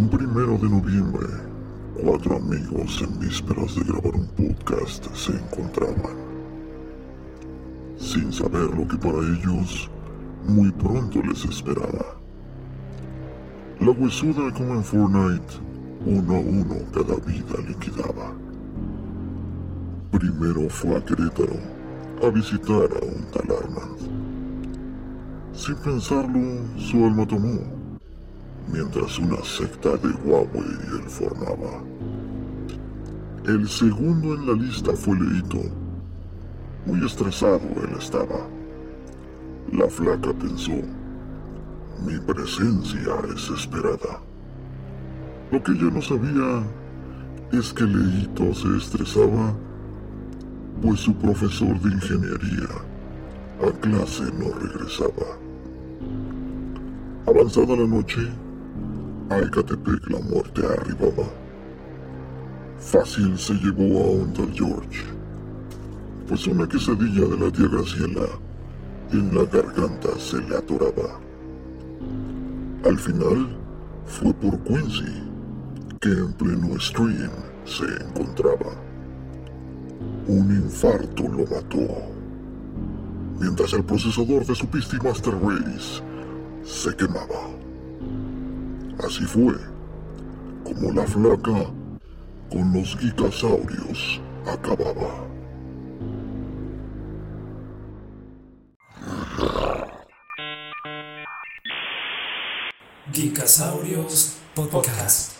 Un 0.00 0.08
primero 0.08 0.56
de 0.56 0.66
noviembre, 0.66 1.26
cuatro 2.02 2.36
amigos 2.36 3.02
en 3.02 3.18
vísperas 3.18 3.74
de 3.74 3.82
grabar 3.82 4.14
un 4.14 4.26
podcast 4.28 5.04
se 5.14 5.32
encontraban. 5.32 6.16
Sin 7.98 8.32
saber 8.32 8.74
lo 8.74 8.88
que 8.88 8.96
para 8.96 9.18
ellos 9.18 9.90
muy 10.48 10.70
pronto 10.70 11.20
les 11.22 11.44
esperaba. 11.44 12.16
La 13.80 13.90
huesuda 13.90 14.50
como 14.54 14.76
en 14.76 14.84
Fortnite, 14.84 15.60
uno 16.06 16.34
a 16.34 16.40
uno 16.40 16.76
cada 16.94 17.16
vida 17.16 17.68
liquidaba. 17.68 18.32
Primero 20.12 20.66
fue 20.70 20.96
a 20.96 21.04
Querétaro 21.04 21.60
a 22.22 22.30
visitar 22.30 22.88
a 22.90 23.04
un 23.04 23.22
tal 23.32 23.54
Armand. 23.54 23.98
Sin 25.52 25.74
pensarlo, 25.74 26.40
su 26.78 27.04
alma 27.04 27.26
tomó 27.26 27.79
mientras 28.68 29.18
una 29.18 29.42
secta 29.44 29.96
de 29.96 30.08
Huawei 30.24 30.78
él 30.92 31.02
formaba. 31.08 31.82
El 33.46 33.68
segundo 33.68 34.34
en 34.34 34.46
la 34.46 34.52
lista 34.52 34.92
fue 34.92 35.18
Leito. 35.18 35.62
Muy 36.86 37.04
estresado 37.04 37.60
él 37.82 37.96
estaba. 37.98 38.46
La 39.72 39.88
flaca 39.88 40.32
pensó, 40.32 40.82
mi 42.04 42.18
presencia 42.20 43.14
es 43.34 43.50
esperada. 43.50 44.20
Lo 45.50 45.62
que 45.62 45.72
ella 45.72 45.90
no 45.92 46.02
sabía 46.02 46.62
es 47.52 47.72
que 47.72 47.84
Leito 47.84 48.54
se 48.54 48.76
estresaba, 48.76 49.54
pues 50.82 51.00
su 51.00 51.14
profesor 51.14 51.80
de 51.80 51.90
ingeniería 51.92 52.68
a 53.62 53.70
clase 53.80 54.24
no 54.38 54.52
regresaba. 54.58 55.36
Avanzada 57.26 57.76
la 57.76 57.86
noche, 57.86 58.28
a 59.30 59.38
Ecatepec 59.38 60.10
la 60.10 60.18
muerte 60.18 60.60
arribaba. 60.66 61.28
Fácil 62.78 63.38
se 63.38 63.54
llevó 63.54 64.24
a 64.24 64.32
tal 64.32 64.52
George, 64.52 65.04
pues 66.26 66.46
una 66.48 66.68
quesadilla 66.68 67.26
de 67.26 67.38
la 67.38 67.52
tía 67.52 67.68
Graciela 67.68 68.26
en 69.12 69.34
la 69.34 69.44
garganta 69.44 70.08
se 70.18 70.40
le 70.42 70.56
atoraba. 70.56 71.20
Al 72.84 72.98
final 72.98 73.56
fue 74.04 74.34
por 74.34 74.58
Quincy, 74.64 75.22
que 76.00 76.08
en 76.08 76.32
pleno 76.32 76.80
stream 76.80 77.30
se 77.64 77.84
encontraba. 77.84 78.72
Un 80.26 80.50
infarto 80.56 81.22
lo 81.22 81.44
mató, 81.46 81.86
mientras 83.38 83.72
el 83.74 83.84
procesador 83.84 84.44
de 84.44 84.54
su 84.56 84.66
PC 84.66 84.96
Master 85.04 85.34
Race 85.40 86.02
se 86.64 86.96
quemaba. 86.96 87.59
Así 89.04 89.24
fue 89.24 89.54
como 90.62 90.92
la 90.92 91.06
flaca 91.06 91.72
con 92.50 92.72
los 92.74 92.96
gigasaurios 92.98 94.20
acababa. 94.46 95.26
Gigasaurios 103.12 104.36
Podcast. 104.54 105.39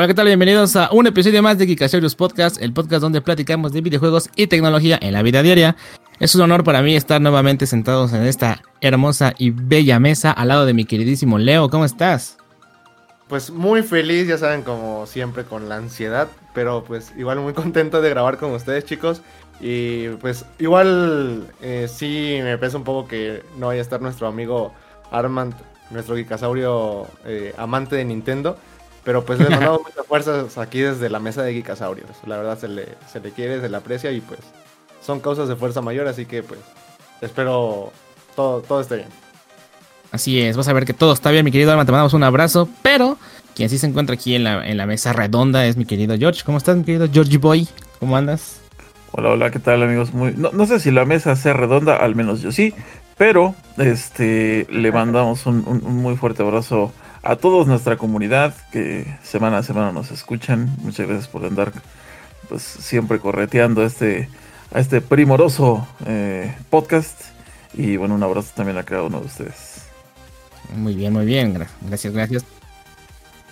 Hola, 0.00 0.08
¿qué 0.08 0.14
tal? 0.14 0.28
Bienvenidos 0.28 0.76
a 0.76 0.88
un 0.92 1.06
episodio 1.06 1.42
más 1.42 1.58
de 1.58 1.66
Gigasaurios 1.66 2.14
Podcast, 2.14 2.56
el 2.62 2.72
podcast 2.72 3.02
donde 3.02 3.20
platicamos 3.20 3.70
de 3.70 3.82
videojuegos 3.82 4.30
y 4.34 4.46
tecnología 4.46 4.98
en 4.98 5.12
la 5.12 5.20
vida 5.20 5.42
diaria. 5.42 5.76
Es 6.18 6.34
un 6.34 6.40
honor 6.40 6.64
para 6.64 6.80
mí 6.80 6.96
estar 6.96 7.20
nuevamente 7.20 7.66
sentados 7.66 8.14
en 8.14 8.22
esta 8.22 8.62
hermosa 8.80 9.34
y 9.36 9.50
bella 9.50 10.00
mesa 10.00 10.32
al 10.32 10.48
lado 10.48 10.64
de 10.64 10.72
mi 10.72 10.86
queridísimo 10.86 11.38
Leo. 11.38 11.68
¿Cómo 11.68 11.84
estás? 11.84 12.38
Pues 13.28 13.50
muy 13.50 13.82
feliz, 13.82 14.26
ya 14.26 14.38
saben, 14.38 14.62
como 14.62 15.04
siempre 15.06 15.44
con 15.44 15.68
la 15.68 15.76
ansiedad, 15.76 16.28
pero 16.54 16.82
pues 16.82 17.12
igual 17.18 17.40
muy 17.40 17.52
contento 17.52 18.00
de 18.00 18.08
grabar 18.08 18.38
con 18.38 18.52
ustedes 18.52 18.86
chicos. 18.86 19.20
Y 19.60 20.08
pues 20.22 20.46
igual 20.58 21.46
eh, 21.60 21.88
sí 21.94 22.38
me 22.42 22.56
pesa 22.56 22.78
un 22.78 22.84
poco 22.84 23.06
que 23.06 23.42
no 23.58 23.66
vaya 23.66 23.80
a 23.80 23.82
estar 23.82 24.00
nuestro 24.00 24.28
amigo 24.28 24.72
Armand, 25.10 25.52
nuestro 25.90 26.16
Geekasaurio 26.16 27.06
eh, 27.26 27.52
amante 27.58 27.96
de 27.96 28.06
Nintendo. 28.06 28.56
Pero 29.04 29.24
pues 29.24 29.38
le 29.38 29.48
mandamos 29.48 29.82
muchas 29.86 30.06
fuerzas 30.06 30.58
aquí 30.58 30.80
desde 30.80 31.08
la 31.08 31.18
mesa 31.18 31.42
de 31.42 31.52
Geekasaurios. 31.54 32.10
La 32.26 32.36
verdad 32.36 32.58
se 32.58 32.68
le, 32.68 32.88
se 33.10 33.20
le 33.20 33.30
quiere, 33.30 33.60
se 33.60 33.68
le 33.68 33.76
aprecia 33.76 34.10
y 34.12 34.20
pues 34.20 34.40
son 35.00 35.20
causas 35.20 35.48
de 35.48 35.56
fuerza 35.56 35.80
mayor, 35.80 36.06
así 36.06 36.26
que 36.26 36.42
pues 36.42 36.60
espero 37.20 37.92
todo, 38.36 38.60
todo 38.62 38.80
esté 38.80 38.96
bien. 38.96 39.08
Así 40.12 40.40
es, 40.40 40.56
vas 40.56 40.68
a 40.68 40.72
ver 40.72 40.84
que 40.84 40.92
todo 40.92 41.12
está 41.12 41.30
bien, 41.30 41.44
mi 41.44 41.52
querido 41.52 41.70
Alma, 41.70 41.84
te 41.84 41.92
mandamos 41.92 42.14
un 42.14 42.24
abrazo, 42.24 42.68
pero 42.82 43.16
quien 43.54 43.68
sí 43.68 43.78
se 43.78 43.86
encuentra 43.86 44.14
aquí 44.14 44.34
en 44.34 44.44
la, 44.44 44.66
en 44.66 44.76
la 44.76 44.86
mesa 44.86 45.12
redonda 45.12 45.66
es 45.66 45.76
mi 45.76 45.84
querido 45.84 46.16
George. 46.18 46.42
¿Cómo 46.44 46.58
estás, 46.58 46.76
mi 46.76 46.84
querido 46.84 47.08
Georgie 47.10 47.38
Boy? 47.38 47.68
¿Cómo 48.00 48.16
andas? 48.16 48.60
Hola, 49.12 49.30
hola, 49.30 49.50
¿qué 49.50 49.58
tal 49.58 49.82
amigos? 49.82 50.12
Muy, 50.12 50.34
no, 50.36 50.50
no, 50.52 50.66
sé 50.66 50.78
si 50.78 50.90
la 50.90 51.04
mesa 51.04 51.34
sea 51.36 51.52
redonda, 51.52 51.96
al 51.96 52.14
menos 52.14 52.42
yo 52.42 52.52
sí, 52.52 52.74
pero 53.18 53.54
este 53.76 54.66
le 54.70 54.92
mandamos 54.92 55.46
un, 55.46 55.64
un, 55.66 55.84
un, 55.84 55.96
muy 55.96 56.16
fuerte 56.16 56.42
abrazo 56.42 56.92
a 57.22 57.36
toda 57.36 57.64
nuestra 57.66 57.96
comunidad 57.96 58.54
que 58.72 59.06
semana 59.22 59.58
a 59.58 59.62
semana 59.62 59.92
nos 59.92 60.10
escuchan. 60.10 60.74
Muchas 60.82 61.06
gracias 61.06 61.28
por 61.28 61.44
andar 61.44 61.72
pues 62.48 62.62
siempre 62.62 63.18
correteando 63.18 63.84
este 63.84 64.28
a 64.72 64.80
este 64.80 65.00
primoroso 65.00 65.86
eh, 66.06 66.54
podcast. 66.70 67.20
Y 67.74 67.96
bueno, 67.96 68.14
un 68.14 68.22
abrazo 68.22 68.52
también 68.54 68.78
a 68.78 68.82
cada 68.82 69.02
uno 69.02 69.20
de 69.20 69.26
ustedes. 69.26 69.84
Muy 70.74 70.94
bien, 70.94 71.12
muy 71.12 71.26
bien. 71.26 71.66
Gracias, 71.82 72.12
gracias. 72.12 72.44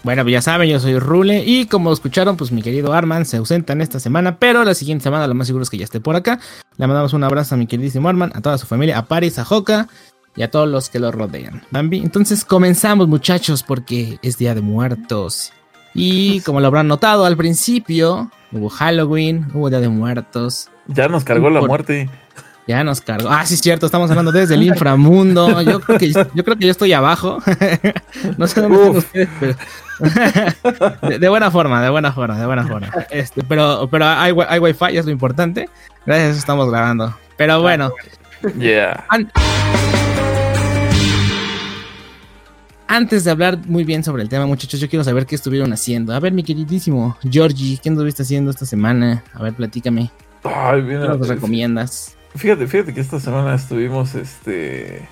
Bueno, 0.05 0.23
pues 0.23 0.33
ya 0.33 0.43
saben, 0.43 0.71
yo 0.71 0.79
soy 0.79 0.99
Rule 0.99 1.45
y 1.45 1.67
como 1.67 1.93
escucharon, 1.93 2.37
pues 2.37 2.53
mi 2.53 2.62
querido 2.62 2.93
Arman 2.93 3.27
se 3.27 3.37
ausenta 3.37 3.73
en 3.73 3.81
esta 3.81 3.99
semana, 3.99 4.39
pero 4.39 4.65
la 4.65 4.75
siguiente 4.75 5.03
semana 5.03 5.27
lo 5.27 5.35
más 5.35 5.49
seguro 5.49 5.65
es 5.65 5.71
que 5.71 5.77
ya 5.77 5.85
esté 5.85 6.00
por 6.00 6.15
acá. 6.15 6.39
Le 6.77 6.87
mandamos 6.87 7.12
un 7.15 7.25
abrazo 7.25 7.56
a 7.56 7.59
mi 7.59 7.67
queridísimo 7.67 8.09
Arman, 8.09 8.31
a 8.35 8.41
toda 8.41 8.59
su 8.59 8.67
familia, 8.67 8.99
a 8.99 9.06
Paris, 9.06 9.39
a 9.39 9.45
Joca 9.45 9.89
y 10.38 10.43
a 10.44 10.50
todos 10.50 10.69
los 10.69 10.88
que 10.88 11.00
lo 11.00 11.10
rodean. 11.10 11.62
Bambi, 11.72 11.99
entonces 11.99 12.44
comenzamos 12.44 13.09
muchachos 13.09 13.65
porque 13.65 14.21
es 14.22 14.38
Día 14.38 14.54
de 14.54 14.60
Muertos. 14.60 15.53
Y 15.94 16.41
como 16.43 16.60
lo 16.60 16.69
habrán 16.69 16.87
notado 16.87 17.25
al 17.25 17.37
principio, 17.37 18.31
hubo 18.53 18.69
Halloween, 18.69 19.49
hubo 19.53 19.69
Día 19.69 19.81
de 19.81 19.88
Muertos, 19.88 20.71
ya 20.87 21.09
nos 21.09 21.25
cargó 21.25 21.50
la 21.50 21.60
muerte. 21.60 22.09
Ya 22.69 22.84
nos 22.84 23.00
cargó. 23.00 23.31
Ah, 23.31 23.47
sí, 23.47 23.54
es 23.54 23.60
cierto, 23.60 23.87
estamos 23.87 24.10
hablando 24.10 24.31
desde 24.31 24.54
el 24.54 24.62
inframundo. 24.62 25.60
Yo 25.62 25.81
creo 25.81 25.99
que 25.99 26.12
yo, 26.12 26.44
creo 26.44 26.56
que 26.56 26.66
yo 26.66 26.70
estoy 26.70 26.93
abajo. 26.93 27.38
no 28.37 28.47
sé 28.47 28.60
dónde 28.60 28.76
están 28.76 28.97
ustedes, 28.97 29.28
pero. 29.41 29.56
de, 31.09 31.19
de, 31.19 31.28
buena 31.28 31.50
forma, 31.50 31.82
de 31.82 31.91
buena 31.91 32.12
forma, 32.12 32.38
de 32.38 32.47
buena 32.47 32.66
forma. 32.66 32.91
Este, 33.10 33.43
pero 33.43 33.88
pero 33.91 34.06
hay, 34.06 34.34
hay 34.49 34.59
wifi, 34.59 34.97
es 34.97 35.06
lo 35.06 35.12
importante. 35.12 35.69
Gracias 36.06 36.37
estamos 36.37 36.70
grabando. 36.70 37.16
Pero 37.37 37.60
bueno. 37.60 37.91
Yeah. 38.59 39.05
Antes 42.88 43.25
de 43.25 43.31
hablar 43.31 43.59
muy 43.66 43.84
bien 43.84 44.03
sobre 44.03 44.22
el 44.22 44.28
tema, 44.28 44.47
muchachos, 44.47 44.81
yo 44.81 44.88
quiero 44.88 45.04
saber 45.04 45.26
qué 45.26 45.34
estuvieron 45.34 45.72
haciendo. 45.72 46.15
A 46.15 46.21
ver, 46.21 46.32
mi 46.32 46.43
queridísimo 46.43 47.16
Georgie, 47.22 47.78
¿qué 47.81 47.91
estuviste 47.91 48.22
haciendo 48.22 48.50
esta 48.50 48.66
semana? 48.66 49.22
A 49.34 49.43
ver, 49.43 49.53
platícame. 49.53 50.10
Ay, 50.43 50.82
bien, 50.82 51.03
¿Qué 51.03 51.09
nos 51.09 51.28
recomiendas? 51.28 52.16
Fíjate, 52.34 52.66
fíjate 52.66 52.94
que 52.94 53.00
esta 53.00 53.21
semana 53.21 53.54
estuvimos 53.54 54.15
este 54.15 55.06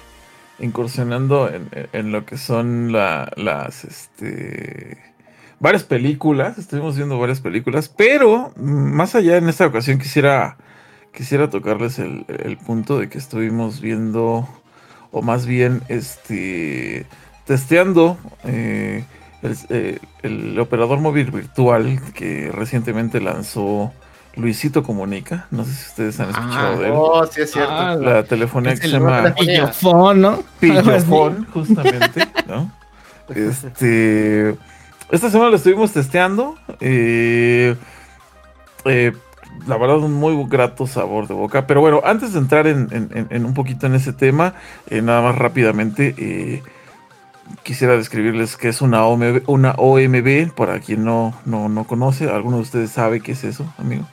incursionando 0.58 1.50
en, 1.50 1.68
en 1.92 2.12
lo 2.12 2.24
que 2.24 2.38
son 2.38 2.92
la, 2.92 3.30
las 3.36 3.84
este 3.84 4.98
varias 5.60 5.84
películas, 5.84 6.56
estuvimos 6.56 6.96
viendo 6.96 7.18
varias 7.18 7.40
películas, 7.40 7.88
pero 7.94 8.52
más 8.56 9.14
allá 9.14 9.36
en 9.36 9.48
esta 9.48 9.66
ocasión 9.66 9.98
quisiera 9.98 10.56
quisiera 11.12 11.50
tocarles 11.50 11.98
el, 11.98 12.24
el 12.28 12.56
punto 12.58 12.98
de 12.98 13.08
que 13.08 13.18
estuvimos 13.18 13.80
viendo 13.80 14.48
o 15.10 15.22
más 15.22 15.46
bien 15.46 15.82
este 15.88 17.06
testeando 17.46 18.18
eh, 18.44 19.04
el, 19.42 19.56
eh, 19.70 19.98
el 20.22 20.58
operador 20.58 21.00
móvil 21.00 21.30
virtual 21.30 22.00
que 22.14 22.50
recientemente 22.52 23.20
lanzó 23.20 23.92
Luisito 24.36 24.82
Comunica, 24.82 25.46
no 25.50 25.64
sé 25.64 25.72
si 25.72 25.86
ustedes 25.88 26.20
han 26.20 26.30
escuchado 26.30 26.74
ah, 26.74 26.78
de 26.78 26.86
él. 26.86 26.92
Oh, 26.94 27.26
sí 27.26 27.40
es 27.40 27.52
cierto. 27.52 27.72
Ah, 27.72 27.96
la 27.96 28.22
telefonía 28.24 28.74
que 28.74 28.82
se 28.82 28.88
llama 28.88 29.34
Pillofón, 29.34 30.20
¿no? 30.20 30.42
Pillofón, 30.60 31.46
justamente, 31.54 32.28
¿no? 32.46 32.70
Este, 33.34 34.54
esta 35.10 35.30
semana 35.30 35.50
lo 35.50 35.56
estuvimos 35.56 35.92
testeando. 35.92 36.56
Eh, 36.80 37.76
eh, 38.84 39.12
la 39.66 39.78
verdad, 39.78 39.98
un 39.98 40.12
muy 40.12 40.36
grato 40.48 40.86
sabor 40.86 41.26
de 41.28 41.34
boca. 41.34 41.66
Pero 41.66 41.80
bueno, 41.80 42.02
antes 42.04 42.34
de 42.34 42.38
entrar 42.38 42.66
en, 42.66 42.88
en, 42.92 43.26
en 43.30 43.44
un 43.46 43.54
poquito 43.54 43.86
en 43.86 43.94
ese 43.94 44.12
tema, 44.12 44.54
eh, 44.88 45.00
nada 45.00 45.22
más 45.22 45.36
rápidamente, 45.36 46.14
eh, 46.18 46.62
quisiera 47.62 47.96
describirles 47.96 48.56
qué 48.56 48.68
es 48.68 48.80
una 48.80 49.04
OMB, 49.04 49.48
una 49.48 49.72
OMB 49.72 50.52
para 50.54 50.80
quien 50.80 51.04
no, 51.04 51.38
no, 51.44 51.68
no 51.68 51.84
conoce. 51.84 52.28
¿Alguno 52.30 52.56
de 52.56 52.62
ustedes 52.62 52.90
sabe 52.90 53.20
qué 53.20 53.32
es 53.32 53.44
eso, 53.44 53.72
amigo? 53.78 54.06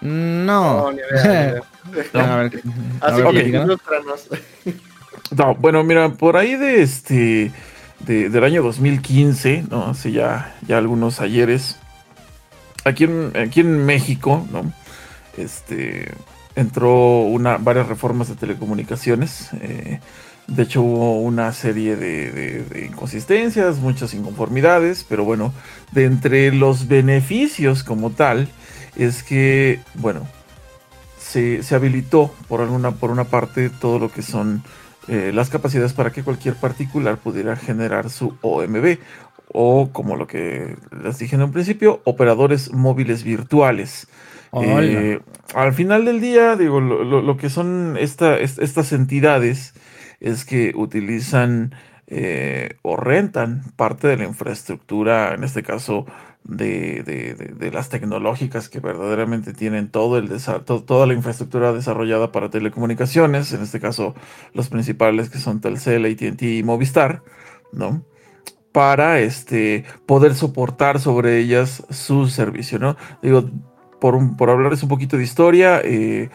No. 0.00 0.90
No, 0.90 0.92
ni 0.92 0.98
idea, 0.98 1.10
ni 1.14 1.50
idea. 1.50 1.62
No, 2.12 2.20
a 2.20 2.36
ver, 2.36 2.62
a 3.00 3.06
Así 3.06 3.22
ver, 3.22 3.50
que. 3.50 4.74
No, 5.34 5.54
bueno, 5.54 5.82
mira, 5.84 6.10
por 6.10 6.36
ahí 6.36 6.54
de 6.54 6.82
este 6.82 7.50
del 8.00 8.44
año 8.44 8.62
2015, 8.62 9.64
¿no? 9.70 9.86
Hace 9.86 10.12
ya, 10.12 10.54
ya 10.66 10.78
algunos 10.78 11.20
ayeres. 11.20 11.78
Aquí 12.84 13.04
en, 13.04 13.32
aquí 13.36 13.60
en 13.60 13.84
México, 13.84 14.46
¿no? 14.52 14.70
Este 15.36 16.12
entró 16.54 17.20
una, 17.20 17.56
varias 17.56 17.88
reformas 17.88 18.28
de 18.28 18.34
telecomunicaciones. 18.34 19.50
Eh, 19.60 20.00
de 20.48 20.62
hecho, 20.62 20.80
hubo 20.80 21.20
una 21.20 21.52
serie 21.52 21.94
de, 21.96 22.86
inconsistencias, 22.86 23.78
muchas 23.78 24.14
inconformidades, 24.14 25.04
pero 25.06 25.22
bueno, 25.22 25.52
de 25.92 26.06
entre 26.06 26.52
los 26.52 26.88
beneficios 26.88 27.84
como 27.84 28.10
tal, 28.10 28.48
es 28.96 29.22
que, 29.22 29.80
bueno, 29.94 30.26
se, 31.18 31.62
habilitó 31.74 32.34
por, 32.48 32.62
alguna, 32.62 32.92
por 32.92 33.10
una 33.10 33.24
parte 33.24 33.68
todo 33.68 33.98
lo 33.98 34.10
que 34.10 34.22
son 34.22 34.62
eh, 35.06 35.32
las 35.34 35.50
capacidades 35.50 35.92
para 35.92 36.12
que 36.12 36.22
cualquier 36.22 36.54
particular 36.54 37.18
pudiera 37.18 37.54
generar 37.54 38.08
su 38.08 38.34
OMB, 38.40 38.96
o 39.52 39.90
como 39.92 40.16
lo 40.16 40.26
que 40.26 40.76
les 41.02 41.18
dije 41.18 41.36
en 41.36 41.42
un 41.42 41.52
principio, 41.52 42.00
operadores 42.04 42.72
móviles 42.72 43.22
virtuales. 43.22 44.08
Eh, 44.54 45.20
al 45.54 45.74
final 45.74 46.06
del 46.06 46.22
día, 46.22 46.56
digo, 46.56 46.80
lo, 46.80 47.36
que 47.36 47.50
son 47.50 47.98
estas 47.98 48.92
entidades 48.92 49.74
es 50.20 50.44
que 50.44 50.72
utilizan 50.74 51.74
eh, 52.06 52.76
o 52.82 52.96
rentan 52.96 53.62
parte 53.76 54.08
de 54.08 54.16
la 54.16 54.24
infraestructura, 54.24 55.34
en 55.34 55.44
este 55.44 55.62
caso 55.62 56.06
de, 56.44 57.70
las 57.72 57.90
tecnológicas 57.90 58.70
que 58.70 58.80
verdaderamente 58.80 59.52
tienen 59.52 59.90
todo 59.90 60.16
el 60.16 60.30
toda 60.64 61.06
la 61.06 61.12
infraestructura 61.12 61.72
desarrollada 61.72 62.32
para 62.32 62.48
telecomunicaciones, 62.48 63.52
en 63.52 63.62
este 63.62 63.80
caso 63.80 64.14
los 64.54 64.70
principales 64.70 65.28
que 65.28 65.38
son 65.38 65.60
Telcel, 65.60 66.06
ATT 66.06 66.42
y 66.42 66.62
Movistar, 66.62 67.22
¿no? 67.72 68.02
Para 68.72 69.20
este, 69.20 69.84
poder 70.06 70.34
soportar 70.34 71.00
sobre 71.00 71.38
ellas 71.38 71.84
su 71.90 72.28
servicio, 72.28 72.78
¿no? 72.78 72.96
Digo, 73.22 73.50
por, 74.00 74.36
por 74.36 74.48
hablarles 74.50 74.82
un 74.82 74.88
poquito 74.88 75.18
de 75.18 75.24
historia, 75.24 75.82
eh, 75.84 76.30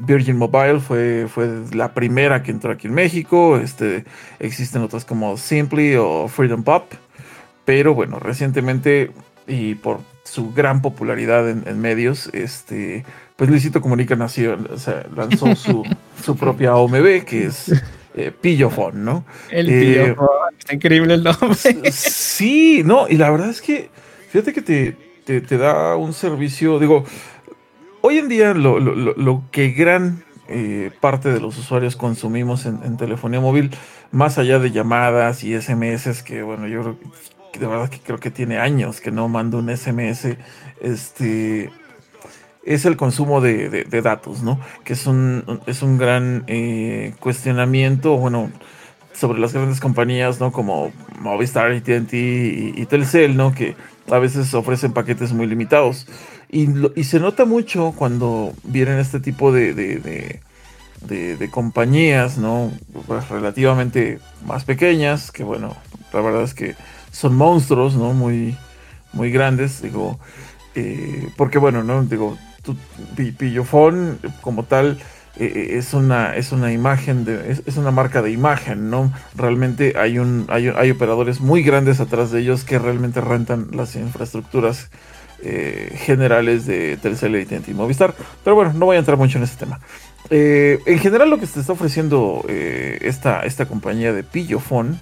Virgin 0.00 0.36
Mobile 0.36 0.80
fue, 0.80 1.26
fue 1.28 1.48
la 1.72 1.92
primera 1.92 2.42
que 2.42 2.50
entró 2.50 2.72
aquí 2.72 2.86
en 2.86 2.94
México. 2.94 3.58
Este, 3.58 4.04
existen 4.38 4.82
otras 4.82 5.04
como 5.04 5.36
Simply 5.36 5.96
o 5.96 6.28
Freedom 6.28 6.62
Pop. 6.62 6.92
Pero 7.64 7.94
bueno, 7.94 8.18
recientemente 8.18 9.10
y 9.46 9.74
por 9.74 10.00
su 10.24 10.52
gran 10.52 10.82
popularidad 10.82 11.48
en, 11.48 11.80
medios, 11.80 12.28
este, 12.32 13.04
pues 13.36 13.48
Luisito 13.48 13.80
Comunica 13.80 14.14
nació, 14.14 14.58
lanzó 15.16 15.56
su, 15.56 15.84
su 16.22 16.36
propia 16.36 16.76
OMB, 16.76 17.24
que 17.24 17.46
es 17.46 17.72
eh, 18.14 18.30
Pillofon, 18.38 19.04
¿no? 19.04 19.24
El 19.50 19.68
eh, 19.70 20.16
está 20.58 20.74
increíble 20.74 21.14
el 21.14 21.24
nombre. 21.24 21.90
Sí, 21.90 22.82
no, 22.84 23.08
y 23.08 23.16
la 23.16 23.30
verdad 23.30 23.48
es 23.48 23.62
que, 23.62 23.88
fíjate 24.30 24.52
que 24.52 24.62
te, 24.62 25.40
te 25.40 25.58
da 25.58 25.96
un 25.96 26.12
servicio, 26.12 26.78
digo, 26.78 27.04
Hoy 28.10 28.16
en 28.16 28.30
día 28.30 28.54
lo, 28.54 29.42
que 29.50 29.68
gran 29.72 30.24
eh, 30.48 30.90
parte 30.98 31.30
de 31.30 31.40
los 31.40 31.58
usuarios 31.58 31.94
consumimos 31.94 32.64
en, 32.64 32.96
telefonía 32.96 33.38
móvil, 33.38 33.70
más 34.12 34.38
allá 34.38 34.58
de 34.58 34.70
llamadas 34.70 35.44
y 35.44 35.54
SMS, 35.60 36.22
que 36.22 36.42
bueno, 36.42 36.66
yo 36.68 36.80
creo 36.80 36.96
que 37.52 37.58
de 37.58 37.66
verdad 37.66 37.90
que 37.90 37.98
creo 37.98 38.18
que 38.18 38.30
tiene 38.30 38.56
años 38.56 39.02
que 39.02 39.10
no 39.10 39.28
mando 39.28 39.58
un 39.58 39.68
SMS, 39.68 40.38
este 40.80 41.70
es 42.64 42.86
el 42.86 42.96
consumo 42.96 43.42
de, 43.42 43.84
datos, 44.02 44.42
¿no? 44.42 44.58
Que 44.84 44.94
es 44.94 45.06
un, 45.06 45.60
es 45.66 45.82
un 45.82 45.98
gran 45.98 46.44
eh, 46.46 47.12
cuestionamiento, 47.20 48.16
bueno, 48.16 48.50
sobre 49.12 49.38
las 49.38 49.52
grandes 49.52 49.80
compañías, 49.80 50.40
¿no? 50.40 50.50
Como 50.50 50.92
Movistar, 51.20 51.72
AT&T 51.72 52.16
y, 52.16 52.72
y 52.74 52.86
Telcel, 52.86 53.36
¿no? 53.36 53.54
Que 53.54 53.76
a 54.10 54.18
veces 54.18 54.54
ofrecen 54.54 54.94
paquetes 54.94 55.34
muy 55.34 55.46
limitados. 55.46 56.06
Y, 56.50 57.04
se 57.04 57.20
nota 57.20 57.44
mucho 57.44 57.92
cuando 57.96 58.54
vienen 58.64 58.98
este 58.98 59.20
tipo 59.20 59.52
de, 59.52 59.74
de, 59.74 61.50
compañías, 61.50 62.38
¿no? 62.38 62.72
Pues 63.06 63.28
relativamente 63.28 64.18
más 64.46 64.64
pequeñas, 64.64 65.30
que 65.30 65.44
bueno, 65.44 65.76
la 66.12 66.20
verdad 66.20 66.42
es 66.42 66.54
que 66.54 66.74
son 67.10 67.36
monstruos, 67.36 67.96
¿no? 67.96 68.12
Muy, 68.14 68.56
muy 69.12 69.30
grandes, 69.30 69.82
digo, 69.82 70.18
eh, 70.74 71.28
porque 71.36 71.58
bueno, 71.58 71.82
¿no? 71.82 72.02
Digo, 72.04 72.38
Pillofón 73.36 74.18
como 74.40 74.64
tal 74.64 74.98
eh, 75.36 75.52
eh, 75.54 75.78
es, 75.78 75.94
una, 75.94 76.34
es 76.34 76.52
una 76.52 76.72
imagen, 76.72 77.24
de, 77.24 77.60
es, 77.64 77.76
una 77.76 77.90
marca 77.90 78.22
de 78.22 78.30
imagen, 78.30 78.90
¿no? 78.90 79.12
Realmente 79.36 79.94
hay, 79.96 80.18
un, 80.18 80.46
hay, 80.48 80.68
hay 80.68 80.90
operadores 80.90 81.40
muy 81.40 81.62
grandes 81.62 82.00
atrás 82.00 82.30
de 82.30 82.40
ellos 82.40 82.64
que 82.64 82.78
realmente 82.78 83.20
rentan 83.20 83.68
las 83.72 83.96
infraestructuras 83.96 84.90
eh, 85.40 85.96
generales 85.96 86.66
de 86.66 86.96
Telcel, 86.96 87.40
AT&T 87.40 87.70
y 87.70 87.74
Movistar. 87.74 88.14
Pero 88.42 88.56
bueno, 88.56 88.72
no 88.72 88.86
voy 88.86 88.96
a 88.96 88.98
entrar 88.98 89.16
mucho 89.16 89.38
en 89.38 89.44
ese 89.44 89.56
tema. 89.56 89.80
Eh, 90.30 90.80
en 90.86 90.98
general 90.98 91.30
lo 91.30 91.38
que 91.38 91.46
se 91.46 91.60
está 91.60 91.72
ofreciendo 91.72 92.44
eh, 92.48 92.98
esta, 93.02 93.42
esta 93.42 93.66
compañía 93.66 94.12
de 94.12 94.24
Pillofon 94.24 95.00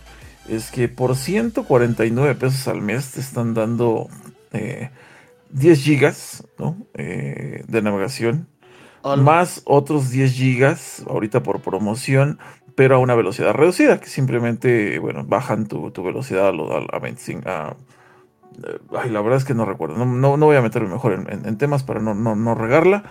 es 0.48 0.70
que 0.70 0.88
por 0.88 1.16
149 1.16 2.34
pesos 2.34 2.68
al 2.68 2.82
mes 2.82 3.12
te 3.12 3.20
están 3.20 3.54
dando 3.54 4.08
10 5.50 5.82
gigas 5.82 6.44
de 6.56 7.82
navegación. 7.82 8.46
Más 9.18 9.62
otros 9.64 10.10
10 10.10 10.32
gigas 10.32 11.02
ahorita 11.08 11.42
por 11.42 11.60
promoción, 11.60 12.38
pero 12.76 12.96
a 12.96 12.98
una 12.98 13.14
velocidad 13.14 13.54
reducida, 13.54 14.00
que 14.00 14.08
simplemente, 14.08 14.98
bueno, 14.98 15.24
bajan 15.24 15.66
tu, 15.66 15.90
velocidad 16.02 16.48
a, 16.48 16.96
a 16.96 16.98
25, 17.00 17.48
a 17.48 17.70
eh, 17.70 17.74
ay, 18.96 19.10
la 19.10 19.20
verdad 19.20 19.38
es 19.38 19.44
que 19.44 19.54
no 19.54 19.64
recuerdo. 19.64 19.96
No, 20.04 20.36
no, 20.36 20.46
voy 20.46 20.56
a 20.56 20.62
meterme 20.62 20.88
mejor 20.88 21.26
en, 21.28 21.58
temas 21.58 21.82
para 21.82 22.00
no, 22.00 22.14
no, 22.14 22.54
regarla. 22.54 23.04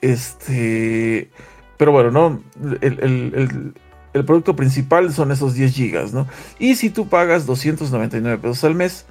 Este. 0.00 1.30
Pero 1.76 1.92
bueno, 1.92 2.10
¿no? 2.10 2.42
El, 2.80 3.74
producto 4.26 4.54
principal 4.54 5.12
son 5.12 5.32
esos 5.32 5.54
10 5.54 5.74
gigas, 5.74 6.12
¿no? 6.12 6.26
Y 6.58 6.74
si 6.74 6.90
tú 6.90 7.08
pagas 7.08 7.46
299 7.46 8.38
pesos 8.38 8.62
al 8.64 8.74
mes, 8.74 9.06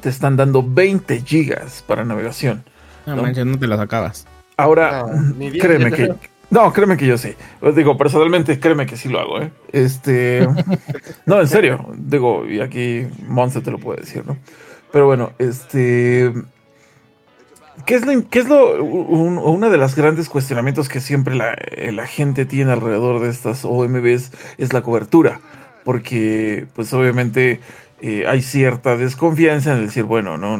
te 0.00 0.08
están 0.08 0.36
dando 0.36 0.62
20 0.62 1.20
gigas 1.22 1.82
para 1.86 2.04
navegación. 2.04 2.64
No, 3.06 3.16
manches, 3.16 3.44
no 3.44 3.58
te 3.58 3.66
las 3.66 3.80
acabas. 3.80 4.26
Ahora, 4.56 5.04
créeme 5.60 5.90
que. 5.90 6.14
No, 6.50 6.72
créeme 6.72 6.96
que 6.96 7.06
yo 7.06 7.16
sí. 7.16 7.34
Os 7.60 7.76
digo, 7.76 7.96
personalmente, 7.96 8.58
créeme 8.58 8.84
que 8.84 8.96
sí 8.96 9.08
lo 9.08 9.20
hago, 9.20 9.40
¿eh? 9.40 9.52
Este. 9.72 10.48
no, 11.26 11.40
en 11.40 11.48
serio. 11.48 11.86
Digo, 11.96 12.46
y 12.46 12.60
aquí 12.60 13.06
Monse 13.26 13.60
te 13.60 13.70
lo 13.70 13.78
puede 13.78 14.00
decir, 14.00 14.26
¿no? 14.26 14.36
Pero 14.92 15.06
bueno, 15.06 15.32
este. 15.38 16.32
¿Qué 17.86 17.94
es, 17.94 18.04
lo, 18.04 18.28
qué 18.28 18.40
es 18.40 18.48
lo, 18.48 18.84
una 18.84 19.70
de 19.70 19.78
las 19.78 19.96
grandes 19.96 20.28
cuestionamientos 20.28 20.88
que 20.88 21.00
siempre 21.00 21.34
la, 21.34 21.56
la, 21.92 22.06
gente 22.06 22.44
tiene 22.44 22.72
alrededor 22.72 23.20
de 23.20 23.30
estas 23.30 23.64
OMBs 23.64 24.32
es 24.58 24.72
la 24.74 24.82
cobertura? 24.82 25.40
Porque, 25.82 26.66
pues 26.74 26.92
obviamente, 26.92 27.60
eh, 28.02 28.24
hay 28.26 28.42
cierta 28.42 28.96
desconfianza 28.96 29.72
en 29.72 29.86
decir, 29.86 30.04
bueno, 30.04 30.36
no 30.36 30.58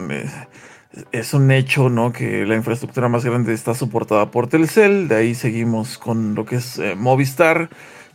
es 1.12 1.34
un 1.34 1.50
hecho, 1.50 1.88
¿no? 1.88 2.12
Que 2.12 2.44
la 2.46 2.56
infraestructura 2.56 3.08
más 3.08 3.24
grande 3.24 3.54
está 3.54 3.74
soportada 3.74 4.30
por 4.30 4.48
Telcel, 4.48 5.08
de 5.08 5.16
ahí 5.16 5.34
seguimos 5.34 5.98
con 5.98 6.34
lo 6.34 6.44
que 6.44 6.56
es 6.56 6.78
eh, 6.78 6.94
Movistar 6.96 7.70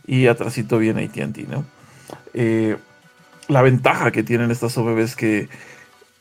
y 0.06 0.26
atrásito 0.26 0.78
viene 0.78 1.04
AT&T, 1.04 1.46
¿no? 1.48 1.64
Eh, 2.34 2.76
la 3.48 3.62
ventaja 3.62 4.10
que 4.10 4.22
tienen 4.22 4.50
estas 4.50 4.76
OMBs 4.76 5.16
que 5.16 5.48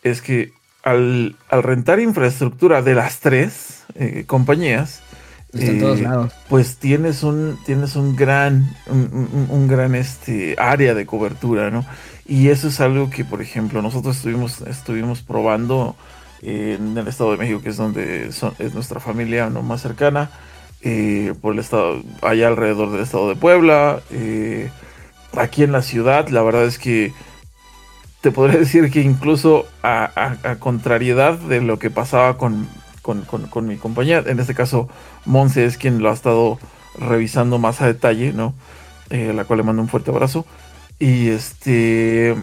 es 0.05 0.21
que 0.21 0.53
al, 0.83 1.35
rentar 1.49 1.99
infraestructura 1.99 2.83
de 2.83 2.93
las 2.93 3.19
tres 3.19 3.83
eh, 3.95 4.23
compañías, 4.27 5.01
eh, 5.53 6.05
pues 6.47 6.77
tienes 6.77 7.23
un, 7.23 7.57
tienes 7.65 7.95
un 7.95 8.15
gran, 8.15 8.69
un, 8.87 9.67
gran 9.67 9.95
este, 9.95 10.55
área 10.59 10.93
de 10.93 11.07
cobertura, 11.07 11.71
¿no? 11.71 11.85
Y 12.27 12.49
eso 12.49 12.67
es 12.67 12.79
algo 12.81 13.09
que, 13.09 13.25
por 13.25 13.41
ejemplo, 13.41 13.81
nosotros 13.81 14.17
estuvimos, 14.17 14.61
estuvimos 14.61 15.21
probando 15.23 15.95
en 16.43 16.95
el 16.95 17.07
Estado 17.07 17.31
de 17.31 17.37
México, 17.37 17.61
que 17.63 17.69
es 17.69 17.77
donde 17.77 18.27
es 18.27 18.73
nuestra 18.73 18.99
familia 18.99 19.49
¿no? 19.49 19.63
más 19.63 19.81
cercana, 19.81 20.29
eh, 20.81 21.33
por 21.41 21.53
el 21.53 21.59
estado, 21.59 22.03
allá 22.21 22.47
alrededor 22.47 22.91
del 22.91 23.01
estado 23.01 23.29
de 23.29 23.35
Puebla, 23.35 24.01
aquí 25.35 25.63
en 25.63 25.71
la 25.71 25.81
ciudad, 25.81 26.27
la 26.27 26.43
verdad 26.43 26.65
es 26.65 26.77
que 26.77 27.11
te 28.25 28.31
podría 28.31 28.57
decir 28.57 28.89
que 28.89 29.01
incluso 29.01 29.67
a, 29.83 30.57
contrariedad 30.57 31.37
de 31.37 31.61
lo 31.61 31.77
que 31.77 31.91
pasaba 31.91 32.39
con, 32.39 32.67
con, 33.03 33.67
mi 33.67 33.77
compañía, 33.77 34.23
en 34.25 34.39
este 34.39 34.55
caso 34.55 34.89
Monse 35.25 35.63
es 35.63 35.77
quien 35.77 36.01
lo 36.01 36.09
ha 36.09 36.13
estado 36.13 36.57
revisando 36.97 37.59
más 37.59 37.83
a 37.83 37.85
detalle, 37.85 38.33
¿no? 38.33 38.55
Eh, 39.11 39.31
la 39.31 39.45
cual 39.45 39.57
le 39.57 39.63
mando 39.63 39.83
un 39.83 39.89
fuerte 39.89 40.09
abrazo. 40.09 40.43
Y 40.97 41.27
este... 41.27 42.35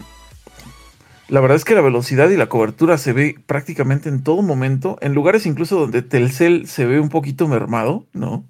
La 1.27 1.41
verdad 1.41 1.57
es 1.57 1.65
que 1.65 1.75
la 1.75 1.81
velocidad 1.81 2.29
y 2.29 2.37
la 2.37 2.47
cobertura 2.47 2.97
se 2.97 3.11
ve 3.11 3.35
prácticamente 3.45 4.07
en 4.07 4.23
todo 4.23 4.41
momento, 4.41 4.97
en 5.01 5.13
lugares 5.13 5.45
incluso 5.45 5.77
donde 5.77 6.01
Telcel 6.01 6.65
se 6.65 6.85
ve 6.85 7.01
un 7.01 7.09
poquito 7.09 7.49
mermado, 7.49 8.05
¿no? 8.13 8.45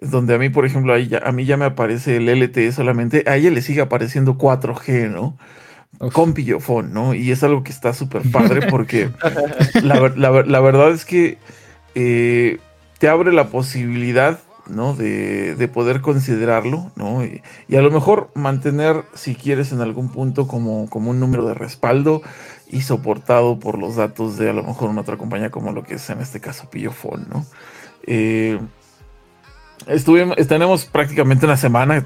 donde 0.00 0.32
a 0.32 0.38
mí, 0.38 0.48
por 0.48 0.64
ejemplo, 0.64 0.94
ahí 0.94 1.08
ya- 1.08 1.22
a 1.24 1.32
mí 1.32 1.44
ya 1.44 1.56
me 1.56 1.64
aparece 1.64 2.18
el 2.18 2.28
LTE 2.28 2.70
solamente, 2.70 3.24
a 3.26 3.34
ella 3.34 3.50
le 3.50 3.62
sigue 3.62 3.80
apareciendo 3.80 4.38
4G, 4.38 5.10
¿no? 5.10 5.36
Con 6.12 6.32
pillofón, 6.32 6.92
¿no? 6.92 7.14
Y 7.14 7.32
es 7.32 7.42
algo 7.42 7.64
que 7.64 7.72
está 7.72 7.92
súper 7.92 8.22
padre 8.30 8.68
porque 8.70 9.10
la, 9.82 9.98
ver- 9.98 10.16
la 10.18 10.30
ver- 10.30 10.46
la 10.46 10.60
verdad 10.60 10.90
es 10.92 11.04
que 11.04 11.38
eh, 11.96 12.58
te 12.98 13.08
abre 13.08 13.32
la 13.32 13.48
posibilidad, 13.48 14.38
¿no? 14.68 14.94
De, 14.94 15.56
de 15.56 15.66
poder 15.68 16.00
considerarlo, 16.00 16.92
¿no? 16.94 17.24
Y, 17.24 17.42
y 17.68 17.76
a 17.76 17.82
lo 17.82 17.90
mejor 17.90 18.30
mantener, 18.34 19.04
si 19.14 19.34
quieres, 19.34 19.72
en 19.72 19.80
algún 19.80 20.10
punto 20.10 20.46
como, 20.46 20.88
como 20.88 21.10
un 21.10 21.18
número 21.18 21.46
de 21.48 21.54
respaldo 21.54 22.22
y 22.70 22.82
soportado 22.82 23.58
por 23.58 23.78
los 23.78 23.96
datos 23.96 24.36
de 24.38 24.50
a 24.50 24.52
lo 24.52 24.62
mejor 24.62 24.90
una 24.90 25.00
otra 25.00 25.16
compañía 25.16 25.50
como 25.50 25.72
lo 25.72 25.82
que 25.82 25.94
es 25.94 26.10
en 26.10 26.20
este 26.20 26.38
caso 26.38 26.70
Pillofón, 26.70 27.26
¿no? 27.28 27.44
Eh, 28.06 28.60
estuvimos, 29.86 30.36
tenemos 30.46 30.84
prácticamente 30.84 31.46
una 31.46 31.56
semana, 31.56 32.04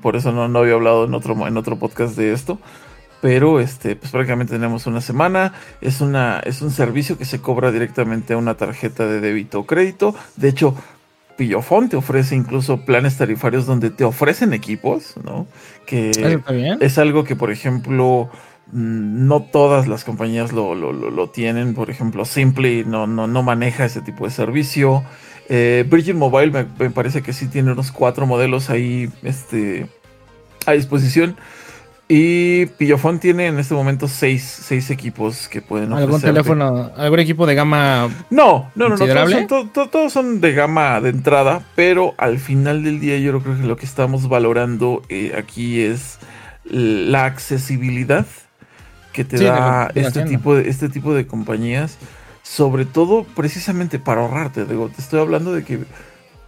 por 0.00 0.16
eso 0.16 0.32
no, 0.32 0.48
no 0.48 0.60
había 0.60 0.74
hablado 0.74 1.04
en 1.04 1.14
otro, 1.14 1.46
en 1.46 1.56
otro 1.56 1.78
podcast 1.78 2.16
de 2.16 2.32
esto, 2.32 2.58
pero 3.20 3.60
este, 3.60 3.96
pues 3.96 4.12
prácticamente 4.12 4.52
tenemos 4.54 4.86
una 4.86 5.00
semana, 5.00 5.52
es, 5.80 6.00
una, 6.00 6.40
es 6.40 6.62
un 6.62 6.70
servicio 6.70 7.18
que 7.18 7.24
se 7.24 7.40
cobra 7.40 7.70
directamente 7.72 8.32
a 8.34 8.36
una 8.36 8.54
tarjeta 8.54 9.06
de 9.06 9.20
débito 9.20 9.60
o 9.60 9.66
crédito, 9.66 10.14
de 10.36 10.48
hecho... 10.48 10.74
Pillofón 11.36 11.88
te 11.88 11.94
ofrece 11.94 12.34
incluso 12.34 12.84
planes 12.84 13.16
tarifarios 13.16 13.64
donde 13.64 13.90
te 13.90 14.02
ofrecen 14.02 14.52
equipos, 14.52 15.14
¿no? 15.22 15.46
Que 15.86 16.40
bien. 16.50 16.78
es 16.80 16.98
algo 16.98 17.22
que, 17.22 17.36
por 17.36 17.52
ejemplo, 17.52 18.28
mm, 18.72 19.24
no 19.28 19.42
todas 19.44 19.86
las 19.86 20.02
compañías 20.02 20.52
lo, 20.52 20.74
lo- 20.74 20.92
lo- 20.92 21.12
lo 21.12 21.30
tienen. 21.30 21.74
Por 21.74 21.90
ejemplo, 21.90 22.24
Simply 22.24 22.84
no, 22.84 23.06
no, 23.06 23.28
no 23.28 23.44
maneja 23.44 23.84
ese 23.84 24.00
tipo 24.00 24.24
de 24.24 24.32
servicio. 24.32 25.04
Eh, 25.48 25.86
Virgin 25.88 26.16
Mobile 26.18 26.50
me, 26.50 26.66
me 26.76 26.90
parece 26.90 27.22
que 27.22 27.32
sí 27.32 27.46
tiene 27.46 27.70
unos 27.70 27.92
cuatro 27.92 28.26
modelos 28.26 28.68
ahí 28.68 29.08
este, 29.22 29.86
a 30.66 30.72
disposición. 30.72 31.36
Y 32.10 32.64
Pillofón 32.66 33.18
tiene 33.18 33.48
en 33.48 33.58
este 33.58 33.74
momento 33.74 34.08
seis, 34.08 34.42
seis 34.42 34.88
equipos 34.88 35.46
que 35.48 35.60
pueden 35.60 35.92
¿Algún 35.92 36.14
ofrecerte. 36.14 36.32
teléfono, 36.32 36.90
algún 36.96 37.18
equipo 37.20 37.46
de 37.46 37.54
gama 37.54 38.08
No, 38.30 38.70
no, 38.74 38.88
no, 38.88 38.96
no. 38.96 39.06
Todos 39.06 39.30
son, 39.30 39.46
to- 39.46 39.68
to- 39.68 39.88
todos 39.90 40.12
son 40.14 40.40
de 40.40 40.52
gama 40.54 41.02
de 41.02 41.10
entrada, 41.10 41.60
pero 41.74 42.14
al 42.16 42.38
final 42.38 42.82
del 42.82 42.98
día 42.98 43.18
yo 43.18 43.38
creo 43.42 43.56
que 43.58 43.62
lo 43.62 43.76
que 43.76 43.84
estamos 43.84 44.26
valorando 44.28 45.02
eh, 45.10 45.34
aquí 45.36 45.82
es 45.82 46.18
la 46.64 47.26
accesibilidad 47.26 48.24
que 49.12 49.24
te 49.24 49.36
Sí, 49.38 49.44
da 49.44 49.90
este 49.94 50.22
tipo, 50.24 50.54
de, 50.54 50.68
este 50.70 50.88
tipo 50.88 51.12
de 51.12 51.26
compañías, 51.26 51.98
sobre 52.42 52.86
todo 52.86 53.24
precisamente 53.36 53.98
para 53.98 54.22
ahorrarte. 54.22 54.64
Digo, 54.64 54.88
te 54.88 55.02
estoy 55.02 55.20
hablando 55.20 55.52
de 55.52 55.62
que 55.64 55.80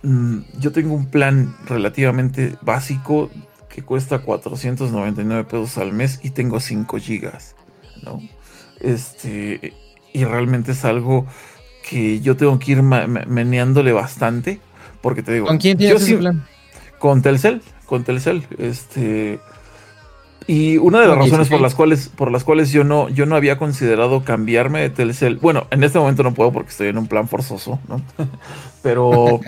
mm, 0.04 0.38
yo 0.58 0.72
tengo 0.72 0.94
un 0.94 1.04
plan 1.10 1.54
relativamente 1.66 2.54
básico 2.62 3.30
que 3.72 3.82
cuesta 3.82 4.18
499 4.18 5.44
pesos 5.44 5.78
al 5.78 5.92
mes 5.92 6.20
y 6.22 6.30
tengo 6.30 6.60
5 6.60 6.98
gigas, 6.98 7.54
¿no? 8.02 8.20
Este, 8.80 9.72
y 10.12 10.24
realmente 10.24 10.72
es 10.72 10.84
algo 10.84 11.26
que 11.88 12.20
yo 12.20 12.36
tengo 12.36 12.58
que 12.58 12.72
ir 12.72 12.82
meneándole 12.82 13.92
bastante, 13.92 14.60
porque 15.00 15.22
te 15.22 15.32
digo, 15.32 15.46
¿Con 15.46 15.58
quién 15.58 15.78
tienes 15.78 16.02
sí- 16.02 16.12
ese 16.12 16.20
plan? 16.20 16.44
con 16.98 17.22
Telcel, 17.22 17.62
con 17.86 18.04
Telcel, 18.04 18.44
este 18.58 19.40
y 20.46 20.78
una 20.78 21.00
de 21.00 21.06
las 21.06 21.16
razones 21.18 21.48
por 21.48 21.60
las 21.60 21.74
cuales 21.74 22.08
por 22.08 22.30
las 22.32 22.44
cuales 22.44 22.70
yo 22.72 22.82
no 22.82 23.08
yo 23.08 23.24
no 23.24 23.36
había 23.36 23.56
considerado 23.56 24.24
cambiarme 24.24 24.80
de 24.80 24.90
Telcel, 24.90 25.36
bueno, 25.36 25.66
en 25.70 25.84
este 25.84 25.98
momento 25.98 26.22
no 26.22 26.34
puedo 26.34 26.52
porque 26.52 26.70
estoy 26.70 26.88
en 26.88 26.98
un 26.98 27.06
plan 27.06 27.28
forzoso, 27.28 27.78
¿no? 27.88 28.02
pero 28.82 29.40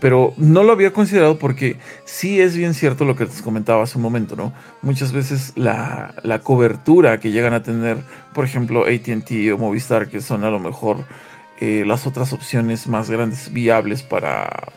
pero 0.00 0.34
no 0.36 0.62
lo 0.62 0.72
había 0.72 0.92
considerado 0.92 1.38
porque 1.38 1.78
sí 2.04 2.40
es 2.40 2.56
bien 2.56 2.74
cierto 2.74 3.04
lo 3.04 3.16
que 3.16 3.24
les 3.24 3.40
comentaba 3.42 3.82
hace 3.82 3.96
un 3.98 4.02
momento, 4.02 4.36
¿no? 4.36 4.52
Muchas 4.82 5.12
veces 5.12 5.52
la, 5.56 6.14
la 6.22 6.40
cobertura 6.40 7.18
que 7.18 7.30
llegan 7.30 7.54
a 7.54 7.62
tener, 7.62 7.98
por 8.34 8.44
ejemplo, 8.44 8.84
ATT 8.84 9.30
o 9.54 9.58
Movistar, 9.58 10.08
que 10.08 10.20
son 10.20 10.44
a 10.44 10.50
lo 10.50 10.58
mejor 10.58 10.98
eh, 11.60 11.84
las 11.86 12.06
otras 12.06 12.32
opciones 12.34 12.86
más 12.86 13.08
grandes 13.10 13.52
viables 13.52 14.02
para, 14.02 14.72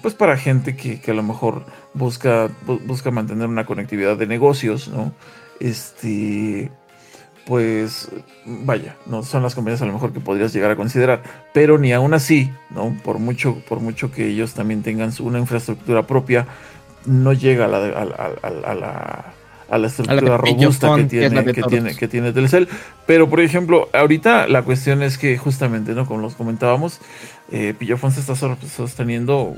pues 0.00 0.14
para 0.14 0.36
gente 0.38 0.74
que, 0.76 1.00
que 1.00 1.10
a 1.10 1.14
lo 1.14 1.22
mejor 1.22 1.66
busca, 1.92 2.48
bu- 2.66 2.80
busca 2.86 3.10
mantener 3.10 3.48
una 3.48 3.66
conectividad 3.66 4.16
de 4.16 4.26
negocios, 4.26 4.88
¿no? 4.88 5.12
Este, 5.60 6.70
pues 7.46 8.08
vaya, 8.46 8.96
no 9.06 9.22
son 9.22 9.42
las 9.42 9.54
compañías 9.54 9.82
a 9.82 9.86
lo 9.86 9.92
mejor 9.92 10.12
que 10.12 10.20
podrías 10.20 10.52
llegar 10.52 10.70
a 10.70 10.76
considerar, 10.76 11.22
pero 11.52 11.78
ni 11.78 11.92
aún 11.92 12.14
así, 12.14 12.50
¿no? 12.70 12.96
Por 13.04 13.18
mucho, 13.18 13.56
por 13.68 13.80
mucho 13.80 14.10
que 14.10 14.26
ellos 14.28 14.54
también 14.54 14.82
tengan 14.82 15.12
su- 15.12 15.26
una 15.26 15.38
infraestructura 15.38 16.06
propia, 16.06 16.46
no 17.04 17.32
llega 17.34 17.66
a 17.66 17.68
la, 17.68 17.78
a, 17.78 18.70
a 18.70 18.74
la- 18.74 19.86
estructura 19.86 20.36
robusta 20.38 20.86
que 20.88 21.02
tiene, 21.08 21.28
que 21.52 21.62
tiene, 21.70 21.96
que 21.96 22.08
tiene 22.08 22.32
Telcel. 22.32 22.68
Pero, 23.06 23.28
por 23.28 23.40
ejemplo, 23.40 23.88
ahorita 23.92 24.46
la 24.48 24.62
cuestión 24.62 25.02
es 25.02 25.18
que 25.18 25.36
justamente, 25.36 25.92
¿no? 25.92 26.06
Como 26.06 26.20
los 26.22 26.34
comentábamos, 26.36 27.00
eh, 27.50 27.74
Pillofón 27.78 28.10
se 28.12 28.20
está 28.20 28.34
sosteniendo 28.36 29.54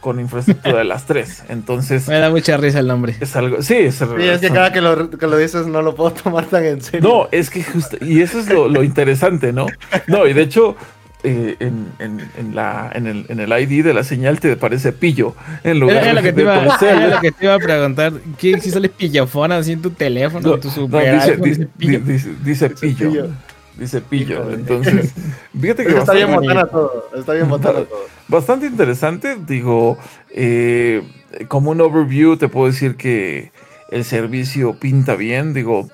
con 0.00 0.18
infraestructura 0.18 0.78
de 0.78 0.84
las 0.84 1.04
tres. 1.06 1.44
Entonces, 1.48 2.08
Me 2.08 2.18
da 2.18 2.30
mucha 2.30 2.56
risa 2.56 2.80
el 2.80 2.86
nombre. 2.86 3.14
es 3.20 3.36
algo... 3.36 3.62
Sí, 3.62 3.74
es, 3.74 3.96
Sí, 3.96 4.04
es 4.18 4.40
que 4.40 4.48
cada 4.50 4.72
que 4.72 4.80
lo, 4.80 5.10
que 5.10 5.26
lo 5.26 5.36
dices 5.36 5.66
no 5.66 5.82
lo 5.82 5.94
puedo 5.94 6.10
tomar 6.22 6.46
tan 6.46 6.64
en 6.64 6.80
serio. 6.82 7.08
no, 7.08 7.28
es 7.30 7.50
que 7.50 7.62
justo, 7.62 7.96
y 8.00 8.22
eso 8.22 8.38
es 8.40 8.48
lo, 8.48 8.68
lo 8.68 8.82
interesante, 8.82 9.52
¿no? 9.52 9.66
No, 10.06 10.26
y 10.26 10.32
de 10.32 10.42
hecho, 10.42 10.74
eh, 11.22 11.56
en, 11.60 11.88
en- 11.98 12.30
en 12.38 12.54
la, 12.54 12.90
en, 12.94 13.06
el, 13.06 13.26
en 13.28 13.40
el 13.40 13.50
ID 13.52 13.84
de 13.84 13.92
la 13.92 14.02
señal 14.04 14.40
te 14.40 14.56
parece 14.56 14.92
pillo 14.92 15.34
en 15.64 15.78
lugar 15.78 15.96
Era, 15.98 16.04
era 16.06 16.12
lo 16.14 16.22
de, 16.22 16.28
que 16.28 16.32
te 16.32 16.40
iba, 16.40 16.60
Telcel. 16.78 16.88
era 17.02 17.14
lo 17.16 17.20
que 17.20 17.32
te 17.32 17.44
iba 17.44 17.54
a 17.54 17.58
preguntar. 17.58 18.12
¿Qué 18.38 18.58
si 18.58 18.70
sale 18.70 18.88
pillofón 18.88 19.52
así 19.52 19.72
en 19.72 19.82
tu 19.82 19.90
teléfono, 19.90 20.48
No, 20.48 20.54
en 20.54 20.60
tu 20.62 20.68
no, 20.68 20.74
super 20.74 21.14
dice, 21.14 21.30
iPhone, 21.32 21.42
dice, 21.44 21.58
dice 21.60 21.68
pillo? 21.76 22.00
dice- 22.00 22.34
dice 22.42 22.70
pillo. 22.70 23.28
Dice 23.76 24.00
pillo. 24.00 24.50
Entonces, 24.50 25.12
fíjate 25.58 25.84
que 25.86 25.96
está 25.98 26.12
bien 26.14 26.34
botana 26.34 26.66
todo. 26.66 27.08
Está 27.16 27.32
bien 27.34 27.48
botana 27.48 27.80
todo. 27.80 28.19
Bastante 28.30 28.66
interesante. 28.66 29.36
Digo, 29.36 29.98
eh, 30.30 31.02
como 31.48 31.70
un 31.70 31.80
overview, 31.80 32.36
te 32.36 32.48
puedo 32.48 32.66
decir 32.66 32.96
que 32.96 33.52
el 33.90 34.04
servicio 34.04 34.78
pinta 34.78 35.16
bien. 35.16 35.52
Digo, 35.52 35.88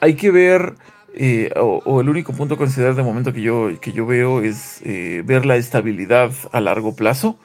hay 0.00 0.14
que 0.14 0.30
ver, 0.30 0.74
eh, 1.14 1.50
o, 1.56 2.00
el 2.00 2.08
único 2.08 2.32
punto 2.32 2.54
a 2.54 2.58
considerar 2.58 2.94
de 2.94 3.02
momento 3.02 3.32
que 3.32 3.42
yo, 3.42 3.68
que 3.80 3.92
yo 3.92 4.06
veo 4.06 4.42
es 4.42 4.80
eh, 4.84 5.22
ver 5.24 5.46
la 5.46 5.56
estabilidad 5.56 6.32
a 6.52 6.60
largo 6.60 6.94
plazo. 6.94 7.38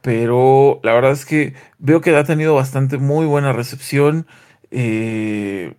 Pero 0.00 0.80
la 0.82 0.94
verdad 0.94 1.12
es 1.12 1.24
que 1.24 1.54
veo 1.78 2.00
que 2.00 2.16
ha 2.16 2.24
tenido 2.24 2.54
bastante 2.54 2.98
muy 2.98 3.26
buena 3.26 3.52
recepción. 3.52 4.26
Eh, 4.72 5.74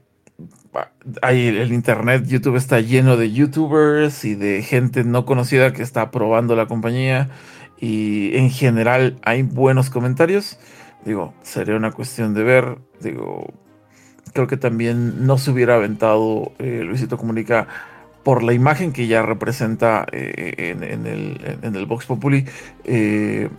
hay 1.22 1.48
el 1.48 1.74
internet, 1.74 2.26
YouTube 2.26 2.56
está 2.56 2.80
lleno 2.80 3.18
de 3.18 3.32
youtubers 3.32 4.26
y 4.26 4.36
de 4.36 4.64
gente 4.64 5.04
no 5.04 5.26
conocida 5.26 5.74
que 5.74 5.84
está 5.84 6.10
probando 6.10 6.56
la 6.56 6.68
compañía 6.68 7.30
y 7.84 8.38
en 8.38 8.50
general 8.50 9.18
hay 9.24 9.44
buenos 9.44 9.90
comentarios. 9.90 10.58
Digo, 11.04 11.34
sería 11.42 11.76
una 11.76 11.92
cuestión 11.92 12.34
de 12.34 12.44
ver. 12.44 12.78
Digo, 13.02 13.54
creo 14.34 14.48
que 14.48 14.56
también 14.58 15.26
no 15.28 15.38
se 15.38 15.52
hubiera 15.52 15.76
aventado 15.76 16.54
eh, 16.60 16.84
Luisito 16.86 17.18
Comunica 17.18 17.68
por 18.24 18.42
la 18.42 18.54
imagen 18.54 18.94
que 18.94 19.08
ya 19.08 19.22
representa 19.22 20.06
eh, 20.14 20.54
en, 20.58 21.06
el, 21.06 21.58
en 21.62 21.76
el 21.76 21.86
Vox 21.86 22.06
Populi. 22.06 22.46
eh, 22.86 23.50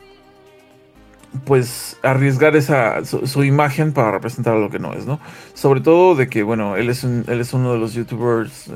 pues 1.44 1.98
arriesgar 2.02 2.54
esa 2.56 3.04
su, 3.04 3.42
imagen 3.44 3.92
para 3.92 4.12
representar 4.12 4.54
lo 4.56 4.70
que 4.70 4.78
no 4.78 4.92
es, 4.92 5.04
¿no? 5.04 5.18
Sobre 5.52 5.80
todo 5.80 6.14
de 6.14 6.28
que, 6.28 6.44
bueno, 6.44 6.76
él 6.76 6.88
es, 6.88 7.02
un- 7.02 7.24
él 7.26 7.40
es 7.40 7.52
uno 7.52 7.72
de 7.72 7.78
los 7.78 7.92
youtubers, 7.92 8.70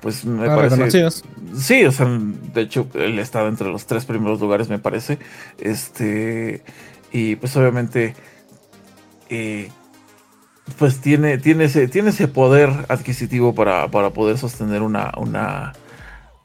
pues 0.00 0.24
me 0.24 0.48
Ah, 0.48 0.56
parece... 0.56 0.76
reconocidos. 0.76 1.24
Sí, 1.56 1.84
o 1.84 1.92
sea, 1.92 2.06
de 2.08 2.60
hecho, 2.62 2.86
él 2.94 3.18
está 3.18 3.46
entre 3.46 3.68
los 3.68 3.86
tres 3.86 4.04
primeros 4.04 4.40
lugares, 4.40 4.68
me 4.68 4.78
parece. 4.78 5.18
Este, 5.58 6.62
y 7.12 7.36
pues 7.36 7.56
obviamente, 7.56 8.14
eh, 9.28 9.70
pues 10.78 11.00
tiene, 11.00 11.38
tiene, 11.38 11.64
ese, 11.64 11.88
tiene 11.88 12.10
ese 12.10 12.28
poder 12.28 12.70
adquisitivo 12.88 13.54
para, 13.54 13.90
para 13.90 14.10
poder 14.10 14.38
sostener 14.38 14.82
una, 14.82 15.12
una, 15.16 15.72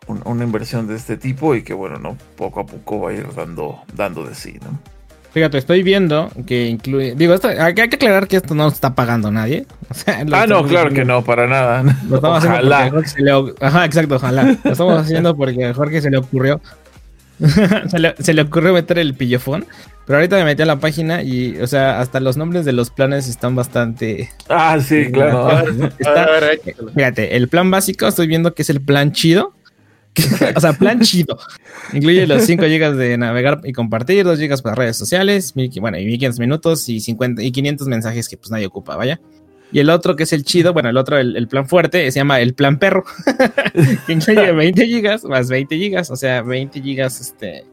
un- 0.08 0.22
una 0.26 0.44
inversión 0.44 0.88
de 0.88 0.96
este 0.96 1.18
tipo 1.18 1.56
y 1.56 1.64
que, 1.64 1.74
bueno, 1.74 1.98
no 2.00 2.18
poco 2.36 2.62
a 2.62 2.66
poco 2.66 3.02
va 3.02 3.12
a 3.12 3.14
ir 3.14 3.34
dando, 3.36 3.82
dando 3.94 4.26
de 4.26 4.36
sí, 4.36 4.58
¿no? 4.64 4.80
Fíjate, 5.36 5.58
estoy 5.58 5.84
viendo 5.84 6.32
que 6.48 6.68
incluye. 6.68 7.14
Digo, 7.14 7.34
esto, 7.34 7.50
hay 7.50 7.74
que 7.74 7.82
aclarar 7.82 8.26
que 8.26 8.38
esto 8.38 8.56
no 8.56 8.64
lo 8.64 8.70
está 8.70 8.96
pagando 8.96 9.32
nadie. 9.32 9.66
O 9.90 9.94
sea, 9.94 10.24
lo 10.24 10.36
Ah, 10.36 10.48
no, 10.48 10.66
claro 10.66 10.90
que 10.92 11.04
no, 11.04 11.24
para 11.24 11.46
nada. 11.46 11.84
Lo 12.10 12.16
estamos 12.16 12.38
haciendo 12.44 12.62
porque 12.62 12.74
a 12.74 12.88
Ojalá. 12.88 13.08
Se 13.08 13.22
le 13.22 13.32
Ajá, 13.62 13.86
exacto, 13.86 14.16
ojalá. 14.16 14.58
Lo 14.64 14.72
estamos 14.72 15.00
haciendo 15.00 15.36
porque 15.36 15.66
a 15.66 15.74
Jorge 15.74 16.02
se 16.02 16.10
le 16.10 16.18
ocurrió. 16.18 16.60
se, 17.88 18.00
le, 18.00 18.16
se 18.18 18.34
le 18.34 18.42
ocurrió 18.44 18.74
meter 18.74 18.98
el 18.98 19.14
pillofón. 19.14 19.66
Pero 20.06 20.18
ahorita 20.18 20.38
me 20.38 20.46
metí 20.46 20.64
a 20.64 20.66
la 20.66 20.80
página 20.80 21.22
y, 21.22 21.58
o 21.60 21.68
sea, 21.68 22.00
hasta 22.00 22.20
los 22.20 22.38
nombres 22.38 22.64
de 22.64 22.72
los 22.72 22.90
planes 22.90 23.28
están 23.28 23.56
bastante. 23.56 24.30
Ah, 24.50 24.80
sí, 24.80 25.12
claro. 25.12 25.68
Está-. 26.00 26.28
Fíjate, 26.96 27.36
el 27.36 27.50
plan 27.50 27.70
básico 27.70 28.08
estoy 28.08 28.28
viendo 28.28 28.54
que 28.54 28.62
es 28.62 28.70
el 28.70 28.82
plan 28.82 29.12
chido. 29.12 29.54
o 30.56 30.60
sea, 30.60 30.74
plan 30.74 31.00
chido. 31.02 31.38
Incluye 31.94 32.26
los 32.28 32.44
5 32.44 32.64
GB 32.64 32.96
de 32.96 33.18
navegar 33.18 33.62
y 33.64 33.74
compartir, 33.74 34.24
2 34.24 34.40
GB 34.40 34.62
para 34.62 34.76
redes 34.76 34.98
sociales, 34.98 35.56
mil- 35.56 35.72
bueno, 35.82 35.98
y 35.98 36.06
1500 36.06 36.40
minutos 36.40 36.90
y 36.90 37.00
50 37.00 37.44
y 37.44 37.52
500 37.52 37.88
mensajes 37.88 38.30
que 38.30 38.38
pues 38.38 38.52
nadie 38.52 38.66
ocupa, 38.68 38.96
vaya. 38.96 39.20
Y 39.72 39.80
el 39.80 39.90
otro 39.90 40.16
que 40.16 40.24
es 40.24 40.32
el 40.32 40.44
chido, 40.46 40.74
bueno, 40.74 40.90
el 40.90 40.96
otro, 40.98 41.18
el, 41.18 41.36
el 41.36 41.48
plan 41.48 41.68
fuerte, 41.68 42.10
se 42.12 42.20
llama 42.20 42.40
el 42.40 42.54
plan 42.54 42.78
perro, 42.80 43.04
que 44.08 44.14
incluye 44.14 44.52
20 44.52 44.86
GB 44.86 45.28
más 45.28 45.50
20 45.50 45.76
GB, 45.78 46.12
o 46.12 46.16
sea, 46.16 46.42
20 46.44 46.80
GB 46.80 47.06
este, 47.08 47.66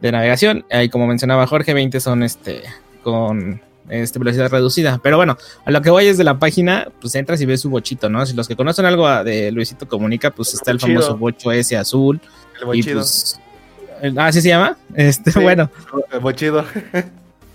de 0.00 0.12
navegación. 0.12 0.64
Y 0.70 0.88
como 0.90 1.06
mencionaba 1.06 1.46
Jorge, 1.46 1.74
20 1.74 1.98
son 1.98 2.22
este 2.22 2.62
con 3.02 3.60
este, 3.88 4.18
velocidad 4.18 4.50
reducida. 4.50 4.98
Pero 5.02 5.16
bueno, 5.16 5.36
a 5.64 5.70
lo 5.70 5.82
que 5.82 5.90
voy 5.90 6.06
es 6.06 6.18
de 6.18 6.24
la 6.24 6.38
página, 6.38 6.88
pues 7.00 7.14
entras 7.14 7.40
y 7.40 7.46
ves 7.46 7.60
su 7.60 7.70
bochito, 7.70 8.08
¿no? 8.08 8.24
Si 8.26 8.34
los 8.34 8.48
que 8.48 8.56
conocen 8.56 8.84
algo 8.86 9.06
a- 9.06 9.24
de 9.24 9.50
Luisito 9.52 9.86
Comunica, 9.88 10.30
pues 10.30 10.54
está 10.54 10.70
el 10.70 10.80
famoso 10.80 11.16
bocho 11.16 11.52
ese 11.52 11.76
azul. 11.76 12.20
El 12.60 12.66
bochido. 12.66 12.90
Y 12.90 12.94
pues. 12.94 13.40
Ah, 14.16 14.30
¿sí 14.32 14.40
se 14.42 14.48
llama? 14.48 14.76
Este, 14.94 15.30
Sí. 15.32 15.40
bueno. 15.40 15.70
El 16.12 16.20
bochido. 16.20 16.64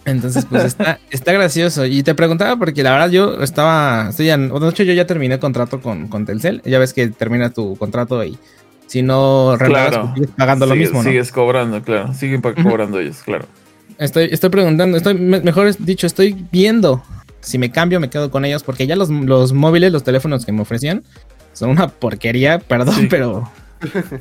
Entonces, 0.06 0.46
pues 0.50 0.64
está, 0.66 1.00
está 1.12 1.34
gracioso. 1.34 1.86
Y 1.86 2.02
te 2.04 2.16
preguntaba 2.16 2.56
porque 2.58 2.82
la 2.84 2.92
verdad 2.92 3.10
yo 3.10 3.42
estaba, 3.44 4.08
estoy 4.10 4.28
de 4.28 4.70
hecho 4.70 4.84
yo 4.84 4.94
ya 4.94 5.06
terminé 5.06 5.40
contrato 5.40 5.82
con, 5.82 6.08
con 6.08 6.26
Telcel. 6.26 6.62
Ya 6.66 6.80
ves 6.80 6.94
que 6.94 7.08
termina 7.10 7.50
tu 7.52 7.76
contrato 7.76 8.24
y 8.24 8.38
si 8.88 9.04
no 9.04 9.56
renuevas, 9.58 9.90
Claro. 9.90 10.04
pues, 10.06 10.14
sigues 10.16 10.30
pagando 10.36 10.66
lo 10.66 10.74
Sigues- 10.74 10.88
mismo, 10.88 11.04
¿no? 11.04 11.10
Sigues 11.10 11.32
cobrando, 11.32 11.82
claro. 11.84 12.14
Siguen 12.16 12.42
cobrando 12.42 13.00
ellos, 13.00 13.18
claro. 13.24 13.46
Estoy, 14.00 14.30
estoy 14.32 14.50
preguntando, 14.50 14.98
estoy, 14.98 15.14
me- 15.16 15.42
mejor 15.42 15.76
dicho, 15.78 16.08
estoy 16.08 16.46
viendo 16.52 17.04
si 17.42 17.58
me 17.58 17.72
cambio, 17.72 18.00
me 18.00 18.10
quedo 18.10 18.32
con 18.32 18.44
ellos, 18.46 18.64
porque 18.64 18.86
ya 18.88 18.96
los, 18.96 19.10
los 19.10 19.54
móviles, 19.54 19.92
los 19.94 20.04
teléfonos 20.04 20.46
que 20.46 20.52
me 20.52 20.62
ofrecían, 20.62 21.04
son 21.54 21.70
una 21.70 21.88
porquería, 21.88 22.60
perdón, 22.60 22.96
Sí. 22.96 23.08
pero. 23.10 23.50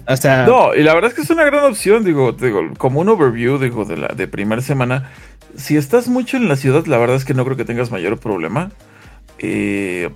O 0.07 0.17
sea, 0.17 0.47
No, 0.49 0.75
y 0.75 0.83
la 0.83 0.95
verdad 0.95 1.11
es 1.11 1.17
que 1.17 1.23
es 1.23 1.31
una 1.31 1.45
gran 1.45 1.65
opción, 1.65 2.05
digo, 2.05 2.33
digo, 2.33 2.61
como 2.79 3.01
un 3.01 3.09
overview, 3.09 3.59
digo, 3.59 3.85
de 3.85 3.97
la 3.97 4.09
de 4.09 4.29
primera 4.29 4.63
semana. 4.63 5.11
Si 5.57 5.77
estás 5.77 6.07
mucho 6.09 6.37
en 6.37 6.49
la 6.49 6.57
ciudad, 6.57 6.87
la 6.87 6.99
verdad 6.99 7.17
es 7.17 7.25
que 7.25 7.35
no 7.35 7.45
creo 7.45 7.57
que 7.57 7.65
tengas 7.65 7.91
mayor 7.91 8.19
problema. 8.19 8.71
eh, 9.39 10.11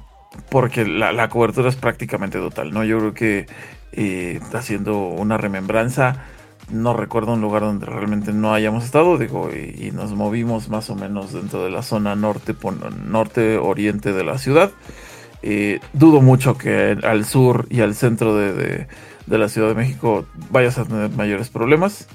porque 0.48 0.86
la, 0.86 1.12
la 1.12 1.28
cobertura 1.28 1.68
es 1.68 1.76
prácticamente 1.76 2.38
total, 2.38 2.72
¿no? 2.72 2.84
Yo 2.84 2.98
creo 2.98 3.14
que 3.14 3.46
eh, 3.92 4.40
haciendo 4.54 5.08
una 5.08 5.36
remembranza, 5.36 6.24
no 6.72 6.94
recuerdo 6.94 7.34
un 7.34 7.40
lugar 7.40 7.62
donde 7.62 7.86
realmente 7.86 8.32
no 8.32 8.52
hayamos 8.54 8.84
estado, 8.84 9.18
digo, 9.18 9.50
y, 9.52 9.86
y 9.86 9.90
nos 9.92 10.12
movimos 10.14 10.68
más 10.68 10.90
o 10.90 10.94
menos 10.96 11.32
dentro 11.32 11.62
de 11.64 11.70
la 11.70 11.82
zona 11.82 12.16
norte, 12.16 12.54
norte 13.06 13.58
oriente 13.58 14.12
de 14.12 14.24
la 14.24 14.38
ciudad. 14.38 14.70
Eh, 15.42 15.80
dudo 15.92 16.20
mucho 16.20 16.56
que 16.56 16.96
al 17.02 17.24
sur 17.24 17.66
y 17.68 17.80
al 17.80 17.94
centro 17.94 18.36
de, 18.36 18.52
de- 18.52 19.38
la 19.38 19.48
Ciudad 19.48 19.68
de 19.68 19.74
México 19.74 20.24
vayas 20.50 20.78
a 20.78 20.84
tener 20.84 21.10
mayores 21.10 21.48
problemas. 21.48 22.06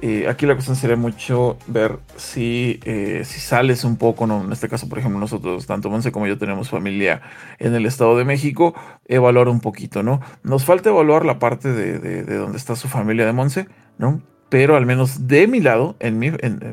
Eh, 0.00 0.26
aquí 0.28 0.44
la 0.44 0.54
cuestión 0.54 0.76
sería 0.76 0.96
mucho 0.96 1.56
ver 1.66 1.98
si, 2.16 2.80
eh, 2.84 3.22
si 3.24 3.38
sales 3.40 3.84
un 3.84 3.96
poco, 3.96 4.26
¿no? 4.26 4.42
en 4.44 4.52
este 4.52 4.68
caso, 4.68 4.88
por 4.88 4.98
ejemplo, 4.98 5.18
nosotros, 5.20 5.66
tanto 5.66 5.88
Monse 5.88 6.10
como 6.12 6.26
yo 6.26 6.36
tenemos 6.36 6.68
familia 6.68 7.22
en 7.58 7.74
el 7.74 7.86
Estado 7.86 8.16
de 8.18 8.24
México, 8.24 8.74
evaluar 9.06 9.48
un 9.48 9.60
poquito, 9.60 10.02
¿no? 10.02 10.20
Nos 10.42 10.64
falta 10.64 10.90
evaluar 10.90 11.24
la 11.24 11.38
parte 11.38 11.72
de, 11.72 11.98
de, 11.98 12.22
de 12.24 12.36
donde 12.36 12.58
está 12.58 12.76
su 12.76 12.88
familia 12.88 13.24
de 13.24 13.32
Monse, 13.32 13.66
¿no? 13.98 14.20
Pero 14.48 14.76
al 14.76 14.86
menos 14.86 15.26
de 15.26 15.46
mi 15.48 15.60
lado, 15.60 15.96
en 16.00 16.18
mi, 16.18 16.30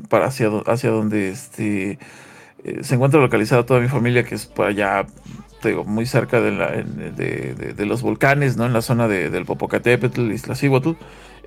para 0.10 0.28
hacia, 0.28 0.50
hacia 0.68 0.90
donde 0.92 1.30
este, 1.30 1.98
eh, 2.64 2.80
se 2.82 2.96
encuentra 2.96 3.20
localizada 3.20 3.66
toda 3.66 3.80
mi 3.80 3.88
familia, 3.88 4.24
que 4.24 4.36
es 4.36 4.46
por 4.46 4.68
allá, 4.68 5.08
digo, 5.64 5.84
muy 5.84 6.06
cerca 6.06 6.42
de, 6.42 6.52
la, 6.52 6.76
en- 6.76 7.16
de, 7.16 7.56
de- 7.56 7.74
de 7.74 7.86
los 7.86 8.02
volcanes, 8.02 8.58
¿no? 8.58 8.66
En 8.66 8.74
la 8.74 8.82
zona 8.82 9.08
de- 9.08 9.30
del 9.30 9.46
Popocatépetl, 9.46 10.32
Iztaccíhuatl, 10.32 10.92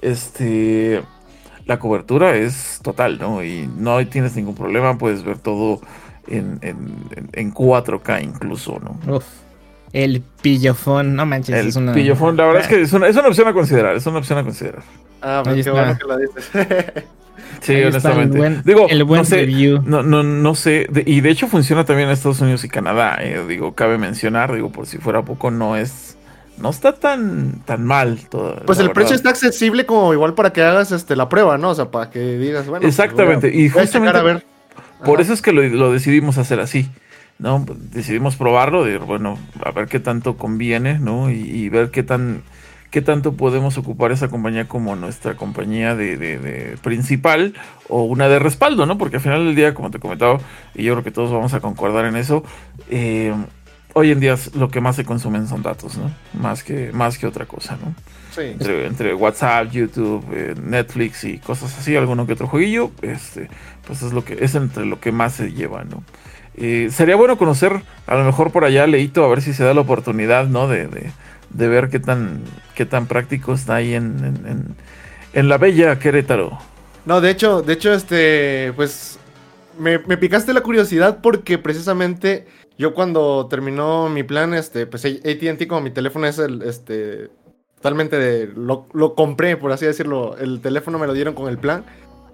este, 0.02 1.02
la 1.66 1.78
cobertura 1.78 2.37
es 2.37 2.81
total, 2.83 3.19
¿no? 3.19 3.43
Y 3.45 3.69
no 3.78 4.04
tienes 4.07 4.37
ningún 4.37 4.54
problema, 4.54 4.99
puedes 4.99 5.23
ver 5.25 5.38
todo 5.38 5.81
en, 6.28 6.59
en- 6.62 7.07
en- 7.16 7.31
en 7.33 7.52
4K 7.52 8.23
incluso, 8.23 8.81
¿no? 8.81 8.99
El 9.95 10.23
pillofón, 10.43 11.15
no 11.17 11.25
manches, 11.25 11.54
El 11.57 11.69
es 11.69 11.76
una. 11.76 11.93
pillofón, 11.95 12.37
la 12.37 12.45
verdad 12.47 12.63
es 12.63 12.69
que 12.69 12.83
es 12.83 12.93
una, 12.93 13.09
es 13.09 13.17
una 13.17 13.28
opción 13.28 13.49
a 13.49 13.52
considerar, 13.54 13.97
es 13.97 14.04
una 14.07 14.19
opción 14.19 14.39
a 14.39 14.43
considerar. 14.43 14.83
Ah, 15.23 15.41
pues 15.43 15.54
qué 15.54 15.61
está. 15.61 15.73
bueno 15.73 15.97
que 15.99 16.04
lo 16.07 16.19
dices. 16.19 16.50
Sí, 17.61 17.73
Ahí 17.73 17.83
está 17.85 18.11
honestamente. 18.11 18.35
El 18.37 18.39
buen, 18.39 18.63
Digo, 18.65 18.87
el 18.91 19.04
buen 19.04 19.21
no 19.23 19.25
sé, 19.25 19.37
review. 19.37 19.83
No, 19.85 20.02
no, 20.02 20.23
no 20.23 20.54
sé. 20.54 20.87
de- 20.91 21.02
y 21.07 21.21
de 21.21 21.30
hecho 21.30 21.47
funciona 21.49 21.85
también 21.85 22.09
en 22.09 22.13
Estados 22.13 22.41
Unidos 22.41 22.63
y 22.65 22.69
Canadá. 22.69 23.17
eh, 23.21 23.43
digo, 23.49 23.75
cabe 23.75 23.97
mencionar, 23.99 24.52
digo, 24.52 24.71
por 24.71 24.87
si 24.87 24.99
fuera 24.99 25.23
poco, 25.25 25.50
no 25.50 25.76
es. 25.76 26.17
No 26.59 26.71
está 26.71 26.93
tan, 26.93 27.61
tan 27.65 27.85
mal. 27.85 28.21
todo, 28.30 28.63
Pues 28.67 28.78
la 28.78 28.85
el 28.85 28.91
precio 28.93 29.17
está 29.17 29.30
accesible 29.30 29.87
como 29.87 30.13
igual 30.13 30.35
para 30.35 30.52
que 30.52 30.63
hagas 30.63 30.93
este 30.93 31.17
la 31.17 31.28
prueba, 31.28 31.57
¿no? 31.59 31.71
O 31.71 31.75
sea, 31.75 31.91
para 31.91 32.11
que 32.11 32.21
digas, 32.39 32.67
bueno. 32.67 32.83
pues, 32.83 32.95
Exactamente, 32.99 33.49
a- 33.49 33.50
y 33.50 33.69
justamente 33.69 33.99
checar 34.09 34.17
a 34.17 34.23
ver. 34.23 34.47
Por 35.04 35.15
Ajá. 35.15 35.23
eso 35.23 35.33
es 35.33 35.43
que 35.43 35.52
lo, 35.52 35.63
lo 35.63 35.93
decidimos 35.93 36.39
hacer 36.39 36.61
así. 36.61 36.89
¿No? 37.38 37.64
Decidimos 37.92 38.36
probarlo, 38.36 38.84
de, 38.84 38.99
bueno, 38.99 39.38
a 39.64 39.70
ver 39.73 39.86
qué 39.86 40.00
tanto 40.00 40.36
conviene, 40.36 40.99
¿no? 40.99 41.30
Y, 41.30 41.34
y 41.40 41.68
ver 41.68 41.90
qué 41.90 42.02
tan 42.02 42.42
qué 42.90 43.02
tanto 43.02 43.32
podemos 43.32 43.76
ocupar 43.76 44.12
esa 44.12 44.28
compañía 44.28 44.68
como 44.68 44.94
nuestra 44.94 45.34
compañía 45.34 45.97
de, 45.97 46.16
de- 46.16 46.38
de 46.38 46.76
principal 46.76 47.52
o 47.88 48.04
una 48.04 48.28
de 48.28 48.38
respaldo, 48.38 48.86
¿no? 48.86 48.99
Porque 48.99 49.16
al 49.16 49.23
final 49.23 49.44
del 49.44 49.56
día, 49.56 49.75
como 49.75 49.90
te 49.90 49.99
comentaba, 49.99 50.38
y 50.76 50.84
yo 50.84 50.92
creo 50.92 51.02
que 51.02 51.10
todos 51.10 51.32
vamos 51.32 51.54
a 51.54 51.60
concordar 51.60 52.04
en 52.04 52.14
eso, 52.14 52.44
eh, 52.90 53.34
hoy 53.94 54.12
en 54.12 54.20
día 54.20 54.36
lo 54.56 54.68
que 54.68 54.80
más 54.80 54.94
se 54.94 55.04
consumen 55.04 55.49
son 55.49 55.62
datos, 55.62 55.99
¿no? 55.99 56.08
Más 56.40 56.62
que, 56.62 56.92
más 56.92 57.18
que 57.18 57.26
otra 57.26 57.47
cosa, 57.47 57.76
¿no? 57.84 57.97
Sí. 58.32 58.42
entre, 58.42 58.86
entre 58.86 59.12
WhatsApp, 59.14 59.70
YouTube, 59.73 60.25
eh, 60.32 60.54
Netflix 60.62 61.25
y 61.25 61.38
cosas 61.38 61.76
así, 61.76 61.97
alguno 61.97 62.28
que 62.28 62.34
otro 62.34 62.47
jueguillo, 62.47 62.92
este, 63.02 63.49
pues 63.88 64.02
es 64.02 64.12
lo 64.12 64.25
que 64.25 64.36
es 64.44 64.54
entre 64.54 64.86
lo 64.86 65.00
que 65.00 65.10
más 65.10 65.34
se 65.34 65.52
lleva, 65.52 65.82
¿no? 65.82 66.04
Eh, 66.56 66.88
sería 66.93 67.17
bueno 67.17 67.36
conocer, 67.36 67.82
a 68.06 68.14
lo 68.17 68.25
mejor 68.25 68.52
por 68.52 68.64
allá, 68.64 68.86
Leito, 68.86 69.25
a 69.25 69.28
ver 69.28 69.43
si 69.43 69.52
se 69.54 69.64
da 69.64 69.75
la 69.75 69.80
oportunidad, 69.80 70.47
¿no? 70.47 70.69
De, 70.69 70.86
de, 70.86 71.12
de 71.50 71.69
ver 71.69 71.88
qué 71.88 71.99
tan, 72.00 72.43
qué 72.75 72.86
tan 72.86 73.06
práctico 73.06 73.54
está 73.54 73.76
ahí 73.76 73.95
en, 73.95 74.25
en, 74.25 74.76
en- 75.32 75.49
la 75.49 75.58
bella 75.58 75.99
Querétaro. 75.99 76.58
No, 77.04 77.21
de 77.21 77.30
hecho, 77.30 77.62
de 77.62 77.73
hecho, 77.73 77.93
este, 77.93 78.73
pues, 78.76 79.19
me, 79.78 79.99
me 80.00 80.17
picaste 80.17 80.52
la 80.52 80.60
curiosidad 80.62 81.19
porque 81.23 81.58
precisamente 81.58 82.47
yo 82.78 82.95
cuando 82.95 83.47
terminó 83.49 84.08
mi 84.08 84.23
plan, 84.23 84.54
este, 84.54 84.86
pues 84.86 85.04
AT&T 85.04 85.67
como 85.69 85.80
mi 85.82 85.90
teléfono 85.90 86.26
es 86.26 86.38
el, 86.38 86.62
este, 86.62 87.30
totalmente 87.76 88.17
de, 88.19 88.47
lo, 88.54 88.86
lo 88.95 89.14
compré, 89.14 89.56
por 89.56 89.73
así 89.73 89.84
decirlo, 89.86 90.36
el 90.38 90.60
teléfono 90.60 90.99
me 90.99 91.06
lo 91.06 91.12
dieron 91.12 91.34
con 91.34 91.49
el 91.49 91.58
plan, 91.58 91.84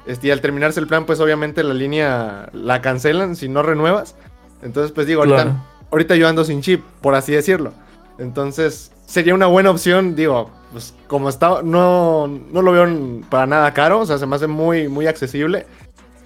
este, 0.07 0.29
y 0.29 0.31
al 0.31 0.41
terminarse 0.41 0.81
el 0.81 0.87
plan, 0.87 1.07
pues 1.07 1.21
obviamente 1.21 1.63
la 1.63 1.75
línea 1.75 2.49
la 2.53 2.81
cancelan 2.81 3.37
si 3.37 3.49
no 3.49 3.63
renuevas, 3.63 4.17
entonces 4.63 4.93
pues 4.93 5.07
digo, 5.07 5.21
ahorita, 5.23 5.43
Claro. 5.43 5.65
ahorita 5.91 6.17
yo 6.17 6.29
ando 6.29 6.45
sin 6.45 6.63
chip, 6.63 6.83
por 7.01 7.15
así 7.15 7.33
decirlo, 7.33 7.73
entonces 8.19 8.93
sería 9.07 9.35
una 9.35 9.47
buena 9.47 9.71
opción, 9.71 10.15
digo, 10.15 10.51
pues 10.73 10.95
como 11.07 11.29
está, 11.29 11.63
no, 11.63 12.29
no 12.29 12.63
lo 12.63 12.73
veo 12.73 12.87
para 13.29 13.47
nada 13.47 13.73
caro, 13.75 14.01
o 14.01 14.07
sea, 14.07 14.19
se 14.19 14.27
me 14.27 14.37
hace 14.37 14.47
muy, 14.47 14.89
muy 14.89 15.07
accesible. 15.07 15.67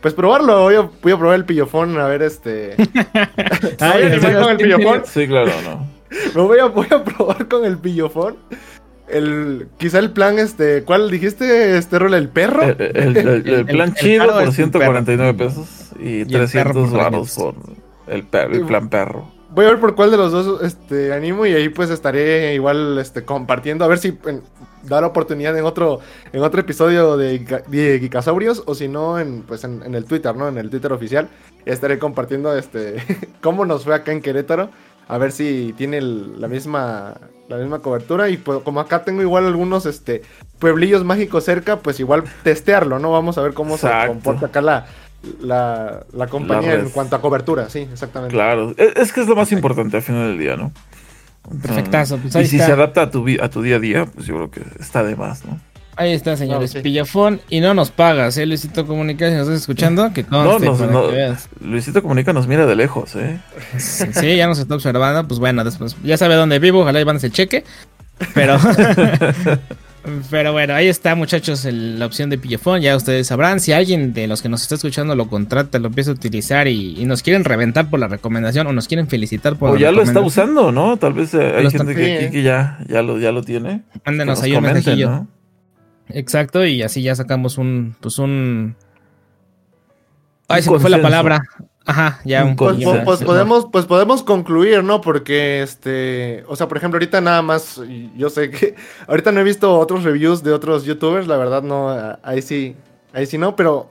Pues 0.02 0.12
probarlo, 0.12 0.60
voy 0.64 0.74
a, 0.74 0.80
voy 1.02 1.12
a 1.12 1.16
probar 1.18 1.37
el 1.37 1.46
pillofón, 1.46 1.98
a 1.98 2.06
ver 2.06 2.20
este... 2.20 2.74
Ay, 3.80 4.02
Voy 4.02 4.02
a 4.02 4.12
animar 4.12 4.42
con 4.42 4.50
el 4.50 4.58
sí, 4.58 4.64
pillofón. 4.64 5.02
Sí, 5.06 5.26
claro, 5.26 5.50
no. 5.64 5.88
Me 6.34 6.42
voy 6.42 6.58
a, 6.58 6.66
voy 6.66 6.87
a 6.90 7.02
probar 7.02 7.48
con 7.48 7.64
el 7.64 7.78
pillofón. 7.78 8.37
El, 9.08 9.68
quizá 9.76 9.98
el 9.98 10.10
plan, 10.12 10.38
este, 10.38 10.82
¿cuál 10.84 11.10
dijiste, 11.10 11.76
este 11.76 11.98
rol? 11.98 12.14
¿El 12.14 12.28
perro? 12.30 12.62
El, 12.62 12.76
el- 12.80 13.16
el- 13.16 13.28
el 13.28 13.48
El- 13.54 13.66
plan 13.66 13.88
el 13.90 13.94
chido 13.94 14.26
por 14.32 14.42
es 14.42 14.48
el 14.48 14.54
149 14.54 15.34
pesos 15.34 15.66
y, 16.00 16.24
perro 16.24 16.38
300 16.38 16.90
por 16.90 16.98
baros 16.98 17.34
300. 17.34 17.36
por 17.36 17.54
el, 18.14 18.22
per- 18.24 18.52
el 18.52 18.64
plan 18.64 18.88
perro. 18.88 19.30
Voy 19.50 19.66
a 19.66 19.68
ver 19.68 19.78
por 19.78 19.94
cuál 19.94 20.10
de 20.10 20.16
los 20.16 20.32
dos 20.32 20.62
este, 20.62 21.12
animo 21.12 21.46
y 21.46 21.52
ahí 21.52 21.68
pues 21.68 21.88
estaré 21.90 22.54
igual 22.54 22.98
este, 22.98 23.24
compartiendo. 23.24 23.84
A 23.84 23.88
ver 23.88 23.98
si 23.98 24.18
en- 24.26 24.42
da 24.82 25.00
la 25.00 25.06
oportunidad 25.06 25.56
en 25.56 25.64
otro, 25.64 26.00
en 26.32 26.42
otro 26.42 26.60
episodio 26.60 27.16
de, 27.16 27.38
de 27.68 27.98
Geekasaurios 28.00 28.62
o 28.66 28.74
si 28.74 28.88
no 28.88 29.18
en, 29.18 29.42
pues 29.42 29.64
en, 29.64 29.82
en 29.82 29.94
el 29.94 30.06
Twitter, 30.06 30.34
¿no? 30.34 30.48
En 30.48 30.58
el 30.58 30.70
Twitter 30.70 30.92
oficial. 30.92 31.28
Estaré 31.66 31.98
compartiendo 31.98 32.56
este 32.56 32.96
cómo 33.42 33.64
nos 33.64 33.84
fue 33.84 33.94
acá 33.94 34.12
en 34.12 34.22
Querétaro. 34.22 34.70
A 35.08 35.18
ver 35.18 35.32
si 35.32 35.74
tiene 35.76 35.98
el- 35.98 36.40
la 36.40 36.48
misma 36.48 37.14
la 37.48 37.56
misma 37.58 37.80
cobertura. 37.80 38.30
Y 38.30 38.38
pues, 38.38 38.60
como 38.62 38.80
acá 38.80 39.04
tengo 39.04 39.20
igual 39.20 39.46
algunos 39.46 39.84
este 39.86 40.22
pueblillos 40.58 41.04
mágicos 41.04 41.44
cerca, 41.44 41.80
pues 41.80 42.00
igual 42.00 42.24
testearlo, 42.42 42.98
¿no? 42.98 43.12
Vamos 43.12 43.36
a 43.36 43.42
ver 43.42 43.52
cómo 43.52 43.76
se 43.76 43.86
comporta 44.06 44.46
acá 44.46 44.62
la, 44.62 44.86
la, 45.40 46.04
la 46.12 46.26
compañía 46.28 46.74
La 46.74 46.80
en 46.80 46.88
cuanto 46.88 47.16
a 47.16 47.20
cobertura. 47.20 47.68
Sí, 47.68 47.80
exactamente. 47.92 48.34
Claro, 48.34 48.72
es, 48.78 48.96
es 48.96 49.12
que 49.12 49.20
es 49.20 49.26
lo 49.28 49.36
más 49.36 49.52
importante 49.52 49.98
al 49.98 50.02
final 50.02 50.28
del 50.28 50.38
día, 50.38 50.56
¿no? 50.56 50.72
Perfectazo, 51.60 52.16
pues 52.16 52.34
y 52.36 52.46
si 52.46 52.56
está. 52.56 52.66
se 52.68 52.72
adapta 52.72 53.02
a 53.02 53.10
tu, 53.10 53.26
a 53.40 53.50
tu 53.50 53.60
día 53.60 53.76
a 53.76 53.78
día, 53.78 54.06
pues 54.06 54.26
yo 54.26 54.34
creo 54.34 54.50
que 54.50 54.62
está 54.80 55.02
de 55.04 55.14
más, 55.14 55.44
¿no? 55.44 55.60
Ahí 55.96 56.12
está, 56.12 56.37
señores. 56.37 56.72
No, 56.74 56.78
sí. 56.78 56.83
Pillafón 56.83 57.40
y 57.48 57.61
no 57.61 57.72
nos 57.74 57.90
pagas, 57.90 58.37
¿eh? 58.38 58.46
Luisito 58.46 58.87
Comunica, 58.87 59.28
si 59.28 59.35
nos 59.35 59.42
estás 59.48 59.61
escuchando, 59.61 60.12
que 60.12 60.24
No, 60.24 60.44
conste 60.44 60.66
nos- 60.66 60.78
para 60.80 60.92
no- 60.92 61.07
que 61.09 61.14
veas. 61.14 61.48
Luisito 61.61 62.02
Comunica 62.02 62.33
nos 62.33 62.46
mira 62.48 62.66
de 62.66 62.74
lejos, 62.76 63.14
¿eh? 63.16 63.38
Sí, 63.78 64.37
ya 64.37 64.46
nos 64.46 64.59
está 64.59 64.74
observando. 64.74 65.26
Pues 65.28 65.38
bueno, 65.40 65.62
después 65.64 65.96
ya 66.02 66.16
sabe 66.16 66.35
dónde 66.35 66.59
vivo, 66.59 66.80
ojalá 66.80 67.04
mandes 67.04 67.24
el 67.24 67.33
cheque. 67.33 67.64
Pero, 68.35 68.57
Pero 70.30 70.52
bueno, 70.52 70.74
ahí 70.74 70.87
está, 70.88 71.14
muchachos, 71.14 71.64
el- 71.64 71.98
la 71.98 72.04
opción 72.04 72.28
de 72.28 72.37
Pillofón. 72.37 72.83
Ya 72.83 72.94
ustedes 72.94 73.26
sabrán. 73.26 73.59
Si 73.61 73.72
alguien 73.72 74.12
de 74.12 74.26
los 74.26 74.42
que 74.42 74.50
nos 74.50 74.61
está 74.61 74.74
escuchando 74.74 75.16
lo 75.16 75.28
contrata, 75.28 75.78
lo 75.78 75.87
empieza 75.88 76.11
a 76.11 76.14
utilizar 76.14 76.68
y, 76.68 77.00
y 77.00 77.07
nos 77.07 77.22
quieren 77.22 77.42
reventar 77.42 77.88
por 77.88 77.98
la 78.00 78.07
recomendación 78.09 78.66
o 78.66 78.72
nos 78.74 78.87
quieren 78.87 79.09
felicitar 79.09 79.57
por 79.57 79.70
O 79.70 79.74
la 79.74 79.80
ya 79.80 79.92
lo 79.92 80.02
está 80.02 80.20
usando, 80.20 80.72
¿no? 80.72 80.98
Tal 80.98 81.14
vez 81.14 81.33
eh, 81.33 81.54
hay 81.57 81.70
gente 81.70 81.94
que, 81.94 82.26
eh. 82.26 82.30
que 82.30 82.42
ya, 82.42 82.78
ya, 82.87 83.00
lo, 83.00 83.18
ya 83.18 83.33
lo 83.33 83.42
tiene. 83.42 83.83
Mándenos 84.04 84.42
ahí 84.42 84.52
un 84.52 84.62
mensajillo. 84.62 85.26
Exacto, 86.08 86.64
y 86.66 86.82
así 86.82 87.02
ya 87.02 87.14
sacamos 87.14 87.58
un, 87.58 87.96
pues 88.00 88.18
un... 88.18 88.76
Ay, 90.48 90.58
Un 90.58 90.62
se 90.62 90.70
me 90.70 90.78
fue 90.78 90.90
la 90.90 90.96
palabra. 91.02 91.40
Ajá, 91.86 92.20
ya 92.24 92.44
Un 92.44 92.50
un, 92.50 92.56
Pues, 92.56 92.76
po- 92.84 93.04
pues 93.04 93.22
podemos, 93.22 93.66
pues 93.72 93.86
podemos 93.86 94.22
concluir, 94.22 94.82
¿no? 94.84 95.00
Porque, 95.00 95.62
este, 95.62 96.44
o 96.48 96.56
sea, 96.56 96.68
por 96.68 96.76
ejemplo, 96.78 96.96
ahorita 96.96 97.20
nada 97.20 97.42
más, 97.42 97.80
yo 98.16 98.30
sé 98.30 98.50
que, 98.50 98.74
ahorita 99.06 99.32
no 99.32 99.40
he 99.40 99.44
visto 99.44 99.78
otros 99.78 100.02
reviews 100.04 100.42
de 100.42 100.52
otros 100.52 100.84
youtubers, 100.84 101.26
la 101.26 101.36
verdad 101.36 101.62
no, 101.62 101.88
ahí 102.22 102.42
sí, 102.42 102.76
ahí 103.12 103.26
sí 103.26 103.36
no, 103.38 103.56
pero 103.56 103.88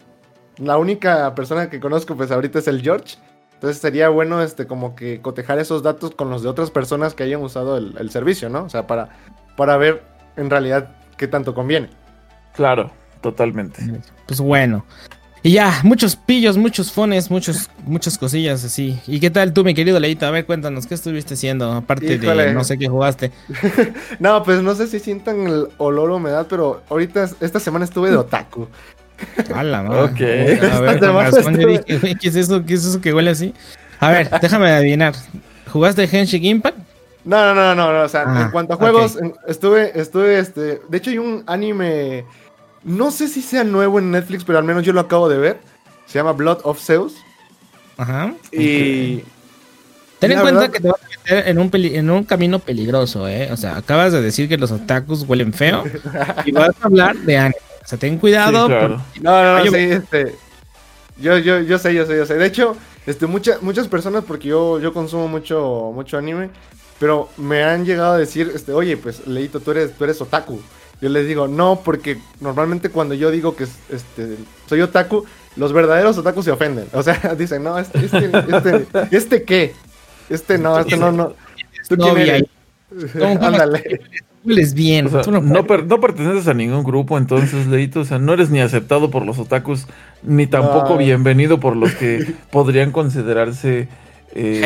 la 0.58 0.78
única 0.78 1.34
persona 1.36 1.70
que 1.70 1.80
conozco, 1.80 2.16
pues 2.16 2.32
ahorita 2.32 2.60
es 2.60 2.68
el 2.68 2.82
George. 2.82 3.18
Entonces 3.56 3.82
sería 3.82 4.10
bueno, 4.10 4.42
este, 4.42 4.68
como 4.68 4.94
que 4.96 5.22
cotejar 5.22 5.58
esos 5.58 5.84
datos 5.84 6.12
con 6.16 6.30
los 6.30 6.44
de 6.44 6.50
otras 6.50 6.70
personas 6.70 7.14
que 7.14 7.24
hayan 7.24 7.42
usado 7.42 7.78
el, 7.78 7.96
el 7.98 8.10
servicio, 8.12 8.50
¿no? 8.50 8.64
O 8.66 8.70
sea, 8.70 8.86
para, 8.88 9.10
para 9.56 9.78
ver 9.78 10.04
en 10.36 10.50
realidad 10.50 10.96
qué 11.18 11.28
tanto 11.28 11.54
conviene. 11.54 11.90
Claro, 12.54 12.92
totalmente. 13.22 13.82
Pues 14.28 14.40
bueno. 14.40 14.86
Y 15.46 15.52
ya, 15.52 15.82
muchos 15.84 16.16
pillos, 16.16 16.56
muchos 16.56 16.90
fones, 16.94 17.30
muchos, 17.30 17.70
muchas 17.86 18.18
cosillas 18.18 18.64
así. 18.64 18.98
¿Y 19.08 19.20
qué 19.20 19.30
tal 19.30 19.52
tú, 19.52 19.66
mi 19.66 19.74
querido 19.74 20.00
Leito? 20.00 20.26
A 20.26 20.32
ver, 20.32 20.46
cuéntanos, 20.46 20.88
¿qué 20.88 20.96
estuviste 20.96 21.34
haciendo? 21.34 21.70
Aparte 21.74 22.14
Híjole. 22.14 22.46
de 22.46 22.54
no 22.54 22.64
sé 22.64 22.78
qué 22.78 22.88
jugaste. 22.88 23.32
No, 24.20 24.42
pues 24.44 24.62
no 24.62 24.74
sé 24.74 24.88
si 24.88 25.00
sientan 25.02 25.46
el 25.48 25.68
olor 25.80 26.12
o 26.12 26.16
humedad, 26.16 26.48
pero 26.50 26.82
ahorita, 26.90 27.30
esta 27.42 27.60
semana 27.60 27.84
estuve 27.84 28.10
de 28.10 28.16
otaku. 28.18 28.68
A 29.54 29.64
la 29.64 29.84
madre. 29.84 30.02
Ok. 30.04 30.22
A 30.22 30.24
ver, 30.24 30.50
Esta 30.54 30.80
con 30.80 31.00
semana 31.00 31.30
razón 31.32 31.60
yo 31.60 31.68
estuve- 31.70 32.00
dije, 32.00 32.16
¿qué 32.22 32.28
es 32.30 32.36
eso? 32.38 32.66
¿Qué 32.66 32.74
es 32.76 32.86
eso 32.86 33.02
que 33.02 33.14
huele 33.14 33.32
así? 33.32 33.54
A 34.00 34.12
ver, 34.12 34.30
déjame 34.42 34.70
adivinar. 34.72 35.14
¿Jugaste 35.74 36.04
Henshin 36.10 36.46
Impact? 36.46 36.78
No, 37.26 37.54
no, 37.54 37.56
no, 37.56 37.74
no, 37.76 37.94
no, 37.94 38.02
o 38.04 38.10
sea, 38.10 38.24
Ah, 38.28 38.42
en 38.44 38.52
cuanto 38.52 38.74
a 38.74 38.78
juegos, 38.78 39.18
estuve, 39.48 39.98
estuve, 40.00 40.40
este, 40.40 40.82
de 40.90 40.98
hecho 40.98 41.10
hay 41.10 41.18
un 41.20 41.44
anime, 41.48 42.26
no 42.84 43.12
sé 43.12 43.28
si 43.30 43.42
sea 43.42 43.64
nuevo 43.64 43.98
en 44.00 44.12
Netflix, 44.12 44.44
pero 44.44 44.58
al 44.60 44.66
menos 44.66 44.84
yo 44.84 44.92
lo 44.92 45.00
acabo 45.00 45.30
de 45.30 45.38
ver, 45.38 45.60
se 46.06 46.20
llama 46.20 46.34
Blood 46.34 46.60
of 46.64 46.80
Zeus, 46.82 47.16
Ajá. 47.98 48.34
y... 48.52 49.24
Ten 50.20 50.32
en 50.32 50.40
cuenta 50.40 50.60
verdad- 50.62 50.74
que 50.74 50.80
te 50.80 50.88
vas 50.88 51.02
a 51.02 51.08
meter 51.32 51.48
en 51.50 51.58
un, 51.60 51.70
peli- 51.70 51.96
en 51.98 52.10
un 52.10 52.24
camino 52.24 52.60
peligroso, 52.60 53.28
¿eh? 53.28 53.50
O 53.52 53.58
sea, 53.58 53.76
acabas 53.78 54.14
de 54.14 54.22
decir 54.22 54.48
que 54.48 54.58
los 54.58 54.72
otakus 54.72 55.24
huelen 55.28 55.52
feo 55.52 55.84
y 56.46 56.52
vas 56.54 56.70
a 56.82 56.86
hablar 56.86 57.18
de 57.18 57.38
anime. 57.38 57.56
O 57.84 57.86
sea, 57.88 57.98
ten 58.00 58.18
cuidado. 58.18 58.62
Sí, 58.68 58.74
claro. 58.74 59.02
No, 59.22 59.44
no, 59.44 59.44
no, 59.44 59.56
Ay, 59.58 59.66
yo- 59.66 59.72
sí, 59.74 59.78
este, 59.80 60.36
yo, 61.18 61.38
yo, 61.40 61.60
yo 61.60 61.78
sé, 61.78 61.94
yo 61.94 62.06
sé, 62.06 62.16
yo 62.16 62.26
sé, 62.26 62.36
de 62.36 62.46
hecho, 62.46 62.78
este, 63.06 63.28
muchas 63.28 63.62
muchas 63.62 63.90
personas, 63.90 64.24
porque 64.26 64.48
yo, 64.48 64.80
yo 64.80 64.94
consumo 64.94 65.28
mucho, 65.28 65.92
mucho 65.94 66.18
anime, 66.18 66.50
pero 67.04 67.28
me 67.36 67.64
han 67.66 67.84
llegado 67.84 68.14
a 68.14 68.18
decir, 68.18 68.50
este, 68.56 68.72
oye, 68.72 68.96
pues, 68.96 69.28
Leito, 69.28 69.60
tú 69.60 69.72
eres, 69.72 69.92
tú 69.92 70.06
eres 70.06 70.22
otaku. 70.22 70.62
Yo 71.02 71.10
les 71.10 71.28
digo, 71.28 71.50
no, 71.50 71.82
porque 71.84 72.18
normalmente 72.40 72.88
cuando 72.88 73.14
yo 73.14 73.30
digo 73.30 73.58
que 73.58 73.66
este, 73.66 74.38
soy 74.70 74.80
otaku, 74.80 75.26
los 75.58 75.74
verdaderos 75.74 76.18
otakus 76.18 76.46
se 76.46 76.52
ofenden. 76.52 76.86
O 76.94 77.04
sea, 77.04 77.36
dicen, 77.38 77.62
no, 77.62 77.78
este, 77.78 78.06
este, 78.06 78.32
este, 78.56 78.88
¿este 79.18 79.44
qué? 79.44 79.74
Este 80.30 80.58
no, 80.58 80.80
este 80.80 80.96
no, 80.96 81.12
no. 81.12 81.34
¿Tú 81.90 81.98
quién 81.98 82.18
eres? 82.20 82.44
¿Cómo 83.20 83.38
que 83.38 83.46
Ándale. 83.48 84.00
bien. 84.74 85.08
O 85.08 85.10
sea, 85.10 85.24
tú 85.24 85.32
no 85.32 85.42
no, 85.42 85.68
per- 85.68 85.86
no 85.86 86.00
perteneces 86.00 86.48
a 86.48 86.54
ningún 86.54 86.86
grupo, 86.86 87.18
entonces, 87.18 87.68
Leito. 87.68 88.00
O 88.00 88.06
sea, 88.06 88.18
no 88.18 88.32
eres 88.32 88.50
ni 88.50 88.62
aceptado 88.62 89.12
por 89.12 89.26
los 89.26 89.40
otakus, 89.40 89.88
ni 90.22 90.48
tampoco 90.48 90.92
No. 90.92 90.98
bienvenido 91.00 91.60
por 91.60 91.76
los 91.76 91.92
que 91.96 92.34
podrían 92.50 92.94
considerarse 92.94 93.90
eh, 94.36 94.62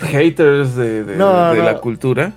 Haters. 0.00 0.74
de, 0.76 1.04
de- 1.04 1.16
No, 1.16 1.52
de 1.52 1.58
no. 1.58 1.64
la 1.64 1.78
cultura. 1.80 2.32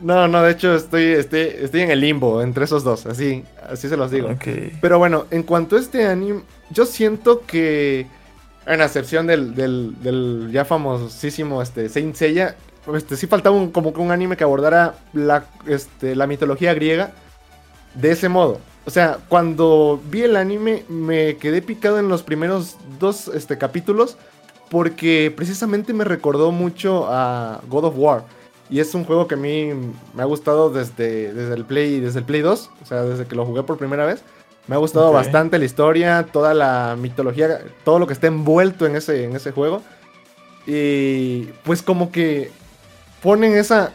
No, 0.00 0.28
no, 0.28 0.42
de 0.42 0.52
hecho 0.52 0.74
estoy, 0.74 1.04
estoy, 1.12 1.40
estoy 1.40 1.82
en 1.82 1.90
el 1.90 2.00
limbo 2.00 2.40
entre 2.42 2.64
esos 2.64 2.84
dos, 2.84 3.06
así, 3.06 3.44
así 3.68 3.88
se 3.88 3.96
los 3.96 4.10
digo. 4.10 4.28
Ok. 4.30 4.46
Pero 4.80 4.98
bueno, 4.98 5.26
en 5.30 5.42
cuanto 5.42 5.76
a 5.76 5.80
este 5.80 6.06
anime, 6.06 6.42
yo 6.70 6.86
siento 6.86 7.42
que, 7.46 8.06
en 8.66 8.80
excepción 8.80 9.26
del, 9.26 9.54
del, 9.54 9.94
del 10.02 10.50
ya 10.52 10.64
famosísimo 10.64 11.60
este, 11.62 11.88
Saint 11.88 12.14
Seiya, 12.14 12.56
este, 12.94 13.16
sí 13.16 13.26
faltaba 13.26 13.56
un, 13.56 13.70
como 13.70 13.92
que 13.92 14.00
un 14.00 14.10
anime 14.12 14.36
que 14.36 14.44
abordara 14.44 14.94
la, 15.12 15.44
este, 15.66 16.14
la 16.16 16.26
mitología 16.26 16.72
griega 16.74 17.10
de 17.94 18.12
ese 18.12 18.28
modo. 18.28 18.60
O 18.86 18.90
sea, 18.90 19.18
cuando 19.28 20.00
vi 20.10 20.22
el 20.22 20.36
anime 20.36 20.84
me 20.88 21.36
quedé 21.36 21.60
picado 21.60 21.98
en 21.98 22.08
los 22.08 22.22
primeros 22.22 22.76
dos 22.98 23.28
este, 23.28 23.58
capítulos 23.58 24.16
porque 24.70 25.32
precisamente 25.34 25.92
me 25.92 26.04
recordó 26.04 26.52
mucho 26.52 27.06
a 27.08 27.60
God 27.68 27.84
of 27.84 27.94
War. 27.96 28.24
Y 28.70 28.80
es 28.80 28.94
un 28.94 29.04
juego 29.04 29.26
que 29.26 29.34
a 29.34 29.38
mí 29.38 29.70
me 30.14 30.22
ha 30.22 30.26
gustado 30.26 30.70
desde, 30.70 31.32
desde, 31.32 31.54
el, 31.54 31.64
Play, 31.64 32.00
desde 32.00 32.18
el 32.18 32.24
Play 32.24 32.42
2, 32.42 32.70
o 32.82 32.86
sea, 32.86 33.02
desde 33.02 33.26
que 33.26 33.34
lo 33.34 33.46
jugué 33.46 33.62
por 33.62 33.78
primera 33.78 34.04
vez. 34.04 34.22
Me 34.66 34.74
ha 34.74 34.78
gustado 34.78 35.10
bastante 35.10 35.58
la 35.58 35.64
historia, 35.64 36.26
toda 36.30 36.52
la 36.52 36.94
mitología, 37.00 37.60
todo 37.84 37.98
lo 37.98 38.06
que 38.06 38.12
está 38.12 38.26
envuelto 38.26 38.84
en 38.84 38.96
ese, 38.96 39.24
en 39.24 39.34
ese 39.34 39.52
juego. 39.52 39.82
Y 40.66 41.44
pues 41.64 41.82
como 41.82 42.12
que 42.12 42.50
ponen 43.22 43.54
esa, 43.54 43.92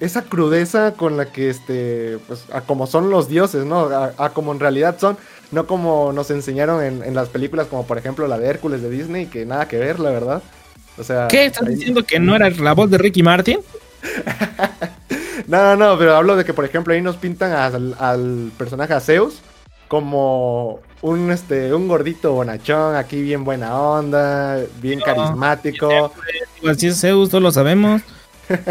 esa 0.00 0.22
crudeza 0.22 0.94
con 0.94 1.16
la 1.16 1.26
que, 1.26 1.50
este, 1.50 2.18
pues, 2.26 2.44
a 2.52 2.62
como 2.62 2.88
son 2.88 3.10
los 3.10 3.28
dioses, 3.28 3.64
¿no? 3.64 3.82
A, 3.82 4.12
a 4.18 4.30
como 4.30 4.50
en 4.50 4.58
realidad 4.58 4.96
son, 4.98 5.16
no 5.50 5.66
como 5.66 6.12
nos 6.12 6.30
enseñaron 6.30 6.82
en, 6.82 7.02
en 7.02 7.14
las 7.14 7.28
películas, 7.28 7.66
como 7.68 7.86
por 7.86 7.98
ejemplo 7.98 8.26
la 8.28 8.38
de 8.38 8.48
Hércules 8.48 8.82
de 8.82 8.90
Disney, 8.90 9.26
que 9.26 9.46
nada 9.46 9.68
que 9.68 9.78
ver, 9.78 9.98
la 10.00 10.10
verdad. 10.10 10.42
O 10.98 11.04
sea, 11.04 11.28
¿Qué? 11.28 11.46
¿Estás 11.46 11.66
ahí- 11.68 11.74
diciendo 11.76 12.02
que 12.04 12.18
no 12.18 12.34
era 12.36 12.50
la 12.50 12.72
voz 12.72 12.90
de 12.90 12.98
Ricky 12.98 13.22
Martin? 13.22 13.60
No, 15.46 15.76
no, 15.76 15.96
pero 15.98 16.14
hablo 16.14 16.36
de 16.36 16.44
que, 16.44 16.52
por 16.52 16.64
ejemplo, 16.66 16.92
ahí 16.92 17.00
nos 17.00 17.16
pintan 17.16 17.52
al, 17.52 17.94
al 17.98 18.50
personaje 18.58 18.92
a 18.92 19.00
Zeus 19.00 19.40
como 19.88 20.80
un, 21.00 21.30
este, 21.30 21.72
un 21.72 21.88
gordito 21.88 22.32
bonachón, 22.34 22.96
aquí 22.96 23.22
bien 23.22 23.44
buena 23.44 23.78
onda, 23.80 24.58
bien 24.82 24.98
No, 24.98 25.04
carismático. 25.06 26.12
Igual 26.58 26.78
si 26.78 26.88
es 26.88 27.00
Zeus, 27.00 27.30
todos 27.30 27.42
lo 27.42 27.50
sabemos. 27.50 28.02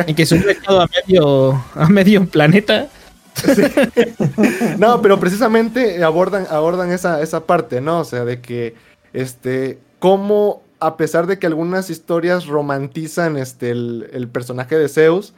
Y 0.06 0.14
que 0.14 0.24
echado 0.24 0.82
a 0.82 0.88
medio, 0.88 1.64
a 1.74 1.88
medio 1.90 2.26
planeta. 2.28 2.88
No, 4.78 5.02
pero 5.02 5.20
precisamente 5.20 6.04
abordan, 6.04 6.46
abordan 6.50 6.92
esa, 6.92 7.22
esa 7.22 7.46
parte, 7.46 7.82
¿no? 7.82 8.00
O 8.00 8.04
sea, 8.04 8.26
de 8.26 8.42
que, 8.42 8.76
este, 9.14 9.80
cómo, 10.00 10.62
a 10.80 10.98
pesar 10.98 11.28
de 11.28 11.40
que 11.40 11.48
algunas 11.48 11.90
historias 11.90 12.46
romantizan, 12.46 13.38
este, 13.38 13.72
el, 13.72 14.30
personaje 14.32 14.78
de 14.78 14.90
Zeus, 14.90 15.34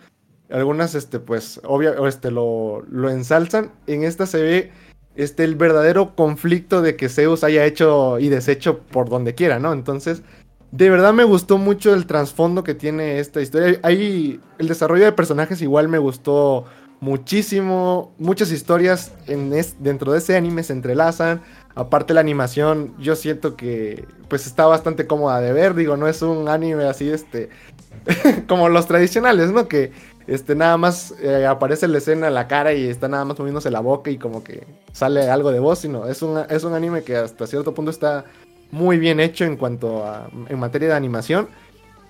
algunas, 0.49 0.95
este, 0.95 1.19
pues, 1.19 1.61
obvio, 1.63 2.07
este, 2.07 2.31
lo, 2.31 2.83
lo 2.89 3.09
ensalzan, 3.09 3.71
en 3.87 4.03
esta 4.03 4.25
se 4.25 4.41
ve, 4.41 4.71
este, 5.15 5.43
el 5.43 5.55
verdadero 5.55 6.15
conflicto 6.15 6.81
de 6.81 6.95
que 6.95 7.09
Zeus 7.09 7.43
haya 7.43 7.65
hecho 7.65 8.19
y 8.19 8.29
deshecho 8.29 8.79
por 8.79 9.09
donde 9.09 9.35
quiera, 9.35 9.59
¿no? 9.59 9.73
Entonces, 9.73 10.23
de 10.71 10.89
verdad 10.89 11.13
me 11.13 11.23
gustó 11.23 11.57
mucho 11.57 11.93
el 11.93 12.05
trasfondo 12.05 12.63
que 12.63 12.75
tiene 12.75 13.19
esta 13.19 13.41
historia. 13.41 13.79
Ahí, 13.83 14.39
el 14.59 14.67
desarrollo 14.67 15.05
de 15.05 15.11
personajes 15.11 15.61
igual 15.61 15.87
me 15.87 15.97
gustó 15.97 16.65
muchísimo. 16.99 18.13
Muchas 18.17 18.51
historias 18.51 19.11
en 19.27 19.51
dentro 19.79 20.11
de 20.11 20.19
ese 20.19 20.35
anime 20.35 20.63
se 20.63 20.73
entrelazan. 20.73 21.41
Aparte 21.75 22.13
la 22.13 22.19
animación, 22.19 22.93
yo 22.99 23.15
siento 23.15 23.55
que 23.55 24.05
pues 24.27 24.45
está 24.45 24.65
bastante 24.65 25.07
cómoda 25.07 25.39
de 25.39 25.53
ver. 25.53 25.75
Digo, 25.75 25.97
no 25.97 26.07
es 26.07 26.21
un 26.21 26.49
anime 26.49 26.85
así, 26.85 27.09
este, 27.09 27.49
como 28.47 28.69
los 28.69 28.87
tradicionales, 28.87 29.51
¿no? 29.51 29.67
Que 29.67 29.91
este, 30.27 30.55
nada 30.55 30.77
más 30.77 31.13
eh, 31.21 31.45
aparece 31.45 31.85
en 31.85 31.93
la 31.93 31.99
escena 31.99 32.29
la 32.29 32.47
cara 32.47 32.73
y 32.73 32.87
está 32.87 33.07
nada 33.07 33.25
más 33.25 33.39
moviéndose 33.39 33.71
la 33.71 33.79
boca 33.79 34.11
y 34.11 34.17
como 34.17 34.43
que 34.43 34.67
sale 34.91 35.29
algo 35.29 35.51
de 35.51 35.59
voz, 35.59 35.79
sino 35.79 36.07
es 36.07 36.21
un, 36.21 36.43
es 36.49 36.63
un 36.63 36.73
anime 36.73 37.03
que 37.03 37.15
hasta 37.15 37.47
cierto 37.47 37.73
punto 37.73 37.91
está 37.91 38.25
muy 38.71 38.99
bien 38.99 39.19
hecho 39.19 39.45
en 39.45 39.57
cuanto 39.57 40.05
a 40.05 40.29
en 40.49 40.59
materia 40.59 40.89
de 40.89 40.95
animación. 40.95 41.47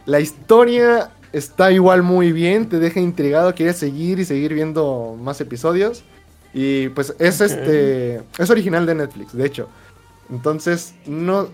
La 0.05 0.19
historia 0.19 1.11
está 1.33 1.71
igual 1.71 2.03
muy 2.03 2.31
bien, 2.31 2.69
te 2.69 2.79
deja 2.79 2.99
intrigado, 2.99 3.53
quieres 3.55 3.77
seguir 3.77 4.19
y 4.19 4.25
seguir 4.25 4.53
viendo 4.53 5.17
más 5.21 5.39
episodios. 5.41 6.03
Y 6.53 6.89
pues 6.89 7.13
es 7.19 7.41
este 7.41 8.21
es 8.37 8.49
original 8.49 8.85
de 8.85 8.95
Netflix, 8.95 9.33
de 9.33 9.45
hecho. 9.45 9.69
Entonces, 10.29 10.93
no 11.05 11.49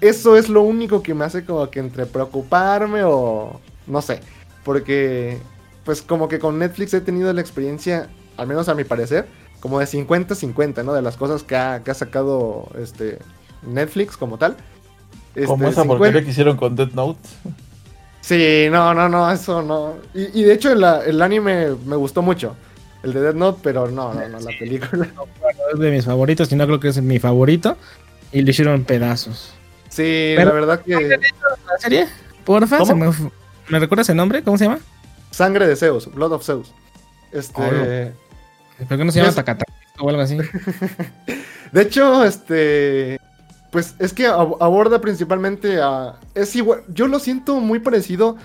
eso 0.00 0.36
es 0.36 0.48
lo 0.48 0.62
único 0.62 1.02
que 1.02 1.14
me 1.14 1.24
hace 1.24 1.44
como 1.44 1.68
que 1.70 1.80
entre 1.80 2.06
preocuparme 2.06 3.02
o 3.04 3.60
no 3.86 4.02
sé, 4.02 4.20
porque 4.64 5.38
pues 5.84 6.02
como 6.02 6.28
que 6.28 6.38
con 6.38 6.58
Netflix 6.58 6.94
he 6.94 7.00
tenido 7.00 7.32
la 7.32 7.40
experiencia, 7.40 8.08
al 8.36 8.46
menos 8.46 8.68
a 8.68 8.74
mi 8.74 8.84
parecer, 8.84 9.26
como 9.60 9.80
de 9.80 9.86
50-50, 9.86 10.84
¿no? 10.84 10.92
De 10.92 11.02
las 11.02 11.16
cosas 11.16 11.42
que 11.42 11.56
ha, 11.56 11.82
que 11.82 11.90
ha 11.90 11.94
sacado 11.94 12.68
este 12.80 13.18
Netflix 13.66 14.16
como 14.16 14.38
tal. 14.38 14.56
Como 15.46 15.68
Este, 15.68 15.72
esa 15.72 15.82
50 15.82 15.84
porquería 15.84 16.24
que 16.24 16.30
hicieron 16.30 16.56
con 16.56 16.76
Death 16.76 16.92
Note. 16.92 17.20
Sí, 18.28 18.66
no, 18.70 18.92
no, 18.92 19.08
no, 19.08 19.30
eso 19.32 19.62
no. 19.62 19.94
Y, 20.12 20.40
y 20.40 20.44
de 20.44 20.52
hecho 20.52 20.70
el 20.72 21.22
anime 21.22 21.74
me 21.86 21.96
gustó 21.96 22.20
mucho. 22.20 22.54
el 23.02 23.14
de 23.14 23.20
Death 23.22 23.34
Note, 23.36 23.60
pero 23.62 23.88
no, 23.90 24.12
no, 24.12 24.28
no, 24.28 24.38
la 24.40 24.50
película. 24.58 25.08
Es 25.72 25.78
de 25.78 25.90
mis 25.90 26.04
favoritos, 26.04 26.50
y 26.52 26.56
no 26.56 26.66
creo 26.66 26.80
que 26.80 26.88
es 26.88 27.00
mi 27.00 27.18
favorito. 27.18 27.76
Y 28.32 28.42
lo 28.42 28.50
hicieron 28.50 28.84
pedazos. 28.84 29.54
Sí, 29.88 30.34
Pero- 30.36 30.46
la 30.50 30.52
verdad 30.54 30.80
que 30.82 30.92
¿La 30.92 31.78
serie? 31.78 32.06
Porfa, 32.44 32.84
me, 32.94 33.12
fu- 33.12 33.30
¿me 33.68 33.78
recuerdas 33.78 34.08
el 34.10 34.16
nombre? 34.16 34.42
¿Cómo 34.42 34.58
se 34.58 34.64
llama? 34.64 34.78
sangre 35.30 35.66
de 35.66 35.76
Zeus, 35.76 36.12
Blood 36.12 36.32
of 36.32 36.44
Zeus. 36.44 36.72
Este, 37.32 38.12
Oh, 38.80 38.84
¿Por 38.88 38.98
qué 38.98 39.04
no 39.04 39.12
se 39.12 39.18
llama 39.18 39.28
Es- 39.30 39.34
Takata 39.36 39.64
o 39.98 40.08
algo 40.10 40.20
así? 40.22 40.36
De 41.72 41.82
hecho, 41.82 42.24
este. 42.24 43.18
Pues 43.70 43.94
es 43.98 44.12
que 44.12 44.28
ab- 44.28 44.56
aborda 44.60 45.00
principalmente 45.00 45.80
a. 45.80 46.18
Es 46.34 46.54
igual. 46.56 46.82
Yo 46.88 47.06
lo 47.08 47.18
siento 47.18 47.56
muy 47.60 47.78
parecido. 47.80 48.36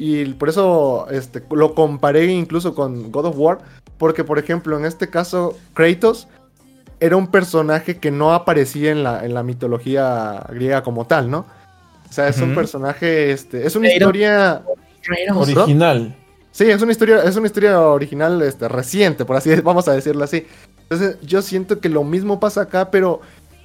Y 0.00 0.26
por 0.34 0.48
eso 0.48 1.08
este, 1.10 1.42
lo 1.50 1.74
comparé 1.74 2.26
incluso 2.26 2.74
con 2.74 3.10
God 3.10 3.26
of 3.26 3.34
War. 3.38 3.58
Porque, 3.98 4.22
por 4.22 4.38
ejemplo, 4.38 4.78
en 4.78 4.84
este 4.84 5.08
caso, 5.10 5.56
Kratos 5.74 6.28
era 7.00 7.16
un 7.16 7.26
personaje 7.28 7.98
que 7.98 8.10
no 8.12 8.32
aparecía 8.32 8.92
en 8.92 9.02
la, 9.02 9.24
en 9.24 9.34
la 9.34 9.42
mitología 9.42 10.44
griega 10.50 10.82
como 10.84 11.04
tal, 11.06 11.28
¿no? 11.30 11.46
O 12.08 12.12
sea, 12.12 12.28
es 12.28 12.40
un 12.40 12.54
personaje. 12.54 13.32
Este, 13.32 13.66
es 13.66 13.74
una 13.74 13.88
Kratos. 13.88 13.96
historia. 14.00 14.62
Original. 15.34 16.16
Sí, 16.52 16.64
es 16.70 16.82
una 16.82 16.92
historia, 16.92 17.22
es 17.22 17.36
una 17.36 17.46
historia 17.46 17.80
original, 17.80 18.42
este, 18.42 18.68
reciente, 18.68 19.24
por 19.24 19.36
así 19.36 19.54
vamos 19.62 19.86
a 19.88 19.92
decirlo 19.92 20.24
así. 20.24 20.46
Entonces, 20.82 21.18
yo 21.22 21.42
siento 21.42 21.80
que 21.80 21.88
lo 21.88 22.02
mismo 22.04 22.40
pasa 22.40 22.62
acá, 22.62 22.90
pero 22.90 23.20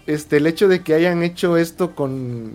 este, 0.08 0.38
el 0.38 0.48
hecho 0.48 0.68
de 0.68 0.82
que 0.82 0.94
hayan 0.94 1.24
hecho 1.24 1.58
esto 1.58 1.96
con, 1.96 2.54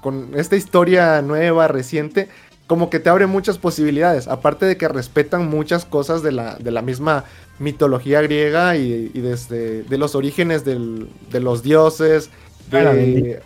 con 0.00 0.30
esta 0.34 0.56
historia 0.56 1.22
nueva, 1.22 1.68
reciente, 1.68 2.28
como 2.66 2.90
que 2.90 2.98
te 2.98 3.08
abre 3.10 3.26
muchas 3.26 3.58
posibilidades. 3.58 4.28
Aparte 4.28 4.66
de 4.66 4.76
que 4.76 4.88
respetan 4.88 5.48
muchas 5.48 5.84
cosas 5.84 6.22
de 6.22 6.32
la, 6.32 6.56
de 6.56 6.70
la 6.70 6.82
misma 6.82 7.24
mitología 7.58 8.20
griega 8.22 8.76
y, 8.76 9.10
y 9.14 9.20
desde 9.20 9.82
de 9.84 9.98
los 9.98 10.14
orígenes 10.14 10.64
del- 10.64 11.08
de 11.30 11.40
los 11.40 11.62
dioses, 11.62 12.30
de, 12.70 13.40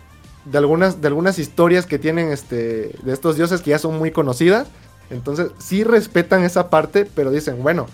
de 0.45 0.57
algunas, 0.57 1.01
de 1.01 1.07
algunas 1.07 1.37
historias 1.39 1.85
que 1.85 1.99
tienen 1.99 2.31
este, 2.31 2.91
de 3.03 3.13
estos 3.13 3.35
dioses 3.37 3.61
que 3.61 3.69
ya 3.69 3.79
son 3.79 3.97
muy 3.99 4.11
conocidas. 4.11 4.67
Entonces, 5.11 5.51
sí 5.59 5.83
respetan 5.83 6.43
esa 6.43 6.69
parte, 6.69 7.05
pero 7.05 7.31
dicen, 7.31 7.61
bueno, 7.61 7.85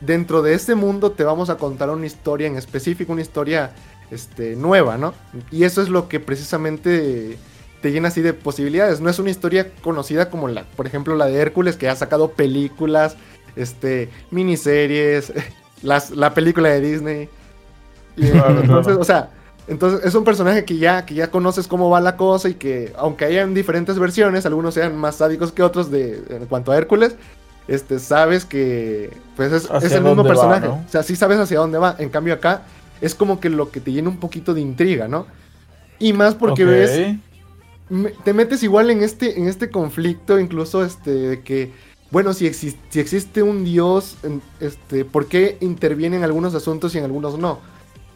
dentro 0.00 0.42
de 0.42 0.54
este 0.54 0.74
mundo 0.74 1.12
te 1.12 1.22
vamos 1.24 1.50
a 1.50 1.56
contar 1.56 1.88
una 1.90 2.06
historia 2.06 2.46
en 2.48 2.56
específico, 2.56 3.12
una 3.12 3.22
historia 3.22 3.72
este, 4.10 4.56
nueva, 4.56 4.98
¿no? 4.98 5.14
Y 5.50 5.64
eso 5.64 5.82
es 5.82 5.88
lo 5.88 6.08
que 6.08 6.20
precisamente 6.20 7.38
te 7.80 7.92
llena 7.92 8.08
así 8.08 8.22
de 8.22 8.32
posibilidades. 8.32 9.00
No 9.00 9.10
es 9.10 9.18
una 9.18 9.30
historia 9.30 9.72
conocida 9.82 10.30
como 10.30 10.48
la, 10.48 10.64
por 10.64 10.86
ejemplo, 10.86 11.16
la 11.16 11.26
de 11.26 11.36
Hércules, 11.36 11.76
que 11.76 11.88
ha 11.88 11.96
sacado 11.96 12.32
películas, 12.32 13.16
este, 13.56 14.08
miniseries, 14.30 15.32
las, 15.82 16.10
la 16.10 16.34
película 16.34 16.70
de 16.70 16.80
Disney. 16.80 17.28
Y, 18.16 18.30
Claro, 18.30 18.60
entonces, 18.60 18.84
claro. 18.84 19.00
o 19.00 19.04
sea, 19.04 19.30
entonces 19.66 20.04
es 20.04 20.14
un 20.14 20.22
personaje 20.22 20.64
que 20.64 20.76
ya, 20.76 21.04
que 21.04 21.14
ya 21.14 21.32
conoces 21.32 21.66
cómo 21.66 21.90
va 21.90 22.00
la 22.00 22.16
cosa 22.16 22.48
y 22.48 22.54
que 22.54 22.92
aunque 22.96 23.24
hayan 23.24 23.54
diferentes 23.54 23.98
versiones, 23.98 24.46
algunos 24.46 24.74
sean 24.74 24.96
más 24.96 25.16
sádicos 25.16 25.50
que 25.50 25.64
otros 25.64 25.90
de, 25.90 26.22
en 26.28 26.46
cuanto 26.46 26.70
a 26.70 26.76
Hércules, 26.76 27.16
este, 27.66 27.98
sabes 27.98 28.44
que 28.44 29.10
pues 29.36 29.52
es, 29.52 29.92
el 29.92 30.02
mismo 30.02 30.22
va, 30.22 30.28
personaje. 30.28 30.68
¿no? 30.68 30.74
O 30.74 30.88
sea, 30.88 31.02
sí 31.02 31.16
sabes 31.16 31.38
hacia 31.38 31.58
dónde 31.58 31.78
va. 31.78 31.96
En 31.98 32.10
cambio 32.10 32.34
acá 32.34 32.62
es 33.04 33.14
como 33.14 33.40
que 33.40 33.50
lo 33.50 33.70
que 33.70 33.80
te 33.80 33.92
llena 33.92 34.08
un 34.08 34.18
poquito 34.18 34.54
de 34.54 34.60
intriga, 34.60 35.08
¿no? 35.08 35.26
Y 35.98 36.12
más 36.12 36.34
porque 36.34 36.64
Ok. 36.64 36.70
ves 36.70 37.16
te 38.24 38.32
metes 38.32 38.62
igual 38.62 38.90
en 38.90 39.02
este, 39.02 39.38
en 39.38 39.46
este 39.46 39.70
conflicto, 39.70 40.40
incluso 40.40 40.84
este, 40.84 41.10
de 41.10 41.42
que, 41.42 41.70
bueno, 42.10 42.32
si, 42.32 42.46
exis- 42.46 42.76
si 42.88 42.98
existe 42.98 43.42
un 43.42 43.62
dios, 43.64 44.16
este, 44.58 45.04
¿por 45.04 45.26
qué 45.26 45.58
interviene 45.60 46.16
en 46.16 46.24
algunos 46.24 46.54
asuntos 46.54 46.94
y 46.94 46.98
en 46.98 47.04
algunos 47.04 47.38
no? 47.38 47.58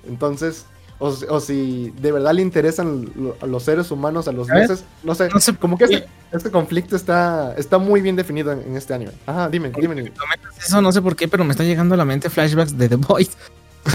Entonces, 0.09 0.65
o, 0.99 1.13
si- 1.13 1.27
o 1.29 1.39
si 1.41 1.93
de 2.01 2.13
verdad 2.13 2.33
le 2.33 2.41
interesan 2.43 3.11
lo- 3.15 3.37
a 3.43 3.47
los 3.47 3.63
seres 3.63 3.91
humanos, 3.91 4.27
a 4.27 4.33
los 4.33 4.49
dioses, 4.49 4.85
no 5.05 5.15
sé, 5.15 5.29
No 5.29 5.39
sé 5.39 5.55
como 5.55 5.77
que 5.77 5.85
este, 5.85 6.07
este 6.33 6.51
conflicto 6.51 6.97
está, 6.97 7.55
está 7.57 7.77
muy 7.79 8.01
bien 8.01 8.17
definido 8.17 8.51
en, 8.53 8.61
en 8.61 8.77
este 8.77 8.95
anime. 8.95 9.13
Ajá, 9.27 9.51
dime, 9.51 9.71
dime. 9.79 9.95
dime. 9.97 10.13
Eso 10.59 10.81
no 10.81 10.91
sé 10.93 11.03
por 11.03 11.15
qué, 11.15 11.29
pero 11.29 11.45
me 11.45 11.51
está 11.53 11.63
llegando 11.63 11.95
a 11.95 11.99
la 11.99 12.05
mente 12.07 12.31
flashbacks 12.31 12.77
de 12.79 12.89
The 12.89 12.97
Voice. 12.97 13.33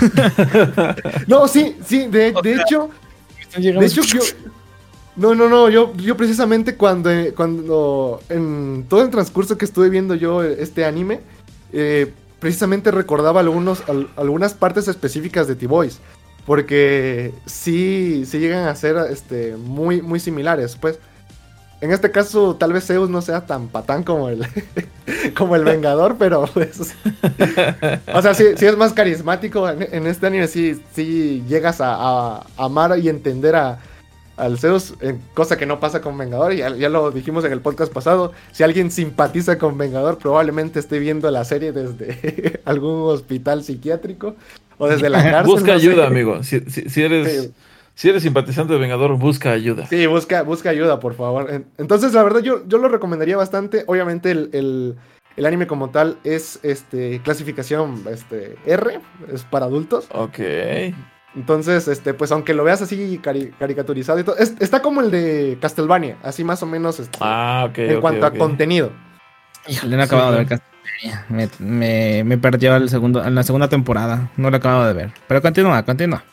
No, 1.27 1.47
sí, 1.47 1.75
sí, 1.85 2.07
de, 2.07 2.33
de 2.43 2.55
hecho, 2.55 2.89
De 3.57 3.85
hecho, 3.85 4.01
yo. 4.03 4.19
No, 5.15 5.35
no, 5.35 5.47
no, 5.47 5.69
yo, 5.69 5.93
yo 5.97 6.17
precisamente 6.17 6.75
cuando, 6.75 7.11
cuando 7.35 8.19
en 8.29 8.85
todo 8.89 9.03
el 9.03 9.09
transcurso 9.11 9.57
que 9.57 9.65
estuve 9.65 9.89
viendo 9.89 10.15
yo 10.15 10.41
este 10.43 10.85
anime, 10.85 11.19
eh, 11.71 12.11
precisamente 12.39 12.89
recordaba 12.89 13.39
algunos, 13.41 13.87
al- 13.87 14.09
algunas 14.17 14.53
partes 14.55 14.87
específicas 14.87 15.47
de 15.47 15.55
T-Boys. 15.55 15.99
Porque 16.45 17.31
sí, 17.45 18.25
sí 18.25 18.39
llegan 18.39 18.67
a 18.67 18.75
ser 18.75 18.97
este, 19.09 19.55
muy, 19.55 20.01
muy 20.01 20.19
similares. 20.19 20.75
Pues 20.75 20.99
en 21.83 21.91
este 21.91 22.11
caso, 22.11 22.55
tal 22.55 22.71
vez 22.71 22.85
Zeus 22.87 23.09
no 23.09 23.21
sea 23.21 23.45
tan 23.45 23.67
patán 23.67 24.03
como 24.03 24.29
el, 24.29 24.45
como 25.37 25.55
el 25.55 25.63
Vengador, 25.65 26.15
pero 26.17 26.45
pues. 26.53 26.95
o 28.13 28.21
sea, 28.21 28.33
sí, 28.33 28.45
sí 28.55 28.65
es 28.65 28.77
más 28.77 28.93
carismático. 28.93 29.69
En, 29.69 29.87
en 29.91 30.07
este 30.07 30.27
anime 30.27 30.47
sí, 30.47 30.81
sí 30.95 31.43
llegas 31.47 31.81
a, 31.81 31.93
a 32.37 32.43
amar 32.57 32.97
y 32.97 33.09
entender 33.09 33.55
a, 33.57 33.79
al 34.37 34.57
Zeus, 34.57 34.93
eh, 35.01 35.17
cosa 35.33 35.57
que 35.57 35.65
no 35.65 35.79
pasa 35.81 35.99
con 35.99 36.17
Vengador. 36.17 36.53
Ya, 36.53 36.69
ya 36.75 36.87
lo 36.89 37.11
dijimos 37.11 37.43
en 37.43 37.51
el 37.51 37.59
podcast 37.59 37.91
pasado. 37.91 38.31
Si 38.53 38.63
alguien 38.63 38.89
simpatiza 38.89 39.57
con 39.57 39.77
Vengador, 39.77 40.17
probablemente 40.17 40.79
esté 40.79 40.99
viendo 40.99 41.29
la 41.31 41.43
serie 41.43 41.71
desde 41.73 42.61
algún 42.65 43.09
hospital 43.11 43.63
psiquiátrico 43.63 44.35
o 44.77 44.87
desde 44.87 45.09
la 45.09 45.21
cárcel. 45.31 45.45
Busca 45.53 45.73
no 45.73 45.79
sé. 45.79 45.87
ayuda, 45.87 46.07
amigo. 46.07 46.43
Si, 46.43 46.61
si- 46.61 46.89
si 46.89 47.01
eres, 47.03 47.41
Sí. 47.43 47.51
Si 47.95 48.09
eres 48.09 48.23
simpatizante 48.23 48.73
de 48.73 48.79
Vengador, 48.79 49.17
busca 49.17 49.51
ayuda. 49.51 49.85
Sí, 49.87 50.05
busca, 50.07 50.41
busca 50.43 50.69
ayuda, 50.69 50.99
por 50.99 51.13
favor. 51.15 51.49
En- 51.51 51.65
Entonces, 51.77 52.13
la 52.13 52.23
verdad, 52.23 52.39
yo, 52.41 52.67
yo 52.67 52.77
lo 52.77 52.89
recomendaría 52.89 53.37
bastante. 53.37 53.83
Obviamente, 53.87 54.31
el, 54.31 54.49
el- 54.53 54.95
el 55.35 55.45
anime 55.45 55.65
como 55.67 55.89
tal 55.89 56.17
es 56.23 56.59
este 56.63 57.19
clasificación 57.23 58.03
este, 58.11 58.55
R, 58.65 58.99
es 59.33 59.43
para 59.43 59.65
adultos. 59.65 60.07
Ok. 60.11 60.39
Entonces, 61.35 61.87
este, 61.87 62.13
pues 62.13 62.31
aunque 62.31 62.53
lo 62.53 62.63
veas 62.63 62.81
así 62.83 63.19
cari- 63.23 63.51
caricaturizado 63.57 64.19
y 64.19 64.23
todo, 64.23 64.37
es- 64.37 64.53
está 64.59 64.81
como 64.83 65.01
el 65.01 65.09
de 65.09 65.57
Castlevania, 65.59 66.17
así 66.21 66.43
más 66.43 66.61
o 66.61 66.67
menos 66.67 66.99
este, 66.99 67.17
Ah, 67.21 67.65
ok. 67.69 67.77
en 67.79 68.01
cuanto 68.01 68.25
a 68.27 68.31
contenido. 68.31 68.91
Híjole, 69.67 69.95
no 69.95 70.01
he 70.03 70.05
acabado 70.05 70.27
Sí, 70.29 70.33
de 70.33 70.37
ver 70.45 70.47
Castlevania. 70.47 71.25
Me, 71.29 71.49
me, 71.59 72.23
me 72.23 72.37
perdió 72.37 72.75
el 72.75 72.87
segundo, 72.89 73.23
en 73.25 73.33
la 73.33 73.41
segunda 73.43 73.67
temporada. 73.69 74.29
No 74.37 74.51
lo 74.51 74.55
he 74.55 74.59
acabado 74.59 74.85
de 74.85 74.93
ver. 74.93 75.11
Pero 75.27 75.41
continúa, 75.41 75.81
continúa. 75.83 76.23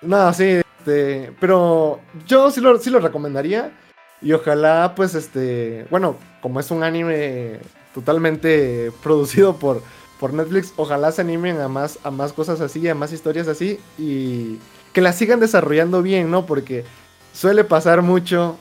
No, 0.00 0.32
sí, 0.32 0.61
este, 0.82 1.32
pero 1.40 2.00
yo 2.26 2.50
sí 2.50 2.60
lo, 2.60 2.78
sí 2.78 2.90
lo 2.90 2.98
recomendaría. 2.98 3.72
Y 4.20 4.32
ojalá, 4.32 4.94
pues, 4.94 5.14
este, 5.14 5.86
bueno, 5.90 6.16
como 6.40 6.60
es 6.60 6.70
un 6.70 6.84
anime 6.84 7.58
totalmente 7.94 8.92
producido 9.02 9.56
por, 9.56 9.82
por 10.20 10.32
Netflix, 10.32 10.72
ojalá 10.76 11.10
se 11.10 11.22
animen 11.22 11.60
a 11.60 11.68
más, 11.68 11.98
a 12.04 12.10
más 12.10 12.32
cosas 12.32 12.60
así, 12.60 12.88
a 12.88 12.94
más 12.94 13.12
historias 13.12 13.48
así, 13.48 13.80
y 13.98 14.58
que 14.92 15.00
las 15.00 15.16
sigan 15.16 15.40
desarrollando 15.40 16.02
bien, 16.02 16.30
¿no? 16.30 16.46
Porque 16.46 16.84
suele 17.32 17.64
pasar 17.64 18.02
mucho, 18.02 18.56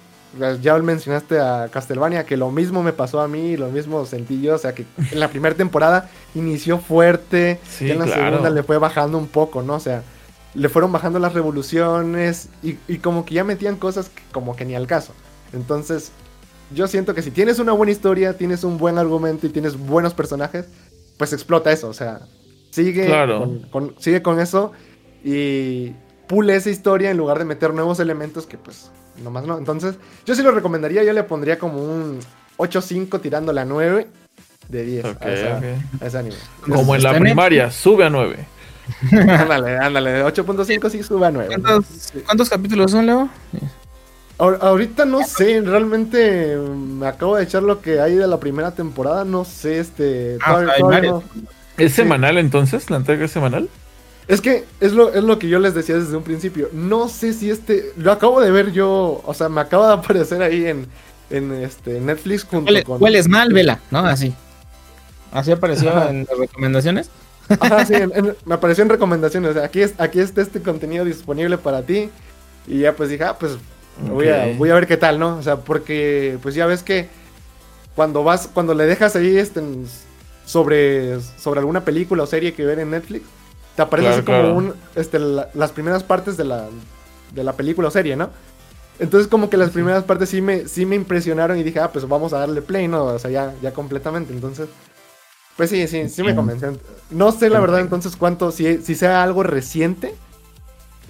ya 0.62 0.78
mencionaste 0.80 1.40
a 1.40 1.70
Castlevania, 1.72 2.26
que 2.26 2.38
lo 2.38 2.50
mismo 2.50 2.82
me 2.82 2.94
pasó 2.94 3.22
a 3.22 3.28
mí, 3.28 3.56
lo 3.56 3.68
mismo 3.70 4.04
sentí 4.08 4.42
yo, 4.42 4.56
o 4.56 4.58
sea, 4.58 4.74
que 4.74 4.86
en 5.12 5.20
la 5.20 5.28
primera 5.28 5.54
temporada 5.56 6.10
inició 6.34 6.80
fuerte, 6.80 7.60
Sí, 7.70 7.86
ya 7.86 7.94
en 7.94 8.00
la 8.00 8.06
claro. 8.06 8.30
segunda 8.30 8.50
le 8.50 8.64
fue 8.64 8.80
bajando 8.80 9.20
un 9.20 9.28
poco, 9.28 9.62
¿no? 9.62 9.76
O 9.76 9.80
sea, 9.80 10.02
le 10.54 10.70
fueron 10.70 10.92
bajando 10.92 11.20
las 11.20 11.34
revoluciones 11.34 12.50
y, 12.64 12.78
y 12.88 12.98
como 12.98 13.26
que 13.26 13.36
ya 13.36 13.44
metían 13.44 13.76
cosas 13.78 14.10
que 14.10 14.22
como 14.32 14.56
que 14.56 14.66
ni 14.66 14.76
al 14.76 14.88
caso. 14.88 15.14
Entonces, 15.54 16.12
yo 16.74 16.88
siento 16.88 17.14
que 17.14 17.22
si 17.22 17.32
tienes 17.32 17.60
una 17.60 17.72
buena 17.74 17.92
historia, 17.92 18.38
tienes 18.38 18.64
un 18.64 18.78
buen 18.78 18.98
argumento 18.98 19.48
y 19.48 19.50
tienes 19.50 19.78
buenos 19.78 20.14
personajes, 20.14 20.66
pues 21.18 21.34
explota 21.34 21.72
eso, 21.72 21.90
o 21.90 21.94
sea, 21.94 22.22
sigue, 22.72 23.06
Claro. 23.06 23.40
con, 23.40 23.60
con- 23.70 23.96
sigue 24.00 24.22
con 24.22 24.40
eso 24.40 24.72
y 25.24 25.94
pule 26.28 26.56
esa 26.56 26.70
historia 26.70 27.12
en 27.12 27.18
lugar 27.18 27.38
de 27.40 27.46
meter 27.46 27.74
nuevos 27.74 28.00
elementos 28.00 28.46
que 28.48 28.58
pues 28.58 28.92
nomás 29.24 29.46
no. 29.46 29.58
Entonces, 29.58 29.96
yo 30.26 30.36
sí 30.36 30.42
lo 30.44 30.52
recomendaría, 30.52 31.04
yo 31.04 31.14
le 31.14 31.24
pondría 31.24 31.60
como 31.60 31.84
un 31.84 32.20
8-5 32.58 33.20
tirándole 33.22 33.62
a 33.62 33.66
9 33.66 34.08
de 34.70 34.84
10 34.84 35.06
Ok, 35.06 35.22
a, 35.22 35.34
esa- 35.34 35.58
ok. 35.58 35.64
a 36.02 36.06
ese 36.06 36.18
anime. 36.18 36.36
Como 36.62 36.96
en 36.96 37.04
la 37.04 37.16
en 37.16 37.22
primaria, 37.24 37.70
sube 37.72 38.06
a 38.06 38.10
9. 38.10 38.38
Ándale, 39.12 39.78
ándale, 39.78 40.12
de 40.12 40.26
8.5 40.26 40.90
sí 40.90 41.04
sube 41.04 41.28
a 41.28 41.32
9. 41.32 41.48
¿Cuántos, 41.62 41.86
cuántos 42.26 42.50
capítulos 42.50 42.92
son, 42.92 43.06
Leo? 43.06 43.30
Ahor- 44.38 44.58
Ahorita 44.62 45.06
no 45.06 45.24
sé, 45.24 45.62
realmente 45.62 46.56
mm, 46.58 47.00
me 47.00 47.08
acabo 47.08 47.36
de 47.36 47.44
echar 47.44 47.64
lo 47.64 47.82
que 47.82 48.00
hay 48.00 48.16
de 48.16 48.28
la 48.28 48.40
primera 48.40 48.72
temporada, 48.72 49.24
no 49.26 49.46
sé, 49.46 49.80
este... 49.80 50.38
Ah, 50.44 50.52
todavía- 50.54 50.74
hay 50.74 50.80
todavía 50.80 51.00
varios. 51.12 51.24
no. 51.36 51.42
¿Es 51.78 51.92
Sí. 51.92 51.96
semanal 51.98 52.38
entonces? 52.38 52.90
¿La 52.90 52.98
entrega 52.98 53.26
es 53.26 53.32
semanal? 53.32 53.70
Es 54.28 54.40
que 54.42 54.66
es 54.80 54.94
lo, 54.94 55.14
es 55.14 55.24
lo 55.24 55.40
que 55.40 55.48
yo 55.50 55.60
les 55.60 55.74
decía 55.74 55.96
desde 55.98 56.16
un 56.16 56.24
principio, 56.24 56.70
no 56.74 57.08
sé 57.10 57.34
si 57.34 57.50
este... 57.50 57.92
Lo 57.98 58.12
acabo 58.12 58.40
de 58.42 58.52
ver 58.52 58.72
yo, 58.72 59.22
o 59.26 59.34
sea, 59.34 59.50
me 59.50 59.62
acaba 59.62 59.88
de 59.88 59.94
aparecer 59.94 60.42
ahí 60.42 60.66
en, 60.68 60.88
en 61.30 61.52
este, 61.54 62.00
Netflix 62.00 62.44
junto 62.44 62.72
Huele- 62.72 62.84
con... 62.84 63.02
hueles 63.02 63.28
mal, 63.28 63.52
vela, 63.54 63.80
¿no? 63.90 64.00
Así. 64.00 64.34
Así 65.32 65.52
apareció 65.52 65.90
en 66.10 66.26
las 66.30 66.38
recomendaciones. 66.38 67.10
Ajá, 67.60 67.86
sí, 67.86 67.94
en- 67.96 68.12
en- 68.16 68.36
me 68.46 68.56
apareció 68.56 68.84
en 68.84 68.90
recomendaciones. 68.90 69.56
aquí, 69.58 69.82
es, 69.82 69.94
aquí 70.00 70.20
está 70.20 70.42
este 70.42 70.62
contenido 70.62 71.06
disponible 71.06 71.58
para 71.58 71.82
ti. 71.82 72.10
Y 72.68 72.80
ya 72.80 72.96
pues 72.96 73.10
dije, 73.10 73.24
ah, 73.24 73.38
pues 73.40 73.58
voy, 74.12 74.28
a, 74.30 74.48
voy 74.58 74.70
a 74.70 74.76
ver 74.76 74.88
qué 74.88 74.98
tal, 74.98 75.20
¿no? 75.20 75.38
O 75.38 75.42
sea, 75.44 75.58
porque 75.58 76.38
pues 76.42 76.56
ya 76.56 76.66
ves 76.66 76.84
que 76.84 77.10
cuando 77.96 78.24
vas, 78.24 78.48
cuando 78.54 78.74
le 78.74 78.86
dejas 78.86 79.16
ahí 79.16 79.38
este 79.38 79.62
sobre, 80.46 81.20
sobre 81.38 81.60
alguna 81.60 81.84
película 81.86 82.24
o 82.24 82.28
serie 82.28 82.54
que 82.54 82.66
ver 82.66 82.80
en 82.80 82.92
Netflix, 82.92 83.26
te 83.76 83.82
aparece 83.82 84.08
Claro, 84.08 84.18
así 84.18 84.26
como 84.26 84.40
claro. 84.40 84.56
un, 84.56 84.74
este, 84.96 85.20
la- 85.20 85.50
las 85.54 85.72
primeras 85.72 86.04
partes 86.04 86.38
de 86.38 86.44
la, 86.46 86.68
de 87.34 87.44
la 87.44 87.54
película 87.54 87.88
o 87.88 87.92
serie, 87.92 88.16
¿no? 88.16 88.30
Entonces 89.00 89.28
como 89.28 89.50
que 89.50 89.58
las 89.58 89.72
primeras 89.72 90.04
partes 90.04 90.30
sí 90.30 90.42
me, 90.42 90.68
sí 90.68 90.86
me 90.86 90.96
impresionaron 90.96 91.58
y 91.58 91.64
dije, 91.64 91.80
ah, 91.80 91.92
pues 91.92 92.08
vamos 92.08 92.34
a 92.34 92.40
darle 92.40 92.62
play, 92.62 92.88
¿no? 92.88 93.06
O 93.06 93.20
sea, 93.20 93.32
ya, 93.32 93.54
ya 93.62 93.74
completamente. 93.74 94.32
Entonces, 94.34 94.68
pues 95.62 95.70
sí, 95.70 95.88
sí, 95.88 96.10
sí 96.10 96.24
me 96.24 96.36
convenció. 96.36 96.76
No 97.12 97.32
sé 97.32 97.48
la 97.52 97.60
verdad 97.60 97.82
entonces 97.82 98.16
cuánto, 98.16 98.52
si, 98.52 98.80
si 98.82 98.96
sea 98.96 99.22
algo 99.22 99.44
reciente, 99.44 100.16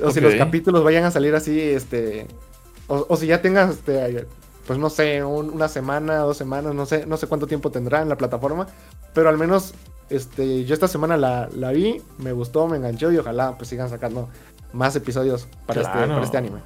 o 0.03 0.11
si 0.11 0.19
los 0.19 0.33
capítulos 0.35 0.83
vayan 0.83 1.05
a 1.05 1.11
salir 1.11 1.33
así, 1.35 1.57
este, 1.57 2.27
o, 2.87 3.05
o 3.07 3.15
si 3.15 3.27
ya 3.27 3.41
tengas, 3.41 3.69
este, 3.69 4.27
pues 4.67 4.77
no 4.77 4.89
sé, 4.89 5.23
un- 5.23 5.51
una 5.51 5.69
semana, 5.69 6.17
dos 6.17 6.35
semanas, 6.35 6.75
no 6.75 6.85
sé, 6.85 7.05
no 7.05 7.15
sé 7.15 7.27
cuánto 7.27 7.47
tiempo 7.47 7.71
tendrá 7.71 8.01
en 8.01 8.09
la 8.09 8.17
plataforma, 8.17 8.67
pero 9.13 9.29
al 9.29 9.37
menos, 9.37 9.73
este, 10.09 10.65
yo 10.65 10.73
esta 10.73 10.89
semana 10.89 11.15
la, 11.15 11.47
la 11.55 11.71
vi, 11.71 12.01
me 12.17 12.33
gustó, 12.33 12.67
me 12.67 12.75
enganchó 12.75 13.09
y 13.09 13.17
ojalá 13.19 13.55
pues 13.57 13.69
sigan 13.69 13.89
sacando 13.89 14.27
más 14.73 14.97
episodios 14.97 15.47
para, 15.65 15.79
este, 15.81 15.93
para 15.93 16.23
este 16.25 16.37
anime. 16.37 16.59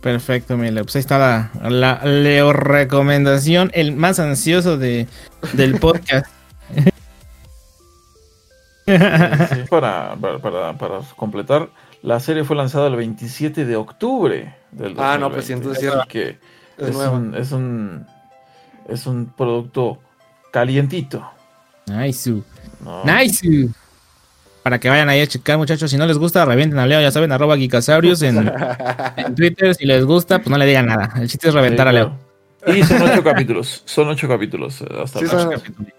Perfecto, 0.00 0.56
Mile. 0.56 0.82
Pues 0.82 0.96
ahí 0.96 1.00
está 1.00 1.18
la, 1.18 1.50
la 1.70 2.04
Leo 2.04 2.52
recomendación, 2.52 3.70
el 3.74 3.94
más 3.94 4.18
ansioso 4.18 4.76
de, 4.78 5.06
del 5.52 5.76
podcast. 5.80 6.26
Sí, 8.88 9.62
Para, 9.70 10.14
para, 10.16 10.72
para, 10.78 11.00
completar, 11.16 11.68
la 12.02 12.20
serie 12.20 12.44
fue 12.44 12.56
lanzada 12.56 12.86
el 12.88 12.96
27 12.96 13.64
de 13.64 13.76
octubre 13.76 14.54
del 14.72 14.94
2020. 14.94 15.02
Ah, 15.02 15.18
no, 15.18 15.30
pues 15.30 15.46
sí, 15.46 15.52
entonces 15.52 15.82
era- 15.84 16.04
que 16.08 16.38
es 16.78 16.88
es, 16.88 16.96
un, 16.96 17.34
es 17.34 17.52
un 17.52 18.06
es 18.88 19.06
un 19.06 19.26
producto 19.36 19.98
calientito. 20.52 21.28
Nice. 21.86 22.30
¿no? 22.84 23.04
Nice. 23.04 23.68
Para 24.62 24.78
que 24.78 24.88
vayan 24.88 25.08
ahí 25.08 25.20
a 25.20 25.26
checar, 25.26 25.56
muchachos. 25.58 25.90
Si 25.90 25.96
no 25.96 26.06
les 26.06 26.18
gusta, 26.18 26.44
revienten 26.44 26.78
a 26.78 26.86
Leo, 26.86 27.00
ya 27.00 27.10
saben, 27.10 27.32
arroba 27.32 27.56
Geekasaurius 27.56 28.22
en, 28.22 28.50
en 29.16 29.34
Twitter. 29.34 29.74
Si 29.74 29.84
les 29.86 30.04
gusta, 30.04 30.38
pues 30.38 30.48
no 30.50 30.58
le 30.58 30.66
digan 30.66 30.86
nada. 30.86 31.10
El 31.16 31.28
chiste 31.28 31.48
es 31.48 31.54
reventar 31.54 31.86
Sí, 31.86 31.88
a 31.88 31.92
Leo. 31.92 32.12
claro. 32.60 32.78
Y 32.78 32.82
son 32.84 33.02
ocho 33.02 33.22
capítulos. 33.24 33.82
Son 33.86 34.08
ocho 34.08 34.28
capítulos 34.28 34.80
eh, 34.82 34.86
hasta 35.02 35.18
Sí, 35.20 35.26
ahora. 35.30 35.58
son- 35.58 35.92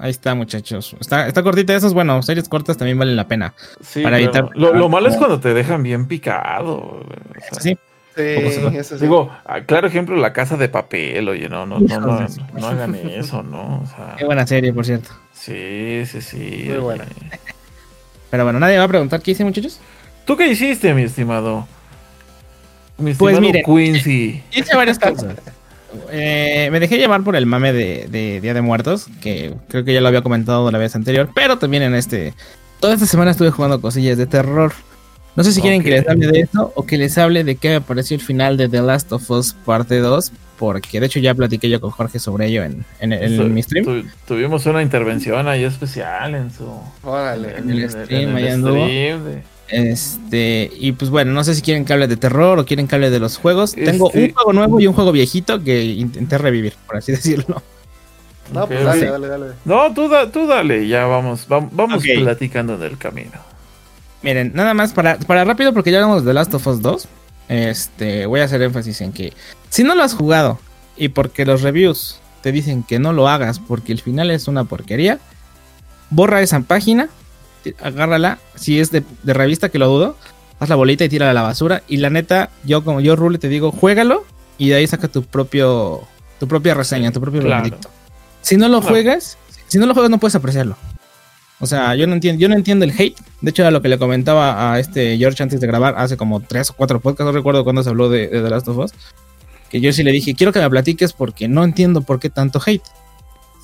Ahí 0.00 0.10
está, 0.10 0.34
muchachos. 0.34 0.96
Está, 1.00 1.26
está 1.28 1.42
cortita. 1.42 1.74
Eso 1.74 1.86
es 1.86 1.92
bueno. 1.94 2.22
Series 2.22 2.48
cortas 2.48 2.76
también 2.76 2.98
valen 2.98 3.16
la 3.16 3.28
pena. 3.28 3.54
Sí, 3.80 4.02
para 4.02 4.18
evitar- 4.18 4.50
Lo, 4.54 4.72
lo 4.74 4.88
malo 4.88 5.08
es 5.08 5.16
cuando 5.16 5.40
te 5.40 5.54
dejan 5.54 5.82
bien 5.82 6.06
picado. 6.06 6.74
o 6.76 7.04
sea, 7.52 7.60
Sí. 7.60 7.78
Sí, 8.16 8.22
eso 8.22 8.96
sí. 8.96 9.02
Digo, 9.02 9.28
ah, 9.44 9.62
claro 9.62 9.88
ejemplo, 9.88 10.14
la 10.14 10.32
casa 10.32 10.56
de 10.56 10.68
papel, 10.68 11.28
oye, 11.28 11.48
no, 11.48 11.66
no, 11.66 11.80
no, 11.80 11.98
no, 11.98 12.26
no 12.52 12.66
hagan 12.68 12.94
eso, 12.94 13.42
¿no? 13.42 13.80
O 13.82 13.86
sea, 13.88 14.14
Qué 14.16 14.24
buena 14.24 14.46
serie, 14.46 14.72
por 14.72 14.86
cierto. 14.86 15.10
sí, 15.32 16.04
sí, 16.06 16.20
sí. 16.22 16.60
Muy 16.66 16.70
oye. 16.74 16.78
buena. 16.78 17.04
Pero 18.30 18.44
bueno, 18.44 18.60
nadie 18.60 18.78
va 18.78 18.84
a 18.84 18.88
preguntar 18.88 19.20
qué 19.20 19.32
hice, 19.32 19.44
muchachos. 19.44 19.80
¿Tú 20.24 20.36
qué 20.36 20.46
hiciste, 20.46 20.94
mi 20.94 21.02
estimado? 21.02 21.66
Mi 22.98 23.14
Pues 23.14 23.34
estimado 23.34 23.40
miren, 23.40 23.64
Quincy. 23.64 24.42
Hice 24.52 24.76
varias 24.76 24.98
cosas. 25.00 25.34
Eh, 26.10 26.68
me 26.72 26.80
dejé 26.80 26.98
llevar 26.98 27.22
por 27.22 27.36
el 27.36 27.46
mame 27.46 27.72
de, 27.72 28.06
de 28.10 28.40
Día 28.40 28.54
de 28.54 28.60
Muertos, 28.62 29.06
que 29.20 29.54
creo 29.68 29.84
que 29.84 29.92
ya 29.94 30.00
lo 30.00 30.08
había 30.08 30.22
comentado 30.22 30.70
la 30.70 30.78
vez 30.78 30.94
anterior, 30.94 31.28
pero 31.34 31.58
también 31.58 31.82
en 31.82 31.94
este... 31.94 32.34
Toda 32.80 32.94
esta 32.94 33.06
semana 33.06 33.30
estuve 33.30 33.50
jugando 33.50 33.80
cosillas 33.80 34.18
de 34.18 34.26
terror. 34.26 34.72
No 35.36 35.42
sé 35.42 35.52
si 35.52 35.60
quieren 35.60 35.82
que 35.82 35.90
les 35.90 36.08
hable 36.08 36.26
de 36.28 36.40
eso 36.40 36.72
o 36.76 36.84
que 36.86 36.96
les 36.98 37.16
hable 37.18 37.42
de 37.42 37.56
qué 37.56 37.70
me 37.70 37.80
pareció 37.80 38.14
el 38.16 38.22
final 38.22 38.56
de 38.56 38.68
The 38.68 38.82
Last 38.82 39.10
of 39.12 39.28
Us 39.30 39.54
parte 39.64 39.98
2, 39.98 40.32
porque 40.58 41.00
de 41.00 41.06
hecho 41.06 41.18
ya 41.18 41.34
platiqué 41.34 41.68
yo 41.68 41.80
con 41.80 41.90
Jorge 41.90 42.18
sobre 42.20 42.46
ello 42.46 42.62
en, 42.62 42.84
en, 43.00 43.12
en 43.12 43.36
Tu- 43.36 43.44
mi 43.44 43.62
stream. 43.62 43.84
tu- 43.84 44.04
tuvimos 44.26 44.64
una 44.66 44.80
intervención 44.82 45.48
ahí 45.48 45.64
especial 45.64 46.34
en 46.36 46.52
su. 46.52 46.68
Órale. 47.02 47.56
En 47.58 47.70
el 47.70 47.90
stream, 47.90 48.36
el 48.36 48.48
anduvo. 48.48 48.84
stream 48.84 49.24
de- 49.24 49.42
Este, 49.68 50.70
y 50.78 50.92
pues 50.92 51.10
bueno, 51.10 51.32
no 51.32 51.42
sé 51.44 51.54
si 51.54 51.62
quieren 51.62 51.84
que 51.84 51.92
hable 51.92 52.06
de 52.06 52.16
terror 52.16 52.58
o 52.58 52.64
quieren 52.66 52.86
que 52.86 52.94
hable 52.94 53.10
de 53.10 53.18
los 53.18 53.36
juegos. 53.38 53.72
Tengo 53.74 54.08
Este- 54.08 54.24
un 54.26 54.32
juego 54.34 54.52
nuevo 54.52 54.80
y 54.80 54.86
un 54.86 54.94
juego 54.94 55.12
viejito 55.12 55.62
que 55.62 55.84
intenté 55.84 56.38
revivir, 56.38 56.74
por 56.86 56.96
así 56.96 57.12
decirlo. 57.12 57.62
No, 58.52 58.64
Ok, 58.64 58.68
pues 58.68 58.84
dale, 58.84 59.06
dale, 59.06 59.26
dale. 59.28 59.46
No, 59.64 59.92
tú, 59.94 60.08
da- 60.08 60.30
tú 60.30 60.46
dale, 60.46 60.86
ya 60.86 61.06
vamos, 61.06 61.48
vam- 61.48 61.70
vamos 61.72 62.02
platicando 62.04 62.76
del 62.76 62.98
camino. 62.98 63.32
Miren, 64.22 64.52
nada 64.54 64.74
más 64.74 64.92
para, 64.92 65.18
para 65.18 65.44
rápido, 65.44 65.72
porque 65.72 65.90
ya 65.90 65.98
hablamos 65.98 66.24
de 66.24 66.30
The 66.30 66.34
Last 66.34 66.54
of 66.54 66.66
Us 66.66 66.82
2. 66.82 67.08
Este, 67.48 68.26
voy 68.26 68.40
a 68.40 68.44
hacer 68.44 68.62
énfasis 68.62 69.00
en 69.02 69.12
que 69.12 69.32
si 69.68 69.82
no 69.84 69.94
lo 69.94 70.02
has 70.02 70.14
jugado 70.14 70.58
y 70.96 71.08
porque 71.08 71.44
los 71.44 71.60
reviews 71.62 72.18
te 72.42 72.52
dicen 72.52 72.82
que 72.82 72.98
no 72.98 73.12
lo 73.12 73.28
hagas 73.28 73.58
porque 73.58 73.92
el 73.92 74.00
final 74.00 74.30
es 74.30 74.48
una 74.48 74.64
porquería, 74.64 75.18
borra 76.10 76.40
esa 76.40 76.60
página, 76.60 77.08
agárrala, 77.82 78.38
si 78.54 78.78
es 78.80 78.90
de, 78.90 79.02
de 79.22 79.32
revista 79.34 79.68
que 79.68 79.78
lo 79.78 79.88
dudo, 79.88 80.16
haz 80.60 80.68
la 80.68 80.76
bolita 80.76 81.04
y 81.04 81.08
tírala 81.08 81.30
a 81.30 81.34
la 81.34 81.42
basura. 81.42 81.82
Y 81.88 81.96
la 81.98 82.10
neta, 82.10 82.50
yo 82.64 82.84
como 82.84 83.00
yo 83.00 83.16
Rule 83.16 83.38
te 83.38 83.48
digo, 83.48 83.70
juégalo 83.72 84.24
y 84.58 84.68
de 84.68 84.76
ahí 84.76 84.86
saca 84.86 85.08
tu 85.08 85.22
propio 85.24 86.02
tu 86.38 86.48
propia 86.48 86.74
reseña, 86.74 87.10
tu 87.12 87.20
propio 87.20 87.40
Claro. 87.40 87.62
veredicto. 87.62 87.88
Si 88.42 88.56
no 88.56 88.68
lo 88.68 88.80
Claro. 88.80 88.94
juegas, 88.94 89.38
si 89.68 89.78
no 89.78 89.86
lo 89.86 89.94
juegas 89.94 90.10
no 90.10 90.18
puedes 90.18 90.34
apreciarlo. 90.34 90.76
O 91.60 91.66
sea, 91.66 91.94
yo 91.94 92.06
no 92.06 92.12
entiendo, 92.14 92.40
yo 92.40 92.48
no 92.48 92.56
entiendo 92.56 92.84
el 92.84 92.90
hate. 92.90 93.16
De 93.40 93.50
hecho, 93.50 93.62
era 93.62 93.70
lo 93.70 93.80
que 93.80 93.88
le 93.88 93.98
comentaba 93.98 94.72
a 94.74 94.78
este 94.80 95.16
George 95.16 95.42
antes 95.42 95.60
de 95.60 95.66
grabar, 95.66 95.94
hace 95.96 96.16
como 96.16 96.40
tres 96.40 96.68
o 96.70 96.74
cuatro 96.74 97.00
podcasts, 97.00 97.24
no 97.26 97.32
recuerdo 97.32 97.62
cuándo 97.64 97.82
se 97.82 97.88
habló 97.90 98.08
de, 98.10 98.26
de 98.28 98.42
The 98.42 98.50
Last 98.50 98.68
of 98.68 98.76
Us. 98.78 98.92
Que 99.70 99.80
yo 99.80 99.92
sí 99.92 100.02
le 100.02 100.12
dije, 100.12 100.34
quiero 100.34 100.52
que 100.52 100.60
me 100.60 100.68
platiques 100.68 101.12
porque 101.12 101.48
no 101.48 101.64
entiendo 101.64 102.02
por 102.02 102.18
qué 102.20 102.28
tanto 102.28 102.60
hate. 102.64 102.82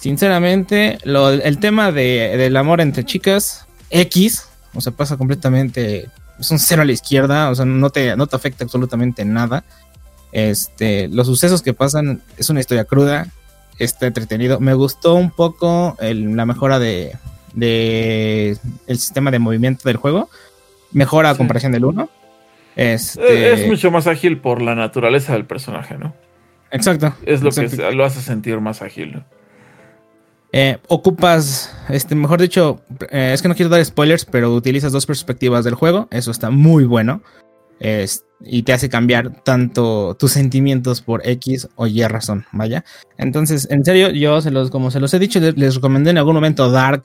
Sinceramente, 0.01 0.99
lo- 1.05 1.31
el 1.31 1.59
tema 1.59 1.93
de, 1.93 2.37
del 2.39 2.57
amor 2.57 2.81
entre 2.81 3.05
chicas, 3.05 3.67
X, 3.91 4.47
o 4.75 4.81
sea, 4.81 4.93
pasa 4.93 5.17
completamente. 5.17 6.09
Es 6.39 6.51
un 6.51 6.59
cero 6.59 6.83
a 6.83 6.85
la 6.85 6.93
izquierda, 6.93 7.51
o 7.51 7.55
sea, 7.55 7.65
no 7.67 7.91
te, 7.91 8.17
no 8.17 8.27
te 8.27 8.37
afecta 8.37 8.65
absolutamente 8.65 9.25
nada. 9.25 9.65
Este, 10.33 11.09
los 11.09 11.27
sucesos 11.27 11.61
que 11.63 11.75
pasan 11.75 12.23
es 12.39 12.49
una 12.51 12.61
historia 12.61 12.85
cruda, 12.85 13.27
está 13.79 14.07
entretenido. 14.07 14.61
Me 14.61 14.75
gustó 14.75 15.15
un 15.15 15.31
poco 15.31 15.97
el- 16.01 16.37
la 16.37 16.47
mejora 16.47 16.79
de, 16.79 17.17
de 17.55 18.57
el 18.87 18.99
sistema 18.99 19.31
de 19.31 19.39
movimiento 19.39 19.89
del 19.89 19.97
juego. 19.97 20.31
Mejora 20.93 21.31
a 21.31 21.35
Sí. 21.35 21.39
comparación 21.39 21.73
del 21.73 21.85
1. 21.85 22.09
Eh, 22.77 22.95
Este, 22.95 23.53
Es 23.53 23.67
mucho 23.67 23.91
más 23.91 24.07
ágil 24.07 24.39
por 24.39 24.63
la 24.63 24.75
naturaleza 24.75 25.33
del 25.35 25.45
personaje, 25.45 25.99
¿no? 25.99 26.15
Exacto. 26.71 27.15
Es 27.27 27.43
lo 27.43 27.51
que 27.51 27.63
exacto. 27.63 27.91
lo 27.93 28.05
hace 28.05 28.23
sentir 28.23 28.61
más 28.61 28.81
ágil. 28.83 29.13
¿no? 29.13 29.25
Eh, 30.53 30.79
ocupas, 30.89 31.73
este, 31.89 32.15
mejor 32.15 32.41
dicho, 32.41 32.81
eh, 33.11 33.31
es 33.33 33.41
que 33.43 33.49
no 33.49 33.55
quiero 33.55 33.69
dar 33.71 33.85
spoilers, 33.85 34.25
pero 34.25 34.53
utilizas 34.53 34.91
dos 34.93 35.07
perspectivas 35.07 35.65
del 35.65 35.75
juego. 35.75 36.09
Eso 36.11 36.31
está 36.31 36.51
muy 36.51 36.85
bueno. 36.85 37.23
Es- 37.79 38.25
y 38.43 38.63
te 38.63 38.73
hace 38.73 38.89
cambiar 38.89 39.43
tanto 39.43 40.17
tus 40.19 40.33
sentimientos 40.33 41.03
por 41.03 41.27
X 41.27 41.69
o 41.77 41.87
Y 41.87 42.03
razón, 42.05 42.47
vaya. 42.53 42.85
Entonces, 43.19 43.69
en 43.71 43.85
serio, 43.85 44.11
yo 44.11 44.41
se 44.41 44.51
los, 44.51 44.71
como 44.71 44.91
se 44.91 44.99
los 45.01 45.13
he 45.15 45.19
dicho, 45.19 45.41
les, 45.41 45.57
les 45.57 45.75
recomendé 45.77 46.11
en 46.11 46.19
algún 46.19 46.35
momento 46.35 46.71
Dark. 46.71 47.05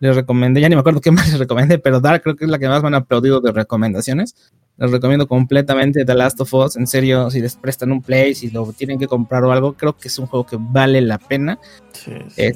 Les 0.00 0.14
recomendé, 0.14 0.60
ya 0.60 0.68
ni 0.68 0.74
me 0.74 0.80
acuerdo 0.80 1.00
qué 1.00 1.10
más 1.12 1.28
les 1.30 1.38
recomendé, 1.38 1.78
pero 1.78 2.00
Dark 2.00 2.22
creo 2.22 2.36
que 2.36 2.44
es 2.44 2.50
la 2.50 2.58
que 2.58 2.68
más 2.68 2.82
me 2.82 2.88
han 2.88 2.94
aplaudido 2.96 3.40
de 3.40 3.52
recomendaciones. 3.52 4.34
Les 4.76 4.90
recomiendo 4.90 5.28
completamente 5.28 6.04
The 6.04 6.14
Last 6.14 6.40
of 6.40 6.52
Us. 6.52 6.76
En 6.76 6.86
serio, 6.88 7.30
si 7.30 7.40
les 7.40 7.54
prestan 7.54 7.92
un 7.92 8.02
play, 8.02 8.34
si 8.34 8.50
lo 8.50 8.72
tienen 8.72 8.98
que 8.98 9.06
comprar 9.06 9.44
o 9.44 9.52
algo, 9.52 9.74
creo 9.74 9.96
que 9.96 10.08
es 10.08 10.18
un 10.18 10.26
juego 10.26 10.44
que 10.46 10.56
vale 10.58 11.00
la 11.00 11.18
pena. 11.18 11.58
Sí, 11.92 12.10
sí. 12.28 12.42
Eh, 12.42 12.54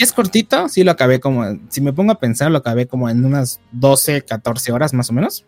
es 0.00 0.12
cortito, 0.12 0.68
sí 0.68 0.82
lo 0.82 0.90
acabé 0.90 1.20
como, 1.20 1.44
si 1.68 1.80
me 1.80 1.92
pongo 1.92 2.10
a 2.12 2.18
pensar, 2.18 2.50
lo 2.50 2.58
acabé 2.58 2.86
como 2.86 3.08
en 3.08 3.24
unas 3.24 3.60
12, 3.70 4.22
14 4.22 4.72
horas 4.72 4.92
más 4.92 5.08
o 5.10 5.12
menos. 5.12 5.44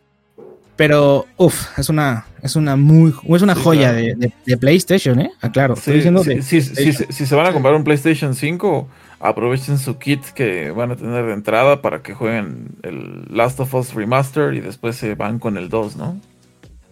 Pero, 0.77 1.27
uff, 1.37 1.79
es 1.79 1.89
una, 1.89 2.27
es 2.43 2.57
una 2.57 2.75
muy, 2.77 3.15
es 3.29 3.43
una 3.43 3.55
Sí, 3.55 3.61
joya 3.63 3.91
claro. 3.93 3.97
de, 3.97 4.15
de- 4.17 4.33
de 4.45 4.57
PlayStation, 4.57 5.21
¿eh? 5.21 5.31
Aclaro, 5.41 5.75
Sí, 5.77 5.81
estoy 5.81 5.95
diciendo 5.97 6.25
de- 6.25 6.43
sí, 6.43 6.61
si 6.63 7.27
se 7.27 7.35
van 7.37 7.47
a 7.47 7.53
comprar 7.53 7.75
un 7.75 7.85
PlayStation 7.85 8.35
5, 8.35 8.89
aprovechen 9.25 9.79
su 9.79 9.97
kit 9.99 10.23
que 10.35 10.71
van 10.71 10.91
a 10.93 10.97
tener 10.97 11.25
de 11.25 11.33
entrada 11.33 11.81
para 11.83 12.03
que 12.03 12.13
jueguen 12.15 12.69
el 12.83 13.25
Last 13.31 13.59
of 13.59 13.75
Us 13.75 13.95
Remaster 13.95 14.53
y 14.55 14.61
después 14.61 14.97
se 14.97 15.15
van 15.15 15.39
con 15.39 15.57
el 15.57 15.69
2, 15.71 15.97
¿no? 15.97 16.21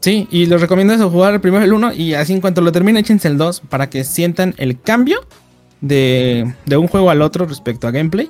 Sí, 0.00 0.26
y 0.30 0.46
les 0.46 0.60
recomiendo 0.60 0.94
eso, 0.94 1.10
jugar 1.10 1.40
primero 1.40 1.62
el 1.64 1.72
1 1.72 1.92
y 1.92 2.14
así 2.14 2.32
en 2.32 2.40
cuanto 2.40 2.60
lo 2.62 2.72
termine, 2.72 3.00
échense 3.00 3.28
el 3.28 3.36
2 3.38 3.60
para 3.68 3.88
que 3.90 4.02
sientan 4.02 4.54
el 4.56 4.80
cambio 4.80 5.20
de, 5.82 6.52
de 6.66 6.76
un 6.76 6.88
juego 6.88 7.10
al 7.10 7.22
otro 7.22 7.44
respecto 7.46 7.86
a 7.86 7.90
gameplay. 7.90 8.28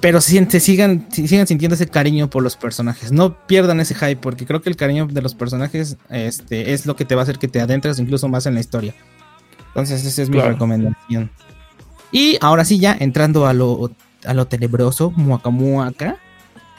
Pero 0.00 0.20
si- 0.20 0.44
sigan, 0.60 1.06
si- 1.10 1.26
sigan 1.26 1.46
sintiendo 1.46 1.74
ese 1.74 1.86
cariño 1.88 2.30
por 2.30 2.42
los 2.42 2.56
personajes. 2.56 3.12
No 3.12 3.34
pierdan 3.46 3.80
ese 3.80 3.94
hype, 3.94 4.16
porque 4.16 4.46
creo 4.46 4.62
que 4.62 4.70
el 4.70 4.76
cariño 4.76 5.06
de 5.06 5.20
los 5.22 5.34
personajes 5.34 5.96
este, 6.08 6.72
es 6.72 6.86
lo 6.86 6.96
que 6.96 7.04
te 7.04 7.14
va 7.14 7.22
a 7.22 7.24
hacer 7.24 7.38
que 7.38 7.48
te 7.48 7.60
adentres 7.60 7.98
incluso 7.98 8.28
más 8.28 8.46
en 8.46 8.54
la 8.54 8.60
historia. 8.60 8.94
Entonces, 9.68 10.04
esa 10.04 10.22
es 10.22 10.28
mi 10.30 10.36
Claro. 10.36 10.52
recomendación. 10.52 11.30
Y 12.12 12.36
ahora 12.40 12.64
sí, 12.64 12.78
ya 12.78 12.96
entrando 12.98 13.46
a 13.46 13.52
lo 13.52 13.90
a 14.24 14.34
lo 14.34 14.46
tenebroso, 14.46 15.10
muaca 15.16 15.48
muaca. 15.50 16.16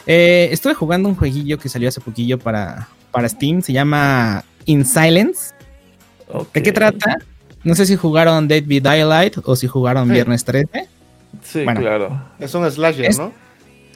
Eh, 0.05 0.49
estuve 0.51 0.73
jugando 0.73 1.09
un 1.09 1.15
jueguillo 1.15 1.57
que 1.57 1.69
salió 1.69 1.89
hace 1.89 2.01
poquillo 2.01 2.37
para, 2.37 2.87
para 3.11 3.27
Steam, 3.29 3.61
se 3.61 3.73
llama 3.73 4.43
In 4.65 4.85
Silence. 4.85 5.53
¿De 6.53 6.61
qué 6.63 6.71
trata? 6.71 7.17
No 7.63 7.75
sé 7.75 7.85
si 7.85 7.95
jugaron 7.95 8.47
Dead 8.47 8.63
by 8.65 8.79
Daylight 8.79 9.37
o 9.43 9.55
si 9.55 9.67
jugaron 9.67 10.07
Sí. 10.07 10.13
Viernes 10.13 10.43
13. 10.45 10.87
Sí, 11.43 11.63
Bueno. 11.63 11.79
claro. 11.81 12.21
Es 12.39 12.53
un 12.55 12.69
slasher, 12.69 13.05
Es- 13.05 13.17
¿no? 13.19 13.31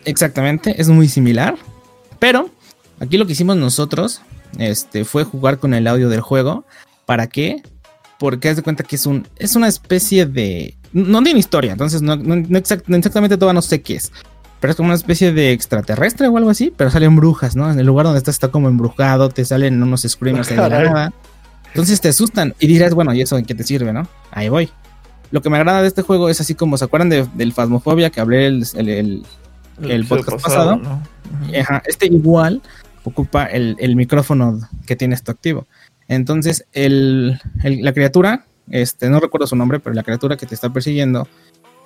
Exactamente, 0.05 0.79
es 0.79 0.87
muy 0.89 1.07
similar. 1.07 1.55
Pero 2.19 2.49
aquí 2.99 3.17
lo 3.17 3.25
que 3.25 3.31
hicimos 3.33 3.57
nosotros 3.57 4.21
este, 4.59 5.03
fue 5.05 5.23
jugar 5.23 5.57
con 5.59 5.73
el 5.73 5.87
audio 5.87 6.09
del 6.09 6.21
juego. 6.21 6.65
¿Para 7.05 7.27
qué? 7.27 7.61
Porque 8.19 8.49
haz 8.49 8.55
de 8.55 8.61
cuenta 8.63 8.83
que 8.83 8.95
es 8.95 9.05
un 9.05 9.27
es 9.37 9.55
una 9.55 9.67
especie 9.67 10.25
de. 10.25 10.75
No 10.95 11.21
tiene 11.21 11.39
historia, 11.39 11.73
entonces 11.73 12.01
no, 12.01 12.15
no- 12.15 12.35
no 12.37 12.57
exact- 12.57 12.83
no 12.87 12.95
exactamente 12.95 13.37
todavía 13.37 13.53
no 13.55 13.61
sé 13.61 13.81
qué 13.81 13.95
es. 13.95 14.11
Pero 14.61 14.71
es 14.71 14.77
como 14.77 14.87
una 14.87 14.95
especie 14.95 15.31
de 15.33 15.51
extraterrestre 15.51 16.27
o 16.27 16.37
algo 16.37 16.49
así. 16.49 16.73
Pero 16.75 16.89
salen 16.89 17.15
brujas, 17.15 17.55
¿no? 17.55 17.69
En 17.71 17.77
el 17.77 17.85
lugar 17.85 18.05
donde 18.05 18.17
estás 18.17 18.35
está 18.35 18.47
como 18.47 18.69
embrujado, 18.69 19.29
te 19.29 19.43
salen 19.45 19.83
unos 19.83 20.01
screamers 20.07 20.47
de 20.49 20.55
la 20.55 20.63
nada. 20.85 21.13
Entonces 21.67 21.99
te 22.01 22.07
asustan 22.07 22.55
y 22.59 22.67
dirás, 22.67 22.93
bueno, 22.93 23.13
¿y 23.13 23.21
eso 23.21 23.37
en 23.37 23.45
qué 23.45 23.53
te 23.53 23.63
sirve, 23.63 23.91
no? 23.91 24.07
Ahí 24.31 24.47
voy. 24.49 24.69
Lo 25.31 25.41
que 25.41 25.49
me 25.49 25.57
agrada 25.57 25.81
de 25.81 25.89
este 25.89 26.01
juego 26.01 26.29
es 26.29 26.39
así 26.39 26.55
como, 26.55 26.77
¿se 26.77 26.85
acuerdan 26.85 27.09
de- 27.09 27.27
del 27.35 27.51
Phasmophobia 27.51 28.09
que 28.09 28.21
hablé 28.21 28.47
el- 28.47 28.65
el- 28.75 28.89
el, 28.89 29.25
el 29.81 29.91
episodio 29.91 30.23
podcast 30.23 30.43
pasado. 30.43 30.81
este 31.85 32.05
igual 32.07 32.61
ocupa 33.03 33.45
el, 33.45 33.75
el 33.79 33.95
micrófono 33.97 34.61
que 34.87 34.95
tiene 34.95 35.13
esto 35.15 35.31
activo. 35.33 35.67
Entonces, 36.07 36.65
la 36.73 37.93
criatura, 37.93 38.45
este, 38.69 39.09
no 39.09 39.19
recuerdo 39.19 39.47
su 39.47 39.55
nombre, 39.55 39.79
pero 39.79 39.93
la 39.93 40.03
criatura 40.03 40.37
que 40.37 40.45
te 40.45 40.55
está 40.55 40.71
persiguiendo 40.71 41.27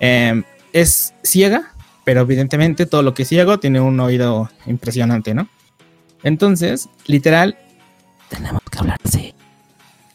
eh, 0.00 0.42
es 0.72 1.14
ciega, 1.22 1.72
pero 2.04 2.22
evidentemente 2.22 2.86
todo 2.86 3.02
lo 3.02 3.14
que 3.14 3.22
es 3.22 3.28
ciego 3.28 3.58
tiene 3.58 3.80
un 3.80 3.98
oído 4.00 4.50
impresionante, 4.66 5.34
¿no? 5.34 5.48
Entonces, 6.22 6.88
literal, 7.06 7.58
tenemos 8.28 8.62
que 8.70 8.78
hablar 8.78 8.98
así. 9.04 9.34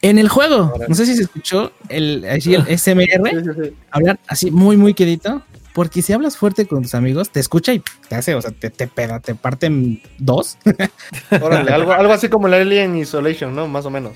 En 0.02 0.20
el 0.20 0.30
juego, 0.30 0.74
no 0.88 0.94
sé 0.94 1.06
si 1.06 1.16
se 1.16 1.24
escuchó 1.24 1.72
el, 1.90 2.26
así 2.30 2.54
el 2.54 2.66
SMR 2.78 3.74
hablar 3.90 4.20
así 4.28 4.52
muy, 4.52 4.78
muy 4.78 4.94
quedito. 4.94 5.44
Porque 5.74 6.02
si 6.02 6.14
hablas 6.14 6.38
fuerte 6.38 6.68
con 6.68 6.84
tus 6.84 6.96
amigos, 6.96 7.32
te 7.32 7.42
escucha 7.42 7.74
y 7.74 7.84
te 8.08 8.16
hace, 8.16 8.34
o 8.34 8.42
sea, 8.42 8.52
te, 8.52 8.70
te 8.70 8.88
peda, 8.88 9.20
te 9.20 9.36
parten 9.36 10.02
dos. 10.18 10.58
Órale, 11.42 11.70
algo, 11.74 11.92
algo 11.92 12.14
así 12.14 12.30
como 12.30 12.48
el 12.48 12.54
Alien 12.54 12.96
Isolation, 12.96 13.54
¿no? 13.54 13.68
Más 13.68 13.86
o 13.86 13.90
menos. 13.90 14.14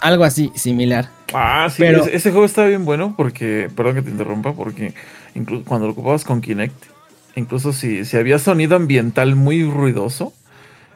Algo 0.00 0.24
así, 0.24 0.50
similar. 0.54 1.08
Ah, 1.34 1.68
sí, 1.70 1.76
Pero- 1.78 2.02
ese, 2.02 2.16
ese 2.16 2.30
juego 2.30 2.46
está 2.46 2.64
bien 2.64 2.84
bueno 2.84 3.14
porque, 3.16 3.68
perdón 3.74 3.96
que 3.96 4.02
te 4.02 4.10
interrumpa, 4.10 4.52
porque 4.54 4.94
incluso 5.34 5.64
cuando 5.64 5.86
lo 5.86 5.92
ocupabas 5.92 6.24
con 6.24 6.40
Kinect, 6.40 6.74
incluso 7.36 7.72
si, 7.72 8.04
si 8.04 8.16
había 8.16 8.38
sonido 8.38 8.76
ambiental 8.76 9.36
muy 9.36 9.62
ruidoso, 9.64 10.32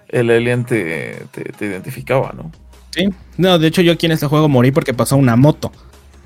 el 0.09 0.31
alien 0.31 0.65
te, 0.65 1.23
te, 1.33 1.45
te 1.45 1.67
identificaba, 1.67 2.33
¿no? 2.37 2.51
Sí. 2.91 3.09
No, 3.37 3.59
de 3.59 3.67
hecho, 3.69 3.83
yo 3.83 3.93
aquí 3.93 4.07
en 4.07 4.13
este 4.13 4.27
juego 4.27 4.49
morí 4.49 4.71
porque 4.71 4.95
pasó 4.95 5.17
una 5.17 5.37
moto. 5.37 5.73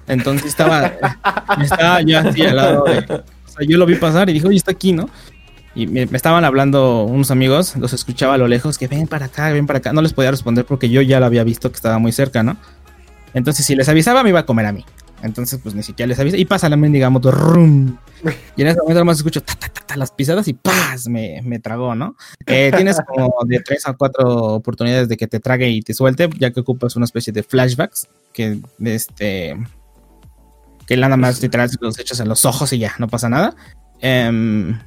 Entonces 0.06 0.46
estaba, 0.48 0.92
estaba 1.62 2.02
yo 2.02 2.18
así 2.18 2.42
al 2.42 2.56
lado 2.56 2.84
de. 2.84 2.98
O 2.98 3.50
sea, 3.50 3.66
yo 3.66 3.76
lo 3.78 3.86
vi 3.86 3.94
pasar 3.96 4.28
y 4.30 4.34
dije, 4.34 4.46
oye, 4.46 4.56
está 4.56 4.72
aquí, 4.72 4.92
¿no? 4.92 5.08
Y 5.74 5.86
me, 5.86 6.06
me 6.06 6.16
estaban 6.16 6.44
hablando 6.44 7.04
unos 7.04 7.30
amigos, 7.30 7.76
los 7.76 7.92
escuchaba 7.92 8.34
a 8.34 8.38
lo 8.38 8.48
lejos, 8.48 8.78
que 8.78 8.88
ven 8.88 9.06
para 9.06 9.26
acá, 9.26 9.50
ven 9.52 9.66
para 9.66 9.78
acá. 9.78 9.92
No 9.92 10.02
les 10.02 10.12
podía 10.12 10.30
responder 10.30 10.64
porque 10.64 10.88
yo 10.88 11.02
ya 11.02 11.20
lo 11.20 11.26
había 11.26 11.44
visto 11.44 11.70
que 11.70 11.76
estaba 11.76 11.98
muy 11.98 12.12
cerca, 12.12 12.42
¿no? 12.42 12.56
Entonces, 13.34 13.64
si 13.64 13.76
les 13.76 13.88
avisaba, 13.88 14.22
me 14.22 14.30
iba 14.30 14.40
a 14.40 14.46
comer 14.46 14.66
a 14.66 14.72
mí. 14.72 14.84
Entonces, 15.22 15.58
pues 15.62 15.74
ni 15.74 15.82
siquiera 15.82 16.08
les 16.08 16.18
avisa. 16.18 16.36
Y 16.36 16.44
pasa 16.44 16.68
la 16.68 16.76
mendiga 16.76 17.10
moto, 17.10 17.30
rum. 17.30 17.96
Y 18.56 18.62
en 18.62 18.68
ese 18.68 18.78
momento 18.80 19.00
nomás 19.00 19.18
escucho 19.18 19.42
ta, 19.42 19.54
ta, 19.54 19.68
ta, 19.68 19.80
ta, 19.86 19.96
las 19.96 20.10
pisadas 20.12 20.48
y 20.48 20.54
¡paz! 20.54 21.08
Me, 21.08 21.40
me 21.42 21.58
tragó, 21.58 21.94
¿no? 21.94 22.16
Eh, 22.46 22.72
tienes 22.74 22.98
como 23.06 23.32
de 23.46 23.60
tres 23.60 23.86
a 23.86 23.94
cuatro 23.94 24.26
oportunidades 24.54 25.08
de 25.08 25.16
que 25.16 25.26
te 25.26 25.40
trague 25.40 25.68
y 25.68 25.82
te 25.82 25.94
suelte, 25.94 26.28
ya 26.38 26.52
que 26.52 26.60
ocupas 26.60 26.96
una 26.96 27.04
especie 27.04 27.32
de 27.32 27.42
flashbacks 27.42 28.08
que 28.32 28.60
este 28.84 29.56
que 30.86 30.96
nada 30.96 31.16
más 31.16 31.42
literal 31.42 31.68
los 31.80 31.98
echas 31.98 32.18
en 32.20 32.28
los 32.28 32.44
ojos 32.44 32.72
y 32.72 32.78
ya, 32.78 32.94
no 32.98 33.08
pasa 33.08 33.28
nada. 33.28 33.54
Em, 34.00 34.78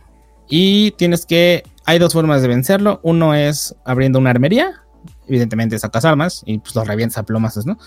y 0.50 0.92
tienes 0.92 1.26
que 1.26 1.64
hay 1.86 2.00
dos 2.00 2.14
formas 2.14 2.42
de 2.42 2.48
vencerlo. 2.48 3.00
Uno 3.04 3.34
es 3.34 3.76
abriendo 3.86 4.20
una 4.20 4.30
armería, 4.30 4.84
evidentemente 5.28 5.78
sacas 5.80 6.06
armas 6.06 6.44
y 6.46 6.60
pues 6.60 6.76
los 6.76 6.88
revientas 6.88 7.18
a 7.18 7.24
plomazos, 7.24 7.66
¿no? 7.66 7.78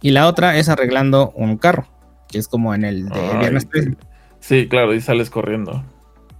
Y 0.00 0.10
la 0.10 0.26
otra 0.26 0.56
es 0.56 0.68
arreglando 0.68 1.32
un 1.36 1.56
carro, 1.56 1.86
que 2.28 2.38
es 2.38 2.48
como 2.48 2.74
en 2.74 2.84
el 2.84 3.08
de 3.08 3.20
Ay, 3.20 3.38
Viernes 3.38 3.68
3. 3.70 3.88
Sí, 4.40 4.68
claro, 4.68 4.92
y 4.94 5.00
sales 5.00 5.30
corriendo. 5.30 5.84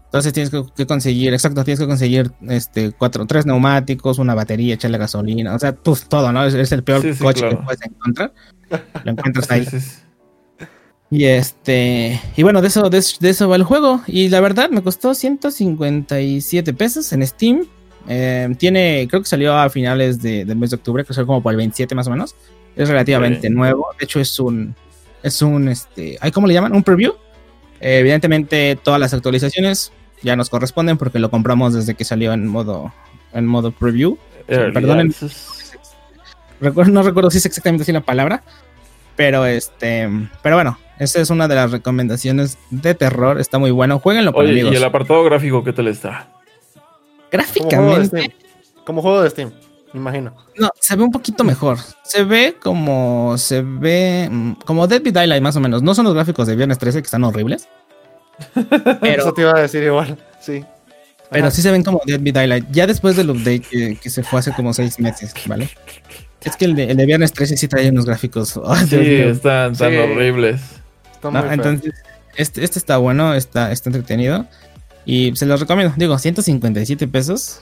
Entonces 0.07 0.33
tienes 0.35 0.51
que, 0.51 0.87
conseguir, 0.87 1.33
exacto, 1.33 1.65
tienes 1.65 1.81
que 1.81 1.87
conseguir 1.87 2.33
este 2.49 2.93
cuatro, 2.93 3.25
tres 3.25 3.47
neumáticos, 3.47 4.19
una 4.19 4.35
batería, 4.35 4.75
echarle 4.75 4.99
gasolina, 4.99 5.55
o 5.55 5.59
sea, 5.59 5.75
pues 5.75 6.07
todo, 6.07 6.33
¿no? 6.33 6.45
Es, 6.45 6.53
es 6.53 6.71
el 6.73 6.83
peor 6.83 7.01
Sí, 7.01 7.15
sí, 7.15 7.23
coche 7.23 7.41
claro. 7.41 7.59
que 7.59 7.65
puedes 7.65 7.83
encontrar. 7.83 8.35
Lo 9.05 9.13
encuentras 9.13 9.51
ahí. 9.51 9.65
sí. 9.65 9.79
Y 11.15 11.27
este, 11.27 12.19
y 12.39 12.43
bueno, 12.43 12.63
de 12.63 12.69
eso, 12.69 12.89
de, 12.89 13.05
de 13.21 13.29
eso 13.29 13.47
va 13.47 13.57
el 13.57 13.65
juego. 13.65 14.01
Y 14.07 14.31
la 14.31 14.41
verdad 14.41 14.71
me 14.71 14.83
costó 14.83 15.13
157 15.15 16.73
pesos 16.73 17.13
en 17.13 17.27
Steam. 17.27 17.67
Eh, 18.09 18.49
tiene, 18.59 19.07
creo 19.11 19.21
que 19.23 19.29
salió 19.29 19.55
a 19.55 19.69
finales 19.69 20.23
de- 20.23 20.47
del 20.47 20.57
mes 20.57 20.71
de 20.71 20.77
octubre, 20.77 21.05
que 21.05 21.13
salió 21.13 21.27
como 21.27 21.43
por 21.43 21.53
el 21.53 21.59
27 21.59 21.95
más 21.95 22.07
o 22.07 22.11
menos. 22.11 22.35
Es 22.77 22.89
relativamente 22.89 23.51
nuevo. 23.51 23.87
De 23.99 24.07
hecho, 24.07 24.21
es 24.21 24.41
un, 24.41 24.75
es 25.23 25.43
un, 25.43 25.69
este, 25.69 26.17
¿ay, 26.21 26.31
¿cómo 26.33 26.47
le 26.47 26.55
llaman? 26.55 26.73
Un 26.75 26.83
preview. 26.83 27.13
Eh, 27.81 27.99
evidentemente, 27.99 28.79
todas 28.83 28.99
las 28.99 29.13
actualizaciones 29.13 29.93
ya 30.23 30.35
nos 30.35 30.49
corresponden 30.49 30.97
porque 30.97 31.19
lo 31.19 31.31
compramos 31.31 31.75
desde 31.75 31.95
que 31.95 32.05
salió 32.05 32.33
en 32.33 32.47
modo, 32.47 32.91
en 33.35 33.47
modo 33.47 33.71
preview. 33.71 34.17
Perdonen. 34.47 35.09
access. 35.11 35.75
Recuerdo- 36.61 36.91
no 36.93 37.03
recuerdo 37.03 37.31
si 37.31 37.37
es 37.39 37.45
exactamente 37.47 37.83
así 37.83 37.93
la 37.93 38.01
palabra. 38.01 38.43
Pero 39.17 39.45
este. 39.47 40.09
Pero 40.43 40.57
bueno, 40.57 40.79
esa 40.99 41.21
es 41.21 41.31
una 41.31 41.49
de 41.49 41.55
las 41.55 41.71
recomendaciones 41.71 42.59
de 42.71 42.95
terror. 42.95 43.41
Está 43.41 43.59
muy 43.59 43.71
bueno. 43.71 43.99
Jueguenlo 43.99 44.33
con 44.33 44.45
Oye, 44.45 44.53
amigos. 44.53 44.73
¿y 44.73 44.77
el 44.77 44.85
apartado 44.85 45.23
gráfico 45.25 45.63
qué 45.65 45.73
tal 45.73 45.89
está? 45.89 46.29
Como 46.29 46.91
juego 46.91 47.21
de 47.29 47.31
Gráficamente, 47.31 48.07
Steam. 48.07 48.33
Como 48.85 49.03
juego 49.03 49.23
de 49.23 49.31
Steam, 49.31 49.53
me 49.93 50.01
imagino. 50.01 50.35
no, 50.59 50.69
se 50.79 50.97
ve 50.97 51.03
un 51.03 51.11
poquito 51.13 51.45
mejor. 51.45 51.79
Se 52.05 52.25
ve 52.25 52.57
como. 52.63 53.35
Se 53.39 53.63
ve. 53.63 54.29
mm, 54.31 54.53
Como 54.65 54.87
Dead 54.87 55.03
by 55.03 55.13
Daylight, 55.13 55.43
más 55.43 55.57
o 55.57 55.61
menos. 55.61 55.83
No 55.83 55.95
son 55.95 56.05
los 56.05 56.15
gráficos 56.15 56.47
de 56.47 56.57
Viernes 56.57 56.79
13 56.79 57.01
que 57.01 57.07
están 57.07 57.25
horribles. 57.25 57.69
Pero, 59.01 59.23
Eso 59.23 59.33
te 59.35 59.43
iba 59.43 59.53
a 59.57 59.61
decir 59.61 59.83
igual, 59.83 60.19
sí. 60.41 60.65
pero 61.31 61.47
Ajá. 61.47 61.51
sí 61.55 61.63
se 61.63 61.71
ven 61.71 61.85
como 61.85 62.01
Dead 62.05 62.19
by 62.21 62.33
Daylight. 62.33 62.67
Ya 62.71 62.87
después 62.87 63.15
del 63.15 63.31
update 63.31 63.61
que, 63.61 63.97
que 63.97 64.11
se 64.11 64.23
fue 64.23 64.41
hace 64.41 64.53
como 64.53 64.73
seis 64.75 64.99
meses, 64.99 65.33
¿vale? 65.47 65.69
Es 66.45 66.57
que 66.57 66.65
el 66.65 66.75
de, 66.75 66.91
el 66.91 66.97
de 66.97 67.07
Viernes 67.07 67.33
13 67.33 67.57
sí 67.57 67.69
trae 67.69 67.89
unos 67.91 68.07
gráficos. 68.07 68.59
Sí, 68.89 68.97
están 68.99 69.75
tan 69.77 69.91
Sí. 69.93 69.97
horribles. 69.97 70.61
Está. 71.15 71.55
Entonces, 71.55 71.93
este, 72.37 72.65
este 72.65 72.79
está 72.79 72.97
bueno, 72.97 73.35
está, 73.35 73.71
está 73.73 73.89
entretenido. 73.91 74.47
Y 75.05 75.35
se 75.37 75.47
los 75.47 75.61
recomiendo. 75.61 75.95
Digo, 75.97 76.19
157 76.19 77.07
pesos. 77.09 77.61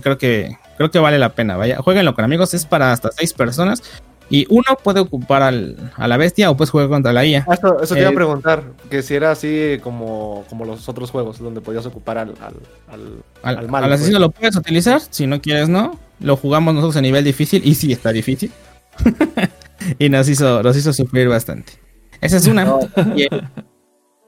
Creo 0.00 0.18
que, 0.18 0.56
creo 0.76 0.90
que 0.90 0.98
vale 0.98 1.18
la 1.18 1.30
pena. 1.34 1.56
Vaya, 1.56 1.78
jueguenlo 1.78 2.14
con 2.14 2.24
amigos. 2.24 2.52
Es 2.54 2.66
para 2.66 2.92
hasta 2.92 3.10
6 3.12 3.32
personas. 3.32 3.82
Y 4.28 4.44
uno 4.50 4.64
puede 4.82 4.98
ocupar 5.00 5.42
al- 5.42 5.92
a 5.96 6.08
la 6.08 6.16
bestia 6.16 6.50
o 6.50 6.56
puedes 6.56 6.70
jugar 6.70 6.88
contra 6.88 7.12
la 7.12 7.24
IA. 7.24 7.44
Ah, 7.48 7.54
Eso, 7.54 7.80
eso 7.80 7.94
te 7.94 8.00
iba 8.00 8.08
a 8.08 8.12
Eh, 8.12 8.14
preguntar, 8.16 8.64
que 8.90 9.02
si 9.02 9.14
era 9.14 9.30
así 9.30 9.78
como, 9.84 10.44
como 10.48 10.64
los 10.64 10.88
otros 10.88 11.10
juegos, 11.12 11.38
donde 11.38 11.60
podías 11.60 11.86
ocupar 11.86 12.18
al, 12.18 12.30
al, 12.40 12.54
al, 12.88 13.00
Al, 13.42 13.58
al 13.58 13.68
malo, 13.68 13.86
al 13.86 13.92
asesino 13.92 14.18
pues. 14.18 14.20
lo 14.22 14.30
puedes 14.30 14.56
utilizar. 14.56 15.00
Si 15.10 15.26
no 15.28 15.40
quieres, 15.40 15.68
no. 15.68 15.98
Lo 16.18 16.36
jugamos 16.36 16.74
nosotros 16.74 16.96
a 16.96 17.02
nivel 17.02 17.22
difícil. 17.24 17.62
Y 17.64 17.74
sí, 17.76 17.92
está 17.92 18.10
difícil. 18.10 18.50
y 19.98 20.08
nos 20.08 20.28
hizo, 20.28 20.62
nos 20.62 20.76
hizo 20.76 20.92
sufrir 20.92 21.28
bastante. 21.28 21.74
Esa 22.20 22.38
es 22.38 22.46
una. 22.46 22.74
Y 23.14 23.22
el, 23.22 23.42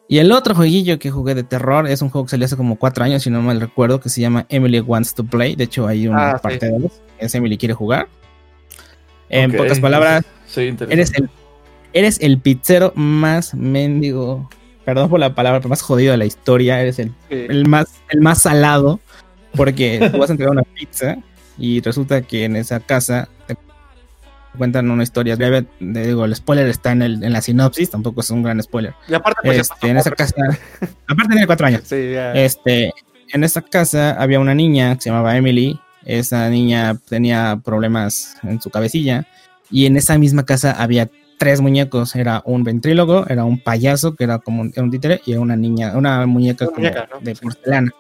y 0.09 0.19
el 0.19 0.31
otro 0.33 0.55
jueguillo 0.55 0.99
que 0.99 1.11
jugué 1.11 1.35
de 1.35 1.43
terror 1.43 1.89
es 1.89 2.03
un 2.03 2.11
juego 2.11 2.27
que 2.27 2.31
salió 2.31 2.45
hace 2.47 2.57
como 2.57 2.77
cuatro 2.77 3.05
años, 3.05 3.23
si 3.23 3.31
no 3.31 3.43
mal 3.43 3.61
recuerdo, 3.61 4.01
que 4.01 4.09
se 4.11 4.21
llama 4.21 4.47
Emily 4.49 4.81
Wants 4.81 5.15
to 5.15 5.25
Play. 5.25 5.57
De 5.57 5.65
hecho, 5.65 5.87
hay 5.87 6.07
una 6.07 6.31
Ah, 6.33 6.37
sí. 6.37 6.43
parte 6.43 6.67
de 6.71 6.77
él. 6.77 6.91
Es 7.19 7.35
Emily 7.35 7.59
quiere 7.59 7.75
jugar. 7.75 8.07
En 9.31 9.53
pocas 9.53 9.81
palabras, 9.81 10.24
eres 10.57 11.12
el, 11.14 11.29
eres 11.93 12.18
el 12.20 12.39
pizzero 12.39 12.93
más 12.95 13.55
mendigo. 13.55 14.49
Perdón 14.85 15.11
por 15.11 15.20
la 15.20 15.35
palabra, 15.35 15.61
pero 15.61 15.68
más 15.68 15.83
jodido 15.83 16.12
de 16.12 16.16
la 16.18 16.24
historia. 16.24 16.81
Eres 16.81 16.99
el 16.99 17.09
Sí. 17.29 17.47
el 17.49 17.66
más, 17.68 17.89
el 18.11 18.20
más 18.20 18.43
salado, 18.43 19.01
porque 19.55 19.99
tú 20.12 20.18
vas 20.18 20.31
a 20.31 20.33
entregar 20.33 20.53
una 20.53 20.62
pizza 20.62 21.16
y 21.59 21.81
resulta 21.81 22.22
que 22.22 22.45
en 22.45 22.57
esa 22.57 22.81
casa 22.81 23.29
te 23.47 23.57
cuentan 24.57 24.91
una 24.91 25.03
historia 25.03 25.37
breve. 25.37 25.66
digo, 25.81 26.24
el 26.24 26.35
spoiler 26.35 26.66
está 26.68 26.93
en, 26.93 27.03
el, 27.03 27.22
en 27.22 27.33
la 27.33 27.43
sinopsis, 27.43 27.91
tampoco 27.91 28.20
es 28.22 28.31
un 28.31 28.43
gran 28.43 28.62
spoiler. 28.62 28.95
Y 29.09 29.14
aparte, 29.14 29.41
pues, 29.45 29.59
Este, 29.59 29.74
pasó 29.74 29.87
en 29.89 29.97
esa 29.99 30.11
casa, 30.12 30.35
aparte 31.07 31.29
tiene 31.33 31.47
cuatro 31.47 31.66
años. 31.66 31.83
Sí. 31.85 32.14
Este, 32.35 32.91
en 33.33 33.45
esa 33.45 33.61
casa 33.61 34.12
había 34.12 34.41
una 34.41 34.55
niña 34.55 34.95
que 34.97 35.03
se 35.03 35.11
llamaba 35.11 35.37
Emily. 35.37 35.79
Esa 36.09 36.49
niña 36.49 36.99
tenía 37.07 37.61
problemas 37.63 38.37
en 38.43 38.61
su 38.63 38.71
cabecilla. 38.71 39.27
Y 39.71 39.85
en 39.85 39.99
esa 39.99 40.17
misma 40.17 40.47
casa 40.47 40.73
había 40.73 41.11
tres 41.39 41.61
muñecos. 41.61 42.17
Era 42.17 42.43
un 42.47 42.65
ventrílogo, 42.65 43.27
era 43.29 43.45
un 43.45 43.61
payaso, 43.61 44.17
que 44.17 44.25
era 44.25 44.39
como 44.39 44.63
un, 44.63 44.91
títere, 44.91 45.21
y 45.27 45.33
era 45.33 45.41
una 45.43 45.55
niña, 45.55 45.93
una 45.97 46.27
muñeca, 46.27 46.65
Una 46.65 46.75
como 46.75 46.89
muñeca, 46.89 47.09
¿no? 47.13 47.21
de 47.21 47.35
porcelana. 47.37 47.93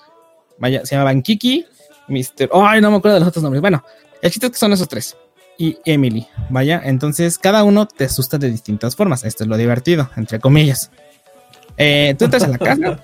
Vaya, 0.58 0.86
se 0.86 0.94
llamaban 0.94 1.20
Kiki, 1.20 1.66
Mr. 2.08 2.48
Ay, 2.54 2.80
no 2.80 2.90
me 2.90 2.96
acuerdo 2.96 3.16
de 3.16 3.20
los 3.20 3.28
otros 3.28 3.42
nombres. 3.42 3.60
Bueno, 3.60 3.84
el 4.22 4.30
chiste 4.30 4.46
es 4.46 4.52
que 4.52 4.58
son 4.58 4.72
esos 4.72 4.88
tres. 4.88 5.14
Y 5.58 5.76
Emily, 5.84 6.26
vaya, 6.48 6.80
entonces 6.82 7.36
cada 7.36 7.62
uno 7.62 7.86
te 7.86 8.04
asusta 8.04 8.38
de 8.38 8.50
distintas 8.50 8.96
formas. 8.96 9.22
Esto 9.24 9.44
es 9.44 9.50
lo 9.50 9.58
divertido, 9.58 10.08
entre 10.16 10.40
comillas. 10.40 10.90
Eh, 11.78 12.14
tú 12.18 12.24
entras 12.26 12.42
a 12.42 12.48
la 12.48 12.58
casa. 12.58 12.98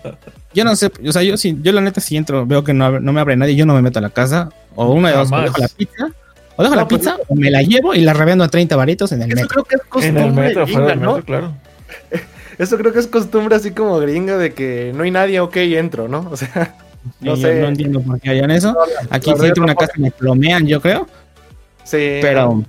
Yo 0.52 0.64
no 0.64 0.76
sé, 0.76 0.90
o 1.06 1.12
sea, 1.12 1.22
yo 1.22 1.36
si 1.36 1.56
yo 1.62 1.72
la 1.72 1.80
neta 1.80 2.00
si 2.00 2.16
entro, 2.16 2.44
veo 2.46 2.62
que 2.64 2.72
no, 2.74 3.00
no 3.00 3.12
me 3.12 3.20
abre 3.20 3.36
nadie, 3.36 3.56
yo 3.56 3.66
no 3.66 3.74
me 3.74 3.82
meto 3.82 3.98
a 3.98 4.02
la 4.02 4.10
casa. 4.10 4.50
O 4.76 4.92
una 4.92 5.10
de 5.10 5.16
dos, 5.16 5.30
o 5.32 5.40
dejo 5.40 5.58
la 5.58 5.68
pizza, 5.68 6.06
o 6.56 6.62
dejo 6.62 6.74
No, 6.74 6.80
la 6.82 6.88
pues 6.88 7.00
pizza, 7.00 7.16
o 7.28 7.34
me 7.34 7.50
la 7.50 7.62
llevo 7.62 7.94
y 7.94 8.00
la 8.00 8.12
revendo 8.12 8.44
a 8.44 8.48
30 8.48 8.76
varitos 8.76 9.10
en 9.12 9.22
el 9.22 9.32
Eso 9.32 9.42
metro. 9.42 9.64
creo 9.64 9.64
que 9.64 9.76
es 9.76 9.82
En 9.82 9.88
costumbre 10.14 10.24
el 10.26 10.32
metro, 10.32 10.64
gringa, 10.64 10.78
fuera 10.80 10.86
del 10.88 11.00
¿no? 11.00 11.22
claro. 11.22 11.52
Eso 12.58 12.76
creo 12.78 12.92
que 12.92 13.00
es 13.00 13.06
costumbre 13.08 13.56
así 13.56 13.72
como 13.72 13.98
gringa 13.98 14.38
de 14.38 14.54
que 14.54 14.92
no 14.94 15.02
hay 15.02 15.10
nadie, 15.10 15.40
ok, 15.40 15.56
entro, 15.56 16.06
¿no? 16.08 16.28
O 16.30 16.36
sea, 16.36 16.76
no 17.20 17.36
sé. 17.36 17.60
no 17.60 17.68
entiendo 17.68 18.00
por 18.00 18.20
qué 18.20 18.30
harían 18.30 18.50
eso. 18.52 18.76
Aquí 19.10 19.32
si 19.36 19.46
entro 19.46 19.64
una 19.64 19.74
casa 19.74 19.92
me 19.96 20.10
plomean, 20.12 20.66
yo 20.66 20.80
creo. 20.80 21.08
sí. 21.84 22.18
Pero. 22.22 22.62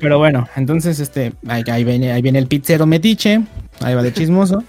Pero 0.00 0.18
bueno, 0.18 0.48
entonces 0.56 1.00
este, 1.00 1.32
ahí, 1.48 1.62
ahí 1.70 1.84
viene, 1.84 2.12
ahí 2.12 2.22
viene 2.22 2.38
el 2.38 2.46
pizzero 2.46 2.86
metiche, 2.86 3.42
ahí 3.80 3.94
va 3.94 4.02
de 4.02 4.12
chismoso. 4.12 4.62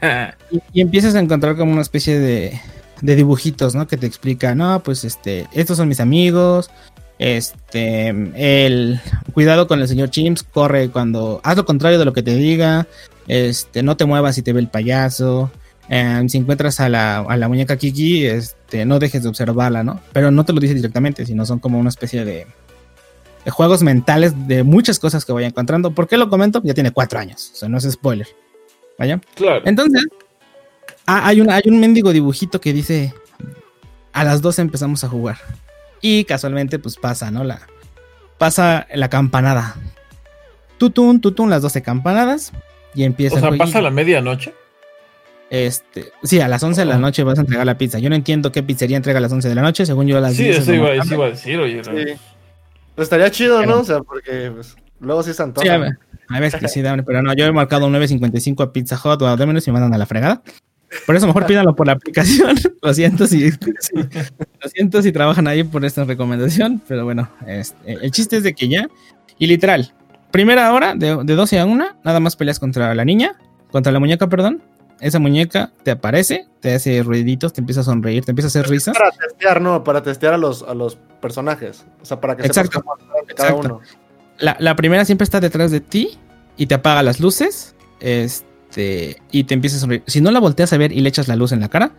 y, 0.50 0.60
y 0.72 0.80
empiezas 0.80 1.14
a 1.14 1.20
encontrar 1.20 1.56
como 1.56 1.72
una 1.72 1.82
especie 1.82 2.18
de, 2.18 2.60
de 3.02 3.16
dibujitos, 3.16 3.74
¿no? 3.74 3.86
Que 3.86 3.96
te 3.98 4.06
explica, 4.06 4.54
no, 4.54 4.82
pues 4.82 5.04
este, 5.04 5.46
estos 5.52 5.76
son 5.76 5.88
mis 5.88 6.00
amigos. 6.00 6.70
Este, 7.18 8.08
el 8.08 9.00
cuidado 9.32 9.68
con 9.68 9.80
el 9.80 9.86
señor 9.88 10.10
Chimps, 10.10 10.42
corre 10.42 10.88
cuando 10.88 11.40
haz 11.44 11.56
lo 11.56 11.64
contrario 11.64 11.98
de 11.98 12.04
lo 12.04 12.12
que 12.12 12.22
te 12.22 12.34
diga. 12.34 12.86
Este, 13.28 13.82
no 13.82 13.96
te 13.96 14.06
muevas 14.06 14.34
si 14.34 14.42
te 14.42 14.52
ve 14.52 14.60
el 14.60 14.68
payaso. 14.68 15.50
em, 15.88 16.28
si 16.28 16.38
encuentras 16.38 16.80
a 16.80 16.88
la, 16.88 17.18
a 17.18 17.36
la 17.36 17.48
muñeca 17.48 17.76
Kiki, 17.76 18.26
este, 18.26 18.84
no 18.86 18.98
dejes 18.98 19.22
de 19.22 19.28
observarla, 19.28 19.84
¿no? 19.84 20.00
Pero 20.12 20.30
no 20.30 20.44
te 20.44 20.52
lo 20.52 20.60
dice 20.60 20.74
directamente, 20.74 21.26
sino 21.26 21.44
son 21.44 21.58
como 21.58 21.78
una 21.78 21.90
especie 21.90 22.24
de, 22.24 22.46
de 23.44 23.50
juegos 23.50 23.82
mentales 23.82 24.46
de 24.46 24.62
muchas 24.62 24.98
cosas 24.98 25.24
que 25.24 25.32
vaya 25.32 25.46
encontrando. 25.46 25.92
¿Por 25.92 26.08
qué 26.08 26.16
lo 26.16 26.28
comento? 26.28 26.60
Ya 26.64 26.74
tiene 26.74 26.90
cuatro 26.92 27.18
años, 27.18 27.50
o 27.54 27.56
sea, 27.56 27.68
no 27.68 27.78
es 27.78 27.90
spoiler. 27.90 28.28
Vaya. 28.98 29.20
Claro. 29.34 29.62
Entonces, 29.64 30.06
ah, 31.06 31.26
hay, 31.26 31.40
una, 31.40 31.56
hay 31.56 31.62
un 31.66 31.80
mendigo 31.80 32.12
dibujito 32.12 32.60
que 32.60 32.72
dice, 32.72 33.14
a 34.12 34.24
las 34.24 34.42
12 34.42 34.62
empezamos 34.62 35.02
a 35.04 35.08
jugar. 35.08 35.38
Y 36.00 36.24
casualmente, 36.24 36.78
pues 36.78 36.96
pasa, 36.96 37.30
¿no? 37.30 37.44
La, 37.44 37.60
pasa 38.38 38.86
la 38.94 39.08
campanada. 39.08 39.76
Tutun, 40.78 41.20
tutun, 41.20 41.48
las 41.50 41.62
12 41.62 41.82
campanadas. 41.82 42.52
Y 42.94 43.04
empieza 43.04 43.36
O 43.36 43.40
sea, 43.40 43.48
el 43.48 43.58
pasa 43.58 43.80
la 43.80 43.90
medianoche. 43.90 44.52
Este, 45.48 46.12
sí, 46.22 46.40
a 46.40 46.48
las 46.48 46.62
11 46.62 46.80
de 46.80 46.84
la 46.86 46.96
Oh. 46.96 46.98
noche 46.98 47.24
vas 47.24 47.38
a 47.38 47.42
entregar 47.42 47.66
la 47.66 47.76
pizza. 47.78 47.98
Yo 47.98 48.08
no 48.08 48.16
entiendo 48.16 48.52
qué 48.52 48.62
pizzería 48.62 48.96
entrega 48.96 49.18
a 49.18 49.20
las 49.20 49.32
11 49.32 49.48
de 49.48 49.54
la 49.54 49.62
noche, 49.62 49.84
según 49.86 50.06
yo 50.06 50.18
a 50.18 50.20
las 50.20 50.34
Sí, 50.34 50.44
10 50.44 50.56
es 50.56 50.62
eso 50.62 50.74
iba, 50.74 50.92
eso 50.94 51.14
iba 51.14 51.26
a 51.26 51.30
decir, 51.30 51.58
oye. 51.58 51.82
Sí. 51.84 52.20
Pues 52.94 53.06
estaría 53.06 53.30
chido, 53.30 53.58
Pero- 53.60 53.70
¿no? 53.70 53.80
O 53.80 53.84
sea, 53.84 54.00
porque 54.00 54.50
pues, 54.54 54.76
luego 55.00 55.22
sí 55.22 55.32
se 55.32 55.42
antoja. 55.42 55.66
Sí, 55.66 55.94
a 56.28 56.40
veces 56.40 56.60
que 56.60 56.68
sí, 56.68 56.82
pero 57.06 57.22
no, 57.22 57.34
yo 57.34 57.44
he 57.46 57.52
marcado 57.52 57.86
un 57.86 57.92
9.55 57.94 58.62
a 58.62 58.72
Pizza 58.72 58.96
Hut 58.96 59.20
o 59.22 59.26
a 59.26 59.36
Domino's 59.36 59.66
y 59.66 59.70
me 59.70 59.74
mandan 59.80 59.94
a 59.94 59.98
la 59.98 60.06
fregada. 60.06 60.42
Por 61.06 61.16
eso 61.16 61.26
mejor 61.26 61.46
pídanlo 61.46 61.74
por 61.74 61.86
la 61.86 61.94
aplicación. 61.94 62.54
Lo 62.82 62.92
siento 62.92 63.26
si, 63.26 63.50
si- 63.50 63.58
lo 63.94 64.68
siento 64.68 65.00
si 65.02 65.10
trabajan 65.12 65.46
ahí 65.46 65.64
por 65.64 65.84
esta 65.84 66.04
recomendación, 66.04 66.82
pero 66.86 67.04
bueno, 67.04 67.30
este, 67.46 67.92
el 67.94 68.10
chiste 68.10 68.36
es 68.36 68.42
de 68.42 68.54
que 68.54 68.68
ya, 68.68 68.86
y 69.38 69.46
literal, 69.46 69.92
primera 70.30 70.72
hora 70.72 70.94
de, 70.94 71.16
de 71.24 71.34
12 71.34 71.58
a 71.60 71.64
1, 71.66 71.86
nada 72.04 72.20
más 72.20 72.36
peleas 72.36 72.58
contra 72.58 72.94
la 72.94 73.04
niña, 73.04 73.32
contra 73.70 73.90
la 73.92 74.00
muñeca, 74.00 74.28
perdón. 74.28 74.62
Esa 75.02 75.18
muñeca 75.18 75.72
te 75.82 75.90
aparece, 75.90 76.46
te 76.60 76.74
hace 76.74 77.02
ruiditos, 77.02 77.52
te 77.52 77.60
empieza 77.60 77.80
a 77.82 77.84
sonreír, 77.84 78.24
te 78.24 78.30
empieza 78.30 78.46
a 78.46 78.50
hacer 78.50 78.68
risas. 78.68 78.96
Para 78.96 79.10
testear, 79.10 79.60
¿no? 79.60 79.82
Para 79.84 80.02
testear 80.02 80.32
a 80.34 80.38
los, 80.38 80.62
a 80.62 80.74
los 80.74 80.96
personajes. 81.20 81.84
O 82.00 82.04
sea, 82.04 82.20
para 82.20 82.36
que 82.36 82.42
sepas 82.44 82.56
Exacto, 82.56 82.80
cómo 82.80 82.94
actuar 82.94 83.24
cada 83.36 83.48
exacto. 83.50 83.74
uno. 83.76 83.80
La, 84.38 84.56
la 84.60 84.76
primera 84.76 85.04
siempre 85.04 85.24
está 85.24 85.40
detrás 85.40 85.70
de 85.70 85.80
ti 85.80 86.18
y 86.56 86.66
te 86.66 86.74
apaga 86.74 87.02
las 87.02 87.20
luces. 87.20 87.74
Este, 88.00 89.20
y 89.30 89.44
te 89.44 89.54
empieza 89.54 89.76
a 89.76 89.80
sonreír. 89.80 90.02
Si 90.06 90.20
no 90.20 90.30
la 90.30 90.40
volteas 90.40 90.72
a 90.72 90.76
ver 90.78 90.92
y 90.92 91.00
le 91.00 91.08
echas 91.08 91.28
la 91.28 91.36
luz 91.36 91.52
en 91.52 91.60
la 91.60 91.68
cara, 91.68 91.92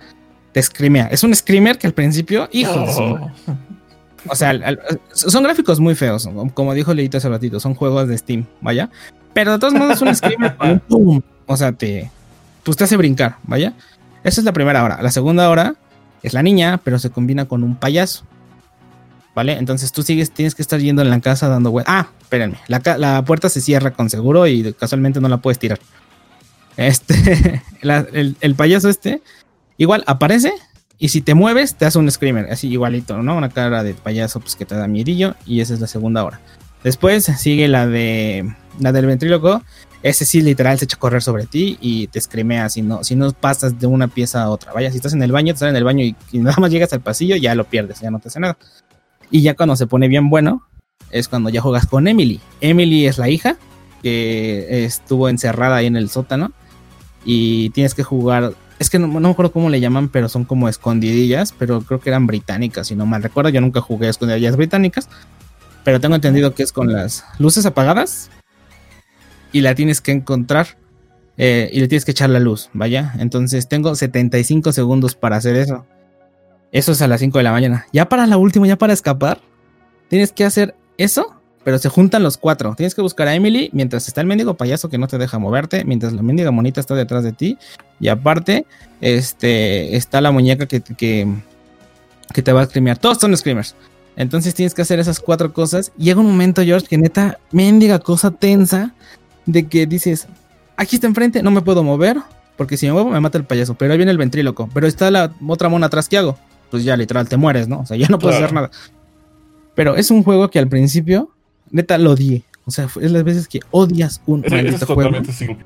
te 0.53 0.61
screamea. 0.61 1.07
Es 1.07 1.23
un 1.23 1.35
screamer 1.35 1.77
que 1.77 1.87
al 1.87 1.93
principio, 1.93 2.47
hijo. 2.51 2.73
Oh. 2.75 3.31
O 4.29 4.35
sea, 4.35 4.51
al- 4.51 4.63
al- 4.63 4.79
son 5.11 5.43
gráficos 5.43 5.79
muy 5.81 5.95
feos. 5.95 6.29
Como 6.53 6.73
dijo 6.73 6.93
Leito 6.93 7.17
hace 7.17 7.27
ratito, 7.29 7.59
son 7.59 7.75
juegos 7.75 8.07
de 8.07 8.17
Steam, 8.17 8.45
vaya. 8.61 8.89
Pero 9.33 9.51
de 9.53 9.59
todos 9.59 9.73
modos 9.73 9.95
es 9.97 10.01
un 10.01 10.15
screamer 10.15 10.55
con 10.57 10.69
un 10.71 10.79
pum. 10.79 11.21
O 11.45 11.57
sea, 11.57 11.73
te, 11.73 12.09
pues 12.63 12.77
te 12.77 12.83
hace 12.83 12.97
brincar, 12.97 13.37
vaya. 13.43 13.73
Esa 14.23 14.41
es 14.41 14.45
la 14.45 14.53
primera 14.53 14.83
hora. 14.83 15.01
La 15.01 15.11
segunda 15.11 15.49
hora 15.49 15.75
es 16.21 16.33
la 16.33 16.43
niña, 16.43 16.79
pero 16.83 16.99
se 16.99 17.09
combina 17.09 17.45
con 17.45 17.63
un 17.63 17.75
payaso. 17.75 18.25
¿Vale? 19.35 19.53
Entonces 19.53 19.91
tú 19.91 20.03
sigues, 20.03 20.31
tienes 20.31 20.53
que 20.53 20.61
estar 20.61 20.79
yendo 20.79 21.01
en 21.01 21.09
la 21.09 21.19
casa 21.19 21.47
dando 21.47 21.71
vueltas. 21.71 21.93
Ah, 21.95 22.07
espérenme. 22.21 22.57
La, 22.67 22.81
la 22.97 23.25
puerta 23.25 23.49
se 23.49 23.61
cierra 23.61 23.91
con 23.91 24.09
seguro 24.09 24.45
y 24.47 24.73
casualmente 24.73 25.19
no 25.19 25.27
la 25.27 25.37
puedes 25.37 25.57
tirar. 25.57 25.79
Este, 26.77 27.61
el, 27.81 28.37
el 28.39 28.55
payaso 28.55 28.89
este, 28.89 29.21
igual 29.77 30.03
aparece 30.07 30.53
y 30.99 31.09
si 31.09 31.21
te 31.21 31.33
mueves 31.33 31.75
te 31.75 31.85
hace 31.85 31.99
un 31.99 32.09
screamer, 32.09 32.51
así 32.51 32.69
igualito, 32.69 33.21
¿no? 33.21 33.35
Una 33.35 33.49
cara 33.49 33.83
de 33.83 33.93
payaso 33.93 34.39
pues 34.39 34.55
que 34.55 34.65
te 34.65 34.75
da 34.75 34.87
miedillo 34.87 35.35
y 35.45 35.61
esa 35.61 35.73
es 35.73 35.79
la 35.79 35.87
segunda 35.87 36.23
hora. 36.23 36.39
Después 36.83 37.25
sigue 37.25 37.67
la 37.67 37.87
de 37.87 38.53
la 38.79 38.91
del 38.91 39.05
ventríloco. 39.07 39.63
Ese 40.03 40.25
sí 40.25 40.41
literal 40.41 40.77
se 40.77 40.83
echa 40.83 40.97
a 40.97 40.99
correr 40.99 41.23
sobre 41.23 41.45
ti 41.45 41.77
y 41.79 42.07
te 42.07 42.19
screamea 42.19 42.67
si 42.67 42.81
no, 42.81 43.05
si 43.05 43.15
no 43.15 43.31
pasas 43.31 43.79
de 43.79 43.87
una 43.87 44.09
pieza 44.09 44.43
a 44.43 44.49
otra. 44.49 44.73
Vaya, 44.73 44.91
si 44.91 44.97
estás 44.97 45.13
en 45.13 45.23
el 45.23 45.31
baño, 45.31 45.53
estás 45.53 45.69
en 45.69 45.77
el 45.77 45.85
baño 45.85 46.03
y, 46.03 46.13
y 46.33 46.39
nada 46.39 46.57
más 46.59 46.71
llegas 46.71 46.91
al 46.91 46.99
pasillo, 46.99 47.37
ya 47.37 47.55
lo 47.55 47.63
pierdes, 47.63 48.01
ya 48.01 48.11
no 48.11 48.19
te 48.19 48.27
hace 48.27 48.41
nada. 48.41 48.57
Y 49.31 49.41
ya 49.41 49.55
cuando 49.55 49.77
se 49.77 49.87
pone 49.87 50.09
bien 50.09 50.29
bueno, 50.29 50.67
es 51.09 51.29
cuando 51.29 51.49
ya 51.49 51.61
juegas 51.61 51.85
con 51.85 52.09
Emily. 52.09 52.41
Emily 52.59 53.07
es 53.07 53.17
la 53.17 53.29
hija 53.29 53.55
que 54.01 54.83
estuvo 54.83 55.29
encerrada 55.29 55.77
ahí 55.77 55.85
en 55.85 55.95
el 55.95 56.09
sótano 56.09 56.51
y 57.23 57.69
tienes 57.69 57.93
que 57.93 58.03
jugar. 58.03 58.53
Es 58.79 58.89
que 58.89 58.99
no, 58.99 59.07
no 59.07 59.21
me 59.21 59.29
acuerdo 59.29 59.53
cómo 59.53 59.69
le 59.69 59.79
llaman, 59.79 60.09
pero 60.09 60.27
son 60.27 60.43
como 60.43 60.67
escondidillas, 60.67 61.53
pero 61.57 61.81
creo 61.81 62.01
que 62.01 62.09
eran 62.09 62.27
británicas, 62.27 62.87
si 62.87 62.95
no 62.95 63.05
mal 63.05 63.23
recuerdo. 63.23 63.51
Yo 63.51 63.61
nunca 63.61 63.79
jugué 63.79 64.07
a 64.07 64.09
escondidillas 64.09 64.57
británicas, 64.57 65.07
pero 65.85 66.01
tengo 66.01 66.15
entendido 66.15 66.53
que 66.53 66.63
es 66.63 66.73
con 66.73 66.91
las 66.91 67.23
luces 67.39 67.65
apagadas 67.65 68.29
y 69.53 69.61
la 69.61 69.75
tienes 69.75 70.01
que 70.01 70.11
encontrar 70.11 70.67
eh, 71.37 71.69
y 71.71 71.79
le 71.79 71.87
tienes 71.87 72.03
que 72.03 72.11
echar 72.11 72.29
la 72.29 72.39
luz, 72.39 72.69
vaya. 72.73 73.13
Entonces 73.19 73.69
tengo 73.69 73.95
75 73.95 74.73
segundos 74.73 75.15
para 75.15 75.37
hacer 75.37 75.55
eso. 75.55 75.85
Eso 76.71 76.91
es 76.91 77.01
a 77.01 77.07
las 77.07 77.21
5 77.21 77.37
de 77.37 77.43
la 77.43 77.51
mañana. 77.51 77.85
Ya 77.93 78.09
para 78.09 78.27
la 78.27 78.37
última, 78.37 78.67
ya 78.67 78.77
para 78.77 78.93
escapar, 78.93 79.39
tienes 80.09 80.31
que 80.31 80.43
hacer 80.43 80.75
eso, 80.97 81.35
pero 81.63 81.77
se 81.77 81.89
juntan 81.89 82.23
los 82.23 82.37
cuatro. 82.37 82.73
Tienes 82.75 82.95
que 82.95 83.01
buscar 83.01 83.27
a 83.27 83.35
Emily 83.35 83.69
mientras 83.73 84.07
está 84.07 84.21
el 84.21 84.27
mendigo 84.27 84.55
payaso 84.55 84.89
que 84.89 84.97
no 84.97 85.07
te 85.07 85.17
deja 85.17 85.39
moverte, 85.39 85.85
mientras 85.85 86.13
la 86.13 86.21
mendiga 86.21 86.51
monita 86.51 86.81
está 86.81 86.95
detrás 86.95 87.23
de 87.23 87.31
ti. 87.31 87.57
Y 87.99 88.09
aparte, 88.09 88.65
este, 89.01 89.95
está 89.95 90.19
la 90.19 90.31
muñeca 90.31 90.67
que, 90.67 90.81
que, 90.81 91.31
que 92.33 92.41
te 92.41 92.51
va 92.51 92.61
a 92.61 92.65
screamear. 92.65 92.97
Todos 92.97 93.19
son 93.19 93.35
screamers. 93.37 93.75
Entonces 94.15 94.53
tienes 94.53 94.73
que 94.73 94.81
hacer 94.81 94.99
esas 94.99 95.19
cuatro 95.19 95.53
cosas. 95.53 95.91
Llega 95.97 96.19
un 96.19 96.27
momento, 96.27 96.63
George, 96.63 96.87
que 96.87 96.97
neta, 96.97 97.39
mendiga 97.51 97.99
cosa 97.99 98.31
tensa 98.31 98.93
de 99.45 99.67
que 99.67 99.85
dices, 99.85 100.27
aquí 100.77 100.95
está 100.95 101.07
enfrente, 101.07 101.41
no 101.43 101.51
me 101.51 101.61
puedo 101.61 101.83
mover, 101.83 102.17
porque 102.57 102.77
si 102.77 102.85
me 102.87 102.93
muevo 102.93 103.09
me 103.09 103.19
mata 103.19 103.37
el 103.37 103.45
payaso, 103.45 103.73
pero 103.75 103.91
ahí 103.91 103.97
viene 103.97 104.11
el 104.11 104.17
ventríloco, 104.17 104.69
pero 104.73 104.87
está 104.87 105.09
la 105.11 105.31
otra 105.47 105.69
mona 105.69 105.87
atrás 105.87 106.07
que 106.09 106.17
hago, 106.17 106.37
pues 106.71 106.83
ya 106.83 106.95
literal 106.97 107.27
te 107.27 107.37
mueres, 107.37 107.67
¿no? 107.67 107.79
O 107.81 107.85
sea, 107.85 107.97
ya 107.97 108.07
no 108.09 108.19
puedes 108.19 108.37
Claro. 108.37 108.45
hacer 108.45 108.55
nada. 108.55 108.71
Pero 109.75 109.95
es 109.95 110.11
un 110.11 110.23
juego 110.23 110.49
que 110.49 110.59
al 110.59 110.67
principio, 110.67 111.31
neta, 111.71 111.97
lo 111.97 112.11
odié. 112.11 112.43
O 112.65 112.71
sea, 112.71 112.87
es 113.01 113.11
las 113.11 113.23
veces 113.23 113.47
que 113.47 113.59
odias 113.71 114.21
un 114.25 114.39
¿Ese, 114.45 114.47
ese 114.47 114.55
es 114.57 114.63
maldito 114.71 114.85
juego. 114.85 115.01
totalmente 115.01 115.33
single 115.33 115.65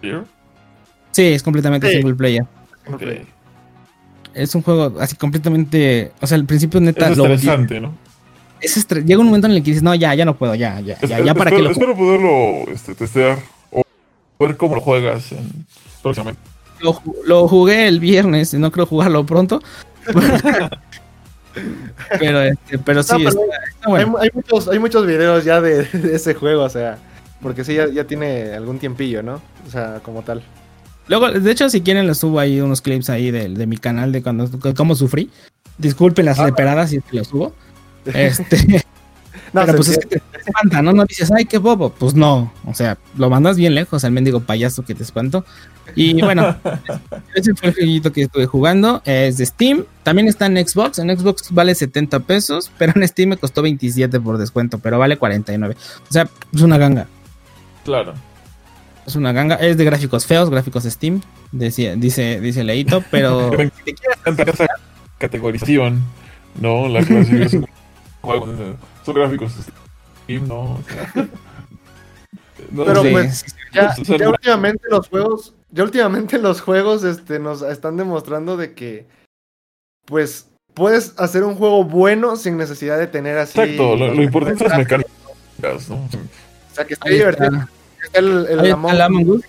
player? 0.00 0.24
Sí, 1.10 1.22
es 1.24 1.42
completamente 1.42 1.88
Sí. 1.90 1.96
single 1.96 2.14
player. 2.14 2.46
Ok. 2.92 3.02
Es 4.34 4.54
un 4.54 4.62
juego 4.62 4.94
así 5.00 5.16
completamente, 5.16 6.12
o 6.20 6.26
sea, 6.26 6.36
al 6.36 6.44
principio 6.44 6.80
neta 6.80 7.08
Es 7.10 7.16
lo 7.18 7.24
odié. 7.24 7.80
¿no? 7.80 7.94
Es 8.60 8.86
Llega 8.88 9.20
un 9.20 9.26
momento 9.26 9.46
en 9.46 9.54
el 9.54 9.62
que 9.62 9.70
dices, 9.70 9.82
no, 9.82 9.94
ya, 9.94 10.14
ya 10.14 10.24
no 10.24 10.36
puedo, 10.36 10.54
ya, 10.54 10.80
ya, 10.80 10.98
ya, 11.00 11.20
ya 11.20 11.34
para 11.34 11.50
que 11.50 11.58
lo 11.62 11.70
espero 11.70 11.96
poderlo 11.96 12.70
este, 12.72 12.94
testear 12.94 13.38
o 13.70 13.82
ver 14.38 14.56
cómo 14.56 14.74
lo 14.74 14.80
juegas 14.80 15.32
en- 15.32 15.66
próximamente. 16.02 16.40
Lo, 16.80 16.94
ju- 16.94 17.14
lo 17.24 17.48
jugué 17.48 17.88
el 17.88 17.98
viernes, 18.00 18.54
y 18.54 18.58
no 18.58 18.70
creo 18.70 18.86
jugarlo 18.86 19.24
pronto. 19.26 19.60
pero, 22.18 22.42
este, 22.42 22.78
pero 22.78 23.02
sí, 23.02 23.12
No, 23.12 23.18
pero 23.18 23.28
está, 23.30 23.42
está 23.70 23.88
bueno. 23.88 24.16
hay, 24.18 24.24
hay 24.24 24.30
muchos, 24.34 24.68
hay 24.68 24.78
muchos 24.78 25.06
videos 25.06 25.44
ya 25.44 25.60
de, 25.60 25.82
de 25.92 26.14
ese 26.16 26.34
juego, 26.34 26.62
o 26.64 26.68
sea, 26.68 26.98
porque 27.42 27.64
sí, 27.64 27.74
ya, 27.74 27.88
ya 27.88 28.04
tiene 28.04 28.52
algún 28.54 28.78
tiempillo, 28.78 29.22
¿no? 29.22 29.40
O 29.66 29.70
sea, 29.70 30.00
como 30.02 30.22
tal. 30.22 30.42
Luego, 31.08 31.30
de 31.30 31.50
hecho, 31.50 31.70
si 31.70 31.80
quieren, 31.80 32.06
les 32.06 32.18
subo 32.18 32.38
ahí 32.38 32.60
unos 32.60 32.82
clips 32.82 33.08
ahí 33.10 33.30
de, 33.30 33.48
de 33.48 33.66
mi 33.66 33.78
canal 33.78 34.12
de 34.12 34.22
cuando 34.22 34.48
cómo 34.76 34.94
sufrí. 34.94 35.30
Disculpen 35.78 36.26
las 36.26 36.38
Ah. 36.38 36.46
leperadas 36.46 36.90
si 36.90 36.96
es 36.96 37.04
que 37.10 37.16
los 37.18 37.28
subo. 37.28 37.54
Este, 38.14 38.84
No, 39.52 39.62
pero 39.64 39.76
pues 39.76 39.88
es 39.88 39.98
que 39.98 40.06
te, 40.06 40.20
te 40.20 40.38
espanta, 40.38 40.82
¿no? 40.82 40.92
No 40.92 41.04
dices, 41.04 41.30
ay, 41.34 41.44
qué 41.46 41.58
bobo. 41.58 41.90
Pues 41.90 42.14
no, 42.14 42.52
o 42.66 42.74
sea, 42.74 42.98
lo 43.16 43.30
mandas 43.30 43.56
bien 43.56 43.74
lejos 43.74 44.04
al 44.04 44.12
mendigo 44.12 44.40
payaso 44.40 44.84
que 44.84 44.94
te 44.94 45.02
espanto. 45.02 45.44
Y 45.94 46.20
bueno, 46.20 46.56
ese 47.34 47.54
fue 47.54 47.70
el 47.70 47.74
jueguito 47.74 48.12
que 48.12 48.22
estuve 48.22 48.46
jugando. 48.46 49.02
Es 49.04 49.38
de 49.38 49.46
Steam. 49.46 49.84
También 50.02 50.28
está 50.28 50.46
en 50.46 50.56
Xbox. 50.56 50.98
En 50.98 51.16
Xbox 51.16 51.52
vale 51.52 51.74
70 51.74 52.20
pesos, 52.20 52.70
pero 52.78 52.92
en 52.94 53.06
Steam 53.08 53.30
me 53.30 53.36
costó 53.36 53.62
27 53.62 54.20
por 54.20 54.38
descuento, 54.38 54.78
pero 54.78 54.98
vale 54.98 55.16
49. 55.16 55.76
O 56.08 56.12
sea, 56.12 56.28
es 56.54 56.60
una 56.60 56.78
ganga. 56.78 57.06
Claro. 57.84 58.14
Es 59.06 59.16
una 59.16 59.32
ganga. 59.32 59.54
Es 59.56 59.78
de 59.78 59.84
gráficos 59.84 60.26
feos, 60.26 60.50
gráficos 60.50 60.84
Steam. 60.84 61.22
Decía, 61.52 61.96
dice, 61.96 62.40
dice 62.40 62.64
Leito, 62.64 63.02
pero. 63.10 63.50
Esa 64.26 64.66
categorización, 65.16 66.04
¿no? 66.60 66.88
La 66.88 67.02
clasificación 67.02 67.66
juegos, 68.20 68.50
son 69.04 69.14
gráficos 69.14 69.52
Steam, 70.24 70.48
¿no? 70.48 70.60
O 70.60 70.82
sea, 70.88 71.28
no 72.70 72.84
Pero 72.84 73.02
sé. 73.02 73.10
pues. 73.10 73.44
Ya, 73.72 73.94
ya 73.96 74.28
últimamente 74.28 74.82
los 74.90 75.08
juegos, 75.08 75.54
ya 75.70 75.84
últimamente 75.84 76.38
los 76.38 76.60
juegos 76.60 77.04
este, 77.04 77.38
nos 77.38 77.62
están 77.62 77.96
demostrando 77.96 78.56
de 78.56 78.74
que, 78.74 79.06
pues, 80.04 80.48
puedes 80.74 81.14
hacer 81.18 81.44
un 81.44 81.54
juego 81.54 81.84
bueno 81.84 82.36
sin 82.36 82.56
necesidad 82.56 82.98
de 82.98 83.06
tener 83.06 83.38
así. 83.38 83.58
Exacto, 83.58 83.96
lo, 83.96 84.22
importante 84.22 84.64
las 84.68 84.78
mecánicas, 84.78 85.88
¿no? 85.88 85.96
O 85.96 86.74
sea, 86.74 86.86
que 86.86 86.94
esté 86.94 87.10
divertido. 87.10 87.68
el, 88.12 88.46
el 88.46 88.60
Ahí 88.60 88.70
Among 88.70 88.92
está 88.92 88.96
el 88.96 89.02
Among 89.02 89.28
Us. 89.30 89.44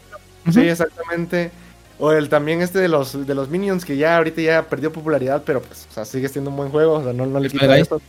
Sí, 0.52 0.62
exactamente. 0.62 1.52
O 2.00 2.12
el 2.14 2.30
también 2.30 2.62
este 2.62 2.80
de 2.80 2.88
los 2.88 3.28
de 3.28 3.36
los 3.36 3.50
Minions 3.50 3.84
que 3.84 3.98
ya 3.98 4.18
ahorita 4.18 4.42
ya 4.42 4.64
perdió 4.70 4.92
popularidad, 4.92 5.44
pero 5.46 5.62
pues, 5.62 5.86
o 5.92 5.94
sea, 5.94 6.06
sigue 6.06 6.30
siendo 6.30 6.50
un 6.50 6.56
buen 6.56 6.70
juego, 6.70 6.94
o 6.94 7.04
sea, 7.04 7.12
no, 7.12 7.26
no 7.26 7.40
le 7.40 7.48
El 7.48 7.52
quita 7.52 7.78
eso. 7.78 8.02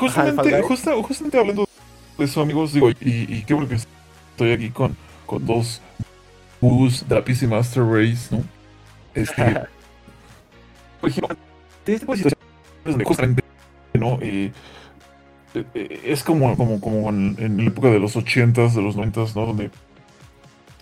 Y 0.00 0.06
Ajá, 0.06 0.22
justamente, 0.22 0.62
justa- 0.62 1.02
justamente 1.02 1.38
hablando 1.38 1.68
de 2.18 2.24
eso, 2.24 2.40
amigos, 2.40 2.72
digo, 2.72 2.90
y, 2.90 2.96
y 3.00 3.44
qué 3.46 3.54
bueno 3.54 3.68
que 3.68 3.76
estoy 3.76 4.52
aquí 4.52 4.70
con, 4.70 4.96
con 5.26 5.44
dos 5.46 5.80
bus 6.60 7.06
de 7.08 7.14
la 7.14 7.24
PC 7.24 7.46
Master 7.46 7.84
Race, 7.84 8.34
¿no? 8.34 8.42
Este, 9.14 9.42
donde 12.84 13.04
justamente, 13.04 13.42
¿no? 13.94 14.18
Eh, 14.20 14.52
eh, 15.54 15.64
eh, 15.74 16.00
es 16.04 16.22
como, 16.22 16.56
como, 16.56 16.80
como 16.80 17.08
en, 17.10 17.36
en 17.38 17.56
la 17.58 17.64
época 17.64 17.88
de 17.88 17.98
los 17.98 18.16
80s, 18.16 18.74
de 18.74 18.82
los 18.82 18.96
90s, 18.96 19.34
¿no? 19.34 19.46
Donde 19.46 19.70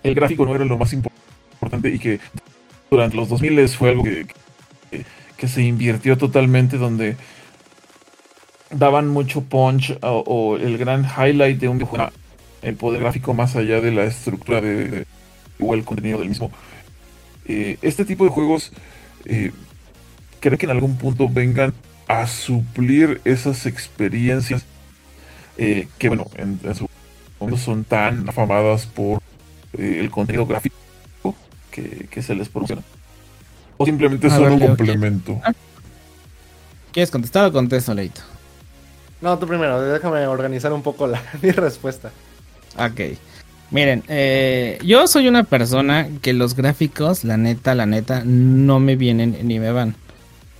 el 0.03 0.15
gráfico 0.15 0.45
no 0.45 0.55
era 0.55 0.65
lo 0.65 0.77
más 0.77 0.93
importante 0.93 1.89
y 1.89 1.99
que 1.99 2.19
durante 2.89 3.17
los 3.17 3.29
2000 3.29 3.67
fue 3.69 3.89
algo 3.89 4.03
que, 4.03 4.27
que, 4.91 5.05
que 5.37 5.47
se 5.47 5.63
invirtió 5.63 6.17
totalmente, 6.17 6.77
donde 6.77 7.17
daban 8.71 9.07
mucho 9.07 9.41
punch 9.41 9.97
o, 10.01 10.23
o 10.27 10.57
el 10.57 10.77
gran 10.77 11.05
highlight 11.05 11.59
de 11.59 11.69
un 11.69 11.77
videojuego 11.77 12.09
el 12.61 12.75
poder 12.75 13.01
gráfico 13.01 13.33
más 13.33 13.55
allá 13.55 13.79
de 13.81 13.91
la 13.91 14.03
estructura 14.05 14.61
de, 14.61 14.87
de- 14.89 15.05
o 15.59 15.73
el 15.73 15.83
contenido 15.85 16.19
del 16.19 16.29
mismo. 16.29 16.51
Eh, 17.45 17.77
este 17.81 18.03
tipo 18.05 18.23
de 18.25 18.29
juegos 18.31 18.71
eh, 19.25 19.51
creo 20.39 20.57
que 20.57 20.65
en 20.65 20.71
algún 20.71 20.97
punto 20.97 21.29
vengan 21.29 21.73
a 22.07 22.27
suplir 22.27 23.21
esas 23.25 23.65
experiencias 23.65 24.65
eh, 25.57 25.87
que 25.97 26.09
bueno 26.09 26.27
en, 26.35 26.59
en 26.63 26.75
su 26.75 26.87
momento 27.39 27.59
son 27.61 27.83
tan 27.83 28.27
afamadas 28.29 28.85
por 28.85 29.21
eh, 29.77 29.97
el 29.99 30.09
contenido 30.11 30.45
gráfico 30.45 30.75
que, 31.71 32.07
que 32.09 32.21
se 32.21 32.35
les 32.35 32.49
proporciona 32.49 32.81
o 33.77 33.85
simplemente 33.85 34.27
A 34.27 34.31
son 34.31 34.43
ver, 34.43 34.51
un 34.53 34.59
complemento 34.59 35.41
¿Quieres 36.91 37.11
contestar 37.11 37.45
o 37.45 37.51
contesto, 37.51 37.93
Leito? 37.93 38.21
No, 39.21 39.37
tú 39.39 39.47
primero, 39.47 39.81
déjame 39.81 40.27
organizar 40.27 40.71
un 40.73 40.83
poco 40.83 41.07
la, 41.07 41.21
mi 41.41 41.51
respuesta. 41.51 42.11
Ok. 42.77 43.17
Miren, 43.69 44.03
eh, 44.07 44.79
yo 44.83 45.07
soy 45.07 45.27
una 45.27 45.43
persona 45.43 46.07
que 46.21 46.31
los 46.33 46.55
gráficos, 46.55 47.23
la 47.25 47.35
neta, 47.35 47.75
la 47.75 47.85
neta, 47.85 48.23
no 48.25 48.79
me 48.79 48.95
vienen 48.95 49.37
ni 49.43 49.59
me 49.59 49.71
van. 49.71 49.95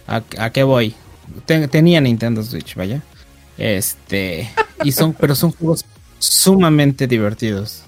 ¿A, 0.08 0.50
qué 0.52 0.64
voy? 0.64 0.96
Ten- 1.46 1.70
tenía 1.70 2.02
Nintendo 2.02 2.44
Switch, 2.44 2.76
vaya. 2.76 3.02
Este. 3.58 4.50
Y 4.84 4.92
son, 4.92 5.14
pero 5.14 5.36
son 5.36 5.52
juegos 5.52 5.86
sumamente 6.20 7.08
divertidos. 7.08 7.84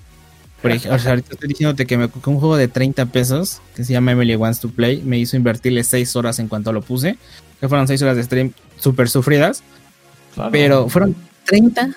Por 0.61 0.71
ejemplo, 0.71 0.95
o 0.95 0.99
sea, 0.99 1.11
ahorita 1.11 1.29
estoy 1.31 1.49
diciéndote 1.49 1.85
que, 1.85 1.97
me, 1.97 2.05
un 2.05 2.39
juego 2.39 2.57
de 2.57 2.67
30 2.67 3.05
pesos, 3.07 3.61
que 3.75 3.85
se 3.85 3.93
llama 3.93 4.11
Emily 4.11 4.35
Wants 4.35 4.59
to 4.59 4.69
Play, 4.69 5.01
me 5.01 5.17
hizo 5.17 5.37
invertirle 5.37 5.83
6 5.85 6.15
horas 6.17 6.39
en 6.39 6.49
cuanto 6.49 6.73
lo 6.73 6.81
puse. 6.81 7.17
Que 7.61 7.69
fueron 7.69 7.87
6 7.87 8.01
horas 8.01 8.17
de 8.17 8.23
stream 8.23 8.51
súper 8.77 9.09
sufridas. 9.09 9.63
Claro. 10.39 10.51
Pero 10.51 10.89
fueron 10.89 11.15
30 11.45 11.89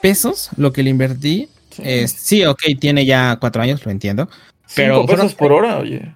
pesos 0.00 0.50
lo 0.56 0.72
que 0.72 0.82
le 0.82 0.90
invertí. 0.90 1.48
Sí. 1.70 2.06
Sí, 2.08 2.44
ok, 2.44 2.60
tiene 2.78 3.04
ya 3.06 3.36
cuatro 3.40 3.62
años, 3.62 3.84
lo 3.84 3.90
entiendo. 3.90 4.28
pero 4.74 4.96
Cinco 5.00 5.06
pesos 5.06 5.34
fueron- 5.34 5.56
por 5.58 5.64
hora, 5.64 5.78
oye. 5.78 6.14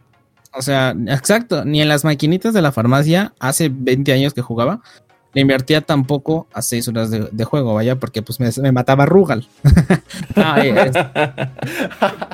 O 0.52 0.62
sea, 0.62 0.94
exacto, 1.08 1.64
ni 1.64 1.82
en 1.82 1.88
las 1.88 2.04
maquinitas 2.04 2.54
de 2.54 2.62
la 2.62 2.72
farmacia 2.72 3.32
hace 3.40 3.70
20 3.70 4.12
años 4.12 4.32
que 4.32 4.40
jugaba, 4.42 4.80
le 5.34 5.42
invertía 5.42 5.82
tampoco 5.82 6.46
a 6.54 6.62
6 6.62 6.88
horas 6.88 7.10
de, 7.10 7.28
de 7.30 7.44
juego, 7.44 7.74
vaya, 7.74 7.96
porque 7.96 8.22
pues 8.22 8.40
me, 8.40 8.48
me 8.62 8.72
mataba 8.72 9.04
Rugal. 9.06 9.46
Ah, 10.36 10.60
es- 10.64 10.92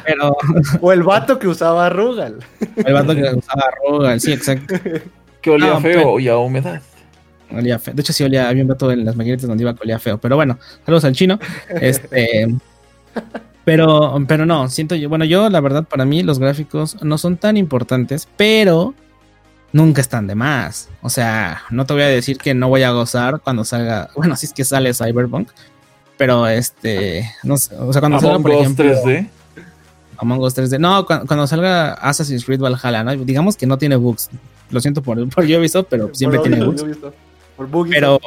pero 0.04 0.36
O 0.80 0.92
el 0.92 1.02
vato 1.02 1.38
que 1.38 1.48
usaba 1.48 1.88
Rugal. 1.90 2.38
el 2.76 2.92
vato 2.94 3.14
que 3.14 3.22
usaba 3.22 3.64
Rugal, 3.88 4.20
sí, 4.20 4.32
exacto. 4.32 4.74
Que 5.40 5.50
olía 5.50 5.70
No, 5.74 5.80
feo 5.80 5.92
pero- 5.92 6.20
y 6.20 6.28
a 6.28 6.36
humedad. 6.38 6.80
Olía 7.54 7.78
feo. 7.78 7.94
De 7.94 8.00
hecho, 8.02 8.12
sí 8.12 8.24
olía, 8.24 8.48
había 8.48 8.62
un 8.62 8.68
vato 8.68 8.90
en 8.92 9.04
las 9.04 9.16
maquinitas 9.16 9.46
donde 9.48 9.62
iba 9.62 9.74
que 9.74 9.82
olía 9.82 9.98
feo. 9.98 10.18
Pero 10.18 10.36
bueno, 10.36 10.58
saludos 10.84 11.04
al 11.04 11.12
chino. 11.14 11.38
Este. 11.80 12.54
Pero, 13.64 14.16
pero 14.26 14.44
no, 14.44 14.68
siento 14.68 14.94
yo. 14.96 15.08
Bueno, 15.08 15.24
yo, 15.24 15.48
la 15.48 15.60
verdad, 15.60 15.84
para 15.84 16.04
mí, 16.04 16.22
los 16.22 16.38
gráficos 16.38 16.96
no 17.02 17.16
son 17.18 17.36
tan 17.36 17.56
importantes, 17.56 18.26
pero 18.36 18.94
nunca 19.72 20.00
están 20.00 20.26
de 20.26 20.34
más. 20.34 20.88
O 21.00 21.08
sea, 21.10 21.62
no 21.70 21.86
te 21.86 21.92
voy 21.92 22.02
a 22.02 22.08
decir 22.08 22.38
que 22.38 22.54
no 22.54 22.68
voy 22.68 22.82
a 22.82 22.90
gozar 22.90 23.40
cuando 23.40 23.64
salga. 23.64 24.08
Bueno, 24.16 24.34
si 24.36 24.46
es 24.46 24.52
que 24.52 24.64
sale 24.64 24.92
Cyberpunk. 24.94 25.48
Pero 26.16 26.46
este. 26.48 27.30
No 27.44 27.56
sé, 27.56 27.74
o 27.76 27.92
sea, 27.92 28.00
cuando 28.00 28.18
salga, 28.20 28.34
Among 28.36 28.42
por 28.42 28.52
Us 28.52 28.60
ejemplo. 28.62 28.84
3D. 28.84 29.28
Among 30.18 30.40
Us 30.40 30.56
3D. 30.56 30.78
No, 30.78 31.06
cu- 31.06 31.26
cuando, 31.26 31.46
salga 31.46 31.94
Assassin's 31.94 32.44
Creed 32.44 32.60
Valhalla, 32.60 33.04
¿no? 33.04 33.16
Digamos 33.24 33.56
que 33.56 33.66
no 33.66 33.78
tiene 33.78 33.96
bugs. 33.96 34.28
Lo 34.70 34.80
siento 34.80 35.02
por, 35.02 35.28
por 35.28 35.44
Ubisoft, 35.44 35.86
pero 35.88 36.10
siempre 36.14 36.38
Por 36.40 36.48
tiene 36.48 36.64
bugs. 36.64 36.84
Por. 37.68 37.88
Pero, 37.88 38.20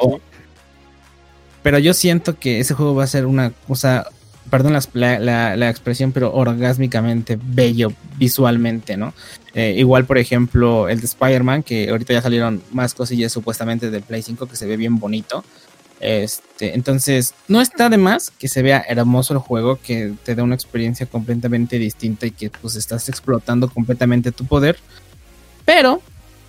pero 1.62 1.78
yo 1.78 1.94
siento 1.94 2.38
que 2.38 2.60
ese 2.60 2.74
juego 2.74 2.94
va 2.94 3.04
a 3.04 3.08
ser 3.08 3.26
una 3.26 3.50
cosa, 3.66 4.06
perdón 4.50 4.78
la- 4.94 5.56
la 5.56 5.68
expresión, 5.70 6.12
pero 6.12 6.32
orgásmicamente 6.32 7.38
bello 7.42 7.92
visualmente, 8.18 8.96
¿no? 8.96 9.12
Eh, 9.54 9.74
igual, 9.78 10.04
por 10.04 10.18
ejemplo, 10.18 10.88
el 10.88 11.00
de 11.00 11.06
Spider-Man, 11.06 11.62
que 11.62 11.88
ahorita 11.90 12.12
ya 12.12 12.22
salieron 12.22 12.62
más 12.72 12.94
cosillas 12.94 13.32
supuestamente 13.32 13.90
del 13.90 14.02
Play 14.02 14.22
5 14.22 14.46
que 14.46 14.54
se 14.56 14.66
ve 14.66 14.76
bien 14.76 14.98
bonito. 14.98 15.44
Este, 15.98 16.74
entonces, 16.74 17.32
no 17.48 17.62
está 17.62 17.88
de 17.88 17.96
más 17.96 18.30
que 18.30 18.48
se 18.48 18.60
vea 18.60 18.84
hermoso 18.86 19.32
el 19.32 19.40
juego, 19.40 19.78
que 19.82 20.12
te 20.24 20.34
da 20.34 20.42
una 20.42 20.54
experiencia 20.54 21.06
completamente 21.06 21.78
distinta 21.78 22.26
y 22.26 22.32
que 22.32 22.50
pues 22.50 22.76
estás 22.76 23.08
explotando 23.08 23.68
completamente 23.70 24.30
tu 24.30 24.44
poder. 24.44 24.76
Pero 25.64 26.02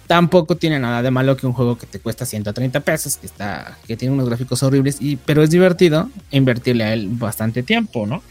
tampoco 0.08 0.56
tiene 0.56 0.80
nada 0.80 1.02
de 1.02 1.12
malo 1.12 1.38
que 1.38 1.46
un 1.46 1.54
juego 1.54 1.78
que 1.78 1.86
te 1.86 2.00
cuesta 2.00 2.26
130 2.26 2.80
pesos, 2.80 3.18
que 3.18 3.26
está, 3.28 3.78
que 3.86 3.96
tiene 3.98 4.14
unos 4.14 4.28
gráficos 4.28 4.64
horribles, 4.64 4.98
y, 5.02 5.18
pero 5.18 5.44
es 5.44 5.50
divertido 5.50 6.10
invertirle 6.32 6.84
a 6.86 6.94
él 6.94 7.10
bastante 7.12 7.62
tiempo, 7.64 8.08
¿no? 8.08 8.24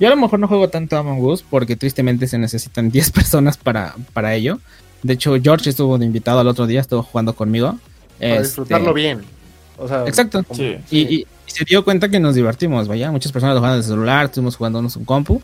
Yo 0.00 0.08
a 0.08 0.10
lo 0.10 0.16
mejor 0.16 0.38
no 0.40 0.48
juego 0.48 0.68
tanto 0.68 0.96
Among 0.96 1.20
Us 1.22 1.42
porque 1.48 1.76
tristemente 1.76 2.26
se 2.26 2.38
necesitan 2.38 2.90
10 2.92 3.10
personas 3.10 3.56
para, 3.56 3.94
para 4.12 4.34
ello. 4.34 4.60
De 5.02 5.12
hecho, 5.14 5.34
George 5.42 5.68
estuvo 5.70 5.98
de 5.98 6.06
invitado 6.06 6.40
al 6.40 6.48
otro 6.48 6.66
día, 6.66 6.80
estuvo 6.80 7.02
jugando 7.02 7.34
conmigo. 7.34 7.78
Para 8.18 8.30
Este, 8.36 8.42
disfrutarlo 8.42 8.94
bien. 8.94 9.20
O 9.76 9.86
sea, 9.88 10.04
Exacto. 10.06 10.44
Sí. 10.52 10.76
Y, 10.90 11.00
y- 11.00 11.26
y 11.46 11.50
se 11.50 11.64
dio 11.64 11.84
cuenta 11.84 12.08
que 12.08 12.18
nos 12.20 12.34
divertimos, 12.34 12.88
vaya. 12.88 13.10
Muchas 13.12 13.30
personas 13.30 13.54
lo 13.54 13.60
jugaban 13.60 13.78
desde 13.78 13.90
el 13.92 13.96
celular, 13.96 14.24
estuvimos 14.24 14.56
jugándonos 14.56 14.96
un 14.96 15.04
compu. 15.04 15.42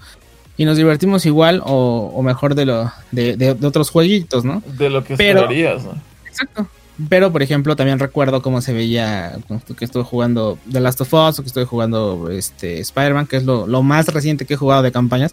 Y 0.60 0.66
nos 0.66 0.76
divertimos 0.76 1.24
igual 1.24 1.62
o, 1.64 2.12
o 2.14 2.22
mejor 2.22 2.54
de, 2.54 2.66
lo, 2.66 2.92
de, 3.12 3.34
de- 3.34 3.54
de 3.54 3.66
otros 3.66 3.88
jueguitos, 3.88 4.44
¿no? 4.44 4.62
De 4.76 4.90
lo 4.90 5.02
que 5.02 5.16
Pero- 5.16 5.40
esperarías, 5.40 5.84
¿no? 5.84 5.94
Exacto. 6.26 6.66
Pero, 7.08 7.32
por 7.32 7.42
ejemplo, 7.42 7.76
también 7.76 7.98
recuerdo 7.98 8.42
cómo 8.42 8.60
se 8.60 8.74
veía 8.74 9.38
que 9.78 9.84
estuve 9.86 10.02
jugando 10.04 10.58
The 10.70 10.80
Last 10.80 11.00
of 11.00 11.14
Us 11.14 11.38
o 11.38 11.42
que 11.42 11.46
estuve 11.46 11.64
jugando 11.64 12.28
este, 12.30 12.78
Spider-Man, 12.80 13.26
que 13.26 13.38
es 13.38 13.44
lo, 13.44 13.66
lo 13.66 13.82
más 13.82 14.08
reciente 14.08 14.44
que 14.44 14.52
he 14.52 14.56
jugado 14.58 14.82
de 14.82 14.92
campañas. 14.92 15.32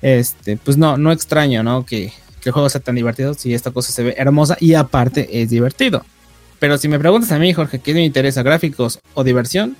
Este, 0.00 0.56
pues 0.56 0.78
no, 0.78 0.96
no 0.96 1.12
extraño, 1.12 1.62
¿no? 1.62 1.84
Que, 1.84 2.10
que 2.40 2.48
el 2.48 2.52
juego 2.54 2.70
sea 2.70 2.80
tan 2.80 2.94
divertido 2.94 3.34
si 3.34 3.52
esta 3.52 3.70
cosa 3.70 3.92
se 3.92 4.02
ve 4.02 4.14
hermosa 4.16 4.56
y 4.60 4.72
aparte 4.72 5.42
es 5.42 5.50
divertido. 5.50 6.06
Pero 6.58 6.78
si 6.78 6.88
me 6.88 6.98
preguntas 6.98 7.30
a 7.32 7.38
mí, 7.38 7.52
Jorge, 7.52 7.80
¿qué 7.80 7.92
me 7.92 8.02
interesa, 8.02 8.42
gráficos 8.42 8.98
o 9.12 9.24
diversión? 9.24 9.76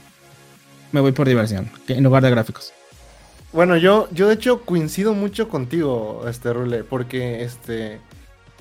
Me 0.93 1.01
voy 1.01 1.13
por 1.13 1.27
diversión, 1.27 1.71
en 1.89 2.05
lugar 2.05 2.23
de 2.23 2.29
gráficos. 2.31 2.73
Bueno, 3.53 3.77
yo, 3.77 4.09
yo 4.13 4.29
de 4.29 4.35
hecho 4.35 4.61
coincido 4.63 5.15
mucho 5.15 5.49
contigo, 5.49 6.25
este 6.29 6.53
Rule, 6.53 6.85
porque 6.85 7.43
este 7.43 8.01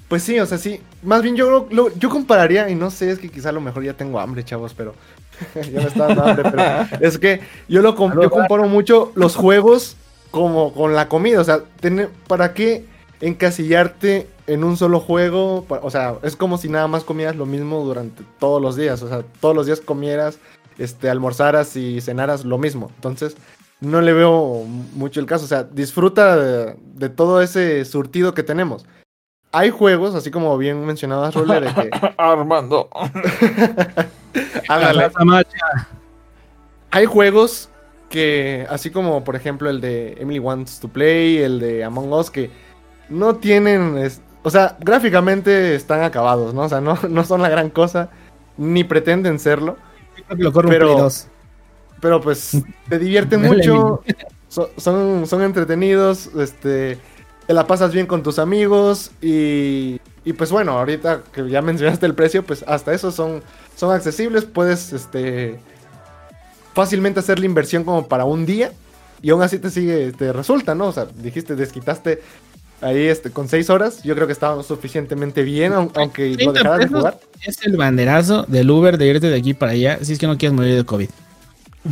Pues 0.08 0.24
sí, 0.24 0.40
o 0.40 0.46
sea, 0.46 0.58
sí. 0.58 0.82
Más 1.04 1.22
bien 1.22 1.36
yo 1.36 1.68
lo- 1.72 1.94
yo 1.98 2.10
compararía, 2.10 2.70
y 2.70 2.76
no 2.76 2.92
sé, 2.92 3.12
es 3.12 3.20
que 3.20 3.30
quizá 3.30 3.50
a 3.50 3.54
lo 3.54 3.62
mejor 3.62 3.84
ya 3.84 3.94
tengo 3.94 4.20
hambre, 4.20 4.46
chavos, 4.46 4.74
pero 4.74 4.96
ya 5.56 5.82
me 5.82 5.88
está 5.88 6.08
dando 6.08 6.24
hambre, 6.26 6.50
pero 6.52 6.64
es 7.06 7.18
que 7.20 7.42
yo 7.68 7.82
lo 7.82 7.92
yo 8.22 8.30
comparo 8.30 8.68
mucho 8.70 9.12
los 9.16 9.36
juegos 9.36 9.98
como 10.32 10.74
con 10.74 10.96
la 10.96 11.10
comida, 11.10 11.42
o 11.42 11.44
sea, 11.44 11.62
tener- 11.82 12.10
¿para 12.28 12.54
qué 12.54 12.86
encasillarte 13.22 14.28
en 14.48 14.64
un 14.64 14.78
solo 14.78 15.00
juego? 15.00 15.66
O 15.70 15.92
sea, 15.92 16.16
es 16.24 16.36
como 16.36 16.58
si 16.58 16.70
nada 16.70 16.88
más 16.88 17.04
comieras 17.04 17.36
lo 17.36 17.46
mismo 17.46 17.84
durante 17.84 18.24
todos 18.40 18.62
los 18.62 18.76
días, 18.76 19.02
o 19.04 19.10
sea, 19.10 19.24
todos 19.42 19.56
los 19.56 19.66
días 19.66 19.82
comieras, 19.82 20.40
este, 20.78 21.10
almorzaras 21.10 21.76
y 21.76 22.02
cenaras 22.02 22.46
lo 22.46 22.58
mismo. 22.58 22.92
Entonces, 22.96 23.36
no 23.82 24.02
le 24.02 24.14
veo 24.14 24.64
mucho 24.94 25.20
el 25.20 25.26
caso, 25.26 25.46
o 25.46 25.48
sea, 25.48 25.64
disfruta 25.64 26.36
de, 26.36 26.76
de 26.96 27.10
todo 27.10 27.42
ese 27.42 27.84
surtido 27.86 28.34
que 28.34 28.44
tenemos. 28.44 28.86
Hay 29.52 29.70
juegos, 29.70 30.16
así 30.16 30.32
como 30.32 30.58
bien 30.58 30.86
mencionabas, 30.86 31.36
Rule, 31.36 31.62
de 31.62 31.74
que 31.74 31.90
Armando. 32.18 32.90
Macha. 35.26 35.88
hay 36.92 37.06
juegos 37.06 37.70
que, 38.10 38.66
así 38.70 38.90
como 38.92 39.24
por 39.24 39.36
ejemplo 39.36 39.70
el 39.70 39.82
de 39.82 40.16
Emily 40.20 40.40
Wants 40.40 40.80
to 40.80 40.88
Play, 40.88 41.38
el 41.38 41.60
de 41.60 41.84
Among 41.84 42.12
Us, 42.14 42.32
que 42.32 42.50
no 43.10 43.36
tienen, 43.36 43.98
es- 43.98 44.22
o 44.44 44.50
sea, 44.50 44.78
gráficamente 44.80 45.76
están 45.76 46.04
acabados, 46.04 46.54
¿no? 46.54 46.62
O 46.64 46.70
sea, 46.70 46.82
no, 46.82 46.98
no 47.10 47.24
son 47.24 47.42
la 47.42 47.50
gran 47.50 47.70
cosa, 47.70 48.10
ni 48.58 48.84
pretenden 48.84 49.40
serlo, 49.40 49.78
Yo 50.18 50.24
creo 50.26 50.38
que 50.38 50.44
lo 50.44 50.54
corre 50.54 50.68
un 50.68 50.74
Pero- 50.74 50.88
Play 50.94 51.02
2. 51.04 51.28
Pero 52.02 52.22
pues 52.22 52.52
te 52.90 53.00
divierten 53.00 53.42
Dale, 53.42 53.56
mucho, 53.58 54.04
so- 54.50 54.70
son, 54.78 55.26
son 55.28 55.42
entretenidos, 55.44 56.30
este, 56.40 56.98
te 57.48 57.54
la 57.54 57.66
pasas 57.68 57.94
bien 57.94 58.06
con 58.08 58.24
tus 58.24 58.40
amigos 58.40 59.12
y, 59.22 60.00
y 60.26 60.34
pues 60.34 60.52
bueno, 60.52 60.74
ahorita 60.78 61.22
que 61.32 61.50
ya 61.50 61.62
mencionaste 61.64 62.06
el 62.06 62.14
precio, 62.16 62.44
pues 62.44 62.64
hasta 62.68 62.94
eso 62.94 63.12
son, 63.12 63.42
son 63.76 63.92
accesibles, 63.94 64.46
puedes, 64.46 64.94
este, 64.94 65.60
fácilmente 66.74 67.20
hacer 67.20 67.40
la 67.40 67.46
inversión 67.46 67.84
como 67.84 68.08
para 68.08 68.26
un 68.26 68.46
día 68.46 68.72
y 69.22 69.32
aún 69.32 69.42
así 69.42 69.58
te 69.60 69.70
sigue, 69.70 70.12
te 70.12 70.32
resulta, 70.32 70.76
¿no? 70.76 70.88
O 70.88 70.92
sea, 70.92 71.08
dijiste, 71.16 71.56
desquitaste 71.56 72.22
ahí 72.82 73.08
este, 73.08 73.32
con 73.32 73.48
seis 73.50 73.72
horas, 73.72 74.04
yo 74.04 74.14
creo 74.14 74.28
que 74.28 74.34
estaba 74.34 74.62
suficientemente 74.62 75.42
bien, 75.42 75.74
aun- 75.74 75.92
aunque 75.96 76.30
lo 76.30 76.54
30 76.54 76.54
dejaras 76.54 76.80
de 76.80 76.88
jugar. 76.96 77.20
Es 77.44 77.58
el 77.66 77.76
banderazo 77.78 78.44
del 78.48 78.70
Uber 78.70 79.00
de 79.00 79.08
irte 79.08 79.28
de 79.30 79.38
aquí 79.38 79.56
para 79.56 79.72
allá 79.72 79.98
si 80.04 80.14
es 80.14 80.20
que 80.20 80.28
no 80.28 80.38
quieres 80.38 80.56
morir 80.56 80.76
de 80.76 80.84
COVID. 80.86 81.10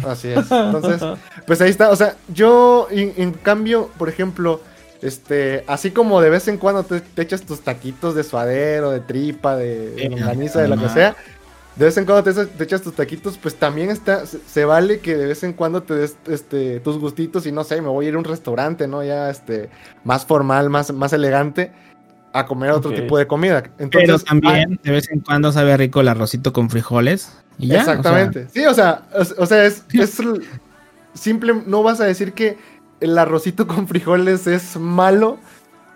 Así 0.07 0.29
es. 0.29 0.51
Entonces, 0.51 1.01
pues 1.45 1.61
ahí 1.61 1.69
está. 1.69 1.89
O 1.89 1.95
sea, 1.95 2.15
yo, 2.33 2.87
en, 2.91 3.31
cambio, 3.33 3.89
por 3.97 4.09
ejemplo, 4.09 4.61
este, 5.01 5.63
así 5.67 5.91
como 5.91 6.21
de 6.21 6.29
vez 6.29 6.47
en 6.47 6.57
cuando 6.57 6.83
te, 6.83 7.01
te 7.01 7.21
echas 7.21 7.41
tus 7.43 7.61
taquitos 7.61 8.15
de 8.15 8.23
suadero, 8.23 8.91
de 8.91 8.99
tripa, 9.01 9.55
de, 9.55 9.91
de 9.91 10.09
longaniza, 10.09 10.61
de 10.61 10.67
lo 10.67 10.77
que 10.77 10.89
sea. 10.89 11.15
De 11.75 11.83
vez 11.83 11.97
en 11.97 12.05
cuando 12.05 12.23
te, 12.23 12.29
echas- 12.31 12.47
te 12.57 12.63
echas 12.63 12.81
tus 12.81 12.95
taquitos, 12.95 13.37
pues 13.37 13.55
también 13.55 13.89
está, 13.89 14.25
se, 14.25 14.39
se 14.47 14.63
vale 14.63 14.99
que 14.99 15.17
de 15.17 15.25
vez 15.25 15.43
en 15.43 15.51
cuando 15.51 15.83
te 15.83 15.93
des 15.93 16.15
este, 16.27 16.79
tus 16.79 16.97
gustitos 16.97 17.45
y 17.45 17.51
no 17.51 17.65
sé, 17.65 17.81
me 17.81 17.89
voy 17.89 18.05
a 18.05 18.09
ir 18.09 18.15
a 18.15 18.17
un 18.17 18.23
restaurante, 18.23 18.87
¿no? 18.87 19.03
Ya 19.03 19.29
este, 19.29 19.69
más 20.05 20.25
formal, 20.25 20.69
más, 20.69 20.93
más 20.93 21.11
elegante, 21.11 21.73
a 22.35 22.45
comer 22.45 22.71
otro 22.71 22.91
tipo 22.91 23.17
de 23.17 23.27
comida. 23.27 23.63
Entonces, 23.79 24.01
Pero 24.07 24.15
ah, 24.15 24.23
también 24.25 24.79
de 24.83 24.91
vez 24.91 25.09
en 25.09 25.21
cuando 25.21 25.51
sabe 25.51 25.75
rico 25.77 26.01
el 26.01 26.09
arrocito 26.09 26.51
con 26.51 26.69
frijoles. 26.69 27.31
Y 27.57 27.67
ya, 27.67 27.81
o 27.81 27.83
sea, 27.85 27.93
Exactamente. 27.93 28.47
sí, 28.53 28.65
o 28.65 28.73
sea, 28.73 29.03
o, 29.13 29.43
o 29.43 29.45
sea, 29.45 29.65
es, 29.65 29.85
es 29.93 30.21
simple, 31.13 31.63
no 31.65 31.81
vas 31.81 32.01
a 32.01 32.05
decir 32.05 32.33
que 32.33 32.57
el 32.99 33.17
arrocito 33.17 33.67
con 33.67 33.87
frijoles 33.87 34.47
es 34.47 34.77
malo, 34.77 35.37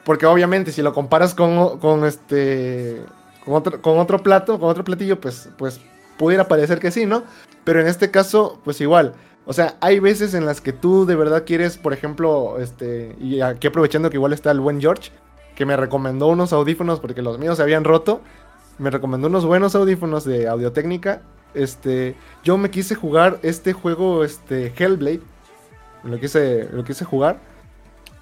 porque 0.06 0.26
obviamente 0.26 0.72
si 0.72 0.82
lo 0.82 0.94
comparas 0.94 1.36
con, 1.36 1.80
con 1.80 2.06
este 2.06 3.02
con 3.44 3.56
otro, 3.56 3.82
con 3.82 4.00
otro 4.00 4.24
plato, 4.24 4.60
con 4.60 4.70
otro 4.70 4.84
platillo, 4.84 5.20
pues, 5.20 5.50
pues 5.58 5.82
pudiera 6.18 6.48
parecer 6.48 6.80
que 6.80 6.92
sí, 6.92 7.06
¿no? 7.06 7.24
Pero 7.64 7.82
en 7.82 7.88
este 7.88 8.12
caso, 8.12 8.62
pues 8.64 8.80
igual. 8.82 9.14
O 9.46 9.54
sea, 9.54 9.76
hay 9.82 10.00
veces 10.00 10.34
en 10.34 10.46
las 10.46 10.62
que 10.62 10.74
tú 10.74 11.06
de 11.06 11.16
verdad 11.16 11.44
quieres, 11.46 11.78
por 11.78 11.92
ejemplo, 11.92 12.60
este, 12.60 13.16
y 13.20 13.42
aquí 13.42 13.68
aprovechando 13.68 14.10
que 14.10 14.18
igual 14.18 14.34
está 14.34 14.52
el 14.52 14.60
buen 14.60 14.80
George, 14.80 15.12
que 15.60 15.66
me 15.66 15.76
recomendó 15.76 16.28
unos 16.28 16.54
audífonos 16.54 17.02
porque 17.02 17.22
los 17.22 17.38
míos 17.38 17.58
se 17.58 17.64
habían 17.64 17.84
roto. 17.84 18.22
Me 18.78 18.90
recomendó 18.90 19.28
unos 19.28 19.46
buenos 19.46 19.76
audífonos 19.76 20.24
de 20.24 20.48
Audiotécnica. 20.48 21.22
Este, 21.54 22.16
yo 22.46 22.58
me 22.58 22.72
quise 22.72 22.96
jugar 22.96 23.40
este 23.44 23.74
juego, 23.74 24.24
este, 24.24 24.74
Hellblade. 24.74 25.20
Lo 26.06 26.18
quise, 26.18 26.70
lo 26.72 26.86
quise 26.86 27.04
jugar. 27.04 27.42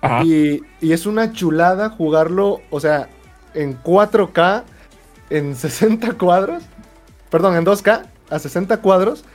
Ajá. 0.02 0.24
Y, 0.24 0.64
y 0.82 0.94
es 0.94 1.06
una 1.06 1.32
chulada 1.32 1.92
jugarlo, 1.92 2.60
o 2.72 2.80
sea, 2.80 3.08
en 3.54 3.80
4K, 3.84 4.64
en 5.30 5.56
60 5.56 6.14
cuadros. 6.14 6.64
Perdón, 7.30 7.56
en 7.56 7.68
2K, 7.68 8.02
a 8.32 8.40
60 8.40 8.82
cuadros. 8.82 9.26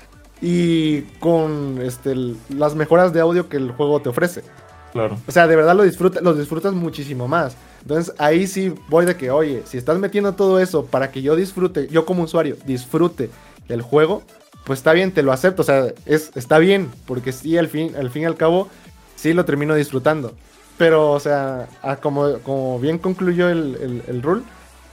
Y 0.40 1.03
con 1.20 1.78
este, 1.80 2.16
las 2.48 2.74
mejoras 2.74 3.12
de 3.12 3.20
audio 3.20 3.48
que 3.48 3.59
el 3.59 3.70
juego 3.70 4.03
te 4.03 4.09
ofrece. 4.09 4.42
Claro. 4.90 5.18
O 5.24 5.30
sea, 5.30 5.46
de 5.46 5.55
verdad 5.55 5.76
lo, 5.76 5.84
disfruta, 5.84 6.20
lo 6.20 6.34
disfrutas 6.34 6.72
muchísimo 6.72 7.28
más. 7.28 7.57
Entonces 7.82 8.14
ahí 8.18 8.46
sí 8.46 8.74
voy 8.88 9.04
de 9.04 9.16
que, 9.16 9.30
oye, 9.30 9.62
si 9.66 9.76
estás 9.76 9.98
metiendo 9.98 10.34
todo 10.34 10.58
eso 10.58 10.86
para 10.86 11.10
que 11.10 11.20
yo 11.22 11.36
disfrute, 11.36 11.88
yo 11.88 12.06
como 12.06 12.22
usuario, 12.22 12.56
disfrute 12.64 13.30
el 13.68 13.82
juego, 13.82 14.22
pues 14.64 14.78
está 14.78 14.92
bien, 14.92 15.12
te 15.12 15.22
lo 15.22 15.32
acepto. 15.32 15.62
O 15.62 15.64
sea, 15.64 15.92
es, 16.06 16.30
está 16.34 16.58
bien, 16.58 16.90
porque 17.06 17.32
sí, 17.32 17.58
al 17.58 17.68
fin, 17.68 17.94
al 17.96 18.10
fin 18.10 18.22
y 18.22 18.26
al 18.26 18.36
cabo, 18.36 18.68
sí 19.16 19.32
lo 19.32 19.44
termino 19.44 19.74
disfrutando. 19.74 20.32
Pero, 20.78 21.10
o 21.12 21.20
sea, 21.20 21.68
como, 22.00 22.38
como 22.38 22.78
bien 22.78 22.98
concluyó 22.98 23.48
el, 23.48 23.76
el, 23.80 24.02
el 24.06 24.22
rule, 24.22 24.42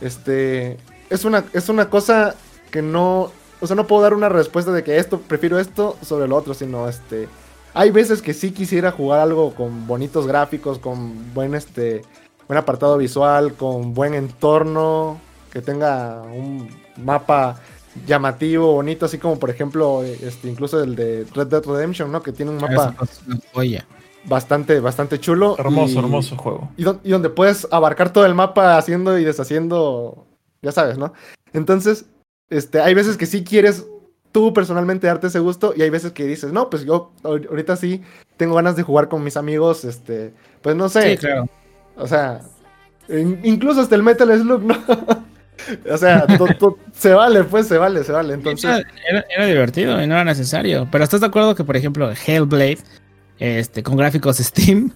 este, 0.02 0.78
es 1.10 1.26
una, 1.26 1.46
es 1.54 1.70
una 1.70 1.90
cosa 1.90 2.36
que 2.72 2.82
no, 2.82 3.32
o 3.60 3.68
sea, 3.68 3.76
no 3.76 3.88
puedo 3.88 4.02
dar 4.02 4.14
una 4.14 4.30
respuesta 4.30 4.72
de 4.72 4.84
que 4.84 4.98
esto, 4.98 5.20
prefiero 5.20 5.60
esto 5.60 5.98
sobre 6.02 6.28
lo 6.28 6.36
otro, 6.36 6.54
sino 6.54 6.88
este, 6.88 7.28
hay 7.74 7.92
veces 7.92 8.22
que 8.22 8.34
sí 8.34 8.52
quisiera 8.52 8.92
jugar 8.92 9.20
algo 9.20 9.54
con 9.54 9.88
bonitos 9.88 10.28
gráficos, 10.28 10.80
con 10.80 11.34
buen 11.34 11.56
este 11.56 12.04
buen 12.50 12.58
apartado 12.58 12.98
visual, 12.98 13.54
con 13.54 13.94
buen 13.94 14.16
entorno, 14.16 15.22
que 15.54 15.62
tenga 15.62 16.24
un 16.24 16.68
mapa 16.98 17.60
llamativo, 18.08 18.74
bonito, 18.74 19.06
así 19.06 19.20
como 19.20 19.38
por 19.38 19.52
ejemplo, 19.52 20.02
este 20.04 20.50
incluso 20.50 20.82
el 20.84 20.96
de 20.96 21.28
Red 21.36 21.46
Dead 21.48 21.64
Redemption, 21.64 22.12
¿no? 22.12 22.24
Que 22.24 22.32
tiene 22.32 22.50
un 22.52 22.58
mapa 22.58 22.96
bastante 24.26 24.80
bastante 24.80 25.20
chulo 25.20 25.56
Hermoso, 25.60 25.94
y- 25.94 25.98
hermoso 26.00 26.36
juego. 26.38 26.70
y, 26.76 26.84
don- 26.84 27.00
y 27.04 27.12
donde 27.12 27.30
puedes 27.30 27.68
abarcar 27.70 28.12
todo 28.12 28.26
el 28.26 28.34
mapa 28.34 28.78
haciendo 28.80 29.18
y 29.20 29.24
deshaciendo, 29.24 30.26
ya 30.64 30.72
sabes, 30.72 30.98
¿no? 30.98 31.14
Entonces, 31.54 32.06
este, 32.50 32.82
hay 32.82 32.96
veces 32.96 33.16
que 33.16 33.28
sí 33.28 33.44
quieres 33.44 33.86
tú 34.32 34.54
personalmente 34.54 35.06
darte 35.06 35.28
ese 35.28 35.40
gusto 35.40 35.74
y 35.76 35.84
hay 35.84 35.92
veces 35.92 36.14
que 36.14 36.26
dices, 36.26 36.52
no, 36.52 36.70
pues 36.72 36.84
yo 36.84 37.12
ahor- 37.22 37.48
ahorita 37.48 37.76
sí 37.76 38.02
tengo 38.38 38.56
ganas 38.56 38.76
de 38.76 38.82
jugar 38.84 39.08
con 39.08 39.24
mis 39.24 39.38
amigos, 39.38 39.86
este, 39.86 40.34
pues 40.64 40.76
no 40.76 40.90
sé, 40.90 41.12
Sí, 41.12 41.18
claro. 41.18 41.48
O 42.00 42.08
sea, 42.08 42.40
in- 43.10 43.40
incluso 43.44 43.82
hasta 43.82 43.96
el 43.96 44.04
Metal 44.04 44.28
Slug, 44.40 44.64
¿no? 44.64 44.76
o 45.94 45.98
sea, 45.98 46.26
to- 46.26 46.48
to- 46.58 46.78
se 46.94 47.14
vale, 47.14 47.44
pues 47.44 47.68
se 47.68 47.78
vale, 47.78 48.04
se 48.04 48.12
vale. 48.12 48.34
Entonces, 48.34 48.70
Era, 48.70 48.84
era- 49.10 49.26
era 49.36 49.46
divertido 49.46 50.02
y 50.02 50.08
no 50.08 50.14
era 50.16 50.24
necesario. 50.26 50.88
Pero 50.92 51.04
¿estás 51.04 51.22
de 51.22 51.28
acuerdo 51.28 51.56
que, 51.56 51.64
por 51.64 51.76
ejemplo, 51.78 52.12
Hellblade, 52.26 52.80
este, 53.40 53.84
con 53.84 53.96
gráficos 53.98 54.38
Steam, 54.38 54.92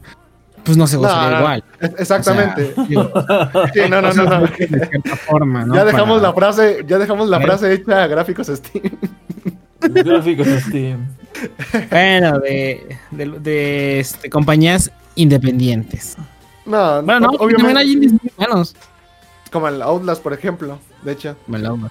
pues 0.63 0.77
no 0.77 0.87
se 0.87 0.95
gozaría 0.97 1.31
No, 1.31 1.39
igual? 1.39 1.63
exactamente. 1.97 2.71
O 2.71 2.75
sea, 2.75 2.83
digo, 2.85 3.11
Sí, 3.73 3.79
no, 3.89 4.01
no, 4.01 4.13
no, 4.13 4.23
no. 4.23 4.41
de 4.47 4.67
cierta 4.67 5.15
forma, 5.17 5.65
¿no? 5.65 5.75
Ya 5.75 5.83
dejamos 5.85 6.19
Para- 6.21 6.29
la 6.29 6.33
frase, 6.33 6.83
ya 6.87 6.97
dejamos 6.97 7.27
la 7.29 7.37
ver. 7.39 7.47
frase 7.47 7.73
hecha 7.73 8.03
a 8.03 8.07
gráficos 8.07 8.47
Steam. 8.47 8.91
Gráficos 9.81 10.47
Steam. 10.47 11.05
Bueno, 11.89 12.39
de, 12.39 12.97
de, 13.11 13.25
de, 13.39 13.99
este, 13.99 14.29
compañías 14.29 14.89
independientes. 15.15 16.15
No, 16.65 17.01
Bueno, 17.03 17.19
no, 17.21 17.29
obviamente. 17.39 17.79
hay 17.79 17.91
indies 17.91 18.11
muy 18.13 18.31
buenos. 18.37 18.75
Como 19.51 19.67
el 19.67 19.81
Outlast, 19.81 20.21
por 20.23 20.33
ejemplo, 20.33 20.79
de 21.03 21.11
hecho. 21.11 21.35
La 21.47 21.69
amo. 21.69 21.89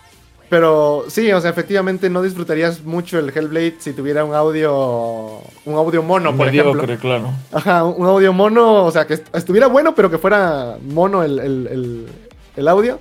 Pero 0.49 1.05
sí, 1.09 1.33
o 1.33 1.41
sea, 1.41 1.51
efectivamente 1.51 2.11
no 2.11 2.21
disfrutarías 2.21 2.83
mucho 2.85 3.19
el 3.19 3.31
Hellblade 3.35 3.77
si 3.79 3.93
tuviera 3.95 4.25
un 4.25 4.35
audio. 4.35 5.39
Un 5.65 5.75
audio 5.75 6.03
mono, 6.03 6.37
por 6.37 6.49
ejemplo. 6.49 6.75
Mediocre, 6.75 6.99
claro. 6.99 7.31
Ajá, 7.53 7.85
un 7.85 8.07
audio 8.07 8.33
mono, 8.35 8.85
o 8.85 8.91
sea, 8.91 9.07
que 9.07 9.15
est- 9.15 9.35
estuviera 9.35 9.67
bueno, 9.69 9.95
pero 9.95 10.11
que 10.11 10.19
fuera 10.19 10.77
mono 10.87 11.23
el, 11.23 11.39
el- 11.39 11.67
el- 11.69 12.07
el 12.57 12.69
audio. 12.69 12.99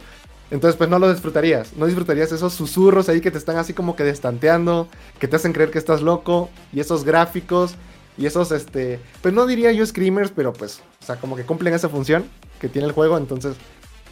Entonces, 0.50 0.78
pues 0.78 0.90
no 0.90 1.00
lo 1.00 1.12
disfrutarías. 1.12 1.74
No 1.76 1.86
disfrutarías 1.88 2.32
esos 2.32 2.54
susurros 2.54 3.10
ahí 3.10 3.20
que 3.22 3.32
te 3.32 3.38
están 3.38 3.58
así 3.58 3.74
como 3.74 3.96
que 3.98 4.04
destanteando, 4.04 4.88
que 5.20 5.28
te 5.28 5.36
hacen 5.38 5.52
creer 5.54 5.72
que 5.72 5.78
estás 5.80 6.02
loco, 6.02 6.50
y 6.74 6.80
esos 6.82 7.04
gráficos, 7.04 7.76
y 8.18 8.26
esos, 8.26 8.52
este. 8.52 9.00
Pues 9.22 9.34
no 9.34 9.46
diría 9.48 9.72
yo 9.72 9.86
screamers, 9.86 10.32
pero 10.36 10.54
pues, 10.54 10.82
o 11.02 11.06
sea, 11.06 11.16
como 11.18 11.36
que 11.36 11.44
cumplen 11.46 11.74
esa 11.74 11.90
función 11.90 12.26
que 12.60 12.70
tiene 12.70 12.88
el 12.88 12.94
juego. 12.94 13.18
Entonces, 13.18 13.56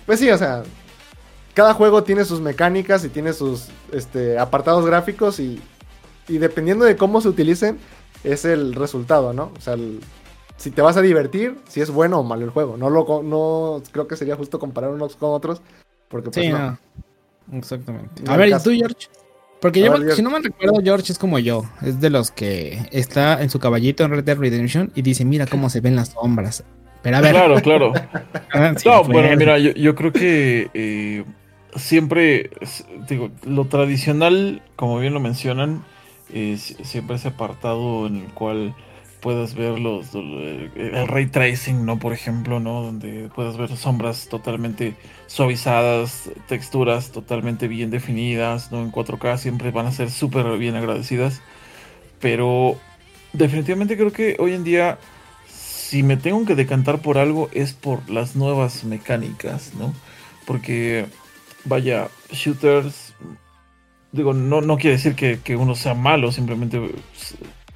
pues 0.05 0.19
sí, 0.19 0.29
o 0.31 0.37
sea, 0.37 0.63
cada 1.53 1.73
juego 1.73 2.03
tiene 2.03 2.25
sus 2.25 2.39
mecánicas 2.41 3.03
y 3.05 3.09
tiene 3.09 3.33
sus 3.33 3.67
este, 3.91 4.39
apartados 4.39 4.85
gráficos 4.85 5.39
y, 5.39 5.61
y 6.27 6.37
dependiendo 6.37 6.85
de 6.85 6.95
cómo 6.95 7.21
se 7.21 7.27
utilicen 7.29 7.77
es 8.23 8.45
el 8.45 8.73
resultado, 8.75 9.33
¿no? 9.33 9.51
O 9.57 9.61
sea, 9.61 9.73
el- 9.73 9.99
si 10.57 10.71
te 10.71 10.81
vas 10.81 10.97
a 10.97 11.01
divertir, 11.01 11.57
si 11.69 11.79
es 11.79 11.89
bueno 11.89 12.19
o 12.19 12.23
malo 12.23 12.43
el 12.43 12.49
juego. 12.51 12.75
No, 12.75 12.89
lo, 12.89 13.23
no 13.23 13.81
creo 13.93 14.07
que 14.07 14.17
sería 14.17 14.35
justo 14.35 14.59
comparar 14.59 14.89
unos 14.89 15.15
con 15.15 15.31
otros. 15.31 15.61
Porque 16.09 16.29
pues 16.31 16.45
Sí, 16.45 16.51
no. 16.51 16.59
no. 16.59 17.57
Exactamente. 17.57 18.23
No 18.23 18.33
A 18.33 18.37
ver, 18.37 18.49
¿y 18.49 18.53
tú, 18.61 18.71
George? 18.71 19.07
Porque 19.61 19.81
yo, 19.81 19.91
ver, 19.91 20.01
George. 20.01 20.15
si 20.15 20.21
no 20.21 20.29
me 20.29 20.39
recuerdo, 20.39 20.81
George 20.81 21.11
es 21.11 21.19
como 21.19 21.37
yo. 21.39 21.63
Es 21.81 21.99
de 21.99 22.09
los 22.09 22.31
que 22.31 22.79
está 22.91 23.41
en 23.41 23.49
su 23.49 23.59
caballito 23.59 24.03
en 24.03 24.11
Red 24.11 24.23
Dead 24.23 24.37
Redemption 24.37 24.91
y 24.95 25.01
dice, 25.01 25.25
mira 25.25 25.45
cómo 25.47 25.69
se 25.69 25.81
ven 25.81 25.95
las 25.95 26.09
sombras. 26.09 26.63
Pero 27.01 27.17
a 27.17 27.21
ver. 27.21 27.31
Claro, 27.31 27.55
claro. 27.61 27.93
ah, 28.53 28.73
sí, 28.77 28.87
No, 28.87 29.03
bueno, 29.03 29.35
mira, 29.35 29.59
yo, 29.59 29.71
yo 29.71 29.95
creo 29.95 30.13
que 30.13 30.69
eh, 30.73 31.25
siempre, 31.75 32.51
digo, 33.07 33.31
lo 33.45 33.65
tradicional, 33.65 34.61
como 34.75 34.99
bien 34.99 35.13
lo 35.13 35.19
mencionan, 35.19 35.83
es 36.33 36.77
siempre 36.83 37.15
ese 37.15 37.29
apartado 37.29 38.07
en 38.07 38.17
el 38.17 38.27
cual 38.27 38.75
puedas 39.21 39.55
ver 39.55 39.79
los, 39.79 40.13
el, 40.15 40.71
el 40.75 41.07
ray 41.07 41.27
tracing, 41.27 41.85
¿no? 41.85 41.99
Por 41.99 42.13
ejemplo, 42.13 42.59
¿no? 42.59 42.81
Donde 42.81 43.29
puedas 43.35 43.57
ver 43.57 43.75
sombras 43.75 44.27
totalmente 44.29 44.95
suavizadas, 45.27 46.29
texturas 46.47 47.11
totalmente 47.11 47.67
bien 47.67 47.89
definidas, 47.89 48.71
¿no? 48.71 48.81
En 48.81 48.91
4K 48.91 49.37
siempre 49.37 49.71
van 49.71 49.87
a 49.87 49.91
ser 49.91 50.09
súper 50.11 50.57
bien 50.57 50.75
agradecidas. 50.75 51.41
Pero 52.19 52.77
definitivamente 53.33 53.97
creo 53.97 54.11
que 54.11 54.35
hoy 54.39 54.53
en 54.53 54.63
día 54.63 54.97
si 55.89 56.03
me 56.03 56.17
tengo 56.17 56.45
que 56.45 56.53
decantar 56.53 57.01
por 57.01 57.17
algo 57.17 57.49
es 57.51 57.73
por 57.73 58.07
las 58.11 58.35
nuevas 58.35 58.83
mecánicas, 58.83 59.73
¿no? 59.73 59.91
Porque, 60.45 61.07
vaya, 61.65 62.09
shooters, 62.31 63.15
digo, 64.11 64.35
no, 64.35 64.61
no 64.61 64.77
quiere 64.77 64.97
decir 64.97 65.15
que, 65.15 65.39
que 65.43 65.55
uno 65.55 65.73
sea 65.73 65.95
malo, 65.95 66.31
simplemente, 66.31 66.79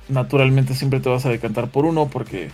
naturalmente 0.09 0.75
siempre 0.75 0.99
te 0.99 1.09
vas 1.09 1.25
a 1.25 1.29
decantar 1.29 1.69
por 1.69 1.85
uno 1.85 2.07
porque 2.09 2.49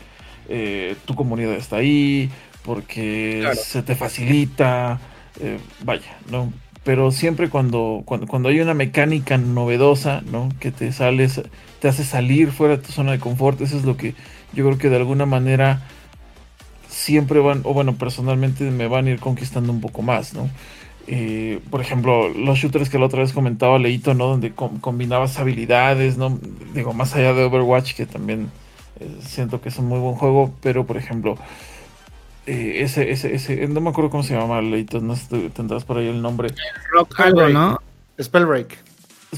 eh, 0.49 0.95
tu 1.05 1.15
comunidad 1.15 1.53
está 1.53 1.77
ahí, 1.77 2.29
porque 2.63 3.39
Claro. 3.41 3.55
se 3.55 3.83
te 3.83 3.95
facilita, 3.95 4.99
eh, 5.39 5.57
vaya, 5.83 6.17
¿no? 6.31 6.51
Pero 6.83 7.11
siempre 7.11 7.49
cuando, 7.49 8.03
cuando, 8.05 8.27
cuando 8.27 8.49
hay 8.49 8.59
una 8.61 8.73
mecánica 8.73 9.37
novedosa, 9.37 10.21
¿no? 10.31 10.49
Que 10.59 10.71
te 10.71 10.91
sales, 10.91 11.41
te 11.79 11.87
hace 11.87 12.03
salir 12.03 12.51
fuera 12.51 12.77
de 12.77 12.83
tu 12.83 12.91
zona 12.91 13.11
de 13.11 13.19
confort, 13.19 13.61
eso 13.61 13.77
es 13.77 13.83
lo 13.85 13.97
que 13.97 14.15
yo 14.53 14.65
creo 14.65 14.77
que 14.77 14.89
de 14.89 14.95
alguna 14.97 15.25
manera 15.25 15.81
siempre 16.87 17.39
van, 17.39 17.61
o 17.65 17.73
bueno, 17.73 17.95
personalmente 17.95 18.63
me 18.71 18.87
van 18.87 19.07
a 19.07 19.11
ir 19.11 19.19
conquistando 19.19 19.71
un 19.71 19.81
poco 19.81 20.01
más, 20.01 20.33
¿no? 20.33 20.49
Eh, 21.11 21.59
por 21.71 21.81
ejemplo, 21.81 22.29
los 22.29 22.59
shooters 22.59 22.87
que 22.89 22.99
la 22.99 23.05
otra 23.07 23.21
vez 23.21 23.33
comentaba 23.33 23.79
Leito, 23.79 24.13
¿no? 24.13 24.27
Donde 24.27 24.51
com- 24.51 24.79
combinabas 24.79 25.39
habilidades, 25.39 26.17
¿no? 26.17 26.37
Digo, 26.75 26.93
más 26.93 27.15
allá 27.15 27.33
de 27.33 27.45
Overwatch, 27.45 27.95
que 27.95 28.05
también 28.05 28.51
eh, 28.99 29.09
siento 29.21 29.59
que 29.59 29.69
es 29.69 29.77
un 29.79 29.87
muy 29.87 29.97
buen 29.99 30.13
juego, 30.15 30.53
pero 30.61 30.85
por 30.85 30.97
ejemplo, 30.97 31.35
eh, 32.45 32.81
ese, 32.81 33.09
ese, 33.11 33.33
ese, 33.33 33.67
no 33.67 33.81
me 33.81 33.89
acuerdo 33.89 34.11
cómo 34.11 34.21
se 34.23 34.35
llama 34.35 34.61
Leito, 34.61 34.99
no 35.01 35.15
sé 35.15 35.49
tendrás 35.49 35.83
por 35.83 35.97
ahí 35.97 36.07
el 36.07 36.21
nombre. 36.21 36.49
Rock 36.91 37.19
algo, 37.21 37.49
¿no? 37.49 37.79
Spellbreak. 38.21 38.77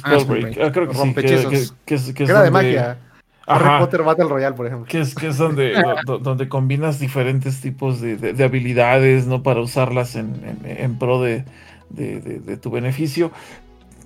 Ah, 0.03 0.19
Spellbreak, 0.19 0.53
Spellbreak. 0.53 0.57
ah, 0.67 0.71
creo 0.73 0.87
que 0.89 0.95
sí, 0.95 1.13
que, 1.13 1.21
que- 1.21 1.67
que 1.85 1.95
es, 1.95 2.03
que 2.07 2.13
Que 2.13 2.23
es 2.23 2.29
era 2.29 2.41
de 2.43 2.49
donde- 2.49 2.71
Ajá. 3.55 3.75
Harry 3.75 3.85
Potter 3.85 4.03
Battle 4.03 4.25
Royale, 4.25 4.55
por 4.55 4.65
ejemplo. 4.67 4.87
Que 4.87 4.99
es, 5.01 5.15
que 5.15 5.27
es 5.27 5.37
donde, 5.37 5.73
do- 5.73 5.95
do- 6.05 6.19
donde 6.19 6.47
combinas 6.49 6.99
diferentes 6.99 7.61
tipos 7.61 8.01
de, 8.01 8.17
de- 8.17 8.33
de 8.33 8.43
habilidades, 8.43 9.27
¿no? 9.27 9.43
Para 9.43 9.61
usarlas 9.61 10.15
en, 10.15 10.35
en- 10.65 10.77
en 10.77 10.97
pro 10.99 11.21
de, 11.21 11.43
de- 11.89 12.57
tu 12.57 12.69
beneficio. 12.71 13.31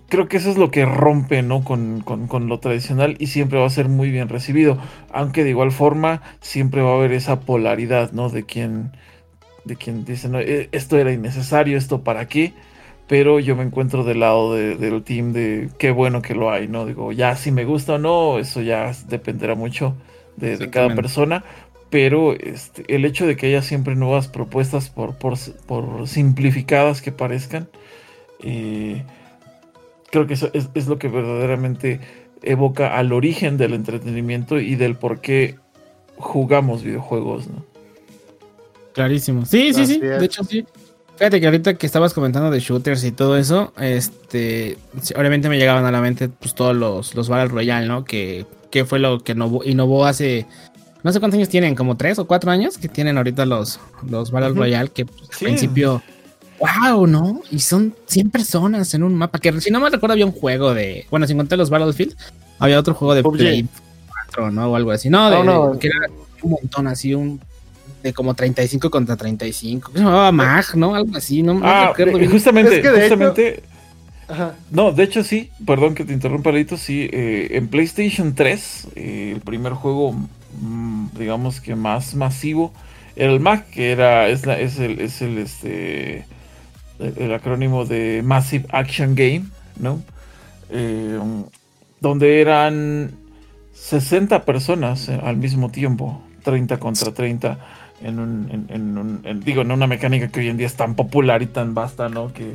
Creo 0.07 0.27
que 0.27 0.37
eso 0.37 0.51
es 0.51 0.57
lo 0.57 0.69
que 0.69 0.85
rompe, 0.85 1.41
¿no? 1.41 1.63
Con, 1.63 2.01
con- 2.01 2.27
con 2.27 2.47
lo 2.47 2.59
tradicional 2.59 3.15
y 3.19 3.27
siempre 3.27 3.59
va 3.59 3.65
a 3.65 3.69
ser 3.71 3.89
muy 3.89 4.11
bien 4.11 4.29
recibido. 4.29 4.77
Aunque 5.11 5.43
de 5.43 5.49
igual 5.49 5.71
forma 5.71 6.21
siempre 6.41 6.81
va 6.81 6.91
a 6.91 6.95
haber 6.95 7.11
esa 7.11 7.39
polaridad, 7.39 8.11
¿no? 8.11 8.29
De 8.29 8.43
quien, 8.43 8.91
de 9.63 9.75
quien 9.75 10.05
dice, 10.05 10.29
no, 10.29 10.39
"Eh, 10.39 10.69
esto 10.73 10.97
era 10.97 11.11
innecesario, 11.11 11.75
esto 11.77 12.03
para 12.03 12.27
qué. 12.27 12.53
Pero 13.07 13.39
yo 13.39 13.55
me 13.55 13.63
encuentro 13.63 14.03
del 14.03 14.19
lado 14.21 14.53
de- 14.55 14.75
del 14.77 15.03
team 15.03 15.31
de 15.31 15.69
qué 15.77 15.91
bueno 15.91 16.21
que 16.21 16.33
lo 16.33 16.49
hay, 16.51 16.67
¿no? 16.67 16.85
Digo, 16.85 17.11
ya 17.11 17.35
si 17.35 17.51
me 17.51 17.63
gusta 17.65 17.93
o 17.93 17.97
no, 17.99 18.39
eso 18.39 18.61
ya 18.61 18.91
dependerá 19.07 19.53
mucho 19.55 19.95
de, 20.37 20.57
de 20.57 20.69
cada 20.71 20.87
persona. 20.95 21.43
Pero 21.91 22.33
este, 22.33 22.83
el 22.93 23.05
hecho 23.05 23.27
de 23.27 23.35
que 23.37 23.45
haya 23.47 23.61
siempre 23.61 23.95
nuevas 23.95 24.27
propuestas, 24.27 24.89
por, 24.89 25.15
por, 25.15 25.35
por 25.67 26.07
simplificadas 26.07 27.01
que 27.01 27.11
parezcan, 27.11 27.69
eh, 28.43 29.03
creo 30.11 30.25
que 30.25 30.33
eso 30.33 30.49
es, 30.53 30.69
es 30.73 30.87
lo 30.87 30.97
que 30.97 31.07
verdaderamente 31.07 31.99
evoca 32.41 32.97
al 32.97 33.13
origen 33.13 33.57
del 33.57 33.73
entretenimiento 33.75 34.59
y 34.59 34.75
del 34.75 34.95
por 34.95 35.21
qué 35.21 35.55
jugamos 36.17 36.83
videojuegos, 36.83 37.47
¿no? 37.47 37.63
Clarísimo. 38.93 39.45
Sí, 39.45 39.73
sí, 39.73 39.85
sí. 39.85 39.99
De 39.99 40.25
hecho, 40.25 40.43
sí. 40.43 40.65
Fíjate 41.17 41.39
que 41.39 41.45
ahorita 41.45 41.73
que 41.75 41.85
estabas 41.85 42.13
comentando 42.13 42.51
de 42.51 42.59
shooters 42.59 43.03
y 43.05 43.11
todo 43.13 43.37
eso, 43.37 43.71
este, 43.79 44.77
obviamente 45.15 45.47
me 45.47 45.57
llegaban 45.57 45.85
a 45.85 45.91
la 45.91 46.01
mente 46.01 46.27
pues 46.27 46.53
todos 46.55 46.75
los, 46.75 47.15
los 47.15 47.29
Battle 47.29 47.47
Royale, 47.49 47.87
¿no? 47.87 48.03
Que, 48.03 48.45
que 48.69 48.83
fue 48.83 48.99
lo 48.99 49.19
que 49.23 49.31
innovó, 49.31 49.63
innovó 49.63 50.05
hace, 50.05 50.45
no 51.03 51.13
sé 51.13 51.19
cuántos 51.21 51.37
años 51.37 51.47
tienen, 51.47 51.73
como 51.73 51.95
tres 51.95 52.19
o 52.19 52.27
cuatro 52.27 52.51
años 52.51 52.77
que 52.77 52.89
tienen 52.89 53.15
ahorita 53.17 53.45
los, 53.45 53.79
los 54.09 54.29
Battle 54.31 54.51
Ujú. 54.51 54.59
Royale, 54.59 54.89
que 54.89 55.05
pues, 55.05 55.21
al 55.31 55.37
principio, 55.39 56.01
wow, 56.59 57.07
¿no? 57.07 57.41
Y 57.49 57.59
son 57.59 57.95
100 58.07 58.29
personas 58.31 58.93
en 58.93 59.03
un 59.03 59.15
mapa, 59.15 59.39
que 59.39 59.61
si 59.61 59.71
no 59.71 59.79
me 59.79 59.89
recuerdo 59.89 60.13
había 60.13 60.25
un 60.25 60.33
juego 60.33 60.73
de, 60.73 61.07
bueno, 61.09 61.25
sin 61.27 61.37
contar 61.37 61.57
los 61.57 61.69
Battlefield, 61.69 62.13
había 62.59 62.77
otro 62.77 62.93
juego 62.93 63.15
de. 63.15 63.23
Play 63.23 63.65
4, 64.27 64.51
¿no? 64.51 64.67
O 64.69 64.75
algo 64.75 64.91
así, 64.91 65.09
no, 65.09 65.29
de, 65.29 65.37
No, 65.37 65.43
no. 65.45 65.73
de- 65.75 65.79
que 65.79 65.87
era 65.87 65.99
un 66.41 66.51
montón 66.51 66.87
así, 66.87 67.13
un 67.13 67.39
de 68.05 68.13
como 68.13 68.35
35 68.35 68.89
contra 68.91 69.15
35. 69.17 69.91
¿Qué 69.91 69.97
se 69.97 70.03
llamaba 70.03 70.31
Mag, 70.31 70.63
no? 70.75 70.93
Algo 70.93 71.17
así, 71.17 71.41
no, 71.41 71.55
no 71.55 71.61
Ah, 71.65 71.87
recuerdo 71.89 72.19
bien. 72.19 72.31
justamente, 72.31 72.75
Es 72.77 72.81
que 72.83 72.89
de 72.91 72.97
hecho- 73.07 73.15
justamente, 73.17 73.63
Ajá. 74.27 74.53
no, 74.69 74.91
de 74.91 75.03
hecho 75.03 75.23
sí, 75.23 75.49
perdón 75.65 75.95
que 75.95 76.05
te 76.05 76.13
interrumpa, 76.13 76.51
Leito, 76.51 76.77
sí, 76.77 77.09
eh, 77.11 77.47
en 77.53 77.67
PlayStation 77.67 78.35
3, 78.35 78.87
eh, 78.95 79.31
el 79.33 79.41
primer 79.41 79.73
juego, 79.73 80.13
mm, 80.61 81.07
digamos 81.17 81.61
que 81.61 81.75
más 81.75 82.13
masivo, 82.13 82.71
era 83.15 83.31
el 83.33 83.39
MAC, 83.39 83.69
que 83.71 83.91
era, 83.91 84.27
es, 84.27 84.45
la- 84.45 84.59
es 84.59 84.77
el, 84.77 84.99
es 85.01 85.21
el, 85.23 85.39
este, 85.39 86.25
el, 86.99 87.13
el 87.17 87.33
acrónimo 87.33 87.85
de 87.85 88.21
Massive 88.23 88.65
Action 88.69 89.15
Game, 89.15 89.45
¿no? 89.79 89.99
Eh, 90.69 91.19
donde 92.01 92.39
eran 92.41 93.11
60 93.73 94.43
personas 94.45 95.09
eh, 95.09 95.19
al 95.23 95.37
mismo 95.37 95.71
tiempo, 95.71 96.21
30 96.43 96.77
contra 96.77 97.11
30, 97.13 97.57
en 98.01 98.19
un, 98.19 98.49
en, 98.51 98.65
en 98.75 98.97
un- 98.97 99.21
en- 99.23 99.39
digo, 99.41 99.61
en 99.61 99.71
una 99.71 99.87
mecánica 99.87 100.27
que 100.29 100.39
hoy 100.41 100.49
en 100.49 100.57
día 100.57 100.67
es 100.67 100.75
tan 100.75 100.95
popular 100.95 101.41
y 101.41 101.47
tan 101.47 101.73
vasta, 101.73 102.09
¿no? 102.09 102.31
Que, 102.33 102.51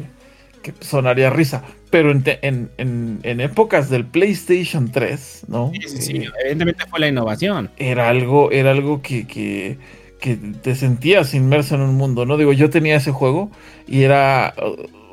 que 0.62 0.72
sonaría 0.80 1.30
risa. 1.30 1.62
Pero 1.90 2.10
en, 2.10 2.22
te- 2.22 2.46
en, 2.46 2.70
en- 2.78 3.20
en 3.22 3.40
épocas 3.40 3.88
del 3.90 4.04
PlayStation 4.06 4.90
3, 4.92 5.44
¿no? 5.48 5.72
Sí, 5.74 5.80
sí, 5.88 6.02
sí, 6.02 6.16
Eh, 6.18 6.28
evidentemente 6.42 6.84
fue 6.88 7.00
la 7.00 7.08
innovación. 7.08 7.70
era 7.78 8.08
algo, 8.08 8.50
era 8.52 8.70
algo 8.70 9.02
que, 9.02 9.26
que, 9.26 9.78
que 10.20 10.36
te 10.36 10.74
sentías 10.74 11.34
inmerso 11.34 11.74
en 11.74 11.80
un 11.80 11.96
mundo, 11.96 12.26
¿no? 12.26 12.36
Digo, 12.36 12.52
yo 12.52 12.68
tenía 12.70 12.96
ese 12.96 13.10
juego 13.10 13.50
y 13.88 14.02
era, 14.02 14.54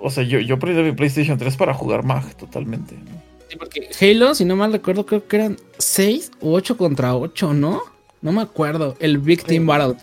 o 0.02 0.10
sea, 0.12 0.24
yo, 0.24 0.40
yo 0.40 0.60
prendí 0.60 0.84
mi 0.84 0.92
PlayStation 0.92 1.38
3 1.38 1.56
para 1.58 1.74
jugar 1.74 2.04
Mag 2.04 2.36
totalmente. 2.36 2.94
¿no? 2.96 3.18
Sí, 3.50 3.56
porque 3.58 3.88
Halo, 4.02 4.36
si 4.36 4.44
no 4.44 4.58
mal 4.58 4.74
recuerdo, 4.74 5.06
creo 5.06 5.26
que 5.26 5.38
eran 5.38 5.58
6 5.78 6.32
u 6.42 6.52
8 6.54 6.76
contra 6.76 7.16
8, 7.16 7.54
¿no? 7.54 7.82
No 8.22 8.32
me 8.34 8.42
acuerdo. 8.42 8.98
El 9.00 9.20
Big 9.20 9.44
Team 9.44 9.66
Battle. 9.66 9.96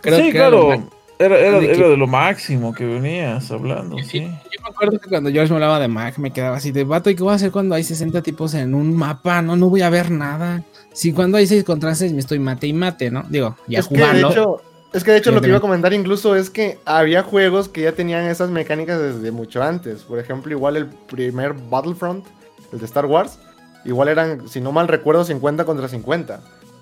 Creo 0.00 0.18
sí, 0.18 0.24
que 0.24 0.32
claro, 0.32 0.72
era, 1.18 1.38
era, 1.38 1.58
de 1.58 1.66
era 1.66 1.74
que- 1.76 1.88
de 1.88 1.96
lo 1.96 2.06
máximo 2.06 2.72
que 2.72 2.84
venías 2.86 3.50
hablando, 3.50 3.96
sí. 3.98 4.20
Yo 4.20 4.62
me 4.62 4.68
acuerdo 4.68 4.98
que 5.00 5.08
cuando 5.08 5.30
George 5.30 5.50
me 5.50 5.56
hablaba 5.56 5.80
de 5.80 5.88
Mag, 5.88 6.18
me 6.18 6.30
quedaba 6.32 6.56
así 6.56 6.70
de 6.70 6.84
vato. 6.84 7.10
¿Y 7.10 7.16
qué 7.16 7.22
voy 7.22 7.32
a 7.32 7.36
hacer 7.36 7.50
cuando 7.50 7.74
hay 7.74 7.82
60 7.82 8.22
tipos 8.22 8.54
en 8.54 8.74
un 8.74 8.94
mapa? 8.96 9.42
No, 9.42 9.56
no 9.56 9.68
voy 9.68 9.82
a 9.82 9.90
ver 9.90 10.10
nada. 10.10 10.62
Si 10.92 11.12
cuando 11.12 11.38
hay 11.38 11.46
6 11.46 11.64
contra 11.64 11.94
6 11.94 12.12
me 12.12 12.20
estoy 12.20 12.38
mate 12.38 12.66
y 12.66 12.72
mate, 12.72 13.10
¿no? 13.10 13.24
Digo, 13.28 13.56
ya 13.66 13.80
es, 13.80 13.88
que 13.88 13.94
de 13.96 14.00
jugando. 14.00 14.62
es 14.92 15.04
que 15.04 15.10
de 15.12 15.18
hecho 15.18 15.30
lo 15.32 15.40
que 15.40 15.48
iba 15.48 15.58
a 15.58 15.60
comentar 15.60 15.92
incluso 15.92 16.34
es 16.36 16.50
que 16.50 16.78
había 16.84 17.22
juegos 17.22 17.68
que 17.68 17.82
ya 17.82 17.92
tenían 17.92 18.24
esas 18.26 18.50
mecánicas 18.50 19.00
desde 19.00 19.30
mucho 19.32 19.62
antes. 19.62 20.02
Por 20.02 20.18
ejemplo, 20.18 20.52
igual 20.52 20.76
el 20.76 20.86
primer 20.86 21.54
Battlefront, 21.54 22.24
el 22.72 22.78
de 22.78 22.84
Star 22.84 23.06
Wars, 23.06 23.38
igual 23.84 24.08
eran, 24.08 24.48
si 24.48 24.60
no 24.60 24.72
mal 24.72 24.88
recuerdo, 24.88 25.24
50 25.24 25.64
contra 25.64 25.88
50. 25.88 26.40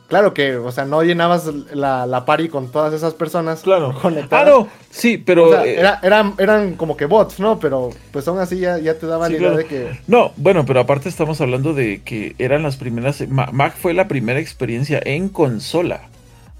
Claro 0.09 0.33
que, 0.35 0.57
o 0.57 0.71
sea, 0.71 0.85
no 0.85 1.03
llenabas 1.03 1.47
la, 1.75 2.07
la 2.07 2.25
party 2.25 2.49
con 2.49 2.71
todas 2.71 2.95
esas 2.95 3.15
personas 3.15 3.63
Claro. 3.63 3.91
Ah, 3.97 4.01
conectadas. 4.01 4.49
no, 4.49 4.69
sí, 4.91 5.19
pero... 5.19 5.49
O 5.49 5.51
sea, 5.53 5.65
eh, 5.67 5.81
era- 5.81 5.99
eran, 6.03 6.35
eran 6.39 6.75
como 6.77 6.97
que 6.97 7.07
bots, 7.07 7.41
¿no? 7.41 7.59
Pero 7.59 7.91
pues 8.13 8.29
aún 8.29 8.39
así 8.39 8.59
ya, 8.59 8.79
ya 8.79 8.95
te 8.99 9.07
daban 9.07 9.29
Sí, 9.29 9.35
la 9.35 9.39
idea 9.41 9.49
claro. 9.53 9.63
de 9.63 9.69
que... 9.69 10.01
No, 10.07 10.33
bueno, 10.37 10.65
pero 10.65 10.79
aparte 10.81 11.09
estamos 11.09 11.41
hablando 11.41 11.75
de 11.75 12.03
que 12.03 12.37
eran 12.39 12.63
las 12.63 12.77
primeras... 12.77 13.27
Ma- 13.29 13.51
Mac 13.53 13.75
fue 13.77 13.95
la 13.95 14.07
primera 14.07 14.39
experiencia 14.39 15.01
en 15.05 15.29
consola. 15.29 16.03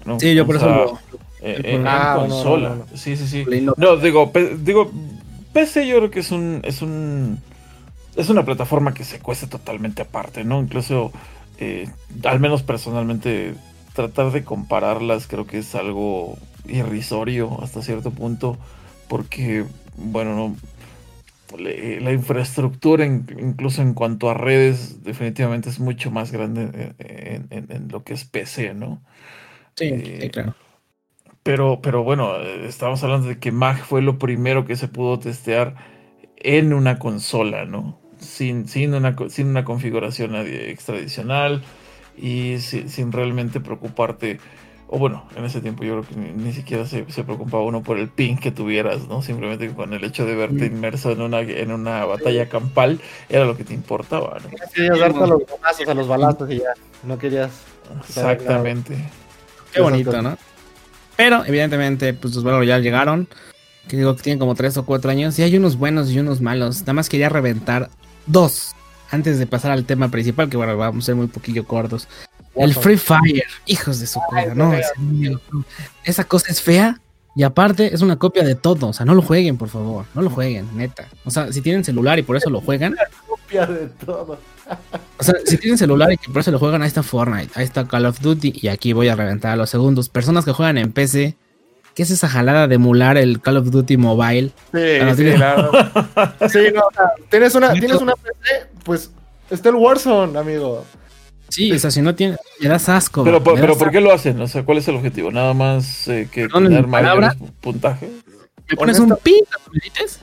¿no? 0.03 0.19
Sí, 0.19 0.35
yo 0.35 0.43
O 0.43 0.45
por 0.45 0.57
eso 0.57 0.67
lo- 0.69 0.99
eh, 1.41 1.61
en, 1.63 1.87
Ah, 1.87 2.17
en 2.23 2.27
no, 2.27 2.27
no, 2.27 2.33
consola. 2.33 2.69
no, 2.69 2.75
no. 2.75 2.85
Sí, 2.97 3.15
sí, 3.15 3.27
sí. 3.27 3.45
No. 3.61 3.73
No, 3.77 3.95
digo, 3.95 4.31
pe- 4.33 4.57
digo, 4.57 4.91
PC 5.53 5.87
yo 5.87 5.97
creo 5.97 6.11
que 6.11 6.19
es 6.19 6.31
un, 6.31 6.61
es 6.65 6.81
un, 6.81 7.39
es 8.17 8.27
una 8.29 8.43
plataforma 8.43 8.93
que 8.93 9.03
se 9.05 9.19
cuesta 9.19 9.47
totalmente 9.47 10.01
aparte, 10.01 10.43
¿no? 10.43 10.59
Incluso, 10.59 11.11
eh, 11.57 11.89
al 12.23 12.39
menos 12.39 12.63
personalmente, 12.63 13.55
tratar 13.93 14.31
de 14.31 14.43
compararlas 14.43 15.27
creo 15.27 15.47
que 15.47 15.59
es 15.59 15.75
algo 15.75 16.37
irrisorio 16.67 17.61
hasta 17.61 17.81
cierto 17.81 18.11
punto, 18.11 18.57
porque, 19.09 19.65
bueno, 19.97 20.35
no, 20.35 20.55
le- 21.57 22.01
la 22.01 22.11
infraestructura, 22.13 23.05
in- 23.05 23.25
incluso 23.39 23.81
en 23.81 23.93
cuanto 23.93 24.29
a 24.29 24.33
redes, 24.33 25.03
definitivamente 25.03 25.69
es 25.69 25.79
mucho 25.79 26.11
más 26.11 26.31
grande 26.31 26.93
en, 26.99 27.47
en- 27.51 27.71
en 27.71 27.87
lo 27.89 28.03
que 28.03 28.13
es 28.13 28.25
PC, 28.25 28.73
¿no? 28.73 29.01
Sí, 29.75 29.89
Eh, 29.89 30.19
sí, 30.19 30.29
claro. 30.31 30.55
Pero, 31.43 31.81
pero 31.81 32.03
bueno, 32.03 32.35
eh, 32.37 32.67
estamos 32.67 33.03
hablando 33.03 33.27
de 33.27 33.39
que 33.39 33.51
Mag 33.51 33.77
fue 33.83 34.01
lo 34.01 34.19
primero 34.19 34.65
que 34.65 34.75
se 34.75 34.87
pudo 34.87 35.19
testear 35.19 35.75
en 36.37 36.73
una 36.73 36.99
consola, 36.99 37.65
¿no? 37.65 37.99
Sin, 38.19 38.67
sin, 38.67 38.93
una, 38.93 39.15
sin 39.29 39.47
una 39.47 39.63
configuración 39.63 40.31
adi- 40.33 40.69
extradicional 40.69 41.63
y 42.17 42.57
si- 42.59 42.89
sin 42.89 43.11
realmente 43.11 43.59
preocuparte. 43.59 44.39
O 44.89 44.97
bueno, 44.99 45.25
en 45.35 45.43
ese 45.43 45.59
tiempo 45.59 45.83
yo 45.83 46.01
creo 46.01 46.07
que 46.07 46.15
ni, 46.15 46.43
ni 46.43 46.53
siquiera 46.53 46.85
se, 46.85 47.05
se 47.11 47.23
preocupaba 47.25 47.63
uno 47.63 47.83
por 47.83 47.97
el 47.99 48.07
ping 48.07 48.37
que 48.37 48.51
tuvieras, 48.51 49.07
¿no? 49.09 49.21
Simplemente 49.21 49.69
con 49.73 49.93
el 49.93 50.03
hecho 50.05 50.25
de 50.25 50.33
verte 50.35 50.65
inmerso 50.65 51.11
en 51.11 51.21
una, 51.21 51.41
en 51.41 51.71
una 51.73 52.05
batalla 52.05 52.47
campal 52.47 53.01
era 53.27 53.43
lo 53.43 53.57
que 53.57 53.65
te 53.65 53.73
importaba, 53.73 54.37
¿no? 54.41 54.49
Querías 54.73 54.97
darte 54.99 55.23
a 55.23 55.27
los 55.27 55.41
balazos, 55.45 55.87
a 55.89 55.93
los 55.93 56.07
balazos 56.07 56.51
y 56.51 56.57
ya. 56.59 56.73
No 57.03 57.17
querías. 57.19 57.51
Exactamente. 58.07 58.95
Qué 59.73 59.81
bonito, 59.81 60.21
¿no? 60.21 60.37
Pero, 61.17 61.43
evidentemente, 61.45 62.13
pues 62.13 62.33
los 62.35 62.43
Battle 62.43 62.59
Royale 62.59 62.83
llegaron. 62.83 63.27
Que 63.87 63.95
digo 63.97 64.15
que 64.15 64.21
tienen 64.23 64.39
como 64.39 64.53
3 64.55 64.77
o 64.77 64.85
4 64.85 65.11
años. 65.11 65.37
Y 65.39 65.43
hay 65.43 65.55
unos 65.57 65.77
buenos 65.77 66.09
y 66.11 66.19
unos 66.19 66.41
malos. 66.41 66.81
Nada 66.81 66.93
más 66.93 67.09
quería 67.09 67.29
reventar 67.29 67.89
dos. 68.27 68.73
Antes 69.09 69.39
de 69.39 69.47
pasar 69.47 69.71
al 69.71 69.85
tema 69.85 70.09
principal, 70.09 70.49
que 70.49 70.57
bueno, 70.57 70.77
vamos 70.77 71.03
a 71.03 71.07
ser 71.07 71.15
muy 71.15 71.27
poquillo 71.27 71.65
cortos. 71.65 72.07
El 72.55 72.73
Free 72.73 72.97
Fire. 72.97 73.43
Hijos 73.65 73.99
de 73.99 74.07
su 74.07 74.19
cuida, 74.27 74.53
¿no? 74.53 74.71
feo. 74.71 75.39
Esa 76.03 76.23
cosa 76.23 76.51
es 76.51 76.61
fea. 76.61 76.99
Y 77.35 77.43
aparte, 77.43 77.93
es 77.93 78.01
una 78.01 78.17
copia 78.17 78.43
de 78.43 78.55
todo. 78.55 78.87
O 78.87 78.93
sea, 78.93 79.05
no 79.05 79.13
lo 79.13 79.21
jueguen, 79.21 79.57
por 79.57 79.69
favor. 79.69 80.05
No 80.15 80.23
lo 80.23 80.29
jueguen, 80.31 80.75
neta. 80.75 81.07
O 81.23 81.29
sea, 81.29 81.53
si 81.53 81.61
tienen 81.61 81.83
celular 81.83 82.17
y 82.17 82.23
por 82.23 82.35
eso 82.35 82.49
lo 82.49 82.61
juegan. 82.61 82.95
Copia 83.27 83.67
de 83.67 83.87
todo. 83.87 84.39
O 85.19 85.23
sea, 85.23 85.35
si 85.45 85.57
tienen 85.57 85.77
celular 85.77 86.11
y 86.11 86.17
que 86.17 86.31
por 86.31 86.41
eso 86.41 86.51
lo 86.51 86.57
juegan, 86.57 86.81
ahí 86.81 86.87
está 86.87 87.03
Fortnite, 87.03 87.51
ahí 87.53 87.63
está 87.63 87.87
Call 87.87 88.07
of 88.07 88.19
Duty 88.21 88.53
y 88.55 88.67
aquí 88.69 88.91
voy 88.91 89.07
a 89.07 89.15
reventar 89.15 89.51
a 89.51 89.55
los 89.55 89.69
segundos. 89.69 90.09
Personas 90.09 90.45
que 90.45 90.51
juegan 90.51 90.79
en 90.79 90.91
PC, 90.91 91.35
¿qué 91.97 92.03
es 92.03 92.11
esa 92.11 92.29
jalada 92.29 92.67
de 92.67 92.75
emular 92.75 93.17
el 93.17 93.41
Call 93.41 93.57
of 93.57 93.71
Duty 93.71 93.97
Mobile? 93.97 94.49
Sí, 94.49 94.53
Bueno, 94.71 95.09
sí, 95.15 95.15
tiene- 95.23 95.35
claro. 95.35 95.71
Sí, 96.49 96.59
no, 96.71 96.81
o 96.81 96.91
sea, 96.93 97.11
tienes 97.31 97.55
una, 97.55 97.73
tienes 97.73 97.99
una 97.99 98.13
PC, 98.15 98.67
pues 98.83 99.09
está 99.49 99.69
el 99.69 99.75
Warzone, 99.75 100.37
amigo. 100.37 100.85
Sí, 101.49 101.71
o 101.71 101.79
sea, 101.79 101.89
si 101.89 102.03
no 102.03 102.13
tienes, 102.13 102.37
le 102.59 102.69
das 102.69 102.87
asco. 102.87 103.23
Pero, 103.23 103.43
por- 103.43 103.55
pero 103.55 103.69
das 103.69 103.77
¿por 103.77 103.89
qué 103.89 103.99
lo 103.99 104.13
hacen? 104.13 104.39
O 104.39 104.47
sea, 104.47 104.63
¿cuál 104.63 104.77
es 104.77 104.87
el 104.89 104.95
objetivo? 104.95 105.31
¿Nada 105.31 105.55
más 105.55 106.07
eh, 106.07 106.29
que 106.31 106.47
tener 106.47 106.85
mayores 106.85 107.31
puntaje? 107.61 108.11
¿Me 108.69 108.75
pones 108.77 108.99
un 108.99 109.17
pi, 109.23 109.41
¿me 109.71 109.79
dices? 109.83 110.19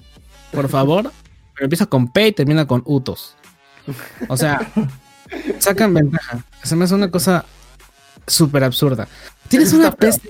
Por 0.52 0.68
favor. 0.68 1.10
Pero 1.54 1.64
empieza 1.64 1.86
con 1.86 2.06
P 2.12 2.28
y 2.28 2.32
termina 2.32 2.68
con 2.68 2.82
Utos. 2.84 3.34
O 4.28 4.36
sea, 4.36 4.70
sacan 5.58 5.92
ventaja. 5.92 6.44
Se 6.62 6.76
me 6.76 6.84
hace 6.84 6.94
una 6.94 7.10
cosa 7.10 7.44
súper 8.28 8.62
absurda. 8.62 9.08
Tienes 9.48 9.72
una. 9.72 9.90
PC 9.90 10.20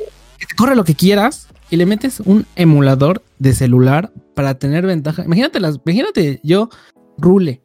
corre 0.56 0.76
lo 0.76 0.84
que 0.84 0.94
quieras 0.94 1.48
y 1.70 1.76
le 1.76 1.86
metes 1.86 2.20
un 2.20 2.46
emulador 2.56 3.22
de 3.38 3.52
celular 3.52 4.12
para 4.34 4.58
tener 4.58 4.86
ventaja. 4.86 5.24
Imagínate, 5.24 5.60
las, 5.60 5.80
imagínate 5.84 6.40
yo, 6.42 6.68
Rule. 7.18 7.60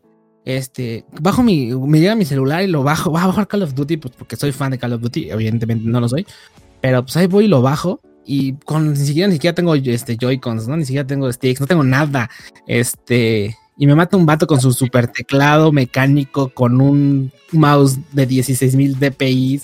Este, 0.45 1.05
bajo 1.21 1.43
mi, 1.43 1.75
me 1.75 1.99
llega 1.99 2.15
mi 2.15 2.25
celular 2.25 2.63
y 2.63 2.67
lo 2.67 2.81
bajo, 2.81 3.11
voy 3.11 3.21
a 3.21 3.27
bajar 3.27 3.47
Call 3.47 3.63
of 3.63 3.75
Duty, 3.75 3.97
pues 3.97 4.15
porque 4.17 4.35
soy 4.35 4.51
fan 4.51 4.71
de 4.71 4.79
Call 4.79 4.93
of 4.93 5.01
Duty, 5.01 5.29
evidentemente 5.29 5.87
no 5.87 5.99
lo 5.99 6.09
soy, 6.09 6.25
pero 6.81 7.03
pues 7.03 7.15
ahí 7.17 7.27
voy 7.27 7.45
y 7.45 7.47
lo 7.47 7.61
bajo 7.61 8.01
y 8.25 8.53
con 8.53 8.93
ni 8.93 8.95
siquiera 8.95 9.27
ni 9.27 9.35
siquiera 9.35 9.53
tengo 9.53 9.75
este 9.75 10.15
Joy-Cons, 10.15 10.67
¿no? 10.67 10.77
Ni 10.77 10.85
siquiera 10.85 11.05
tengo 11.05 11.31
sticks, 11.31 11.61
no 11.61 11.67
tengo 11.67 11.83
nada. 11.83 12.29
Este, 12.67 13.55
y 13.77 13.87
me 13.87 13.95
mata 13.95 14.17
un 14.17 14.25
vato 14.25 14.45
con 14.45 14.59
su 14.61 14.71
super 14.71 15.07
teclado 15.07 15.71
mecánico 15.71 16.49
con 16.49 16.79
un 16.79 17.31
mouse 17.51 17.97
de 18.11 18.27
16.000 18.27 18.97
dpi. 18.97 19.61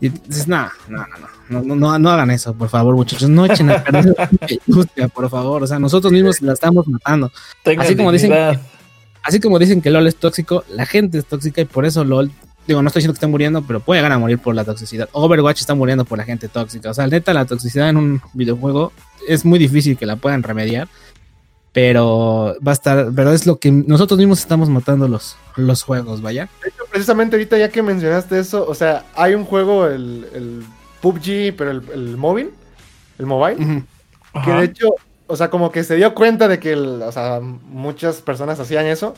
Y 0.00 0.10
dices, 0.10 0.46
no, 0.46 0.68
no, 0.88 0.98
no, 0.98 1.16
no, 1.48 1.62
no, 1.62 1.74
no, 1.76 1.98
no 1.98 2.10
hagan 2.10 2.30
eso, 2.30 2.52
por 2.54 2.68
favor, 2.68 2.94
muchachos, 2.94 3.28
no 3.30 3.46
echen 3.46 3.70
a 3.70 3.82
perder 3.82 4.14
la 4.18 4.28
industria, 4.66 5.08
por 5.08 5.30
favor. 5.30 5.62
O 5.62 5.66
sea, 5.66 5.78
nosotros 5.78 6.12
mismos 6.12 6.40
la 6.42 6.52
estamos 6.52 6.86
matando. 6.86 7.30
Así 7.78 7.96
como 7.96 8.12
dicen- 8.12 8.30
dignidad. 8.30 8.60
Así 9.22 9.40
como 9.40 9.58
dicen 9.58 9.80
que 9.82 9.90
LOL 9.90 10.06
es 10.06 10.16
tóxico, 10.16 10.64
la 10.70 10.86
gente 10.86 11.18
es 11.18 11.24
tóxica 11.26 11.60
y 11.60 11.64
por 11.64 11.84
eso 11.84 12.04
LOL, 12.04 12.30
digo, 12.66 12.80
no 12.82 12.88
estoy 12.88 13.00
diciendo 13.00 13.14
que 13.14 13.16
está 13.16 13.26
muriendo, 13.26 13.62
pero 13.62 13.80
puede 13.80 13.98
llegar 14.00 14.12
a 14.12 14.18
morir 14.18 14.38
por 14.38 14.54
la 14.54 14.64
toxicidad. 14.64 15.08
Overwatch 15.12 15.60
está 15.60 15.74
muriendo 15.74 16.04
por 16.04 16.18
la 16.18 16.24
gente 16.24 16.46
tóxica. 16.48 16.90
O 16.90 16.94
sea, 16.94 17.06
neta, 17.08 17.34
la 17.34 17.44
toxicidad 17.44 17.88
en 17.88 17.96
un 17.96 18.22
videojuego 18.34 18.92
es 19.26 19.44
muy 19.44 19.58
difícil 19.58 19.96
que 19.96 20.06
la 20.06 20.14
puedan 20.16 20.42
remediar. 20.44 20.88
Pero 21.76 22.56
va 22.66 22.70
a 22.70 22.72
estar, 22.72 23.08
pero 23.14 23.32
es 23.32 23.44
lo 23.46 23.58
que 23.58 23.70
nosotros 23.70 24.16
mismos 24.16 24.38
estamos 24.38 24.70
matando 24.70 25.08
los, 25.08 25.36
los 25.56 25.82
juegos, 25.82 26.22
vaya. 26.22 26.48
De 26.62 26.70
hecho, 26.70 26.84
precisamente 26.90 27.36
ahorita 27.36 27.58
ya 27.58 27.68
que 27.68 27.82
mencionaste 27.82 28.38
eso, 28.38 28.66
o 28.66 28.74
sea, 28.74 29.04
hay 29.14 29.34
un 29.34 29.44
juego, 29.44 29.86
el, 29.86 30.26
el 30.32 30.62
PUBG, 31.02 31.54
pero 31.54 31.72
el, 31.72 31.82
el 31.92 32.16
móvil, 32.16 32.52
el 33.18 33.26
mobile, 33.26 33.56
que 33.56 33.82
Ajá. 34.32 34.58
de 34.60 34.64
hecho, 34.64 34.88
o 35.26 35.36
sea, 35.36 35.50
como 35.50 35.70
que 35.70 35.84
se 35.84 35.96
dio 35.96 36.14
cuenta 36.14 36.48
de 36.48 36.58
que, 36.58 36.72
el- 36.72 37.02
o 37.02 37.12
sea, 37.12 37.40
muchas 37.42 38.22
personas 38.22 38.58
hacían 38.58 38.86
eso 38.86 39.12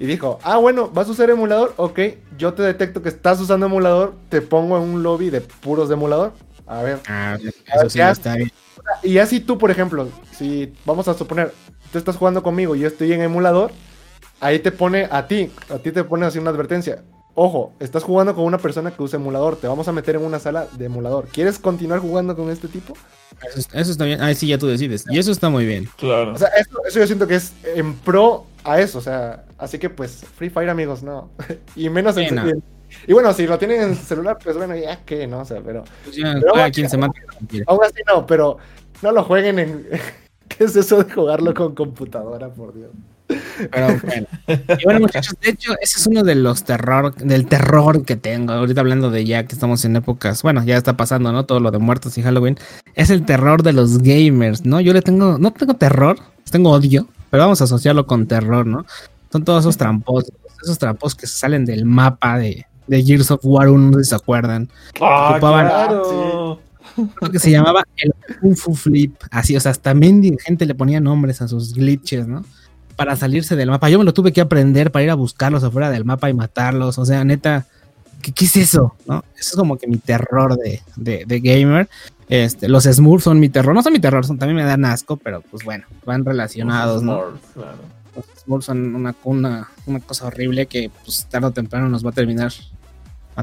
y 0.00 0.06
dijo, 0.06 0.40
ah, 0.42 0.56
bueno, 0.56 0.90
¿vas 0.92 1.06
a 1.06 1.12
usar 1.12 1.30
emulador? 1.30 1.74
Ok, 1.76 2.00
yo 2.36 2.54
te 2.54 2.64
detecto 2.64 3.02
que 3.02 3.08
estás 3.08 3.38
usando 3.40 3.66
emulador, 3.66 4.14
te 4.30 4.42
pongo 4.42 4.76
en 4.78 4.82
un 4.82 5.04
lobby 5.04 5.30
de 5.30 5.42
puros 5.42 5.88
de 5.88 5.94
emulador. 5.94 6.32
A 6.66 6.82
ver, 6.82 6.98
Ah, 7.06 7.38
eso 7.72 7.88
sí 7.88 8.00
está 8.00 8.34
bien. 8.34 8.50
y 9.04 9.18
así 9.18 9.38
tú, 9.38 9.58
por 9.58 9.70
ejemplo, 9.70 10.08
si 10.32 10.72
vamos 10.84 11.06
a 11.06 11.14
suponer, 11.14 11.52
tú 11.92 11.98
estás 11.98 12.16
jugando 12.16 12.42
conmigo 12.42 12.76
y 12.76 12.80
yo 12.80 12.88
estoy 12.88 13.12
en 13.12 13.22
emulador, 13.22 13.72
ahí 14.40 14.58
te 14.58 14.72
pone 14.72 15.08
a 15.10 15.26
ti, 15.26 15.50
a 15.68 15.78
ti 15.78 15.92
te 15.92 16.04
pone 16.04 16.26
así 16.26 16.38
una 16.38 16.50
advertencia. 16.50 17.02
Ojo, 17.34 17.72
estás 17.78 18.02
jugando 18.02 18.34
con 18.34 18.44
una 18.44 18.58
persona 18.58 18.90
que 18.90 19.02
usa 19.02 19.18
emulador, 19.18 19.56
te 19.56 19.68
vamos 19.68 19.86
a 19.88 19.92
meter 19.92 20.16
en 20.16 20.24
una 20.24 20.38
sala 20.38 20.66
de 20.72 20.86
emulador. 20.86 21.28
¿Quieres 21.28 21.58
continuar 21.58 22.00
jugando 22.00 22.34
con 22.36 22.50
este 22.50 22.68
tipo? 22.68 22.94
Eso, 23.56 23.68
eso 23.72 23.90
está 23.92 24.04
bien. 24.04 24.20
Ah, 24.20 24.34
sí, 24.34 24.48
ya 24.48 24.58
tú 24.58 24.66
decides. 24.66 25.04
Y 25.08 25.18
eso 25.18 25.30
está 25.30 25.48
muy 25.48 25.64
bien. 25.64 25.88
Claro. 25.96 26.34
O 26.34 26.38
sea, 26.38 26.48
eso, 26.48 26.84
eso 26.86 26.98
yo 26.98 27.06
siento 27.06 27.26
que 27.26 27.36
es 27.36 27.52
en 27.76 27.94
pro 27.94 28.46
a 28.64 28.80
eso, 28.80 28.98
o 28.98 29.00
sea, 29.00 29.44
así 29.58 29.78
que 29.78 29.88
pues 29.88 30.24
Free 30.36 30.50
Fire 30.50 30.68
amigos, 30.68 31.02
no. 31.02 31.30
y 31.76 31.88
menos 31.88 32.16
en 32.16 32.28
Sí, 32.28 32.34
no. 32.34 32.44
Y 33.06 33.12
bueno, 33.12 33.32
si 33.32 33.46
lo 33.46 33.58
tienen 33.58 33.82
en 33.82 33.96
celular, 33.96 34.38
pues 34.42 34.56
bueno, 34.56 34.74
ya 34.76 35.04
que 35.04 35.26
no, 35.26 35.40
o 35.40 35.44
sea, 35.44 35.60
pero 35.64 35.84
Pues 36.04 36.16
ya, 36.16 36.34
Pero 36.34 36.52
quien 36.72 36.90
se 36.90 36.96
mata 36.96 37.18
aún 37.66 37.84
así 37.84 38.02
no, 38.06 38.26
pero 38.26 38.58
no 39.02 39.12
lo 39.12 39.24
jueguen 39.24 39.58
en 39.60 39.86
¿Qué 40.58 40.64
es 40.64 40.76
eso 40.76 41.02
de 41.02 41.12
jugarlo 41.12 41.54
con 41.54 41.74
computadora, 41.74 42.48
por 42.48 42.74
Dios? 42.74 42.90
Pero 43.70 43.86
bueno. 44.02 44.26
Y 44.80 44.84
bueno, 44.84 45.00
muchachos, 45.00 45.34
de 45.40 45.50
hecho, 45.50 45.72
ese 45.80 45.98
es 46.00 46.06
uno 46.08 46.24
de 46.24 46.34
los 46.34 46.64
terror, 46.64 47.14
del 47.14 47.46
terror 47.46 48.04
que 48.04 48.16
tengo. 48.16 48.52
Ahorita 48.52 48.80
hablando 48.80 49.10
de 49.10 49.24
ya 49.24 49.44
que 49.46 49.54
estamos 49.54 49.84
en 49.84 49.94
épocas, 49.96 50.42
bueno, 50.42 50.64
ya 50.64 50.76
está 50.76 50.96
pasando, 50.96 51.30
¿no? 51.30 51.46
Todo 51.46 51.60
lo 51.60 51.70
de 51.70 51.78
muertos 51.78 52.18
y 52.18 52.22
Halloween. 52.22 52.58
Es 52.94 53.10
el 53.10 53.24
terror 53.24 53.62
de 53.62 53.72
los 53.72 53.98
gamers, 53.98 54.64
¿no? 54.66 54.80
Yo 54.80 54.92
le 54.92 55.02
tengo, 55.02 55.38
no 55.38 55.52
tengo 55.52 55.74
terror, 55.74 56.18
tengo 56.50 56.70
odio, 56.72 57.06
pero 57.30 57.44
vamos 57.44 57.60
a 57.60 57.64
asociarlo 57.64 58.06
con 58.06 58.26
terror, 58.26 58.66
¿no? 58.66 58.84
Son 59.30 59.44
todos 59.44 59.62
esos 59.62 59.76
tramposos, 59.76 60.32
esos 60.64 60.78
tramposos 60.78 61.14
que 61.14 61.28
salen 61.28 61.64
del 61.64 61.84
mapa 61.84 62.36
de, 62.36 62.66
de 62.88 63.02
Gears 63.04 63.30
of 63.30 63.40
War 63.44 63.68
1, 63.68 63.90
no 63.92 63.98
sé 63.98 64.04
si 64.04 64.10
se 64.10 64.16
acuerdan. 64.16 64.68
Ah, 65.00 65.34
ocupaban- 65.36 65.68
claro. 65.68 66.60
Creo 66.94 67.30
que 67.30 67.38
se 67.38 67.50
llamaba 67.50 67.84
el 67.96 68.12
Kung 68.40 68.56
Fu 68.56 68.74
Flip. 68.74 69.14
Así, 69.30 69.56
o 69.56 69.60
sea, 69.60 69.72
también 69.74 70.36
gente 70.38 70.66
le 70.66 70.74
ponía 70.74 71.00
nombres 71.00 71.42
a 71.42 71.48
sus 71.48 71.72
glitches, 71.74 72.26
¿no? 72.26 72.44
Para 72.96 73.16
salirse 73.16 73.56
del 73.56 73.70
mapa. 73.70 73.88
Yo 73.88 73.98
me 73.98 74.04
lo 74.04 74.12
tuve 74.12 74.32
que 74.32 74.40
aprender 74.40 74.90
para 74.90 75.04
ir 75.04 75.10
a 75.10 75.14
buscarlos 75.14 75.64
afuera 75.64 75.90
del 75.90 76.04
mapa 76.04 76.28
y 76.28 76.34
matarlos. 76.34 76.98
O 76.98 77.06
sea, 77.06 77.24
neta, 77.24 77.66
¿qué, 78.20 78.32
qué 78.32 78.44
es 78.44 78.56
eso? 78.56 78.94
¿No? 79.06 79.24
Eso 79.38 79.50
es 79.50 79.56
como 79.56 79.78
que 79.78 79.86
mi 79.86 79.96
terror 79.98 80.56
de, 80.56 80.82
de, 80.96 81.24
de 81.26 81.40
gamer. 81.40 81.88
Este, 82.28 82.68
los 82.68 82.84
Smurfs 82.84 83.24
son 83.24 83.40
mi 83.40 83.48
terror. 83.48 83.74
No 83.74 83.82
son 83.82 83.92
mi 83.92 83.98
terror, 83.98 84.24
son, 84.24 84.38
también 84.38 84.56
me 84.56 84.64
dan 84.64 84.84
asco, 84.84 85.16
pero 85.16 85.40
pues 85.42 85.64
bueno, 85.64 85.84
van 86.04 86.24
relacionados, 86.24 87.02
¿no? 87.02 87.20
Smurfs, 87.20 87.40
claro. 87.54 87.78
Los 88.14 88.24
Smurfs 88.44 88.66
son 88.66 88.94
una, 88.94 89.14
una, 89.24 89.68
una 89.86 90.00
cosa 90.00 90.26
horrible 90.26 90.66
que 90.66 90.90
pues 91.04 91.26
tarde 91.30 91.48
o 91.48 91.50
temprano 91.52 91.88
nos 91.88 92.04
va 92.04 92.10
a 92.10 92.12
terminar 92.12 92.52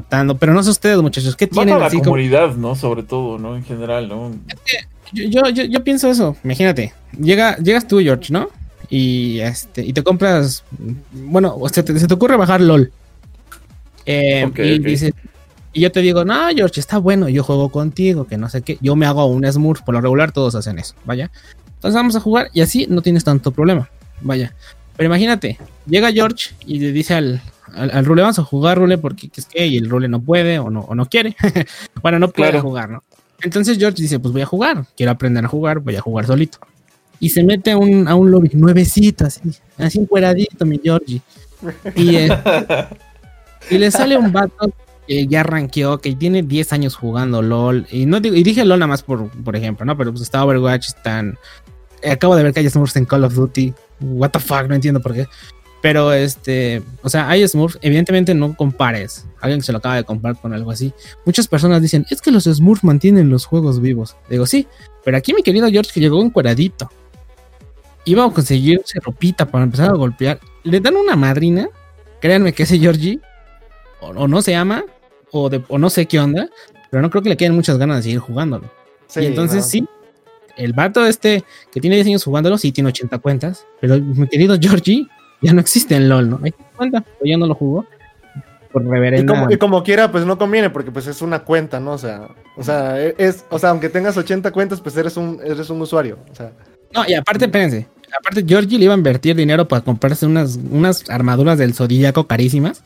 matando. 0.00 0.36
Pero 0.36 0.52
no 0.54 0.62
sé 0.62 0.70
ustedes, 0.70 0.98
muchachos, 1.00 1.34
¿qué 1.36 1.46
Mata 1.46 1.54
tienen 1.54 1.74
a 1.74 1.78
la 1.78 1.86
así 1.86 1.96
como... 1.98 2.10
comunidad, 2.10 2.54
¿no? 2.56 2.74
Sobre 2.74 3.02
todo, 3.02 3.38
¿no? 3.38 3.56
En 3.56 3.64
general, 3.64 4.08
¿no? 4.08 4.32
Yo, 5.12 5.24
yo, 5.28 5.48
yo, 5.50 5.64
yo 5.64 5.84
pienso 5.84 6.10
eso. 6.10 6.36
Imagínate, 6.44 6.92
llega, 7.20 7.56
llegas 7.58 7.86
tú, 7.86 7.98
George, 8.00 8.32
¿no? 8.32 8.48
Y 8.90 9.40
este, 9.40 9.84
y 9.84 9.92
te 9.92 10.02
compras. 10.02 10.64
Bueno, 11.12 11.54
o 11.58 11.68
sea, 11.68 11.84
te- 11.84 11.98
se 11.98 12.06
te 12.06 12.14
ocurre 12.14 12.36
bajar 12.36 12.60
LOL. 12.60 12.90
Eh, 14.06 14.44
Ok, 14.46 14.58
y 14.60 14.78
ok. 14.78 14.84
dices. 14.86 15.12
Y 15.72 15.80
yo 15.82 15.92
te 15.92 16.00
digo, 16.00 16.24
no, 16.24 16.48
George, 16.54 16.80
está 16.80 16.98
bueno, 16.98 17.28
yo 17.28 17.44
juego 17.44 17.68
contigo, 17.68 18.26
que 18.26 18.38
no 18.38 18.48
sé 18.48 18.62
qué. 18.62 18.78
Yo 18.80 18.96
me 18.96 19.06
hago 19.06 19.26
un 19.26 19.50
Smurf, 19.50 19.82
por 19.82 19.94
lo 19.94 20.00
regular 20.00 20.32
todos 20.32 20.54
hacen 20.54 20.78
eso, 20.78 20.94
vaya. 21.04 21.30
Entonces 21.74 21.94
vamos 21.94 22.16
a 22.16 22.20
jugar 22.20 22.48
y 22.52 22.62
así 22.62 22.86
no 22.88 23.02
tienes 23.02 23.22
tanto 23.22 23.52
problema, 23.52 23.88
vaya. 24.22 24.54
Pero 24.96 25.06
imagínate, 25.08 25.58
llega 25.86 26.10
George 26.10 26.50
y 26.66 26.80
le 26.80 26.90
dice 26.92 27.14
al, 27.14 27.40
al, 27.74 27.90
al 27.90 28.04
Rule, 28.04 28.22
vamos 28.22 28.38
a 28.38 28.44
jugar 28.44 28.78
Rule 28.78 28.98
porque 28.98 29.30
es 29.34 29.46
que 29.46 29.66
y 29.66 29.76
el 29.76 29.88
Rule 29.88 30.08
no 30.08 30.20
puede 30.20 30.58
o 30.58 30.70
no, 30.70 30.80
o 30.80 30.94
no 30.94 31.06
quiere. 31.06 31.36
bueno, 32.02 32.18
no 32.18 32.28
puede 32.28 32.50
Claro. 32.50 32.62
jugar, 32.62 32.90
¿no? 32.90 33.02
Entonces 33.42 33.78
George 33.78 34.02
dice, 34.02 34.18
pues 34.18 34.32
voy 34.32 34.42
a 34.42 34.46
jugar, 34.46 34.84
quiero 34.96 35.12
aprender 35.12 35.44
a 35.44 35.48
jugar, 35.48 35.78
voy 35.80 35.96
a 35.96 36.00
jugar 36.00 36.26
solito. 36.26 36.58
Y 37.20 37.30
se 37.30 37.42
mete 37.44 37.72
a 37.72 37.76
un, 37.78 38.06
a 38.08 38.14
un 38.14 38.30
lobby 38.30 38.50
nuevecito, 38.54 39.26
así, 39.26 39.40
así 39.76 39.98
encueradito, 40.00 40.64
mi 40.66 40.80
Georgie. 40.82 41.20
Y, 41.94 42.16
eh, 42.16 42.28
y 43.70 43.78
le 43.78 43.90
sale 43.90 44.16
un 44.16 44.32
vato 44.32 44.72
que 45.06 45.26
ya 45.26 45.42
rankeó, 45.42 45.98
que 45.98 46.14
tiene 46.14 46.42
10 46.42 46.72
años 46.72 46.94
jugando 46.94 47.42
LOL. 47.42 47.86
Y 47.90 48.06
no 48.06 48.20
digo, 48.20 48.34
y 48.36 48.42
dije 48.42 48.64
LOL 48.64 48.78
nada 48.78 48.88
más 48.88 49.02
por, 49.02 49.28
por 49.30 49.56
ejemplo, 49.56 49.84
¿no? 49.86 49.96
Pero 49.96 50.10
pues 50.12 50.22
está 50.22 50.44
Overwatch, 50.44 50.88
están. 50.88 51.38
eh, 52.02 52.10
acabo 52.10 52.36
de 52.36 52.42
ver 52.44 52.52
que 52.52 52.60
hay 52.60 52.68
Smurfs 52.70 52.96
en 52.96 53.04
Call 53.04 53.24
of 53.24 53.34
Duty. 53.34 53.72
What 54.00 54.30
the 54.30 54.38
fuck, 54.38 54.66
no 54.68 54.74
entiendo 54.74 55.00
por 55.00 55.12
qué. 55.14 55.26
Pero 55.80 56.12
este, 56.12 56.82
o 57.02 57.08
sea, 57.08 57.28
hay 57.28 57.46
Smurfs, 57.46 57.78
evidentemente 57.82 58.34
no 58.34 58.56
compares. 58.56 59.26
Alguien 59.40 59.60
que 59.60 59.66
se 59.66 59.72
lo 59.72 59.78
acaba 59.78 59.94
de 59.96 60.04
comprar 60.04 60.36
con 60.40 60.52
algo 60.52 60.72
así. 60.72 60.92
Muchas 61.24 61.46
personas 61.46 61.80
dicen, 61.80 62.04
es 62.10 62.20
que 62.20 62.32
los 62.32 62.44
Smurfs 62.44 62.82
mantienen 62.82 63.30
los 63.30 63.44
juegos 63.44 63.80
vivos. 63.80 64.16
Digo, 64.28 64.44
sí, 64.46 64.66
pero 65.04 65.16
aquí 65.16 65.32
mi 65.32 65.42
querido 65.42 65.68
George 65.68 65.92
que 65.94 66.00
llegó 66.00 66.20
encueradito. 66.22 66.90
Iba 68.04 68.24
a 68.24 68.30
conseguirse 68.30 68.98
ropita 69.00 69.46
para 69.46 69.64
empezar 69.64 69.90
a 69.90 69.94
golpear. 69.94 70.40
Le 70.64 70.80
dan 70.80 70.96
una 70.96 71.14
madrina. 71.14 71.68
Créanme 72.20 72.52
que 72.52 72.64
ese 72.64 72.78
Georgie 72.78 73.20
o, 74.00 74.08
o 74.08 74.26
no 74.28 74.42
se 74.42 74.56
ama 74.56 74.84
o, 75.30 75.48
de- 75.48 75.62
o 75.68 75.78
no 75.78 75.90
sé 75.90 76.06
qué 76.06 76.18
onda, 76.18 76.48
pero 76.90 77.02
no 77.02 77.10
creo 77.10 77.22
que 77.22 77.28
le 77.28 77.36
queden 77.36 77.54
muchas 77.54 77.78
ganas 77.78 77.98
de 77.98 78.02
seguir 78.04 78.18
jugándolo. 78.18 78.68
Sí, 79.06 79.20
y 79.20 79.26
entonces 79.26 79.58
no. 79.58 79.62
sí, 79.62 79.86
el 80.56 80.72
vato 80.72 81.06
este 81.06 81.44
que 81.70 81.80
tiene 81.80 81.96
10 81.96 82.08
años 82.08 82.24
jugándolo, 82.24 82.58
sí 82.58 82.72
tiene 82.72 82.88
80 82.88 83.18
cuentas, 83.18 83.64
pero 83.80 83.98
mi 84.00 84.26
querido 84.26 84.56
Georgie 84.60 85.06
ya 85.40 85.52
no 85.52 85.60
existe 85.60 85.94
en 85.96 86.08
LOL, 86.08 86.30
¿no? 86.30 86.40
Hay 86.42 86.52
cuenta, 86.76 87.00
pero 87.00 87.30
ya 87.30 87.36
no 87.36 87.46
lo 87.46 87.54
jugó. 87.54 87.86
Por 88.72 88.82
Y 88.82 88.88
reverenda. 88.88 89.32
como, 89.34 89.50
y 89.50 89.56
como 89.56 89.82
quiera, 89.82 90.10
pues 90.12 90.26
no 90.26 90.36
conviene, 90.36 90.70
porque 90.70 90.90
pues 90.90 91.06
es 91.06 91.22
una 91.22 91.40
cuenta, 91.40 91.80
¿no? 91.80 91.92
O 91.92 91.98
sea, 91.98 92.28
o 92.56 92.62
sea, 92.62 93.00
es, 93.00 93.44
o 93.50 93.58
sea, 93.58 93.70
aunque 93.70 93.88
tengas 93.88 94.16
80 94.16 94.50
cuentas, 94.52 94.80
pues 94.80 94.96
eres 94.96 95.16
un, 95.16 95.40
eres 95.44 95.70
un 95.70 95.80
usuario. 95.80 96.18
O 96.30 96.34
sea, 96.34 96.52
No, 96.94 97.02
y 97.08 97.14
aparte, 97.14 97.46
espérense. 97.46 97.86
Aparte, 98.18 98.44
Georgie 98.46 98.78
le 98.78 98.84
iba 98.84 98.94
a 98.94 98.96
invertir 98.96 99.36
dinero 99.36 99.68
para 99.68 99.82
comprarse 99.82 100.26
unas, 100.26 100.58
unas 100.70 101.08
armaduras 101.08 101.58
del 101.58 101.74
Zodíaco 101.74 102.26
carísimas. 102.26 102.82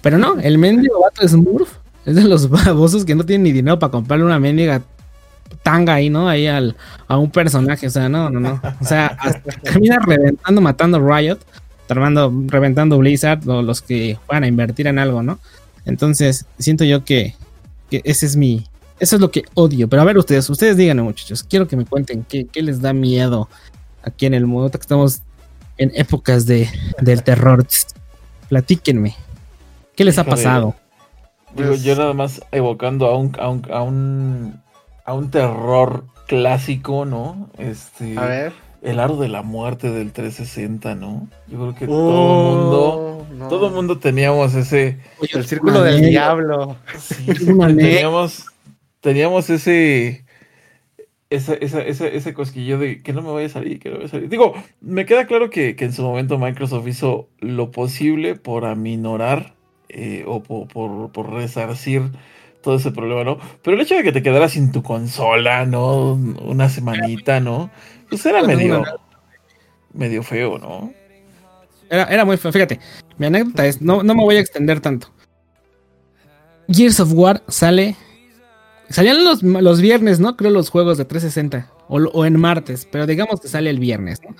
Pero 0.00 0.18
no, 0.18 0.38
el 0.40 0.58
mendigo 0.58 1.00
vato 1.00 1.26
Smurf 1.26 1.76
es 2.06 2.14
de 2.14 2.24
los 2.24 2.48
babosos 2.50 3.04
que 3.04 3.14
no 3.14 3.24
tienen 3.24 3.44
ni 3.44 3.52
dinero 3.52 3.78
para 3.78 3.90
comprarle 3.90 4.24
una 4.24 4.38
mendiga 4.38 4.82
tanga 5.62 5.94
ahí, 5.94 6.08
¿no? 6.10 6.28
Ahí 6.28 6.46
al, 6.46 6.76
a 7.06 7.18
un 7.18 7.30
personaje. 7.30 7.86
O 7.86 7.90
sea, 7.90 8.08
no, 8.08 8.30
no, 8.30 8.40
no. 8.40 8.60
O 8.80 8.84
sea, 8.84 9.08
hasta 9.18 9.52
termina 9.62 9.98
reventando, 9.98 10.60
matando 10.60 11.06
Riot, 11.06 11.38
terminando, 11.88 12.32
reventando 12.46 12.98
Blizzard 12.98 13.48
o 13.48 13.62
los 13.62 13.82
que 13.82 14.16
van 14.28 14.44
a 14.44 14.46
invertir 14.46 14.86
en 14.86 15.00
algo, 15.00 15.24
¿no? 15.24 15.40
Entonces, 15.84 16.46
siento 16.58 16.84
yo 16.84 17.04
que, 17.04 17.34
que 17.90 18.00
ese 18.04 18.26
es 18.26 18.36
mi. 18.36 18.66
Eso 19.00 19.16
es 19.16 19.20
lo 19.20 19.30
que 19.32 19.44
odio. 19.54 19.88
Pero 19.88 20.02
a 20.02 20.04
ver, 20.04 20.18
ustedes, 20.18 20.48
ustedes 20.50 20.76
díganme, 20.76 21.02
muchachos. 21.02 21.42
Quiero 21.42 21.66
que 21.66 21.76
me 21.76 21.84
cuenten 21.86 22.24
qué, 22.28 22.46
qué 22.46 22.62
les 22.62 22.80
da 22.80 22.92
miedo 22.92 23.48
aquí 24.02 24.26
en 24.26 24.34
el 24.34 24.46
mundo. 24.46 24.70
Que 24.70 24.76
estamos 24.76 25.22
en 25.78 25.90
épocas 25.94 26.46
de, 26.46 26.68
del 27.00 27.22
terror. 27.22 27.66
Platíquenme. 28.48 29.16
¿Qué 29.96 30.04
les 30.04 30.18
ha 30.18 30.24
pasado? 30.24 30.74
Digo, 31.56 31.70
Pues- 31.70 31.82
yo 31.82 31.96
nada 31.96 32.12
más 32.12 32.40
evocando 32.52 33.06
a 33.06 33.16
un, 33.16 33.34
a 33.38 33.48
un, 33.48 33.66
a 33.72 33.82
un, 33.82 34.60
a 35.04 35.14
un 35.14 35.30
terror 35.30 36.04
clásico, 36.26 37.04
¿no? 37.04 37.48
Este, 37.56 38.18
a 38.18 38.26
ver. 38.26 38.52
El 38.82 39.00
aro 39.00 39.16
de 39.16 39.28
la 39.28 39.42
muerte 39.42 39.90
del 39.90 40.12
360, 40.12 40.94
¿no? 40.94 41.28
Yo 41.46 41.58
creo 41.58 41.74
que 41.74 41.86
Uh, 41.86 41.90
todo 42.06 42.36
mundo, 42.36 43.26
no. 43.34 43.48
todo 43.48 43.70
mundo 43.70 43.98
teníamos 43.98 44.54
ese, 44.54 44.98
El 45.32 45.44
círculo 45.46 45.82
del 45.82 46.00
diablo. 46.02 46.76
sí, 46.98 47.24
teníamos, 47.76 48.46
teníamos 49.00 49.50
ese, 49.50 50.24
esa, 51.30 51.54
esa, 51.54 51.82
esa- 51.82 52.06
ese 52.08 52.32
cosquillo 52.34 52.78
de 52.78 53.02
que 53.02 53.12
no 53.12 53.22
me 53.22 53.30
vaya 53.32 53.46
a 53.46 53.50
salir, 53.50 53.78
que 53.80 53.88
no 53.90 53.96
me 53.96 53.98
vaya 54.04 54.08
a 54.08 54.10
salir. 54.12 54.28
Digo, 54.28 54.54
me 54.80 55.04
queda 55.06 55.26
claro 55.26 55.50
que, 55.50 55.76
que 55.76 55.84
en 55.84 55.92
su 55.92 56.02
momento 56.02 56.38
Microsoft 56.38 56.86
hizo 56.88 57.28
lo 57.40 57.70
posible 57.70 58.34
por 58.34 58.64
aminorar 58.64 59.54
eh, 59.90 60.24
o 60.26 60.42
por, 60.42 60.68
por, 60.68 61.12
por 61.12 61.32
resarcir 61.32 62.02
todo 62.62 62.76
ese 62.76 62.90
problema, 62.90 63.24
¿no? 63.24 63.38
Pero 63.62 63.76
el 63.76 63.82
hecho 63.82 63.94
de 63.94 64.02
que 64.02 64.12
te 64.12 64.22
quedaras 64.22 64.52
sin 64.52 64.72
tu 64.72 64.82
consola, 64.82 65.64
¿no? 65.66 66.14
Una 66.14 66.68
semanita, 66.70 67.40
¿no? 67.40 67.70
Pues 68.08 68.24
era 68.26 68.42
medio, 68.42 68.84
medio 69.92 70.22
feo, 70.22 70.58
¿no? 70.58 70.92
Era, 71.90 72.04
era 72.04 72.24
muy 72.24 72.36
feo. 72.36 72.52
Fíjate, 72.52 72.80
mi 73.18 73.26
anécdota 73.26 73.66
es, 73.66 73.80
no, 73.80 74.02
no 74.02 74.14
me 74.14 74.22
voy 74.22 74.36
a 74.36 74.40
extender 74.40 74.80
tanto. 74.80 75.12
Gears 76.68 77.00
of 77.00 77.12
War 77.12 77.42
sale. 77.48 77.96
Salían 78.90 79.22
los, 79.24 79.42
los 79.42 79.80
viernes, 79.80 80.20
¿no? 80.20 80.36
Creo 80.36 80.50
los 80.50 80.70
juegos 80.70 80.96
de 80.98 81.04
360. 81.04 81.70
O, 81.88 81.96
o 81.96 82.24
en 82.24 82.38
martes. 82.38 82.86
Pero 82.90 83.06
digamos 83.06 83.40
que 83.40 83.48
sale 83.48 83.70
el 83.70 83.78
viernes, 83.78 84.20
¿no? 84.22 84.34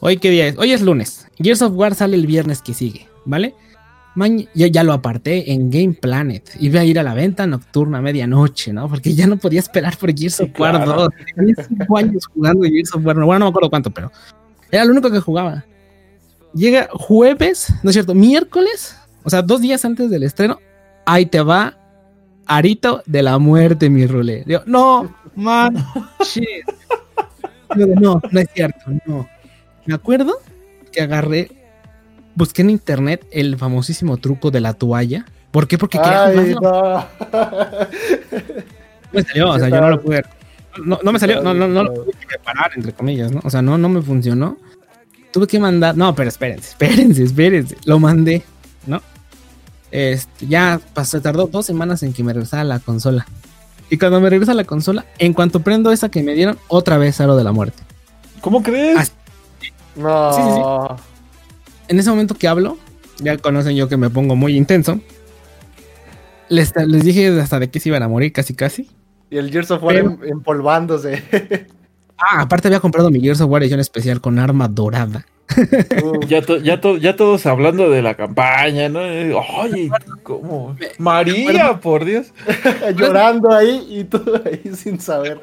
Hoy 0.00 0.16
qué 0.16 0.30
día 0.30 0.48
es? 0.48 0.58
Hoy 0.58 0.72
es 0.72 0.82
lunes. 0.82 1.28
Gears 1.38 1.62
of 1.62 1.72
War 1.74 1.94
sale 1.94 2.16
el 2.16 2.26
viernes 2.26 2.60
que 2.60 2.74
sigue, 2.74 3.08
¿vale? 3.24 3.54
Mañ- 4.14 4.48
ya, 4.54 4.66
ya 4.66 4.82
lo 4.82 4.92
aparté 4.92 5.52
en 5.52 5.70
Game 5.70 5.94
Planet. 5.94 6.50
Iba 6.60 6.80
a 6.80 6.84
ir 6.84 6.98
a 6.98 7.02
la 7.02 7.14
venta 7.14 7.46
nocturna 7.46 7.98
a 7.98 8.02
medianoche, 8.02 8.72
¿no? 8.72 8.88
Porque 8.88 9.14
ya 9.14 9.26
no 9.26 9.38
podía 9.38 9.60
esperar 9.60 9.96
por 9.96 10.14
Gears 10.14 10.40
of 10.40 10.50
War 10.58 10.82
claro. 10.84 11.02
2. 11.02 11.08
Tenía 11.34 11.54
cinco 11.66 11.96
años 11.96 12.26
jugando 12.26 12.64
Gears 12.64 12.94
of 12.94 13.04
War. 13.06 13.16
Bueno, 13.16 13.38
no 13.38 13.46
me 13.46 13.48
acuerdo 13.50 13.70
cuánto, 13.70 13.90
pero 13.90 14.12
era 14.70 14.84
lo 14.84 14.92
único 14.92 15.10
que 15.10 15.20
jugaba. 15.20 15.64
Llega 16.54 16.88
jueves, 16.92 17.72
no 17.82 17.88
es 17.90 17.94
cierto, 17.94 18.14
miércoles, 18.14 18.96
o 19.22 19.30
sea, 19.30 19.40
dos 19.40 19.62
días 19.62 19.84
antes 19.86 20.10
del 20.10 20.22
estreno. 20.24 20.58
Ahí 21.06 21.24
te 21.26 21.40
va 21.40 21.78
Arito 22.46 23.02
de 23.06 23.22
la 23.22 23.38
muerte, 23.38 23.88
mi 23.88 24.06
rule. 24.06 24.42
Digo, 24.46 24.60
no, 24.66 25.14
man, 25.34 25.74
shit. 26.24 26.44
Digo, 27.74 27.94
no, 27.98 28.20
no 28.30 28.40
es 28.40 28.48
cierto, 28.54 28.80
no. 29.06 29.26
Me 29.86 29.94
acuerdo 29.94 30.34
que 30.92 31.00
agarré, 31.00 31.50
busqué 32.34 32.62
en 32.62 32.70
internet 32.70 33.26
el 33.30 33.56
famosísimo 33.58 34.16
truco 34.16 34.50
de 34.50 34.60
la 34.60 34.74
toalla. 34.74 35.26
¿Por 35.50 35.68
qué? 35.68 35.76
Porque 35.78 35.98
quería 35.98 36.24
Ay, 36.24 36.54
no. 36.60 37.06
Me 39.12 39.22
salió, 39.22 39.50
o 39.50 39.58
sea, 39.58 39.68
yo 39.68 39.80
no 39.80 39.90
lo 39.90 40.00
pude. 40.00 40.22
No, 40.84 40.98
no 41.02 41.12
me 41.12 41.18
salió, 41.18 41.42
no, 41.42 41.52
no, 41.52 41.68
no 41.68 41.84
lo 41.84 41.92
pude 41.92 42.12
preparar, 42.26 42.70
entre 42.74 42.92
comillas, 42.92 43.30
¿no? 43.30 43.40
O 43.44 43.50
sea, 43.50 43.60
no, 43.60 43.76
no 43.76 43.88
me 43.88 44.00
funcionó. 44.00 44.56
Tuve 45.30 45.46
que 45.46 45.58
mandar. 45.58 45.96
No, 45.96 46.14
pero 46.14 46.28
espérense, 46.28 46.70
espérense, 46.70 47.24
espérense. 47.24 47.76
Lo 47.84 47.98
mandé, 47.98 48.42
¿no? 48.86 49.02
Este, 49.90 50.46
ya 50.46 50.80
pasó, 50.94 51.20
tardó 51.20 51.46
dos 51.46 51.66
semanas 51.66 52.02
en 52.02 52.14
que 52.14 52.24
me 52.24 52.32
regresara 52.32 52.64
la 52.64 52.78
consola. 52.78 53.26
Y 53.90 53.98
cuando 53.98 54.22
me 54.22 54.30
regresa 54.30 54.54
la 54.54 54.64
consola, 54.64 55.04
en 55.18 55.34
cuanto 55.34 55.60
prendo 55.60 55.92
esa 55.92 56.08
que 56.08 56.22
me 56.22 56.32
dieron, 56.32 56.58
otra 56.68 56.96
vez 56.96 57.20
Aro 57.20 57.36
de 57.36 57.44
la 57.44 57.52
Muerte. 57.52 57.82
¿Cómo 58.40 58.62
crees? 58.62 58.96
Ah, 58.98 59.04
No. 59.96 60.32
Sí, 60.32 60.40
sí, 60.96 61.02
En 61.88 61.98
ese 61.98 62.10
momento 62.10 62.34
que 62.34 62.48
hablo, 62.48 62.78
ya 63.18 63.36
conocen 63.38 63.76
yo 63.76 63.88
que 63.88 63.96
me 63.96 64.10
pongo 64.10 64.36
muy 64.36 64.56
intenso. 64.56 65.00
Les, 66.48 66.72
les 66.86 67.04
dije 67.04 67.28
hasta 67.40 67.58
de 67.58 67.70
que 67.70 67.80
se 67.80 67.88
iban 67.88 68.02
a 68.02 68.08
morir, 68.08 68.32
casi 68.32 68.54
casi. 68.54 68.90
Y 69.30 69.38
el 69.38 69.50
Gears 69.50 69.70
of 69.70 69.82
War 69.82 69.94
Pero- 69.94 70.08
em- 70.10 70.18
empolvándose. 70.24 71.22
Ah, 72.24 72.42
aparte 72.42 72.68
había 72.68 72.78
comprado 72.78 73.10
mi 73.10 73.20
Gears 73.20 73.40
of 73.40 73.50
War 73.50 73.62
edición 73.62 73.80
especial 73.80 74.20
con 74.20 74.38
arma 74.38 74.68
dorada. 74.68 75.26
Ya, 76.28 76.40
to- 76.40 76.58
ya, 76.58 76.80
to- 76.80 76.96
ya 76.96 77.16
todos 77.16 77.46
hablando 77.46 77.90
de 77.90 78.00
la 78.00 78.14
campaña, 78.14 78.88
¿no? 78.88 79.00
Oye, 79.00 79.90
¿cómo? 80.22 80.76
María, 80.98 81.80
por 81.80 82.04
Dios. 82.04 82.28
Llorando 82.96 83.50
ahí 83.52 83.84
y 83.90 84.04
tú 84.04 84.22
ahí 84.44 84.62
sin 84.76 85.00
saber. 85.00 85.40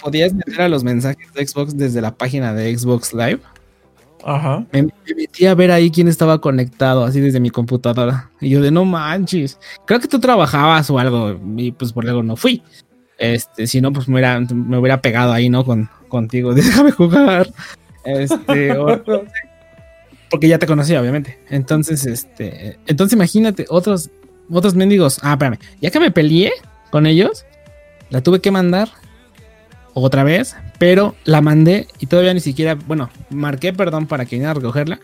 Podías 0.00 0.32
meter 0.32 0.60
a 0.60 0.68
los 0.68 0.84
mensajes 0.84 1.32
de 1.34 1.44
Xbox 1.44 1.76
desde 1.76 2.00
la 2.00 2.14
página 2.14 2.54
de 2.54 2.76
Xbox 2.78 3.12
Live. 3.12 3.40
Ajá. 4.28 4.66
Me, 4.72 4.82
me 4.82 4.90
metí 5.16 5.46
a 5.46 5.54
ver 5.54 5.70
ahí 5.70 5.90
quién 5.90 6.08
estaba 6.08 6.40
conectado, 6.40 7.04
así 7.04 7.20
desde 7.20 7.38
mi 7.38 7.50
computadora. 7.50 8.28
Y 8.40 8.50
yo 8.50 8.60
de 8.60 8.70
no 8.72 8.84
manches. 8.84 9.58
Creo 9.86 10.00
que 10.00 10.08
tú 10.08 10.18
trabajabas 10.18 10.90
o 10.90 10.98
algo, 10.98 11.38
y 11.56 11.70
pues 11.72 11.92
por 11.92 12.06
algo 12.08 12.22
no 12.24 12.34
fui. 12.36 12.60
Este, 13.18 13.66
si 13.66 13.80
no, 13.80 13.92
pues 13.92 14.08
me 14.08 14.14
hubiera, 14.14 14.40
me 14.40 14.78
hubiera 14.78 15.00
pegado 15.00 15.32
ahí, 15.32 15.48
¿no? 15.48 15.64
Con, 15.64 15.88
contigo. 16.08 16.54
Déjame 16.54 16.90
jugar. 16.90 17.48
Este, 18.04 18.72
o- 18.76 19.00
porque 20.28 20.48
ya 20.48 20.58
te 20.58 20.66
conocía, 20.66 21.00
obviamente. 21.00 21.38
Entonces, 21.48 22.04
este, 22.04 22.78
entonces 22.86 23.14
imagínate, 23.14 23.64
otros, 23.68 24.10
otros 24.50 24.74
mendigos. 24.74 25.20
Ah, 25.22 25.32
espérame. 25.34 25.58
Ya 25.80 25.90
que 25.92 26.00
me 26.00 26.10
peleé 26.10 26.50
con 26.90 27.06
ellos, 27.06 27.46
la 28.10 28.20
tuve 28.22 28.40
que 28.40 28.50
mandar 28.50 28.88
otra 29.94 30.24
vez, 30.24 30.56
pero 30.78 31.14
la 31.24 31.40
mandé 31.40 31.86
y 31.98 32.06
todavía 32.06 32.34
ni 32.34 32.40
siquiera, 32.40 32.74
bueno, 32.74 33.10
marqué 33.30 33.72
perdón 33.72 34.06
para 34.06 34.24
que 34.24 34.36
viniera 34.36 34.50
a 34.52 34.54
recogerla. 34.54 35.00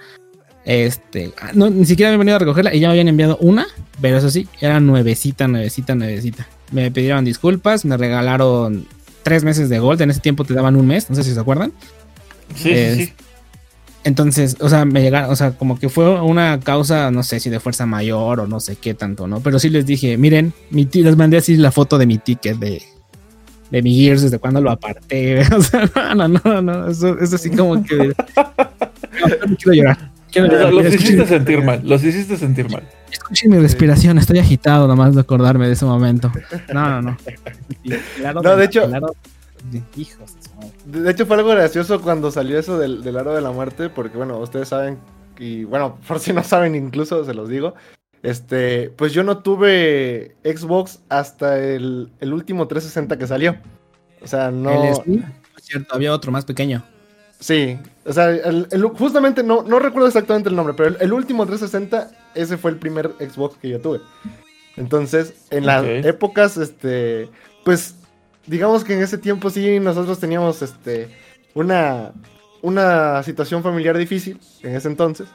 Este, 0.64 1.32
ah, 1.40 1.50
no, 1.54 1.70
ni 1.70 1.84
siquiera 1.86 2.10
habían 2.10 2.20
venido 2.20 2.36
a 2.36 2.38
recogerla 2.38 2.72
y 2.74 2.80
ya 2.80 2.88
me 2.88 2.92
habían 2.92 3.08
enviado 3.08 3.36
una, 3.38 3.66
pero 4.00 4.16
eso 4.18 4.30
sí, 4.30 4.46
era 4.60 4.78
nuevecita, 4.80 5.48
nuevecita, 5.48 5.94
nuevecita. 5.94 6.46
Me 6.70 6.90
pidieron 6.90 7.24
disculpas, 7.24 7.84
me 7.84 7.96
regalaron 7.96 8.86
tres 9.24 9.42
meses 9.44 9.68
de 9.68 9.78
Gold, 9.78 10.00
en 10.02 10.10
ese 10.10 10.20
tiempo 10.20 10.44
te 10.44 10.54
daban 10.54 10.76
un 10.76 10.86
mes, 10.86 11.10
no 11.10 11.16
sé 11.16 11.24
si 11.24 11.34
se 11.34 11.40
acuerdan. 11.40 11.72
Sí, 12.54 12.70
Es- 12.70 12.96
sí. 12.96 13.12
Entonces, 14.04 14.56
o 14.58 14.68
sea, 14.68 14.84
me 14.84 15.00
llegaron, 15.00 15.30
o 15.30 15.36
sea, 15.36 15.52
como 15.52 15.78
que 15.78 15.88
fue 15.88 16.20
una 16.20 16.58
causa, 16.58 17.12
no 17.12 17.22
sé 17.22 17.38
si 17.38 17.50
de 17.50 17.60
fuerza 17.60 17.86
mayor 17.86 18.40
o 18.40 18.46
no 18.48 18.58
sé 18.58 18.74
qué 18.74 18.94
tanto, 18.94 19.28
¿no? 19.28 19.38
Pero 19.40 19.60
sí 19.60 19.68
les 19.68 19.86
dije, 19.86 20.18
miren, 20.18 20.52
mi 20.70 20.88
les 20.92 21.16
mandé 21.16 21.36
así 21.36 21.56
la 21.56 21.70
foto 21.70 21.98
de 21.98 22.06
mi 22.06 22.18
ticket 22.18 22.58
de, 22.58 22.82
de 23.72 23.82
mi 23.82 23.96
Gears, 23.96 24.22
desde 24.22 24.38
cuando 24.38 24.60
lo 24.60 24.70
aparté. 24.70 25.40
O 25.56 25.62
sea, 25.62 25.90
no, 26.14 26.28
no, 26.28 26.40
no, 26.44 26.62
no, 26.62 26.88
eso 26.88 27.18
es 27.18 27.32
así 27.32 27.50
como 27.50 27.82
que. 27.82 27.96
No, 27.96 28.14
no 29.48 29.56
quiero 29.56 29.72
llorar. 29.72 30.10
Quiero 30.30 30.70
los 30.70 30.84
Escuchen, 30.86 30.94
hiciste 31.14 31.26
sentir 31.26 31.62
mal, 31.62 31.80
los 31.84 32.02
hiciste 32.04 32.36
sentir 32.38 32.70
mal. 32.70 32.82
escuchen 33.10 33.50
mi 33.50 33.58
respiración, 33.58 34.16
estoy 34.18 34.38
agitado 34.38 34.88
nomás 34.88 35.14
de 35.14 35.20
acordarme 35.20 35.66
de 35.66 35.72
ese 35.74 35.84
momento. 35.84 36.32
No, 36.72 36.88
no, 36.88 37.02
no. 37.02 37.16
Claro, 38.16 38.40
No, 38.42 38.56
de 38.56 38.64
hecho- 38.64 38.86
claro, 38.88 39.14
hijos. 39.96 40.32
De 40.86 41.10
hecho, 41.10 41.26
fue 41.26 41.36
algo 41.36 41.50
gracioso 41.50 42.00
cuando 42.00 42.30
salió 42.30 42.58
eso 42.58 42.78
del, 42.78 43.02
del 43.02 43.16
aro 43.18 43.34
de 43.34 43.40
la 43.42 43.50
muerte, 43.50 43.88
porque 43.90 44.16
bueno, 44.16 44.38
ustedes 44.38 44.68
saben, 44.68 44.98
y 45.38 45.64
bueno, 45.64 45.98
por 46.08 46.18
si 46.18 46.32
no 46.32 46.42
saben 46.44 46.74
incluso, 46.74 47.24
se 47.24 47.34
los 47.34 47.48
digo. 47.48 47.74
Este, 48.22 48.90
pues 48.90 49.12
yo 49.12 49.24
no 49.24 49.38
tuve 49.38 50.36
Xbox 50.44 51.00
hasta 51.08 51.58
el, 51.58 52.10
el 52.20 52.32
último 52.32 52.68
360 52.68 53.18
que 53.18 53.26
salió. 53.26 53.56
O 54.22 54.26
sea, 54.26 54.50
no. 54.50 54.70
El 54.70 54.94
Steam, 54.94 55.24
es 55.58 55.64
cierto, 55.64 55.94
había 55.94 56.12
otro 56.12 56.30
más 56.30 56.44
pequeño. 56.44 56.84
Sí, 57.40 57.76
o 58.04 58.12
sea, 58.12 58.30
el- 58.30 58.68
el- 58.70 58.82
justamente 58.84 59.42
no, 59.42 59.64
no 59.64 59.80
recuerdo 59.80 60.06
exactamente 60.06 60.48
el 60.48 60.54
nombre, 60.54 60.74
pero 60.76 60.90
el, 60.90 60.96
el 61.00 61.12
último 61.12 61.44
360, 61.44 62.10
ese 62.36 62.56
fue 62.56 62.70
el 62.70 62.76
primer 62.76 63.10
Xbox 63.18 63.56
que 63.56 63.68
yo 63.68 63.80
tuve. 63.80 64.00
Entonces, 64.76 65.34
en 65.50 65.66
las 65.66 65.84
épocas, 66.06 66.56
este, 66.56 67.28
pues, 67.64 67.96
digamos 68.46 68.84
que 68.84 68.94
en 68.94 69.02
ese 69.02 69.18
tiempo 69.18 69.50
sí 69.50 69.80
nosotros 69.80 70.20
teníamos, 70.20 70.62
este, 70.62 71.08
una, 71.54 72.12
una 72.62 73.22
situación 73.24 73.64
familiar 73.64 73.98
difícil 73.98 74.38
en 74.62 74.76
ese 74.76 74.86
entonces. 74.86 75.26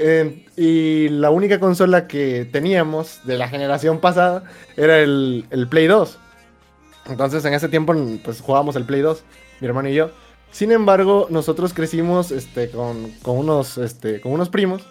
En- 0.00 0.46
y 0.56 1.10
la 1.10 1.30
única 1.30 1.60
consola 1.60 2.08
que 2.08 2.48
teníamos 2.50 3.20
de 3.24 3.36
la 3.36 3.48
generación 3.48 4.00
pasada 4.00 4.44
era 4.76 4.98
el, 4.98 5.44
el 5.50 5.68
Play 5.68 5.86
2. 5.86 6.18
Entonces 7.06 7.44
en 7.44 7.52
ese 7.54 7.68
tiempo 7.68 7.94
pues 8.24 8.40
jugábamos 8.40 8.76
el 8.76 8.84
Play 8.84 9.02
2, 9.02 9.22
mi 9.60 9.66
hermano 9.66 9.90
y 9.90 9.94
yo. 9.94 10.10
Sin 10.50 10.72
embargo, 10.72 11.26
nosotros 11.30 11.74
crecimos 11.74 12.32
este, 12.32 12.70
con, 12.70 13.10
con 13.22 13.36
unos, 13.36 13.78
este, 13.78 14.20
con 14.20 14.32
unos 14.32 14.48
primos. 14.48 14.82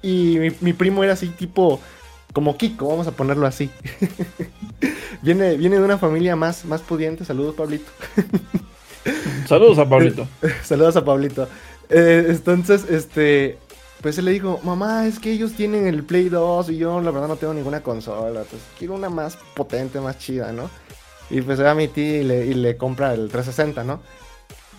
Y 0.00 0.38
mi, 0.38 0.50
mi 0.60 0.72
primo 0.72 1.02
era 1.02 1.14
así 1.14 1.26
tipo 1.28 1.80
como 2.32 2.56
Kiko, 2.56 2.86
vamos 2.88 3.06
a 3.08 3.12
ponerlo 3.12 3.46
así. 3.46 3.68
viene, 5.22 5.56
viene 5.56 5.76
de 5.78 5.82
una 5.82 5.98
familia 5.98 6.36
más, 6.36 6.64
más 6.64 6.82
pudiente. 6.82 7.24
Saludos, 7.24 7.56
Pablito. 7.56 7.90
Saludos 9.46 9.78
a 9.78 9.88
Pablito. 9.88 10.28
Saludos 10.62 10.96
a 10.96 11.04
Pablito. 11.04 11.48
Eh, 11.90 12.26
entonces, 12.28 12.86
este, 12.88 13.58
pues 14.00 14.16
él 14.18 14.24
le 14.26 14.30
dijo, 14.32 14.60
mamá, 14.62 15.06
es 15.06 15.18
que 15.18 15.32
ellos 15.32 15.52
tienen 15.54 15.86
el 15.86 16.04
Play 16.04 16.28
2 16.28 16.70
y 16.70 16.76
yo 16.76 17.00
la 17.00 17.10
verdad 17.10 17.28
no 17.28 17.36
tengo 17.36 17.54
ninguna 17.54 17.80
consola, 17.82 18.42
pues 18.48 18.62
quiero 18.78 18.94
una 18.94 19.10
más 19.10 19.36
potente, 19.54 20.00
más 20.00 20.18
chida, 20.18 20.52
¿no? 20.52 20.70
Y 21.30 21.40
pues 21.42 21.60
va 21.60 21.72
a 21.72 21.74
mi 21.74 21.88
tía 21.88 22.20
y 22.20 22.24
le, 22.24 22.46
y 22.46 22.54
le 22.54 22.76
compra 22.76 23.12
el 23.12 23.28
360, 23.28 23.84
¿no? 23.84 24.00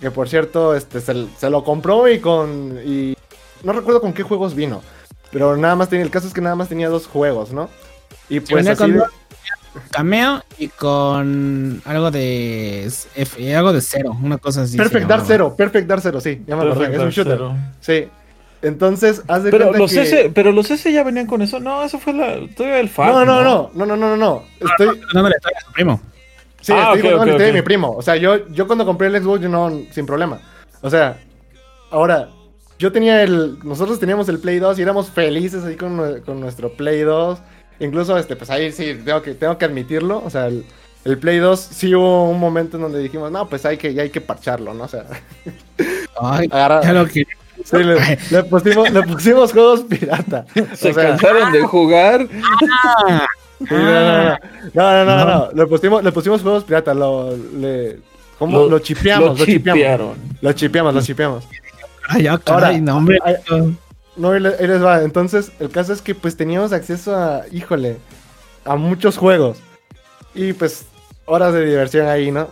Que 0.02 0.10
por 0.12 0.30
cierto, 0.30 0.74
este, 0.76 1.02
se, 1.02 1.28
se 1.38 1.50
lo 1.50 1.64
compró 1.64 2.08
y 2.08 2.20
con, 2.20 2.80
y 2.86 3.16
no 3.64 3.74
recuerdo 3.74 4.02
con 4.02 4.14
qué 4.14 4.24
juegos 4.24 4.56
vino, 4.56 4.82
pero 5.32 5.58
nada 5.58 5.76
más 5.76 5.90
tenía, 5.90 6.06
el 6.06 6.12
caso 6.12 6.28
es 6.28 6.34
que 6.34 6.42
nada 6.42 6.56
más 6.56 6.70
tenía 6.70 6.90
dos 6.90 7.06
juegos, 7.06 7.52
¿no? 7.52 7.70
Y 8.30 8.40
pues 8.40 8.66
así 8.68 8.78
con 8.78 8.94
de-. 8.94 9.04
Cameo 9.92 10.42
y 10.58 10.68
con 10.70 11.82
algo 11.86 12.10
de 12.10 12.86
F- 12.86 13.56
algo 13.56 13.72
de 13.72 13.82
cero, 13.82 14.18
una 14.22 14.38
cosa 14.38 14.64
así. 14.64 14.72
se 14.72 14.78
Perfect 14.78 15.08
Dark. 15.08 15.24
Zero, 15.28 15.56
Perfect 15.56 15.88
Dark 15.88 16.02
Zero, 16.02 16.20
sí, 16.22 16.42
ya 16.48 16.56
me 16.56 16.64
acordé, 16.64 16.88
Perfect 16.88 16.96
es 16.96 17.02
un 17.06 17.10
shooter. 17.12 17.38
Zero. 17.38 17.56
Sí. 17.80 18.08
Entonces, 18.62 19.22
haz 19.28 19.44
de 19.44 19.52
Pero 19.52 19.66
cuenta 19.68 19.80
los, 19.80 19.92
que... 19.92 20.02
S, 20.02 20.32
pero 20.34 20.52
los 20.52 20.70
S 20.70 20.92
ya 20.92 21.04
venían 21.04 21.28
con 21.28 21.42
eso. 21.42 21.60
No, 21.60 21.84
eso 21.84 21.98
fue 22.00 22.14
la, 22.14 22.38
todavía 22.56 22.80
el 22.80 22.90
FAT. 22.90 23.08
No, 23.14 23.26
no, 23.26 23.42
no, 23.44 23.72
no, 23.74 23.86
no, 23.86 23.96
no, 23.96 24.10
no, 24.10 24.18
no. 24.18 24.44
Estoy, 24.60 25.00
Dándole 25.14 25.36
historia 25.38 25.58
a 25.60 25.66
su 25.66 25.72
primo. 25.72 26.02
sí, 26.62 26.74
Ah, 26.76 26.94
estoy 26.94 27.00
ok, 27.00 27.04
contando 27.04 27.16
la 27.18 27.22
ok, 27.22 27.28
historia 27.28 27.48
de 27.48 27.54
mi 27.54 27.62
primo. 27.62 27.92
O 27.92 28.02
sea, 28.02 28.16
yo, 28.18 28.48
yo 28.50 28.68
cuando 28.68 28.86
compré 28.86 29.08
el 29.08 29.22
Xbox, 29.24 29.42
yo 29.42 29.50
no, 29.50 29.72
sin 29.92 30.06
problema. 30.06 30.42
O 30.82 30.90
sea, 30.90 31.18
ahora, 31.90 32.30
yo 32.78 32.92
tenía 32.92 33.24
el, 33.24 33.60
nosotros 33.64 34.00
teníamos 34.00 34.28
el 34.30 34.40
Play 34.40 34.60
2 34.60 34.78
y 34.78 34.82
éramos 34.82 35.10
felices 35.10 35.64
ahí 35.64 35.76
con, 35.76 36.20
con 36.22 36.40
nuestro 36.42 36.74
Play 36.74 37.02
2. 37.02 37.40
Incluso, 37.80 38.18
este, 38.18 38.36
pues 38.36 38.50
ahí 38.50 38.72
sí, 38.74 39.00
tengo 39.06 39.22
que, 39.22 39.36
tengo 39.36 39.58
que 39.58 39.66
admitirlo. 39.66 40.22
O 40.26 40.30
sea, 40.30 40.48
el, 40.48 40.66
el 41.06 41.18
Play 41.18 41.38
2 41.38 41.58
sí 41.60 41.96
hubo 41.96 42.30
un 42.30 42.40
momento 42.42 42.76
en 42.76 42.84
donde 42.84 43.00
dijimos, 43.00 43.32
no, 43.32 43.48
pues 43.48 43.66
hay 43.66 43.78
que, 43.78 43.94
ya 43.94 44.02
hay 44.04 44.10
que 44.10 44.20
parcharlo, 44.20 44.74
¿no? 44.74 44.84
O 44.84 44.88
sea, 44.90 45.06
Ay, 46.22 46.48
agarra- 46.52 46.82
ya 46.84 46.92
lo 46.94 47.06
que. 47.08 47.26
Sí, 47.64 47.78
le, 47.78 47.96
le 48.32 48.44
pusimos, 48.44 48.90
le 48.92 49.02
pusimos 49.04 49.52
juegos 49.54 49.82
pirata. 49.82 50.46
Se 50.76 50.90
O 50.92 50.94
sea, 50.94 50.94
cansaron 50.94 51.52
de 51.52 51.62
jugar. 51.64 52.28
Sí, 53.60 53.66
no, 53.76 54.30
no, 54.74 55.06
no, 55.06 55.06
no, 55.06 55.26
no. 55.26 55.50
Le 55.54 55.66
pusimos, 55.68 56.02
le 56.02 56.14
pusimos 56.14 56.42
juegos 56.42 56.64
pirata, 56.64 56.94
lo, 56.94 57.36
le, 57.36 58.00
¿cómo? 58.38 58.68
Lo, 58.68 58.80
chipeamos, 58.80 59.38
lo, 59.38 59.46
chipeamos. 59.46 59.78
chipearon. 59.78 60.14
Lo 60.40 60.54
chipeamos, 60.54 60.94
lo 60.96 61.02
chipeamos. 61.02 61.44
Ay, 62.08 62.24
ya, 62.24 62.38
caray, 62.38 62.76
Ahora, 62.76 62.78
no, 62.82 62.96
hombre. 62.98 63.20
ay, 63.26 63.36
No, 64.16 64.32
ahí 64.32 64.40
le- 64.40 64.56
ahí 64.58 64.66
les 64.66 64.82
va. 64.82 65.04
Entonces, 65.04 65.52
el 65.60 65.70
caso 65.72 65.92
es 65.92 66.02
que 66.02 66.16
pues 66.16 66.38
teníamos 66.38 66.72
acceso 66.72 67.14
a, 67.14 67.42
híjole, 67.52 67.98
a 68.64 68.78
muchos 68.78 69.18
juegos. 69.18 69.58
Y 70.34 70.54
pues, 70.54 70.86
horas 71.26 71.54
de 71.54 71.66
diversión 71.66 72.08
ahí, 72.08 72.32
¿no? 72.32 72.48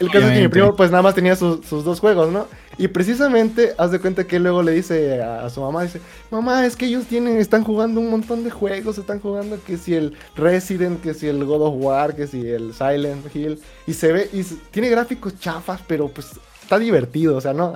El 0.00 0.10
caso 0.10 0.26
es 0.26 0.32
que 0.32 0.40
mi 0.40 0.48
primo 0.48 0.74
pues 0.74 0.90
nada 0.90 1.04
más 1.04 1.14
tenía 1.14 1.36
sus, 1.36 1.64
sus 1.64 1.84
dos 1.84 2.00
juegos, 2.00 2.28
¿no? 2.32 2.48
Y 2.80 2.88
precisamente, 2.88 3.74
haz 3.76 3.90
de 3.90 3.98
cuenta 3.98 4.26
que 4.26 4.36
él 4.36 4.44
luego 4.44 4.62
le 4.62 4.72
dice 4.72 5.20
a, 5.20 5.44
a 5.44 5.50
su 5.50 5.60
mamá, 5.60 5.82
dice, 5.82 6.00
mamá, 6.30 6.64
es 6.64 6.76
que 6.76 6.86
ellos 6.86 7.04
tienen, 7.04 7.36
están 7.36 7.62
jugando 7.62 8.00
un 8.00 8.08
montón 8.08 8.42
de 8.42 8.50
juegos, 8.50 8.96
están 8.96 9.20
jugando 9.20 9.62
que 9.62 9.76
si 9.76 9.94
el 9.94 10.16
Resident, 10.34 11.02
que 11.02 11.12
si 11.12 11.28
el 11.28 11.44
God 11.44 11.60
of 11.60 11.74
War, 11.76 12.16
que 12.16 12.26
si 12.26 12.48
el 12.48 12.72
Silent 12.72 13.36
Hill, 13.36 13.60
y 13.86 13.92
se 13.92 14.12
ve, 14.12 14.30
y 14.32 14.42
tiene 14.70 14.88
gráficos 14.88 15.38
chafas, 15.38 15.82
pero 15.86 16.08
pues 16.08 16.30
está 16.62 16.78
divertido, 16.78 17.36
o 17.36 17.40
sea, 17.42 17.52
¿no? 17.52 17.74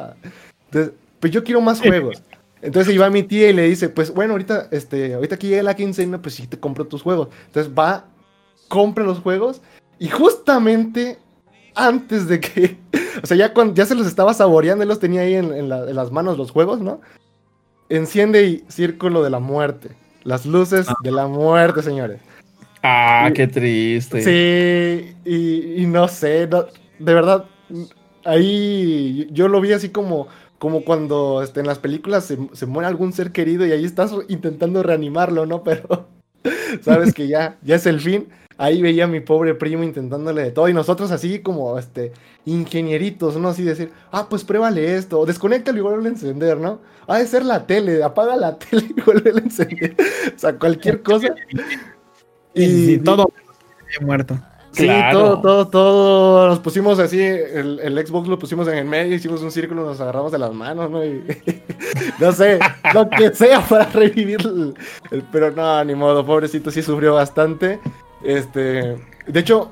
Entonces, 0.70 0.94
pues 1.20 1.30
yo 1.30 1.44
quiero 1.44 1.60
más 1.60 1.82
juegos. 1.82 2.22
Entonces 2.62 2.94
iba 2.94 3.10
mi 3.10 3.24
tía 3.24 3.50
y 3.50 3.52
le 3.52 3.68
dice, 3.68 3.90
pues 3.90 4.10
bueno, 4.10 4.32
ahorita, 4.32 4.68
este, 4.70 5.12
ahorita 5.12 5.36
que 5.36 5.48
llegue 5.48 5.62
la 5.62 5.76
quincena, 5.76 6.22
pues 6.22 6.36
sí 6.36 6.46
te 6.46 6.58
compro 6.58 6.86
tus 6.86 7.02
juegos. 7.02 7.28
Entonces 7.48 7.70
va, 7.78 8.06
compra 8.68 9.04
los 9.04 9.18
juegos 9.18 9.60
y 9.98 10.08
justamente 10.08 11.18
antes 11.74 12.26
de 12.26 12.40
que, 12.40 12.78
o 13.24 13.26
sea, 13.26 13.36
ya, 13.38 13.54
cuando, 13.54 13.72
ya 13.74 13.86
se 13.86 13.94
los 13.94 14.06
estaba 14.06 14.34
saboreando, 14.34 14.82
él 14.82 14.88
los 14.88 15.00
tenía 15.00 15.22
ahí 15.22 15.32
en, 15.34 15.50
en 15.52 15.68
la- 15.70 15.88
en 15.88 15.96
las 15.96 16.12
manos 16.12 16.36
los 16.36 16.50
juegos, 16.50 16.80
¿no? 16.80 17.00
Enciende 17.88 18.44
y 18.44 18.64
círculo 18.68 19.22
de 19.24 19.30
la 19.30 19.38
muerte. 19.40 19.88
Las 20.24 20.44
luces 20.46 20.86
de 21.02 21.10
la 21.10 21.26
muerte, 21.26 21.82
señores. 21.82 22.20
Ah, 22.82 23.28
Y- 23.30 23.32
qué 23.32 23.46
triste. 23.46 24.20
Sí, 24.22 25.16
y, 25.24 25.82
y 25.82 25.86
no 25.86 26.06
sé, 26.06 26.46
no- 26.46 26.66
de 26.98 27.14
verdad, 27.14 27.46
ahí 28.24 29.26
yo 29.32 29.48
lo 29.48 29.60
vi 29.60 29.72
así 29.72 29.88
como, 29.88 30.28
como 30.58 30.84
cuando 30.84 31.42
este, 31.42 31.60
en 31.60 31.66
las 31.66 31.78
películas 31.78 32.24
se, 32.26 32.38
se 32.52 32.66
muere 32.66 32.86
algún 32.88 33.12
ser 33.14 33.32
querido 33.32 33.66
y 33.66 33.72
ahí 33.72 33.84
estás 33.84 34.12
intentando 34.28 34.82
reanimarlo, 34.82 35.46
¿no? 35.46 35.62
Pero 35.64 36.08
sabes 36.82 37.14
que 37.14 37.26
ya, 37.28 37.56
ya 37.62 37.76
es 37.76 37.86
el 37.86 38.00
fin. 38.00 38.28
Ahí 38.56 38.80
veía 38.82 39.04
a 39.04 39.08
mi 39.08 39.20
pobre 39.20 39.54
primo 39.54 39.82
intentándole 39.82 40.42
de 40.42 40.50
todo 40.52 40.68
y 40.68 40.74
nosotros 40.74 41.10
así 41.10 41.40
como, 41.40 41.78
este, 41.78 42.12
ingenieritos, 42.46 43.36
¿no? 43.36 43.48
Así 43.48 43.62
decir, 43.64 43.90
ah, 44.12 44.26
pues 44.30 44.44
pruébale 44.44 44.96
esto, 44.96 45.18
o 45.20 45.26
desconéctalo 45.26 45.78
y 45.78 45.82
vuelve 45.82 46.06
a 46.06 46.12
encender, 46.12 46.58
¿no? 46.58 46.78
Ha 47.08 47.18
de 47.18 47.26
ser 47.26 47.44
la 47.44 47.66
tele, 47.66 48.02
apaga 48.04 48.36
la 48.36 48.56
tele 48.58 48.84
y 48.96 49.00
vuelve 49.00 49.30
a 49.30 49.38
encender. 49.38 49.96
O 50.34 50.38
sea, 50.38 50.56
cualquier 50.58 51.02
cosa. 51.02 51.34
Y 52.54 52.66
sí, 52.66 52.98
todo 52.98 53.28
muerto. 54.00 54.38
Sí, 54.72 54.84
Claro. 54.86 55.18
todo, 55.20 55.40
todo, 55.40 55.68
todo. 55.68 56.48
Nos 56.48 56.58
pusimos 56.58 56.98
así, 56.98 57.20
el, 57.20 57.78
el 57.80 58.06
Xbox 58.06 58.26
lo 58.26 58.40
pusimos 58.40 58.66
en 58.66 58.74
el 58.78 58.84
medio, 58.84 59.14
hicimos 59.14 59.40
un 59.42 59.52
círculo, 59.52 59.84
nos 59.84 60.00
agarramos 60.00 60.32
de 60.32 60.38
las 60.38 60.52
manos, 60.52 60.90
¿no? 60.90 61.04
Y, 61.04 61.24
no 62.20 62.32
sé, 62.32 62.58
lo 62.92 63.08
que 63.08 63.32
sea 63.34 63.60
para 63.60 63.84
revivir 63.86 64.40
el, 64.40 64.74
el- 65.12 65.22
Pero 65.30 65.52
no, 65.52 65.84
ni 65.84 65.94
modo, 65.94 66.26
pobrecito, 66.26 66.72
sí 66.72 66.82
sufrió 66.82 67.14
bastante. 67.14 67.78
Este, 68.24 68.96
de 69.26 69.40
hecho, 69.40 69.70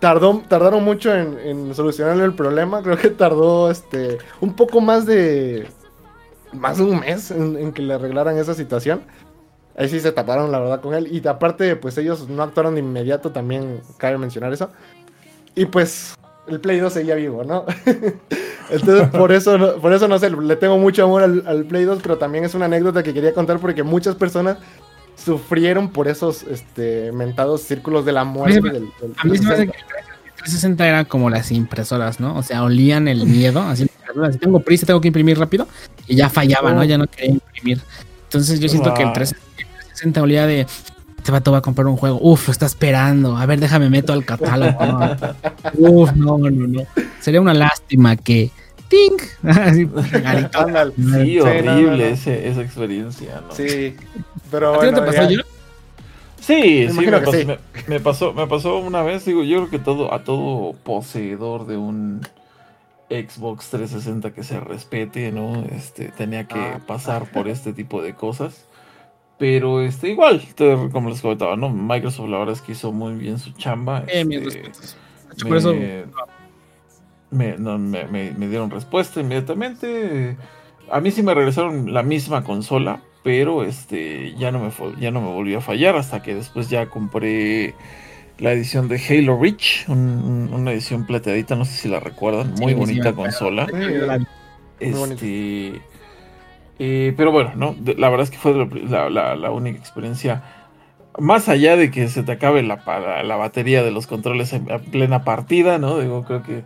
tardó, 0.00 0.42
tardaron 0.48 0.84
mucho 0.84 1.14
en, 1.14 1.38
en 1.38 1.74
solucionarle 1.74 2.24
el 2.24 2.34
problema. 2.34 2.82
Creo 2.82 2.96
que 2.96 3.08
tardó 3.08 3.70
este, 3.70 4.18
un 4.40 4.54
poco 4.54 4.80
más 4.80 5.06
de... 5.06 5.68
Más 6.52 6.76
de 6.76 6.84
un 6.84 7.00
mes 7.00 7.30
en, 7.30 7.72
que 7.72 7.80
le 7.80 7.94
arreglaran 7.94 8.36
esa 8.36 8.52
situación. 8.52 9.00
Ahí 9.74 9.88
sí 9.88 10.00
se 10.00 10.12
taparon, 10.12 10.52
la 10.52 10.58
verdad, 10.58 10.82
con 10.82 10.92
él. 10.92 11.08
Y 11.10 11.26
aparte, 11.26 11.76
pues 11.76 11.96
ellos 11.96 12.28
no 12.28 12.42
actuaron 12.42 12.74
de 12.74 12.80
inmediato, 12.80 13.30
también 13.30 13.80
cabe 13.96 14.18
mencionar 14.18 14.52
eso. 14.52 14.68
Y 15.54 15.64
pues, 15.64 16.14
el 16.46 16.60
Play 16.60 16.78
2 16.78 16.92
seguía 16.92 17.14
vivo, 17.14 17.42
¿no? 17.42 17.64
Entonces, 18.70 19.08
por 19.08 19.32
eso, 19.32 19.80
por 19.80 19.94
eso 19.94 20.08
no 20.08 20.18
sé, 20.18 20.28
le 20.28 20.56
tengo 20.56 20.76
mucho 20.76 21.04
amor 21.04 21.22
al, 21.22 21.42
al 21.46 21.64
Play 21.64 21.84
2, 21.84 22.00
pero 22.02 22.18
también 22.18 22.44
es 22.44 22.54
una 22.54 22.66
anécdota 22.66 23.02
que 23.02 23.14
quería 23.14 23.32
contar 23.32 23.58
porque 23.60 23.82
muchas 23.82 24.14
personas 24.14 24.58
sufrieron 25.16 25.90
por 25.90 26.08
esos 26.08 26.42
este, 26.44 27.12
mentados 27.12 27.62
círculos 27.62 28.04
de 28.04 28.12
la 28.12 28.24
muerte. 28.24 28.60
Del- 28.60 28.72
del 28.72 29.12
A 29.16 29.24
mí 29.24 29.36
se 29.38 29.44
me 29.44 29.52
hace 29.54 29.66
360. 29.66 29.72
que 29.72 29.78
el 29.78 30.34
360 30.36 30.88
era 30.88 31.04
como 31.04 31.30
las 31.30 31.52
impresoras, 31.52 32.18
¿no? 32.20 32.36
O 32.36 32.42
sea, 32.42 32.62
olían 32.64 33.06
el 33.08 33.26
miedo, 33.26 33.60
así 33.62 33.86
Si 34.32 34.38
tengo 34.38 34.60
prisa, 34.60 34.84
tengo 34.86 35.00
que 35.00 35.08
imprimir 35.08 35.38
rápido. 35.38 35.66
Y 36.06 36.16
ya 36.16 36.28
fallaba, 36.28 36.72
¿no? 36.72 36.84
Ya 36.84 36.98
no 36.98 37.06
quería 37.06 37.30
imprimir. 37.32 37.80
Entonces 38.24 38.58
yo 38.60 38.68
siento 38.68 38.92
que 38.94 39.02
el 39.02 39.08
Wow. 39.08 39.14
360 39.14 40.22
olía 40.22 40.46
de. 40.46 40.66
Este 41.18 41.30
vato 41.30 41.52
va 41.52 41.58
a 41.58 41.62
comprar 41.62 41.86
un 41.86 41.96
juego. 41.96 42.18
Uf, 42.20 42.48
lo 42.48 42.52
está 42.52 42.66
esperando. 42.66 43.36
A 43.36 43.46
ver, 43.46 43.60
déjame 43.60 43.88
meto 43.88 44.12
al 44.12 44.24
catálogo. 44.24 44.76
Uf, 45.78 46.12
no, 46.14 46.36
no, 46.38 46.50
no. 46.50 46.82
Sería 47.20 47.40
una 47.40 47.54
lástima 47.54 48.16
que. 48.16 48.50
¡Ting! 48.92 49.16
Así, 49.50 49.84
regalito. 49.86 50.58
Ándale. 50.60 50.92
Sí, 50.96 51.02
Sí, 51.02 51.36
no, 51.38 51.44
horrible 51.44 51.84
no, 51.90 51.96
no. 51.96 52.02
ese- 52.04 52.48
esa 52.48 52.60
experiencia, 52.60 53.40
¿no? 53.48 53.54
Sí. 53.54 53.96
Pero 54.50 54.68
¿A 54.68 54.72
no 54.72 54.78
bueno, 54.78 55.00
te 55.00 55.06
pasó 55.06 55.22
ya- 55.22 55.30
yo? 55.30 55.42
Sí, 56.40 56.88
me 56.98 57.10
pasó, 57.12 57.32
sí. 57.32 57.44
me- 57.46 57.58
me 57.86 58.00
pasó, 58.00 58.32
me 58.34 58.46
pasó 58.46 58.76
una 58.78 59.02
vez, 59.02 59.24
digo, 59.24 59.44
yo 59.44 59.58
creo 59.58 59.70
que 59.70 59.78
todo, 59.78 60.12
a 60.12 60.24
todo 60.24 60.74
poseedor 60.84 61.66
de 61.66 61.76
un 61.76 62.20
Xbox 63.08 63.68
360 63.70 64.32
que 64.32 64.42
se 64.42 64.58
respete, 64.60 65.30
¿no? 65.32 65.64
Este, 65.70 66.08
tenía 66.08 66.44
que 66.48 66.58
Ah. 66.58 66.80
pasar 66.86 67.30
por 67.30 67.48
este 67.48 67.72
tipo 67.72 68.02
de 68.02 68.14
cosas. 68.14 68.66
Pero 69.38 69.80
este, 69.82 70.10
igual, 70.10 70.42
como 70.92 71.10
les 71.10 71.20
comentaba, 71.20 71.56
¿no? 71.56 71.68
Microsoft 71.70 72.28
la 72.28 72.38
verdad 72.38 72.54
es 72.54 72.60
que 72.60 72.72
hizo 72.72 72.92
muy 72.92 73.14
bien 73.14 73.38
su 73.38 73.52
chamba. 73.52 74.04
Eh, 74.08 74.24
mis 74.24 74.38
este, 74.42 74.62
respetos. 74.62 74.96
Por 75.48 75.56
eso. 75.56 75.72
Me, 77.32 77.56
no, 77.58 77.78
me- 77.78 78.04
me- 78.06 78.30
me 78.32 78.48
dieron 78.48 78.70
respuesta 78.70 79.20
inmediatamente. 79.20 80.36
A 80.90 81.00
mí 81.00 81.10
sí 81.10 81.22
me 81.22 81.34
regresaron 81.34 81.92
la 81.92 82.02
misma 82.02 82.44
consola, 82.44 83.00
pero 83.24 83.64
este 83.64 84.34
ya 84.36 84.50
no 84.52 84.58
me 84.60 84.70
ya 85.00 85.10
no 85.10 85.20
me 85.20 85.28
volvió 85.28 85.58
a 85.58 85.60
fallar 85.60 85.96
hasta 85.96 86.22
que 86.22 86.34
después 86.34 86.68
ya 86.70 86.86
compré 86.86 87.74
la 88.38 88.52
edición 88.52 88.88
de 88.88 89.00
Halo 89.08 89.38
Reach, 89.40 89.88
un- 89.88 89.98
un- 89.98 90.54
una 90.54 90.72
edición 90.72 91.06
plateadita, 91.06 91.54
no 91.56 91.64
sé 91.64 91.72
si 91.72 91.88
la 91.88 92.00
recuerdan, 92.00 92.54
muy 92.60 92.72
sí, 92.72 92.78
bonita 92.78 93.12
consola. 93.12 93.66
Sí. 93.66 93.74
Este, 94.80 95.80
eh, 96.78 97.14
pero 97.16 97.30
bueno, 97.32 97.52
no, 97.54 97.74
De- 97.78 97.94
la 97.94 98.08
verdad 98.08 98.24
es 98.24 98.30
que 98.30 98.38
fue 98.38 98.52
la, 98.88 99.10
la- 99.36 99.50
única 99.50 99.78
experiencia. 99.78 100.42
Más 101.18 101.48
allá 101.48 101.76
de 101.76 101.90
que 101.90 102.08
se 102.08 102.22
te 102.22 102.32
acabe 102.32 102.62
la, 102.62 103.22
la 103.22 103.36
batería 103.36 103.82
de 103.82 103.90
los 103.90 104.06
controles 104.06 104.52
en, 104.54 104.70
en 104.70 104.80
plena 104.80 105.24
partida, 105.24 105.78
¿no? 105.78 105.98
Digo, 105.98 106.24
creo 106.24 106.42
que 106.42 106.64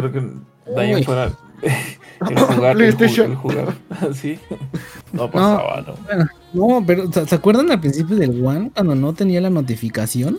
creo 0.00 0.12
que 0.12 0.94
Uy. 0.96 1.04
fuera 1.04 1.24
el 1.62 2.38
jugar, 2.38 2.70
el, 2.80 2.92
ju- 2.92 2.96
PlayStation. 2.96 3.30
el 3.30 3.36
jugar, 3.36 3.74
sí, 4.14 4.38
no 5.12 5.30
pasaba, 5.30 5.82
¿no? 5.86 5.94
Bueno, 6.04 6.28
no, 6.52 6.84
pero 6.86 7.12
¿se 7.12 7.26
se 7.26 7.34
acuerdan 7.34 7.70
al 7.70 7.80
principio 7.80 8.16
del 8.16 8.44
One 8.44 8.70
cuando 8.74 8.94
no 8.94 9.12
tenía 9.12 9.40
la 9.40 9.50
notificación? 9.50 10.38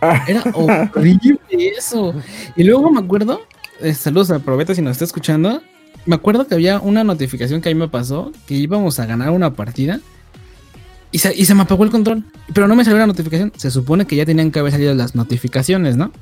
Ah. 0.00 0.24
Era 0.28 0.42
horrible 0.54 1.38
eso. 1.76 2.14
Y 2.54 2.62
luego 2.64 2.90
me 2.90 3.00
acuerdo, 3.00 3.40
eh, 3.80 3.94
saludos 3.94 4.30
a 4.30 4.38
Probeta 4.38 4.74
si 4.74 4.80
nos 4.82 4.92
está 4.92 5.04
escuchando. 5.04 5.60
Me 6.06 6.14
acuerdo 6.14 6.46
que 6.46 6.54
había 6.54 6.78
una 6.78 7.02
notificación 7.04 7.60
que 7.60 7.68
a 7.68 7.74
mí 7.74 7.78
me 7.78 7.88
pasó 7.88 8.30
que 8.46 8.54
íbamos 8.54 8.98
a 9.00 9.06
ganar 9.06 9.30
una 9.30 9.54
partida 9.54 10.00
y 11.10 11.18
se, 11.18 11.34
y 11.34 11.44
se 11.46 11.54
me 11.54 11.62
apagó 11.62 11.82
el 11.84 11.90
control. 11.90 12.24
Pero 12.54 12.68
no 12.68 12.76
me 12.76 12.84
salió 12.84 12.98
la 12.98 13.06
notificación. 13.08 13.52
Se 13.56 13.70
supone 13.72 14.06
que 14.06 14.14
ya 14.16 14.24
tenían 14.24 14.50
que 14.52 14.60
haber 14.60 14.70
salido 14.72 14.94
las 14.94 15.14
notificaciones, 15.16 15.96
¿no? 15.96 16.12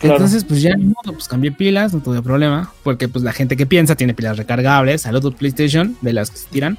Claro. 0.00 0.16
Entonces, 0.16 0.44
pues 0.44 0.62
ya 0.62 0.74
pues 1.04 1.26
cambié 1.26 1.50
pilas, 1.50 1.92
no 1.92 2.00
tuve 2.00 2.22
problema. 2.22 2.72
Porque 2.82 3.08
pues 3.08 3.24
la 3.24 3.32
gente 3.32 3.56
que 3.56 3.66
piensa 3.66 3.96
tiene 3.96 4.14
pilas 4.14 4.36
recargables. 4.36 5.02
Saludos 5.02 5.34
PlayStation, 5.34 5.96
de 6.00 6.12
las 6.12 6.30
que 6.30 6.36
se 6.38 6.48
tiran. 6.48 6.78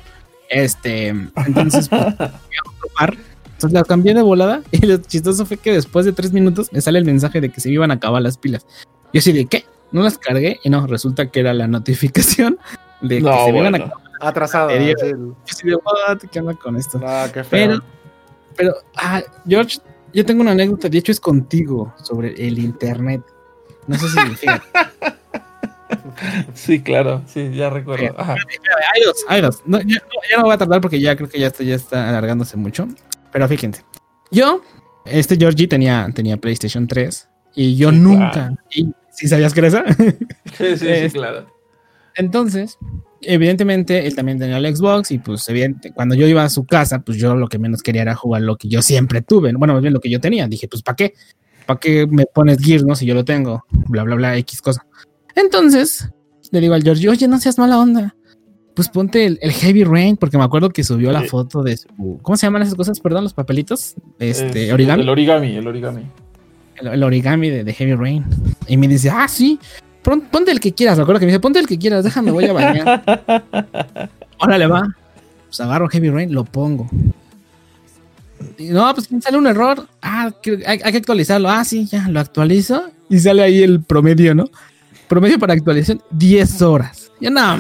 Este, 0.50 1.08
entonces, 1.08 1.90
pues. 1.90 2.16
Entonces 3.60 3.74
las 3.74 3.88
cambié 3.88 4.14
de 4.14 4.22
volada. 4.22 4.62
Y 4.72 4.86
lo 4.86 4.98
chistoso 4.98 5.46
fue 5.46 5.58
que 5.58 5.74
después 5.74 6.06
de 6.06 6.14
tres 6.14 6.32
minutos 6.32 6.72
me 6.72 6.80
sale 6.80 6.98
el 6.98 7.06
mensaje 7.06 7.42
de 7.42 7.50
que 7.50 7.60
se 7.60 7.70
iban 7.70 7.92
a 7.92 7.96
acabar 7.96 8.22
las 8.22 8.38
pilas. 8.38 8.66
Yo 9.14 9.20
así 9.20 9.34
de, 9.34 9.48
¿qué? 9.48 9.66
No 9.92 10.02
las 10.02 10.18
cargué. 10.18 10.60
Y 10.64 10.70
no, 10.70 10.88
resulta 10.88 11.30
que 11.30 11.42
era 11.42 11.54
la 11.54 11.68
notificación 11.68 12.58
de 13.02 13.18
que 13.22 13.24
se 13.24 13.50
iban 13.50 13.76
a 13.76 13.78
acabar. 13.78 13.98
Atrasado. 14.22 14.70
Yo 14.70 14.94
así 15.50 15.68
de, 15.68 15.76
"What? 15.76 16.20
¿qué 16.32 16.40
onda 16.40 16.54
con 16.54 16.78
esto? 16.78 17.00
No, 17.00 17.32
qué 17.34 17.44
feo. 17.44 17.50
Pero, 17.50 17.84
pero, 18.56 18.74
ah, 18.96 19.22
George, 19.46 19.80
yo 20.14 20.26
tengo 20.26 20.42
una 20.42 20.52
anécdota, 20.52 20.90
de 20.90 20.98
hecho 20.98 21.12
es 21.12 21.20
contigo, 21.20 21.94
sobre 22.04 22.30
el 22.48 22.60
internet. 22.60 23.22
No 23.88 23.98
sé 23.98 24.08
si, 24.10 24.20
fíjate, 24.36 24.66
Sí, 26.54 26.82
claro, 26.82 27.24
sí, 27.26 27.50
ya 27.54 27.70
recuerdo. 27.70 28.14
Ajá. 28.20 28.36
hay 29.30 29.42
dos. 29.42 29.62
No, 29.66 29.80
ya, 29.80 29.86
no, 29.86 30.22
ya 30.30 30.38
no 30.38 30.44
voy 30.44 30.54
a 30.54 30.58
tardar 30.58 30.82
porque 30.82 31.00
ya 31.00 31.16
creo 31.16 31.30
que 31.30 31.40
ya 31.40 31.48
está, 31.48 31.64
ya 31.64 31.76
está 31.76 32.10
alargándose 32.10 32.58
mucho. 32.58 32.88
Pero 33.32 33.48
fíjense, 33.48 33.84
yo, 34.32 34.62
este 35.06 35.36
Georgie 35.38 35.68
tenía, 35.68 36.08
tenía 36.14 36.38
PlayStation 36.38 36.88
3 36.88 37.28
y 37.56 37.76
yo 37.76 37.90
Sí, 37.90 37.96
nunca, 37.98 38.32
claro. 38.32 38.56
y, 38.72 38.92
¿sí 39.12 39.28
sabías 39.28 39.54
que 39.54 39.60
era 39.62 39.68
esa? 39.70 39.84
Sí, 40.54 40.68
sí, 40.72 40.78
sí, 40.78 40.88
Es- 40.88 41.14
claro. 41.14 41.48
Entonces, 42.16 42.78
evidentemente, 43.22 44.06
él 44.08 44.16
también 44.16 44.40
tenía 44.40 44.58
el 44.58 44.76
Xbox 44.76 45.12
y 45.12 45.20
pues 45.20 45.48
evidente, 45.50 45.92
cuando 45.92 46.16
yo 46.16 46.28
iba 46.28 46.44
a 46.44 46.50
su 46.50 46.66
casa, 46.66 47.00
pues 47.00 47.18
yo 47.18 47.36
lo 47.36 47.48
que 47.48 47.60
menos 47.60 47.82
quería 47.82 48.02
era 48.04 48.16
jugar 48.16 48.42
lo 48.42 48.56
que 48.58 48.68
yo 48.68 48.82
siempre 48.82 49.22
tuve. 49.22 49.54
Bueno, 49.54 49.74
más 49.74 49.82
bien 49.82 49.94
lo 49.94 50.00
que 50.00 50.10
yo 50.10 50.20
tenía. 50.20 50.48
Dije, 50.48 50.68
pues 50.68 50.82
¿para 50.84 50.96
qué? 50.96 51.14
¿Para 51.66 51.80
qué 51.80 52.08
me 52.08 52.26
pones 52.26 52.58
Gears, 52.60 52.84
no? 52.84 52.96
Si 52.96 53.06
yo 53.06 53.14
lo 53.14 53.24
tengo, 53.26 53.66
bla, 53.88 54.04
bla, 54.04 54.16
bla, 54.16 54.38
X 54.38 54.62
cosa. 54.62 54.86
Entonces, 55.36 56.10
le 56.52 56.60
digo 56.62 56.74
al 56.74 56.84
George, 56.84 57.08
oye, 57.10 57.28
no 57.28 57.40
seas 57.40 57.58
mala 57.58 57.80
onda. 57.80 58.16
Pues 58.74 58.90
ponte 58.90 59.26
el, 59.26 59.38
el 59.42 59.52
Heavy 59.52 59.84
Rain, 59.84 60.16
porque 60.18 60.38
me 60.38 60.44
acuerdo 60.44 60.70
que 60.70 60.84
subió 60.84 61.12
la 61.12 61.24
foto 61.24 61.64
de 61.64 61.76
su... 61.78 61.88
¿Cómo 62.22 62.38
se 62.38 62.48
llaman 62.48 62.62
esas 62.62 62.76
cosas? 62.76 63.00
Perdón, 63.00 63.24
los 63.24 63.34
papelitos. 63.34 63.96
Este, 64.20 64.68
Es- 64.68 64.74
origami. 64.74 65.04
El 65.04 65.10
origami, 65.10 65.56
el 65.58 65.68
origami. 65.68 66.04
el, 66.80 66.88
el 66.88 67.04
origami 67.04 67.50
de, 67.50 67.64
de 67.64 67.74
Heavy 67.74 67.96
Rain. 67.96 68.24
Y 68.68 68.78
me 68.78 68.88
dice, 68.88 69.10
ah, 69.10 69.28
sí, 69.28 69.60
ponte 70.02 70.52
el 70.52 70.60
que 70.60 70.74
quieras. 70.74 70.98
Me 70.98 71.04
acuerdo 71.04 71.20
que 71.20 71.26
me 71.26 71.32
dice, 71.32 71.40
ponte 71.40 71.60
el 71.60 71.68
que 71.68 71.78
quieras, 71.78 72.04
déjame, 72.04 72.32
voy 72.32 72.46
a 72.46 72.54
bañar. 72.54 73.04
Órale, 74.40 74.68
va. 74.68 74.88
Pues 75.48 75.60
agarro 75.60 75.88
Heavy 75.90 76.10
Rain, 76.10 76.34
lo 76.34 76.46
pongo. 76.46 76.90
Y, 78.58 78.70
no, 78.70 78.94
pues 78.94 79.10
sale 79.22 79.38
un 79.38 79.48
error. 79.48 79.86
Ah, 80.02 80.32
hay, 80.44 80.80
hay 80.84 80.92
que 80.92 80.98
actualizarlo. 80.98 81.50
Ah, 81.50 81.64
sí, 81.64 81.86
ya, 81.86 82.08
lo 82.08 82.20
actualizo. 82.20 82.90
Y 83.10 83.20
sale 83.20 83.42
ahí 83.42 83.64
el 83.64 83.82
promedio, 83.82 84.36
¿no? 84.36 84.50
Promedio 85.08 85.40
para 85.40 85.54
actualización, 85.54 86.02
10 86.12 86.62
horas. 86.62 87.12
Yo 87.20 87.32
no, 87.32 87.58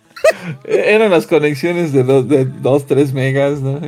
Eran 0.64 1.10
las 1.10 1.26
conexiones 1.26 1.92
de 1.92 2.04
2, 2.04 2.28
de 2.28 2.44
dos, 2.44 2.86
3 2.86 3.12
megas, 3.12 3.60
¿no? 3.60 3.80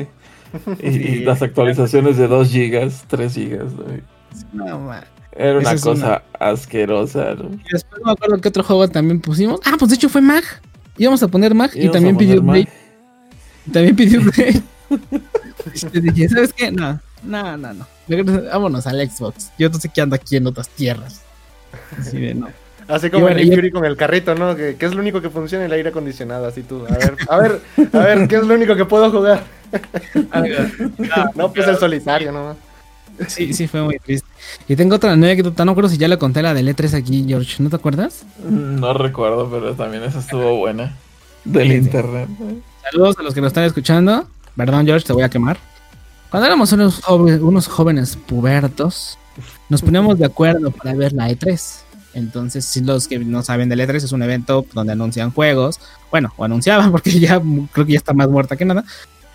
Y, 0.83 1.21
las 1.21 1.43
actualizaciones 1.43 2.17
de 2.17 2.27
2 2.27 2.49
gigas, 2.49 3.05
3 3.09 3.35
gigas, 3.35 3.73
¿no? 3.75 4.65
no, 4.65 4.79
ma. 4.81 5.05
Era 5.41 5.59
una 5.59 5.73
Esa 5.73 5.83
cosa 5.83 6.23
asquerosa, 6.39 7.35
¿no? 7.35 7.55
Y 7.55 7.73
después 7.73 7.99
no 8.01 8.07
me 8.09 8.13
acuerdo 8.13 8.41
qué 8.43 8.49
otro 8.49 8.63
juego 8.63 8.89
también 8.89 9.21
pusimos. 9.21 9.59
Ah, 9.65 9.77
pues 9.79 9.89
de 9.91 9.95
hecho 9.95 10.11
fue 10.11 10.21
Mag. 10.21 10.45
Íbamos 10.99 11.23
a 11.23 11.29
poner 11.29 11.55
Mag 11.55 11.71
y 11.75 11.89
también 11.89 12.15
pidió 12.19 12.43
Play. 12.47 12.69
También 13.73 13.97
pidió 13.97 14.21
Play. 14.31 14.63
y 14.91 15.99
le 15.99 16.13
dije, 16.13 16.29
¿sabes 16.29 16.53
qué? 16.53 16.71
No, 16.71 17.01
no, 17.23 17.57
no, 17.57 17.73
no. 17.73 17.87
Vámonos 18.53 18.87
al 18.87 19.11
Xbox. 19.11 19.51
Yo 19.59 19.71
no 19.71 19.81
sé 19.81 19.89
qué 19.89 20.03
ando 20.03 20.15
aquí 20.15 20.37
en 20.37 20.47
otras 20.47 20.69
tierras. 20.69 21.23
Así 21.99 22.19
de 22.19 22.35
no. 22.35 22.49
Así 22.87 23.09
como 23.09 23.29
el 23.29 23.37
Nick 23.37 23.55
Fury 23.55 23.71
con 23.71 23.87
el 23.87 23.97
carrito, 23.97 24.35
¿no? 24.35 24.55
Que, 24.55 24.77
que 24.77 24.85
es 24.85 24.95
lo 24.95 25.01
único 25.01 25.23
que 25.23 25.31
funciona 25.31 25.65
el 25.65 25.73
aire 25.73 25.89
acondicionado, 25.89 26.47
así 26.47 26.63
tú. 26.63 26.85
A 26.87 26.99
ver, 26.99 27.17
a 27.29 27.37
ver, 27.39 27.61
a 27.95 27.99
ver, 27.99 28.29
¿qué 28.29 28.37
es 28.37 28.43
lo 28.43 28.53
único 28.53 28.77
que 28.77 28.85
puedo 28.85 29.11
jugar? 29.11 29.43
No, 31.35 31.51
pues 31.53 31.67
el 31.69 31.79
solitario, 31.79 32.33
¿no? 32.33 32.57
Sí, 33.29 33.53
sí, 33.53 33.67
fue 33.69 33.83
muy 33.83 33.99
triste. 33.99 34.27
Y 34.69 34.77
tengo 34.77 34.97
otra 34.97 35.13
anécdota, 35.13 35.65
no 35.65 35.73
recuerdo 35.73 35.91
si 35.91 35.99
ya 35.99 36.09
la 36.09 36.17
conté 36.19 36.43
la 36.43 36.55
del 36.55 36.69
E3 36.75 36.95
aquí, 36.95 37.25
George. 37.29 37.63
¿No 37.63 37.69
te 37.71 37.77
acuerdas? 37.77 38.25
No 38.49 38.93
recuerdo, 38.95 39.49
pero 39.51 39.75
también 39.75 40.03
esa 40.05 40.21
estuvo 40.21 40.57
buena. 40.59 40.97
Del 41.45 41.65
Sí, 41.69 41.73
sí. 41.73 41.77
internet. 41.79 42.29
¿no? 42.39 42.47
Saludos 42.91 43.17
a 43.19 43.23
los 43.23 43.35
que 43.35 43.41
nos 43.41 43.49
están 43.49 43.65
escuchando. 43.65 44.27
Perdón, 44.57 44.87
George, 44.87 45.07
te 45.07 45.13
voy 45.13 45.23
a 45.23 45.29
quemar. 45.29 45.59
Cuando 46.31 46.47
éramos 46.47 46.73
unos, 46.73 47.01
joven- 47.03 47.43
unos 47.43 47.67
jóvenes 47.67 48.17
pubertos, 48.17 49.19
nos 49.69 49.83
poníamos 49.83 50.19
de 50.19 50.27
acuerdo 50.27 50.71
para 50.71 50.95
ver 50.95 51.13
la 51.13 51.29
E3. 51.31 51.83
Entonces, 52.15 52.65
si 52.65 52.81
los 52.81 53.07
que 53.07 53.19
no 53.21 53.43
saben 53.43 53.69
del 53.69 53.81
E3 53.81 53.97
es 53.97 54.13
un 54.13 54.23
evento 54.23 54.67
donde 54.73 54.93
anuncian 54.93 55.31
juegos, 55.31 55.79
bueno, 56.11 56.33
o 56.37 56.45
anunciaban 56.45 56.91
porque 56.93 57.11
ya 57.19 57.41
creo 57.73 57.87
que 57.87 57.93
ya 57.93 57.99
está 57.99 58.13
más 58.13 58.29
muerta 58.29 58.57
que 58.57 58.65
nada. 58.65 58.85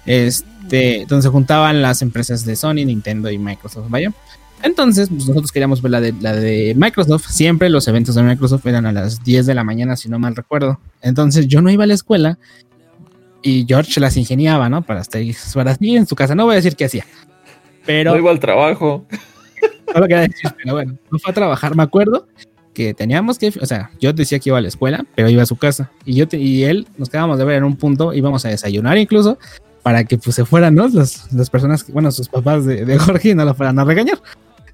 Este, 0.06 1.06
donde 1.08 1.24
se 1.24 1.30
juntaban 1.30 1.82
las 1.82 2.02
empresas 2.02 2.46
de 2.46 2.56
Sony, 2.56 2.86
Nintendo 2.86 3.30
y 3.32 3.38
Microsoft, 3.38 3.90
vaya. 3.90 4.14
Entonces, 4.64 5.10
pues 5.10 5.28
nosotros 5.28 5.52
queríamos 5.52 5.82
ver 5.82 5.92
la 5.92 6.02
de, 6.02 6.14
la 6.22 6.34
de 6.34 6.74
Microsoft. 6.76 7.28
Siempre 7.30 7.70
los 7.70 7.88
eventos 7.88 8.16
de 8.16 8.24
Microsoft 8.24 8.66
eran 8.66 8.86
a 8.86 8.92
las 8.92 9.24
10 9.24 9.46
de 9.46 9.54
la 9.54 9.64
mañana, 9.64 9.96
si 9.96 10.10
no 10.10 10.18
mal 10.18 10.36
recuerdo. 10.36 10.80
Entonces, 11.02 11.48
yo 11.48 11.62
no 11.62 11.70
iba 11.70 11.84
a 11.84 11.88
la 11.88 11.94
escuela 11.94 12.40
y 13.44 13.66
George 13.68 14.00
las 14.00 14.18
ingeniaba, 14.18 14.70
¿no? 14.70 14.82
Para 14.82 15.02
estar 15.02 15.22
para 15.54 15.72
así 15.72 15.96
en 15.96 16.08
su 16.08 16.16
casa. 16.16 16.34
No 16.34 16.46
voy 16.46 16.54
a 16.54 16.56
decir 16.56 16.76
qué 16.76 16.86
hacía. 16.86 17.06
Pero 17.86 18.12
No 18.14 18.18
iba 18.18 18.32
al 18.32 18.40
trabajo. 18.40 19.06
no 19.94 20.00
lo 20.00 20.08
quería 20.08 20.22
decir, 20.22 20.50
pero 20.58 20.74
bueno, 20.74 20.96
no 21.12 21.20
fue 21.20 21.32
a 21.32 21.34
trabajar. 21.36 21.76
Me 21.76 21.84
acuerdo 21.84 22.28
que 22.74 22.94
teníamos 22.96 23.38
que, 23.38 23.54
o 23.62 23.66
sea, 23.66 23.92
yo 24.00 24.14
decía 24.14 24.40
que 24.40 24.50
iba 24.50 24.58
a 24.58 24.62
la 24.62 24.68
escuela, 24.68 25.06
pero 25.16 25.30
iba 25.30 25.44
a 25.44 25.46
su 25.46 25.58
casa. 25.58 25.92
Y 26.06 26.16
yo 26.16 26.28
te- 26.28 26.40
y 26.40 26.64
él 26.64 26.88
nos 26.98 27.10
quedábamos 27.10 27.38
de 27.38 27.46
ver 27.46 27.58
en 27.58 27.64
un 27.66 27.76
punto, 27.76 28.14
íbamos 28.14 28.46
a 28.46 28.50
desayunar 28.50 28.98
incluso, 28.98 29.38
para 29.86 30.04
que 30.04 30.18
pues 30.18 30.36
se 30.36 30.46
fueran, 30.46 30.74
¿no? 30.74 30.88
Las, 30.88 31.32
las 31.32 31.48
personas, 31.52 31.84
que- 31.84 31.92
bueno, 31.92 32.10
sus 32.12 32.28
papás 32.28 32.66
de, 32.66 32.86
de 32.86 32.98
Jorge 32.98 33.36
no 33.36 33.46
lo 33.46 33.54
fueran 33.54 33.78
a 33.78 33.84
regañar. 33.86 34.18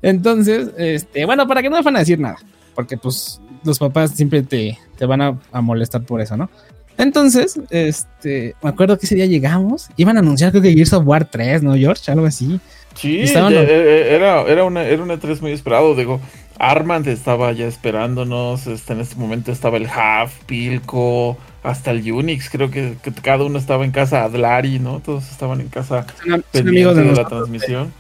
Entonces, 0.02 0.70
este, 0.78 1.26
bueno, 1.26 1.46
para 1.50 1.62
que 1.62 1.70
no 1.70 1.76
me 1.76 1.84
fueran 1.84 1.98
a 1.98 2.00
decir 2.00 2.18
nada, 2.18 2.38
porque 2.74 2.96
pues 2.98 3.42
los 3.66 3.78
papás 3.78 4.12
siempre 4.12 4.42
te, 4.42 4.78
te 4.98 5.06
van 5.06 5.22
a, 5.22 5.38
a 5.52 5.60
molestar 5.60 6.02
por 6.04 6.22
eso, 6.22 6.38
¿no? 6.38 6.50
Entonces, 6.98 7.60
este, 7.70 8.56
me 8.64 8.70
acuerdo 8.70 8.98
que 8.98 9.06
ese 9.06 9.16
día 9.16 9.26
llegamos, 9.26 9.90
iban 9.98 10.16
a 10.16 10.22
anunciar 10.22 10.52
creo 10.52 10.62
que 10.64 10.72
Gears 10.74 10.94
of 10.94 11.06
War 11.06 11.26
3, 11.26 11.62
¿no, 11.62 11.76
George? 11.76 12.10
Algo 12.10 12.26
así. 12.26 12.60
Sí, 12.96 13.20
Estaban 13.22 13.54
los- 13.54 13.66
eh, 13.68 14.16
era, 14.16 14.42
era, 14.44 14.64
una, 14.64 14.84
era 14.84 15.04
un 15.04 15.10
E3 15.10 15.42
muy 15.42 15.52
esperado. 15.52 15.94
Digo, 15.96 16.20
Armand 16.58 17.08
estaba 17.08 17.52
ya 17.52 17.66
esperándonos. 17.68 18.66
Este, 18.68 18.94
en 18.94 19.02
este 19.02 19.16
momento 19.16 19.52
estaba 19.52 19.78
el 19.78 19.88
Half, 19.88 20.34
Pilco, 20.46 21.38
hasta 21.64 21.92
el 21.92 22.12
Unix. 22.12 22.50
Creo 22.50 22.72
que, 22.72 22.98
que 23.02 23.12
cada 23.12 23.44
uno 23.44 23.60
estaba 23.60 23.86
en 23.86 23.92
casa. 23.92 24.24
Adlari, 24.24 24.80
¿no? 24.80 25.00
Todos 25.00 25.30
estaban 25.32 25.62
en 25.62 25.70
casa 25.70 26.06
Son, 26.26 26.44
son 26.54 26.68
amigos 26.68 26.96
de 26.96 27.04
de 27.04 27.14
la 27.14 27.26
transmisión. 27.28 27.94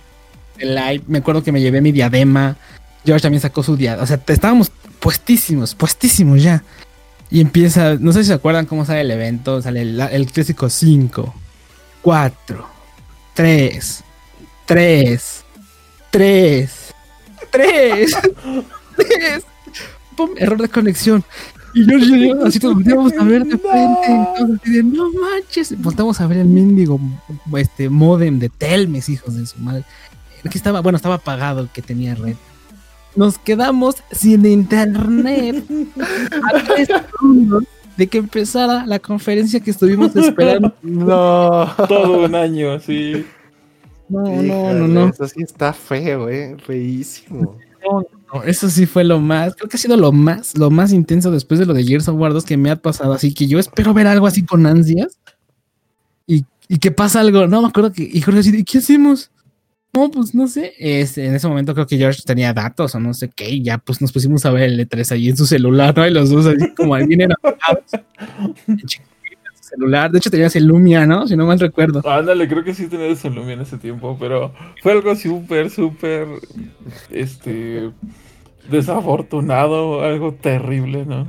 de 0.57 0.65
live. 0.65 1.03
Me 1.07 1.19
acuerdo 1.19 1.43
que 1.43 1.51
me 1.51 1.61
llevé 1.61 1.81
mi 1.81 1.91
diadema. 1.91 2.57
George 3.05 3.21
también 3.23 3.41
sacó 3.41 3.63
su 3.63 3.75
diadema. 3.77 4.03
O 4.03 4.07
sea, 4.07 4.19
estábamos 4.27 4.71
puestísimos, 4.99 5.75
puestísimos 5.75 6.41
ya. 6.43 6.63
Y 7.29 7.39
empieza, 7.41 7.95
no 7.95 8.11
sé 8.11 8.23
si 8.23 8.27
se 8.27 8.33
acuerdan 8.33 8.65
cómo 8.65 8.85
sale 8.85 9.01
el 9.01 9.11
evento. 9.11 9.61
Sale 9.61 9.81
el, 9.81 9.99
el 9.99 10.25
clásico 10.31 10.69
5, 10.69 11.33
4, 12.01 12.67
3, 13.33 14.03
3, 14.65 15.43
3, 16.11 16.71
3, 17.51 18.17
3. 18.97 19.45
Pum, 20.17 20.31
error 20.37 20.61
de 20.61 20.67
conexión. 20.69 21.23
Y 21.73 21.85
yo, 21.85 21.97
yo, 21.97 22.15
yo, 22.15 22.45
así 22.45 22.59
nos 22.59 22.73
volteamos 22.73 23.13
a 23.13 23.23
ver 23.23 23.45
de 23.45 23.57
frente. 23.57 24.07
y 24.09 24.37
todos 24.37 24.59
así 24.59 24.71
de, 24.71 24.83
no 24.83 25.11
manches. 25.11 25.81
Voltamos 25.81 26.19
a 26.21 26.27
ver 26.27 26.39
el 26.39 26.47
mendigo 26.47 26.99
este, 27.57 27.89
modem 27.89 28.39
de 28.39 28.49
Telmes, 28.49 29.09
hijos 29.09 29.35
de 29.35 29.45
su 29.45 29.59
madre. 29.59 29.83
Aquí 30.45 30.57
estaba, 30.57 30.81
bueno, 30.81 30.95
estaba 30.95 31.15
apagado 31.15 31.61
el 31.61 31.69
que 31.69 31.81
tenía 31.81 32.15
red. 32.15 32.35
Nos 33.15 33.37
quedamos 33.37 33.95
sin 34.11 34.45
internet 34.45 35.63
a 36.53 36.63
tres 36.63 36.87
segundos 36.87 37.63
de 37.97 38.07
que 38.07 38.17
empezara 38.19 38.85
la 38.85 38.99
conferencia 38.99 39.59
que 39.59 39.71
estuvimos 39.71 40.15
esperando. 40.15 40.73
No. 40.81 41.73
Todo 41.87 42.25
un 42.25 42.35
año, 42.35 42.79
sí. 42.79 43.25
No, 44.09 44.23
no, 44.23 44.73
no, 44.73 44.87
no. 44.87 45.07
Eso 45.09 45.27
sí 45.27 45.43
está 45.43 45.73
feo, 45.73 46.29
eh. 46.29 46.57
Feísimo. 46.65 47.57
No, 47.83 48.05
eso 48.45 48.69
sí 48.69 48.85
fue 48.85 49.03
lo 49.03 49.19
más, 49.19 49.55
creo 49.55 49.69
que 49.69 49.77
ha 49.77 49.79
sido 49.79 49.97
lo 49.97 50.11
más, 50.11 50.57
lo 50.57 50.69
más 50.69 50.93
intenso 50.93 51.31
después 51.31 51.59
de 51.59 51.65
lo 51.65 51.73
de 51.73 51.83
Gears 51.83 52.07
of 52.07 52.17
War 52.17 52.33
2 52.33 52.45
que 52.45 52.57
me 52.57 52.71
ha 52.71 52.75
pasado. 52.75 53.13
Así 53.13 53.33
que 53.33 53.47
yo 53.47 53.59
espero 53.59 53.93
ver 53.93 54.07
algo 54.07 54.27
así 54.27 54.45
con 54.45 54.65
ansias 54.65 55.19
y, 56.25 56.45
y 56.67 56.77
que 56.77 56.91
pasa 56.91 57.19
algo. 57.19 57.47
No 57.47 57.61
me 57.61 57.67
acuerdo 57.67 57.91
que, 57.91 58.03
y 58.03 58.21
Jorge 58.21 58.39
así, 58.39 58.51
de, 58.51 58.63
¿qué 58.63 58.77
hacemos? 58.77 59.31
No, 59.93 60.09
pues 60.09 60.33
no 60.33 60.47
sé. 60.47 60.73
Este, 60.79 61.25
en 61.25 61.35
ese 61.35 61.47
momento 61.47 61.73
creo 61.73 61.85
que 61.85 61.97
George 61.97 62.21
tenía 62.25 62.53
datos 62.53 62.95
o 62.95 62.99
no 62.99 63.13
sé 63.13 63.29
qué, 63.29 63.49
y 63.49 63.63
ya 63.63 63.77
pues 63.77 64.01
nos 64.01 64.11
pusimos 64.11 64.45
a 64.45 64.51
ver 64.51 64.63
el 64.63 64.87
E3 64.87 65.11
ahí 65.11 65.29
en 65.29 65.37
su 65.37 65.45
celular, 65.45 65.95
¿no? 65.95 66.07
Y 66.07 66.11
los 66.11 66.29
dos 66.29 66.45
así 66.45 66.73
como 66.75 66.95
bien 66.95 67.21
enamorados. 67.21 67.83
celular. 69.71 70.11
De 70.11 70.17
hecho, 70.19 70.29
tenías 70.29 70.55
el 70.55 70.65
Lumia, 70.65 71.05
¿no? 71.05 71.27
Si 71.27 71.35
no 71.35 71.45
mal 71.45 71.59
recuerdo. 71.59 72.07
Ándale, 72.07 72.47
creo 72.47 72.63
que 72.63 72.73
sí 72.73 72.87
tenía 72.87 73.07
ese 73.07 73.29
Lumia 73.29 73.53
en 73.53 73.61
ese 73.61 73.77
tiempo, 73.77 74.17
pero 74.19 74.53
fue 74.81 74.91
algo 74.91 75.15
súper, 75.15 75.69
súper, 75.69 76.27
este, 77.09 77.91
desafortunado, 78.69 80.03
algo 80.03 80.33
terrible, 80.33 81.05
¿no? 81.05 81.27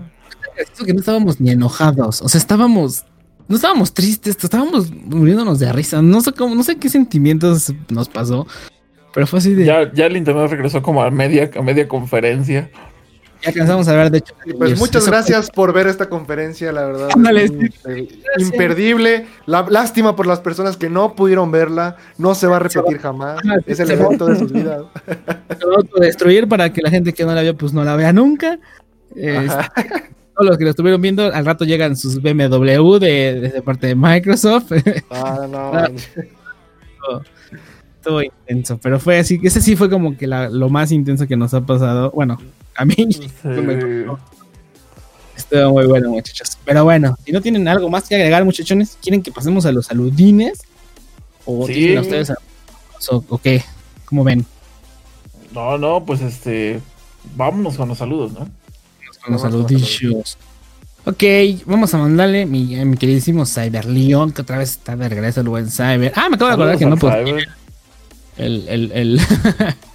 Eso 0.56 0.84
que 0.84 0.92
no 0.92 1.00
estábamos 1.00 1.40
ni 1.40 1.50
enojados. 1.50 2.20
O 2.22 2.28
sea, 2.28 2.38
estábamos. 2.38 3.04
No 3.48 3.56
estábamos 3.56 3.92
tristes, 3.92 4.36
estábamos 4.42 4.90
muriéndonos 4.90 5.58
de 5.58 5.72
risa. 5.72 6.00
No 6.00 6.20
sé 6.20 6.32
cómo, 6.32 6.54
no 6.54 6.62
sé 6.62 6.76
qué 6.76 6.88
sentimientos 6.88 7.72
nos 7.90 8.08
pasó. 8.08 8.46
Pero 9.14 9.26
fue 9.26 9.38
así 9.40 9.54
de. 9.54 9.64
Ya, 9.64 9.82
Ya, 9.84 9.92
ya 9.92 10.06
el 10.06 10.16
internet 10.16 10.50
regresó 10.50 10.82
como 10.82 11.02
a 11.02 11.10
media, 11.10 11.50
a 11.56 11.62
media 11.62 11.88
conferencia. 11.88 12.70
Alcanzamos 13.48 13.88
a 13.88 13.94
ver, 13.94 14.10
de 14.10 14.18
hecho. 14.18 14.34
Pues 14.58 14.78
muchas 14.78 15.06
gracias 15.06 15.50
por 15.50 15.72
ver 15.72 15.86
esta 15.86 16.08
conferencia, 16.08 16.72
la 16.72 16.86
verdad. 16.86 17.08
Ándale, 17.14 17.46
imper- 17.48 18.08
imperdible. 18.38 19.26
La, 19.46 19.66
lástima 19.68 20.14
por 20.16 20.26
las 20.26 20.40
personas 20.40 20.76
que 20.76 20.88
no 20.90 21.14
pudieron 21.14 21.50
verla. 21.50 21.96
No 22.18 22.34
se 22.34 22.46
va 22.46 22.56
a 22.56 22.58
repetir 22.60 22.98
jamás. 22.98 23.38
Ah, 23.48 23.56
Es 23.66 23.80
el 23.80 23.90
evento 23.90 24.26
de 24.26 24.38
sus 24.38 24.52
vidas. 24.52 24.82
fue- 25.04 25.14
se 25.58 25.66
va 25.66 25.72
a 25.72 25.76
autodestruir 25.76 26.48
para 26.48 26.72
que 26.72 26.82
la 26.82 26.90
gente 26.90 27.12
que 27.12 27.24
no 27.24 27.34
la 27.34 27.42
vio, 27.42 27.56
pues 27.56 27.72
no 27.72 27.82
la 27.84 27.96
vea 27.96 28.12
nunca. 28.12 28.58
Este, 29.14 29.48
todos 30.34 30.48
los 30.48 30.56
que 30.58 30.64
lo 30.64 30.70
estuvieron 30.70 31.00
viendo, 31.02 31.24
al 31.32 31.44
rato 31.44 31.64
llegan 31.64 31.96
sus 31.96 32.20
BMW 32.22 32.96
de, 32.98 33.50
de 33.52 33.62
parte 33.62 33.88
de 33.88 33.94
Microsoft. 33.94 34.72
Ah, 35.10 35.46
no. 35.50 35.72
Ah. 35.74 35.88
Estuvo 37.96 38.20
intenso, 38.22 38.78
pero 38.82 38.98
fue 38.98 39.18
así. 39.18 39.38
Ese 39.42 39.60
sí 39.60 39.76
fue 39.76 39.88
como 39.88 40.16
que 40.16 40.26
la- 40.26 40.48
lo 40.48 40.68
más 40.68 40.90
intenso 40.90 41.26
que 41.28 41.36
nos 41.36 41.54
ha 41.54 41.60
pasado. 41.60 42.10
Bueno, 42.10 42.38
a 42.76 42.84
mí. 42.84 42.94
Sí. 42.94 43.30
Estuvo 45.36 45.70
muy 45.72 45.86
bueno, 45.86 46.10
muchachos. 46.10 46.58
Pero 46.64 46.84
bueno, 46.84 47.16
si 47.24 47.32
no 47.32 47.40
tienen 47.40 47.66
algo 47.68 47.88
más 47.88 48.08
que 48.08 48.14
agregar, 48.16 48.44
muchachones, 48.44 48.98
¿quieren 49.02 49.22
que 49.22 49.32
pasemos 49.32 49.64
a 49.66 49.72
los 49.72 49.86
saludines? 49.86 50.60
¿O 51.46 51.66
Sí. 51.66 51.72
tienen 51.74 51.98
ustedes 51.98 52.30
a- 52.30 52.36
o, 53.10 53.24
o 53.28 53.38
qué? 53.38 53.64
¿Cómo 54.04 54.24
ven? 54.24 54.44
No, 55.52 55.76
no, 55.78 56.04
pues 56.04 56.20
este, 56.20 56.80
vámonos 57.34 57.76
con 57.76 57.88
los 57.88 57.98
saludos, 57.98 58.32
¿no? 58.32 58.38
Con 58.40 58.48
los 58.48 59.18
Vamos 59.42 59.42
con 59.42 59.52
los 59.52 59.68
saludillos. 59.70 60.38
Ok, 61.04 61.22
vamos 61.66 61.92
a 61.94 61.98
mandarle 61.98 62.46
mi, 62.46 62.76
queridísimo 62.96 63.44
Cyber 63.44 63.86
Leon, 63.86 64.30
que 64.32 64.42
otra 64.42 64.58
vez 64.58 64.70
está 64.70 64.94
de 64.94 65.08
regreso 65.08 65.40
el 65.40 65.48
buen 65.48 65.68
Cyber. 65.68 66.12
Ah, 66.14 66.28
me 66.28 66.36
acabo 66.36 66.48
de 66.48 66.54
acordar 66.54 66.78
que 66.78 66.86
no 66.86 66.96
puedo 66.96 67.14
el, 68.36 68.68
el, 68.68 68.92
el, 68.92 69.20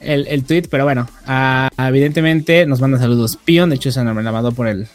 el, 0.00 0.26
el 0.28 0.44
tweet, 0.44 0.64
pero 0.70 0.84
bueno, 0.84 1.08
ah, 1.26 1.68
evidentemente 1.78 2.66
nos 2.66 2.80
manda 2.80 2.98
saludos 2.98 3.38
Pion, 3.44 3.70
de 3.70 3.76
hecho 3.76 3.90
se 3.90 4.02
me 4.02 4.22
la 4.22 4.32
mandó 4.32 4.52
por 4.52 4.68
el, 4.68 4.86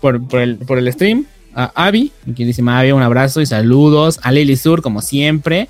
por, 0.00 0.26
por 0.26 0.40
el, 0.40 0.56
por 0.56 0.78
el 0.78 0.92
stream. 0.92 1.26
A 1.56 1.86
Avi, 1.86 2.10
queridísima 2.24 2.80
Avi, 2.80 2.90
un 2.90 3.02
abrazo 3.02 3.40
y 3.40 3.46
saludos. 3.46 4.18
A 4.22 4.32
Lily 4.32 4.56
Sur, 4.56 4.82
como 4.82 5.00
siempre. 5.00 5.68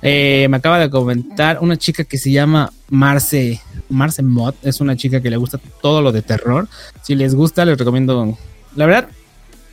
Eh, 0.00 0.46
me 0.50 0.58
acaba 0.58 0.78
de 0.78 0.90
comentar 0.90 1.58
una 1.60 1.76
chica 1.76 2.04
que 2.04 2.18
se 2.18 2.30
llama 2.30 2.70
Marce, 2.88 3.60
Marce 3.88 4.22
Mod, 4.22 4.54
es 4.62 4.80
una 4.80 4.96
chica 4.96 5.20
que 5.22 5.30
le 5.30 5.36
gusta 5.36 5.58
todo 5.80 6.02
lo 6.02 6.12
de 6.12 6.22
terror. 6.22 6.68
Si 7.02 7.14
les 7.14 7.34
gusta, 7.34 7.64
les 7.64 7.78
recomiendo. 7.78 8.38
La 8.76 8.86
verdad, 8.86 9.08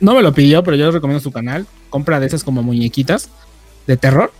no 0.00 0.14
me 0.14 0.22
lo 0.22 0.32
pidió, 0.32 0.64
pero 0.64 0.76
yo 0.76 0.86
les 0.86 0.94
recomiendo 0.94 1.22
su 1.22 1.30
canal. 1.30 1.66
Compra 1.90 2.18
de 2.18 2.26
esas 2.26 2.42
como 2.42 2.62
muñequitas 2.62 3.28
de 3.86 3.96
terror. 3.96 4.32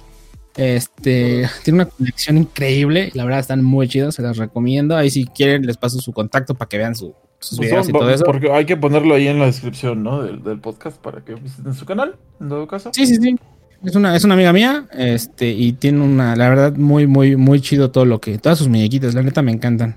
Este 0.57 1.49
tiene 1.65 1.83
una 1.83 1.87
colección 1.87 2.39
increíble. 2.39 3.11
La 3.15 3.25
verdad, 3.25 3.41
están 3.41 3.63
muy 3.65 3.89
chidos. 3.89 4.15
Se 4.17 4.23
las 4.23 4.37
recomiendo. 4.37 4.97
Ahí, 4.97 5.11
si 5.11 5.25
quieren, 5.25 5.67
les 5.67 5.77
paso 5.77 5.99
su 6.01 6.13
contacto 6.13 6.55
para 6.55 6.69
que 6.69 6.79
vean 6.79 6.95
su- 6.95 7.15
sus 7.39 7.59
Pues 7.59 7.71
videos 7.71 7.87
son- 7.87 7.97
y 7.97 7.99
todo 7.99 8.11
eso. 8.11 8.25
Porque 8.25 8.53
hay 8.53 8.65
que 8.65 8.77
ponerlo 8.77 9.15
ahí 9.15 9.27
en 9.29 9.39
la 9.39 9.47
descripción, 9.47 10.03
¿no? 10.03 10.23
Del, 10.23 10.43
del 10.45 10.61
podcast 10.61 10.97
para 10.99 11.25
que 11.25 11.35
visiten 11.35 11.75
su 11.75 11.85
canal, 11.85 12.17
en 12.41 12.49
todo 12.49 12.67
caso. 12.67 12.91
Sí, 12.93 13.07
sí, 13.07 13.17
sí. 13.17 13.37
Es 13.85 13.97
una, 13.97 14.15
es 14.15 14.23
una 14.23 14.35
amiga 14.35 14.53
mía. 14.53 14.87
Este, 14.93 15.49
y 15.51 15.73
tiene 15.73 16.03
una, 16.03 16.37
la 16.37 16.49
verdad, 16.49 16.77
muy, 16.77 17.09
muy, 17.09 17.35
muy 17.35 17.61
chido 17.61 17.91
todo 17.91 18.05
lo 18.05 18.21
que. 18.21 18.39
Todas 18.39 18.59
sus 18.59 18.69
muñequitas, 18.69 19.15
la 19.15 19.23
neta 19.23 19.43
me 19.43 19.51
encantan. 19.51 19.97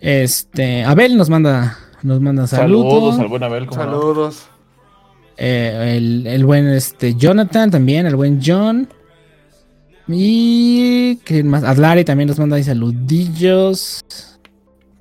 Este, 0.00 0.82
Abel 0.82 1.16
nos 1.16 1.30
manda, 1.30 1.78
nos 2.02 2.20
manda 2.20 2.48
saludos. 2.48 2.92
Saludos 2.92 3.20
al 3.20 3.28
buen 3.28 3.42
Abel, 3.44 3.66
como 3.66 3.80
Saludos. 3.80 4.42
Eh, 5.36 5.94
el, 5.96 6.26
el 6.26 6.44
buen 6.44 6.66
este 6.68 7.14
Jonathan 7.14 7.70
también, 7.70 8.06
el 8.06 8.16
buen 8.16 8.40
John. 8.44 8.88
Y 10.08 11.16
¿quién 11.24 11.48
más? 11.48 11.64
Adlari 11.64 12.04
también 12.04 12.28
nos 12.28 12.38
manda 12.38 12.56
ahí 12.56 12.64
saludillos. 12.64 14.04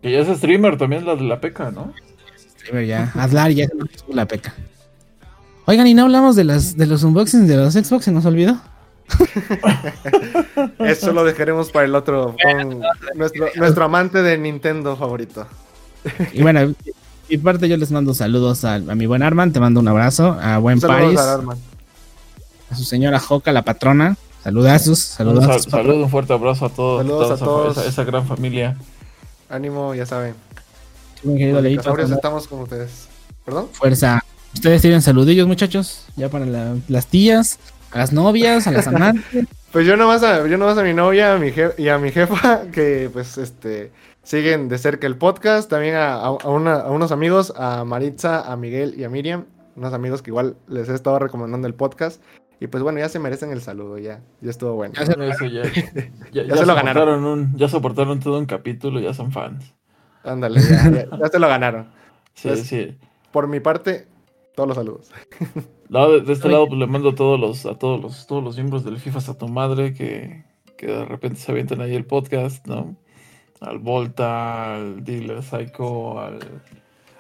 Que 0.02 0.11
ya 0.11 0.19
es 0.19 0.38
streamer 0.38 0.78
también, 0.78 1.06
la 1.06 1.15
de 1.15 1.23
la 1.23 1.40
peca, 1.40 1.72
¿no? 1.72 1.94
Streamer 2.38 2.86
ya. 2.86 3.11
Adlari 3.15 3.56
ya 3.56 3.68
puso 3.68 4.06
la 4.14 4.28
peca. 4.28 4.53
Oigan, 5.65 5.88
y 5.88 5.94
no 5.94 6.03
hablamos 6.03 6.36
de 6.36 6.44
las 6.44 6.76
de 6.76 6.86
los 6.86 7.03
unboxings 7.03 7.48
de 7.48 7.57
los 7.57 7.73
Xbox, 7.73 8.06
se 8.06 8.11
nos 8.11 8.26
olvidó. 8.26 8.60
Eso 10.80 11.11
lo 11.11 11.23
dejaremos 11.23 11.72
para 11.72 11.86
el 11.86 11.95
otro. 11.95 12.36
Con 12.41 12.82
nuestro, 13.15 13.48
nuestro 13.56 13.86
amante 13.86 14.22
de 14.22 14.38
Nintendo 14.38 14.95
favorito. 14.95 15.48
Y 16.34 16.41
bueno, 16.41 16.73
y 17.30 17.38
parte 17.38 17.69
yo 17.69 17.78
les 17.78 17.91
mando 17.91 18.14
saludos 18.14 18.65
a, 18.65 18.76
a 18.76 18.80
mi 18.80 19.06
buen 19.06 19.23
Arman, 19.23 19.53
te 19.53 19.60
mando 19.60 19.80
un 19.80 19.88
abrazo, 19.88 20.38
a 20.41 20.57
buen 20.57 20.80
Paris, 20.80 21.19
a 21.19 21.40
a 22.69 22.76
su 22.76 22.84
señora 22.84 23.19
Joca, 23.19 23.52
la 23.52 23.64
patrona, 23.64 24.15
saludazos, 24.43 24.99
saludazos. 24.99 25.63
sal- 25.63 25.72
saludo, 25.72 26.03
un 26.03 26.09
fuerte 26.09 26.34
abrazo 26.34 26.65
a 26.65 26.69
todos. 26.69 27.01
Saludos 27.01 27.22
toda 27.22 27.31
a 27.31 27.35
esa- 27.35 27.45
todos. 27.45 27.77
Esa, 27.77 27.88
esa 27.89 28.03
gran 28.03 28.26
familia. 28.26 28.77
Ánimo, 29.49 29.93
ya 29.95 30.05
saben. 30.05 30.34
Los 31.23 31.61
Leito, 31.61 31.97
estamos 31.97 32.47
con 32.47 32.61
ustedes. 32.61 33.07
¿Perdón? 33.45 33.68
fuerza. 33.72 34.23
Ustedes 34.53 34.81
tienen 34.81 35.01
saludillos, 35.01 35.47
muchachos, 35.47 36.05
ya 36.15 36.30
para 36.30 36.45
la- 36.45 36.76
las 36.88 37.07
tías, 37.07 37.59
a 37.91 37.99
las 37.99 38.11
novias, 38.13 38.68
a 38.68 38.72
las 38.72 38.88
amantes. 38.88 39.45
Pues 39.72 39.85
yo 39.88 39.95
nomás 39.95 40.23
a, 40.23 40.45
yo 40.47 40.57
nomás 40.57 40.77
a 40.77 40.84
mi 40.84 40.93
novia 40.93 41.34
a 41.35 41.38
mi 41.38 41.51
je- 41.51 41.73
y 41.77 41.88
a 41.89 41.97
mi 41.97 42.11
jefa, 42.11 42.63
que 42.73 43.09
pues 43.11 43.38
este 43.38 43.91
siguen 44.23 44.68
de 44.69 44.77
cerca 44.77 45.07
el 45.07 45.15
podcast, 45.18 45.69
también 45.69 45.95
a, 45.95 46.15
a- 46.15 46.26
a 46.27 46.49
una- 46.49 46.81
a 46.81 46.89
unos 46.91 47.11
amigos, 47.11 47.53
a 47.55 47.84
Maritza, 47.85 48.41
a 48.51 48.55
Miguel 48.57 48.95
y 48.97 49.03
a 49.05 49.09
Miriam, 49.09 49.45
unos 49.76 49.93
amigos 49.93 50.22
que 50.22 50.31
igual 50.31 50.55
les 50.68 50.89
he 50.89 50.93
estado 50.95 51.19
recomendando 51.19 51.68
el 51.68 51.73
podcast. 51.73 52.22
Y 52.61 52.67
pues 52.67 52.81
bueno, 52.83 52.99
ya 52.99 53.09
se 53.09 53.19
merecen 53.19 53.51
el 53.51 53.59
saludo, 53.61 53.97
ya, 53.97 54.21
ya 54.39 54.49
estuvo 54.49 54.75
bueno. 54.75 54.93
Ya 54.95 55.05
se- 55.07 55.27
Eso 55.29 55.45
ya, 55.45 55.63
ya, 56.31 56.43
Ya 56.43 56.55
se 56.57 56.65
lo 56.65 56.75
ganaron. 56.75 57.25
Un, 57.25 57.57
ya 57.57 57.67
soportaron 57.67 58.19
todo 58.19 58.38
un 58.39 58.45
capítulo, 58.45 58.99
ya 59.01 59.13
son 59.13 59.31
fans. 59.31 59.73
Ándale, 60.23 60.61
ya, 60.61 60.89
ya, 60.91 61.17
ya 61.17 61.27
se 61.27 61.39
lo 61.39 61.47
ganaron. 61.49 61.88
Sí, 62.35 62.47
Pues- 62.49 62.67
sí. 62.67 62.95
Por 63.31 63.47
mi 63.47 63.59
parte, 63.61 64.07
todos 64.55 64.67
los 64.67 64.77
saludos. 64.77 65.09
No, 65.89 66.09
de, 66.11 66.21
de 66.21 66.33
este 66.33 66.47
Oye. 66.47 66.53
lado 66.53 66.67
pues 66.67 66.79
le 66.79 66.85
mando 66.88 67.09
a 67.09 67.15
todos 67.15 67.39
los, 67.39 67.65
a 67.65 67.75
todos 67.79 67.99
los, 68.01 68.27
todos 68.27 68.43
los 68.43 68.55
miembros 68.57 68.83
del 68.85 68.97
FIFA 68.99 69.19
a 69.31 69.38
tu 69.38 69.47
madre 69.47 69.93
que, 69.93 70.45
que 70.77 70.88
de 70.88 71.05
repente 71.05 71.38
se 71.39 71.51
avientan 71.51 71.81
ahí 71.81 71.95
el 71.95 72.05
podcast, 72.05 72.65
¿no? 72.67 72.95
Al 73.59 73.79
Volta, 73.79 74.75
al 74.75 75.03
Dealer 75.03 75.41
Psycho, 75.43 76.19
al, 76.19 76.39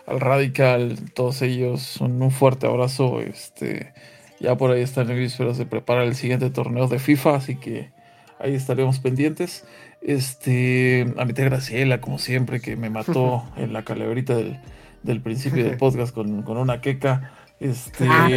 al 0.05 0.19
Radical, 0.19 0.97
todos 1.13 1.41
ellos, 1.41 1.97
un, 2.01 2.21
un 2.21 2.31
fuerte 2.31 2.67
abrazo. 2.67 3.21
Este, 3.21 3.93
ya 4.41 4.57
por 4.57 4.71
ahí 4.71 4.81
están 4.81 5.09
en 5.11 5.17
vísperas 5.17 5.57
de 5.57 5.65
preparar 5.65 6.03
el 6.05 6.15
siguiente 6.15 6.49
torneo 6.49 6.87
de 6.87 6.99
FIFA, 6.99 7.35
así 7.35 7.55
que 7.55 7.91
ahí 8.39 8.55
estaremos 8.55 8.99
pendientes. 8.99 9.65
Este, 10.01 11.13
a 11.17 11.25
mi 11.25 11.33
tía 11.33 11.45
Graciela, 11.45 12.01
como 12.01 12.17
siempre, 12.17 12.59
que 12.59 12.75
me 12.75 12.89
mató 12.89 13.43
en 13.57 13.71
la 13.73 13.83
calaverita 13.83 14.35
del, 14.35 14.59
del 15.03 15.21
principio 15.21 15.63
del 15.63 15.77
podcast 15.85 16.13
con, 16.13 16.41
con 16.43 16.57
una 16.57 16.81
queca. 16.81 17.33
Este. 17.59 18.07
Ah. 18.09 18.27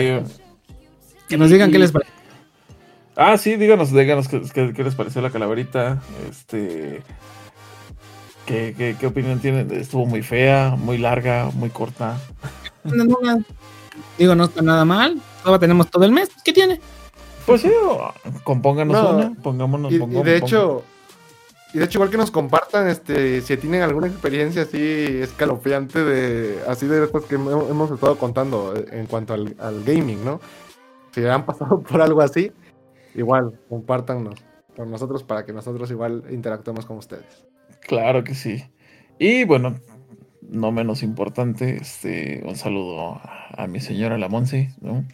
Que 1.29 1.39
nos 1.39 1.51
digan 1.51 1.71
qué 1.73 1.79
les 1.79 1.91
parece. 1.93 2.13
Ah, 3.17 3.39
sí, 3.39 3.57
díganos, 3.57 3.93
díganos 3.93 4.29
qué, 4.29 4.43
qué- 4.53 4.73
qué 4.75 4.85
les 4.85 4.95
pareció 4.95 5.23
la 5.23 5.31
calaverita. 5.31 6.03
Este. 6.29 7.03
¿Qué, 8.45 8.75
qué, 8.77 8.95
qué 9.01 9.07
opinión 9.07 9.41
tienen? 9.41 9.71
Estuvo 9.73 10.05
muy 10.05 10.21
fea, 10.21 10.77
muy 10.77 10.99
larga, 10.99 11.49
muy 11.55 11.71
corta. 11.71 12.19
No, 12.83 13.05
no, 13.05 13.17
no. 13.23 13.43
Digo, 14.19 14.35
no 14.35 14.45
está 14.45 14.63
nada 14.63 14.85
mal. 14.85 15.21
Todavía 15.43 15.61
tenemos 15.61 15.91
todo 15.91 16.05
el 16.05 16.13
mes. 16.13 16.31
¿Qué 16.45 16.53
tiene? 16.53 16.81
Pues 17.47 17.61
sí, 17.61 17.71
compónganos 18.43 18.97
No, 18.97 19.17
una, 19.17 19.35
pongámonos, 19.43 19.93
Y, 19.93 19.97
y 19.97 20.23
de 20.23 20.37
hecho, 20.37 20.83
y 21.75 21.79
de 21.79 21.85
hecho 21.85 21.99
igual 21.99 22.11
que 22.11 22.17
nos 22.17 22.31
compartan, 22.31 22.89
este, 22.89 23.43
si 23.43 23.57
tienen 23.59 23.83
alguna 23.83 24.07
experiencia 24.07 24.63
así 24.63 24.81
escalofriante 25.21 26.03
de, 26.03 26.63
así 26.67 26.87
de 26.87 27.05
estas 27.05 27.25
que 27.25 27.35
hemos 27.35 27.69
hemos 27.69 27.91
estado 27.91 28.17
contando 28.17 28.75
eh, 28.75 28.87
en 28.93 29.07
cuanto 29.07 29.35
al, 29.35 29.55
al 29.59 29.85
gaming, 29.85 30.25
¿no? 30.25 30.41
Si 31.13 31.25
han 31.27 31.45
pasado 31.45 31.83
por 31.83 32.01
algo 32.01 32.23
así, 32.23 32.51
igual, 33.15 33.61
compártanos 33.69 34.43
con 34.75 34.91
nosotros 34.91 35.23
para 35.23 35.45
que 35.45 35.53
nosotros 35.53 35.91
igual 35.91 36.25
interactuemos 36.31 36.87
con 36.87 36.97
ustedes. 36.97 37.47
Claro 37.81 38.25
que 38.25 38.35
sí. 38.35 38.65
Y 39.19 39.45
bueno, 39.45 39.77
no 40.55 40.73
menos 40.73 41.03
importante, 41.03 41.77
este, 41.81 42.43
un 42.47 42.57
saludo 42.57 43.21
a, 43.57 43.67
mi 43.67 43.81
señora 43.81 44.19
la 44.19 44.29
Monse, 44.29 44.71
¿no? 44.81 45.05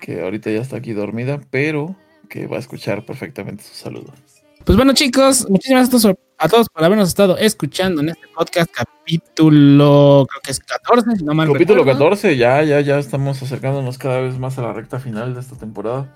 Que 0.00 0.22
ahorita 0.22 0.50
ya 0.50 0.60
está 0.60 0.76
aquí 0.76 0.92
dormida, 0.92 1.40
pero 1.50 1.96
que 2.28 2.46
va 2.46 2.56
a 2.56 2.60
escuchar 2.60 3.04
perfectamente 3.04 3.64
su 3.64 3.74
saludo. 3.74 4.12
Pues 4.64 4.76
bueno, 4.76 4.92
chicos, 4.92 5.46
muchísimas 5.48 5.88
gracias 5.90 6.04
a 6.04 6.08
todos- 6.08 6.18
a 6.42 6.48
todos 6.48 6.68
por 6.70 6.84
habernos 6.84 7.08
estado 7.08 7.36
escuchando 7.36 8.00
en 8.00 8.10
este 8.10 8.26
podcast, 8.34 8.70
capítulo, 8.72 10.26
creo 10.28 10.40
que 10.42 10.50
es 10.52 10.60
14, 10.60 11.16
si 11.16 11.24
no 11.24 11.34
mal 11.34 11.52
Capítulo 11.52 11.80
recuerdo. 11.80 11.98
14, 11.98 12.36
ya, 12.36 12.62
ya, 12.62 12.80
ya 12.80 12.98
estamos 12.98 13.42
acercándonos 13.42 13.98
cada 13.98 14.20
vez 14.20 14.38
más 14.38 14.58
a 14.58 14.62
la 14.62 14.72
recta 14.72 14.98
final 15.00 15.34
de 15.34 15.40
esta 15.40 15.56
temporada. 15.56 16.12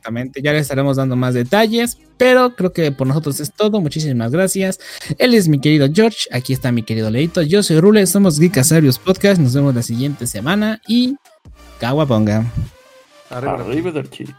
Exactamente, 0.00 0.40
ya 0.40 0.54
les 0.54 0.62
estaremos 0.62 0.96
dando 0.96 1.14
más 1.14 1.34
detalles, 1.34 1.98
pero 2.16 2.56
creo 2.56 2.72
que 2.72 2.90
por 2.90 3.06
nosotros 3.06 3.38
es 3.38 3.52
todo. 3.52 3.82
Muchísimas 3.82 4.32
gracias. 4.32 4.80
Él 5.18 5.34
es 5.34 5.46
mi 5.46 5.60
querido 5.60 5.88
George, 5.92 6.26
aquí 6.32 6.54
está 6.54 6.72
mi 6.72 6.82
querido 6.82 7.10
Leito. 7.10 7.42
Yo 7.42 7.62
soy 7.62 7.80
Rule, 7.80 8.06
somos 8.06 8.40
Geek 8.40 8.56
Asarios 8.56 8.98
Podcast. 8.98 9.38
Nos 9.38 9.52
vemos 9.52 9.74
la 9.74 9.82
siguiente 9.82 10.26
semana 10.26 10.80
y 10.88 11.16
Caguaponga. 11.80 12.50
Arriba. 13.28 13.60
Arriba 13.60 13.90
del 13.92 14.08
chip. 14.08 14.30